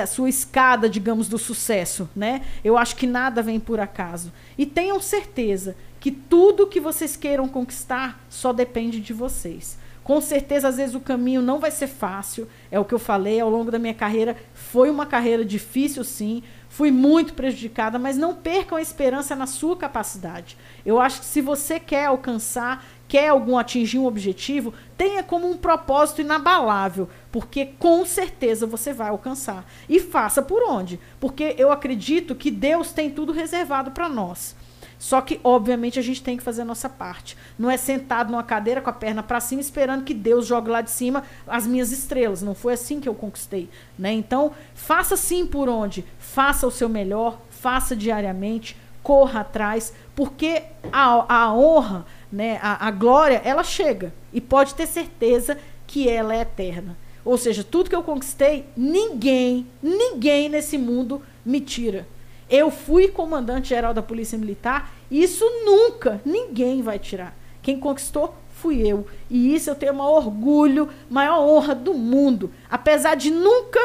a 0.00 0.06
sua 0.06 0.28
escada, 0.28 0.88
digamos, 0.88 1.28
do 1.28 1.38
sucesso. 1.38 2.08
Né? 2.14 2.42
Eu 2.64 2.76
acho 2.76 2.96
que 2.96 3.06
nada 3.06 3.42
vem 3.42 3.60
por 3.60 3.78
acaso. 3.78 4.32
E 4.56 4.66
tenham 4.66 5.00
certeza 5.00 5.76
que 6.00 6.10
tudo 6.10 6.66
que 6.66 6.80
vocês 6.80 7.16
queiram 7.16 7.48
conquistar 7.48 8.24
só 8.28 8.52
depende 8.52 9.00
de 9.00 9.12
vocês. 9.12 9.78
Com 10.08 10.22
certeza, 10.22 10.68
às 10.68 10.78
vezes, 10.78 10.94
o 10.94 11.00
caminho 11.00 11.42
não 11.42 11.60
vai 11.60 11.70
ser 11.70 11.86
fácil. 11.86 12.48
É 12.70 12.80
o 12.80 12.84
que 12.86 12.94
eu 12.94 12.98
falei 12.98 13.38
ao 13.40 13.50
longo 13.50 13.70
da 13.70 13.78
minha 13.78 13.92
carreira. 13.92 14.38
Foi 14.54 14.88
uma 14.88 15.04
carreira 15.04 15.44
difícil, 15.44 16.02
sim. 16.02 16.42
Fui 16.66 16.90
muito 16.90 17.34
prejudicada, 17.34 17.98
mas 17.98 18.16
não 18.16 18.34
percam 18.34 18.78
a 18.78 18.80
esperança 18.80 19.36
na 19.36 19.46
sua 19.46 19.76
capacidade. 19.76 20.56
Eu 20.82 20.98
acho 20.98 21.20
que 21.20 21.26
se 21.26 21.42
você 21.42 21.78
quer 21.78 22.06
alcançar, 22.06 22.86
quer 23.06 23.28
algum 23.28 23.58
atingir 23.58 23.98
um 23.98 24.06
objetivo, 24.06 24.72
tenha 24.96 25.22
como 25.22 25.46
um 25.46 25.58
propósito 25.58 26.22
inabalável, 26.22 27.06
porque 27.30 27.66
com 27.66 28.02
certeza 28.06 28.66
você 28.66 28.94
vai 28.94 29.10
alcançar. 29.10 29.66
E 29.90 30.00
faça 30.00 30.40
por 30.40 30.62
onde? 30.62 30.98
Porque 31.20 31.54
eu 31.58 31.70
acredito 31.70 32.34
que 32.34 32.50
Deus 32.50 32.92
tem 32.92 33.10
tudo 33.10 33.30
reservado 33.30 33.90
para 33.90 34.08
nós. 34.08 34.56
Só 34.98 35.20
que, 35.20 35.40
obviamente, 35.44 35.98
a 35.98 36.02
gente 36.02 36.22
tem 36.22 36.36
que 36.36 36.42
fazer 36.42 36.62
a 36.62 36.64
nossa 36.64 36.88
parte. 36.88 37.36
Não 37.58 37.70
é 37.70 37.76
sentado 37.76 38.30
numa 38.30 38.42
cadeira 38.42 38.80
com 38.80 38.90
a 38.90 38.92
perna 38.92 39.22
para 39.22 39.40
cima 39.40 39.60
esperando 39.60 40.04
que 40.04 40.12
Deus 40.12 40.46
jogue 40.46 40.70
lá 40.70 40.80
de 40.80 40.90
cima 40.90 41.22
as 41.46 41.66
minhas 41.66 41.92
estrelas. 41.92 42.42
Não 42.42 42.54
foi 42.54 42.72
assim 42.74 43.00
que 43.00 43.08
eu 43.08 43.14
conquistei. 43.14 43.70
Né? 43.98 44.12
Então, 44.12 44.52
faça 44.74 45.16
sim 45.16 45.46
por 45.46 45.68
onde. 45.68 46.04
Faça 46.18 46.66
o 46.66 46.70
seu 46.70 46.88
melhor, 46.88 47.40
faça 47.48 47.94
diariamente, 47.94 48.76
corra 49.02 49.40
atrás, 49.40 49.92
porque 50.16 50.62
a, 50.92 51.42
a 51.42 51.54
honra, 51.54 52.04
né, 52.30 52.58
a, 52.60 52.88
a 52.88 52.90
glória, 52.90 53.40
ela 53.44 53.62
chega. 53.62 54.12
E 54.32 54.40
pode 54.40 54.74
ter 54.74 54.86
certeza 54.86 55.56
que 55.86 56.08
ela 56.08 56.34
é 56.34 56.40
eterna. 56.40 56.96
Ou 57.24 57.38
seja, 57.38 57.62
tudo 57.62 57.88
que 57.88 57.96
eu 57.96 58.02
conquistei, 58.02 58.64
ninguém, 58.76 59.66
ninguém 59.82 60.48
nesse 60.48 60.76
mundo 60.76 61.22
me 61.44 61.60
tira. 61.60 62.06
Eu 62.50 62.70
fui 62.70 63.08
comandante-geral 63.08 63.92
da 63.92 64.02
Polícia 64.02 64.38
Militar, 64.38 64.90
e 65.10 65.22
isso 65.22 65.44
nunca, 65.64 66.20
ninguém 66.24 66.82
vai 66.82 66.98
tirar. 66.98 67.36
Quem 67.62 67.78
conquistou 67.78 68.34
fui 68.50 68.86
eu. 68.86 69.06
E 69.30 69.54
isso 69.54 69.70
eu 69.70 69.74
tenho 69.74 69.92
o 69.92 69.96
maior 69.96 70.26
orgulho, 70.26 70.88
maior 71.08 71.40
honra 71.40 71.74
do 71.74 71.94
mundo. 71.94 72.52
Apesar 72.70 73.14
de 73.14 73.30
nunca 73.30 73.78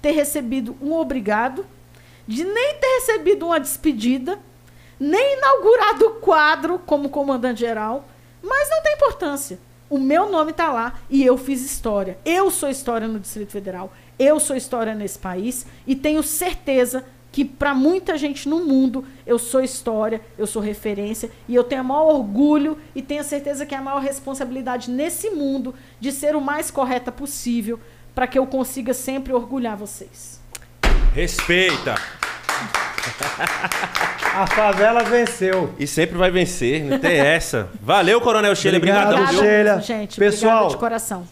ter 0.00 0.12
recebido 0.12 0.76
um 0.82 0.92
obrigado, 0.92 1.64
de 2.26 2.44
nem 2.44 2.74
ter 2.74 2.86
recebido 3.00 3.46
uma 3.46 3.60
despedida, 3.60 4.38
nem 4.98 5.38
inaugurado 5.38 6.06
o 6.06 6.10
quadro 6.14 6.78
como 6.78 7.08
comandante-geral, 7.08 8.06
mas 8.42 8.68
não 8.70 8.82
tem 8.82 8.94
importância. 8.94 9.58
O 9.88 9.98
meu 9.98 10.30
nome 10.30 10.52
está 10.52 10.72
lá 10.72 10.98
e 11.10 11.24
eu 11.24 11.36
fiz 11.36 11.62
história. 11.62 12.18
Eu 12.24 12.50
sou 12.50 12.68
história 12.68 13.06
no 13.06 13.20
Distrito 13.20 13.52
Federal. 13.52 13.92
Eu 14.18 14.40
sou 14.40 14.56
história 14.56 14.94
nesse 14.94 15.18
país 15.18 15.66
e 15.86 15.94
tenho 15.94 16.22
certeza 16.22 17.04
que 17.32 17.44
para 17.44 17.74
muita 17.74 18.18
gente 18.18 18.46
no 18.46 18.60
mundo 18.60 19.04
eu 19.26 19.38
sou 19.38 19.62
história, 19.62 20.20
eu 20.38 20.46
sou 20.46 20.60
referência 20.60 21.30
e 21.48 21.54
eu 21.54 21.64
tenho 21.64 21.80
o 21.82 21.84
maior 21.84 22.14
orgulho 22.14 22.78
e 22.94 23.00
tenho 23.00 23.22
a 23.22 23.24
certeza 23.24 23.64
que 23.64 23.74
é 23.74 23.78
a 23.78 23.82
maior 23.82 24.02
responsabilidade 24.02 24.90
nesse 24.90 25.30
mundo 25.30 25.74
de 25.98 26.12
ser 26.12 26.36
o 26.36 26.40
mais 26.40 26.70
correta 26.70 27.10
possível 27.10 27.80
para 28.14 28.26
que 28.26 28.38
eu 28.38 28.46
consiga 28.46 28.92
sempre 28.92 29.32
orgulhar 29.32 29.76
vocês. 29.76 30.40
Respeita. 31.14 31.94
A 34.34 34.46
favela 34.46 35.02
venceu. 35.02 35.74
E 35.78 35.86
sempre 35.86 36.16
vai 36.16 36.30
vencer, 36.30 36.82
não 36.84 36.98
tem 36.98 37.18
essa. 37.18 37.68
Valeu, 37.82 38.20
Coronel 38.20 38.54
Sheila. 38.56 38.78
Obrigado, 38.78 39.12
obrigado 39.12 39.38
Sheila. 39.38 39.80
Gente, 39.80 40.18
Pessoal, 40.18 40.68
de 40.68 40.76
coração. 40.78 41.26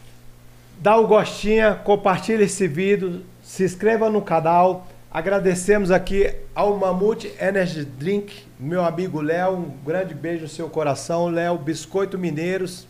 Dá 0.78 0.96
o 0.96 1.06
gostinho, 1.06 1.76
compartilha 1.84 2.44
esse 2.44 2.68
vídeo, 2.68 3.24
se 3.42 3.64
inscreva 3.64 4.10
no 4.10 4.20
canal. 4.20 4.86
Agradecemos 5.12 5.90
aqui 5.90 6.32
ao 6.54 6.76
Mamute 6.76 7.34
Energy 7.40 7.84
Drink, 7.84 8.44
meu 8.60 8.84
amigo 8.84 9.20
Léo, 9.20 9.54
um 9.54 9.70
grande 9.84 10.14
beijo 10.14 10.42
no 10.42 10.48
seu 10.48 10.70
coração. 10.70 11.26
Léo, 11.26 11.58
Biscoito 11.58 12.16
Mineiros, 12.16 12.86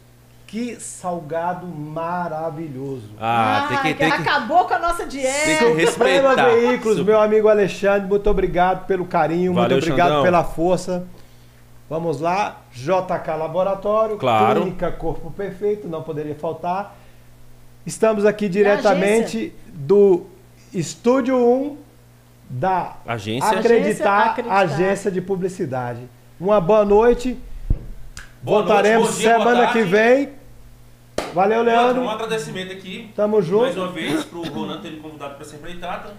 que 0.46 0.76
salgado 0.76 1.66
maravilhoso. 1.66 3.08
Ah, 3.18 3.64
ah 3.64 3.68
tem 3.68 3.78
que, 3.94 3.98
tem 3.98 4.10
que 4.10 4.16
acabou 4.18 4.66
com 4.66 4.74
a 4.74 4.78
nossa 4.78 5.06
dieta. 5.06 5.46
Tem 5.46 5.56
que 5.56 5.82
respeitar. 5.82 6.44
Veículos, 6.44 7.02
meu 7.02 7.18
amigo 7.18 7.48
Alexandre, 7.48 8.06
muito 8.06 8.28
obrigado 8.28 8.84
pelo 8.84 9.06
carinho, 9.06 9.54
Valeu, 9.54 9.70
muito 9.70 9.84
obrigado 9.84 10.08
Xandão. 10.08 10.22
pela 10.22 10.44
força. 10.44 11.06
Vamos 11.88 12.20
lá, 12.20 12.60
JK 12.70 13.28
Laboratório, 13.38 14.18
claro. 14.18 14.60
Clínica 14.60 14.92
Corpo 14.92 15.30
Perfeito, 15.30 15.88
não 15.88 16.02
poderia 16.02 16.34
faltar. 16.34 16.94
Estamos 17.86 18.26
aqui 18.26 18.46
diretamente 18.46 19.54
do 19.72 20.26
Estúdio 20.70 21.38
1 21.38 21.89
da 22.50 22.96
agência. 23.06 23.58
Acreditar, 23.58 24.30
acreditar, 24.30 24.58
agência 24.58 25.10
de 25.10 25.20
publicidade. 25.20 26.00
Uma 26.38 26.60
boa 26.60 26.84
noite. 26.84 27.38
Boa 28.42 28.62
Voltaremos 28.62 29.08
noite, 29.10 29.20
dia, 29.20 29.38
semana 29.38 29.72
que 29.72 29.82
vem. 29.82 30.30
Valeu, 31.32 31.62
Leandro. 31.62 32.02
Um 32.02 32.10
agradecimento 32.10 32.72
aqui. 32.72 33.12
Tamo 33.14 33.40
junto. 33.40 33.62
Mais 33.62 33.76
uma 33.76 33.92
vez 33.92 34.24
para 34.24 34.38
o 34.38 34.48
Ronan 34.48 34.80
ter 34.80 34.90
me 34.90 34.98
convidado 34.98 35.34
para 35.34 35.44
essa 35.44 35.54
empreitada. 35.54 36.12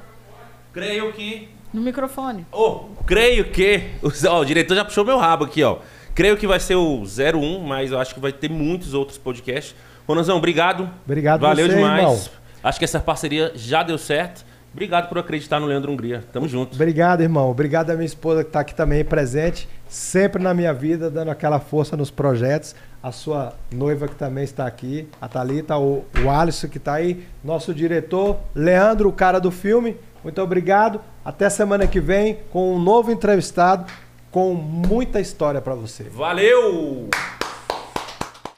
Creio 0.71 1.11
que. 1.11 1.49
No 1.73 1.81
microfone. 1.81 2.45
Oh, 2.51 2.85
creio 3.05 3.45
que. 3.51 3.89
Ó, 4.29 4.39
o 4.39 4.45
diretor 4.45 4.75
já 4.75 4.85
puxou 4.85 5.03
meu 5.03 5.17
rabo 5.17 5.45
aqui, 5.45 5.61
ó. 5.63 5.79
Creio 6.15 6.37
que 6.37 6.47
vai 6.47 6.59
ser 6.59 6.75
o 6.75 7.03
01, 7.03 7.59
mas 7.59 7.91
eu 7.91 7.99
acho 7.99 8.13
que 8.13 8.19
vai 8.19 8.31
ter 8.31 8.49
muitos 8.49 8.93
outros 8.93 9.17
podcasts. 9.17 9.75
Ronanzão, 10.07 10.37
obrigado. 10.37 10.89
Obrigado, 11.05 11.41
Valeu 11.41 11.67
você, 11.67 11.75
demais. 11.75 11.99
Irmão. 11.99 12.19
Acho 12.63 12.79
que 12.79 12.85
essa 12.85 12.99
parceria 12.99 13.51
já 13.55 13.83
deu 13.83 13.97
certo. 13.97 14.45
Obrigado 14.73 15.09
por 15.09 15.17
acreditar 15.17 15.59
no 15.59 15.65
Leandro 15.65 15.91
Hungria. 15.91 16.23
Tamo 16.31 16.47
junto. 16.47 16.75
Obrigado, 16.75 17.21
irmão. 17.21 17.49
Obrigado 17.49 17.89
à 17.89 17.93
minha 17.93 18.05
esposa 18.05 18.43
que 18.43 18.49
está 18.49 18.61
aqui 18.61 18.73
também 18.73 19.03
presente, 19.03 19.67
sempre 19.87 20.41
na 20.41 20.53
minha 20.53 20.73
vida, 20.73 21.09
dando 21.09 21.29
aquela 21.29 21.59
força 21.59 21.97
nos 21.97 22.09
projetos. 22.09 22.73
A 23.03 23.11
sua 23.11 23.53
noiva 23.71 24.07
que 24.07 24.15
também 24.15 24.43
está 24.43 24.65
aqui, 24.65 25.07
a 25.19 25.27
Thalita, 25.27 25.75
o, 25.77 26.05
o 26.23 26.29
Alisson 26.29 26.69
que 26.69 26.77
está 26.77 26.93
aí, 26.93 27.25
nosso 27.43 27.73
diretor, 27.73 28.37
Leandro, 28.55 29.09
o 29.09 29.13
cara 29.13 29.39
do 29.39 29.51
filme. 29.51 29.97
Muito 30.23 30.41
obrigado. 30.41 31.01
Até 31.25 31.49
semana 31.49 31.85
que 31.85 31.99
vem 31.99 32.39
com 32.51 32.73
um 32.75 32.79
novo 32.79 33.11
entrevistado 33.11 33.91
com 34.31 34.53
muita 34.53 35.19
história 35.19 35.59
para 35.59 35.75
você. 35.75 36.03
Valeu! 36.03 37.09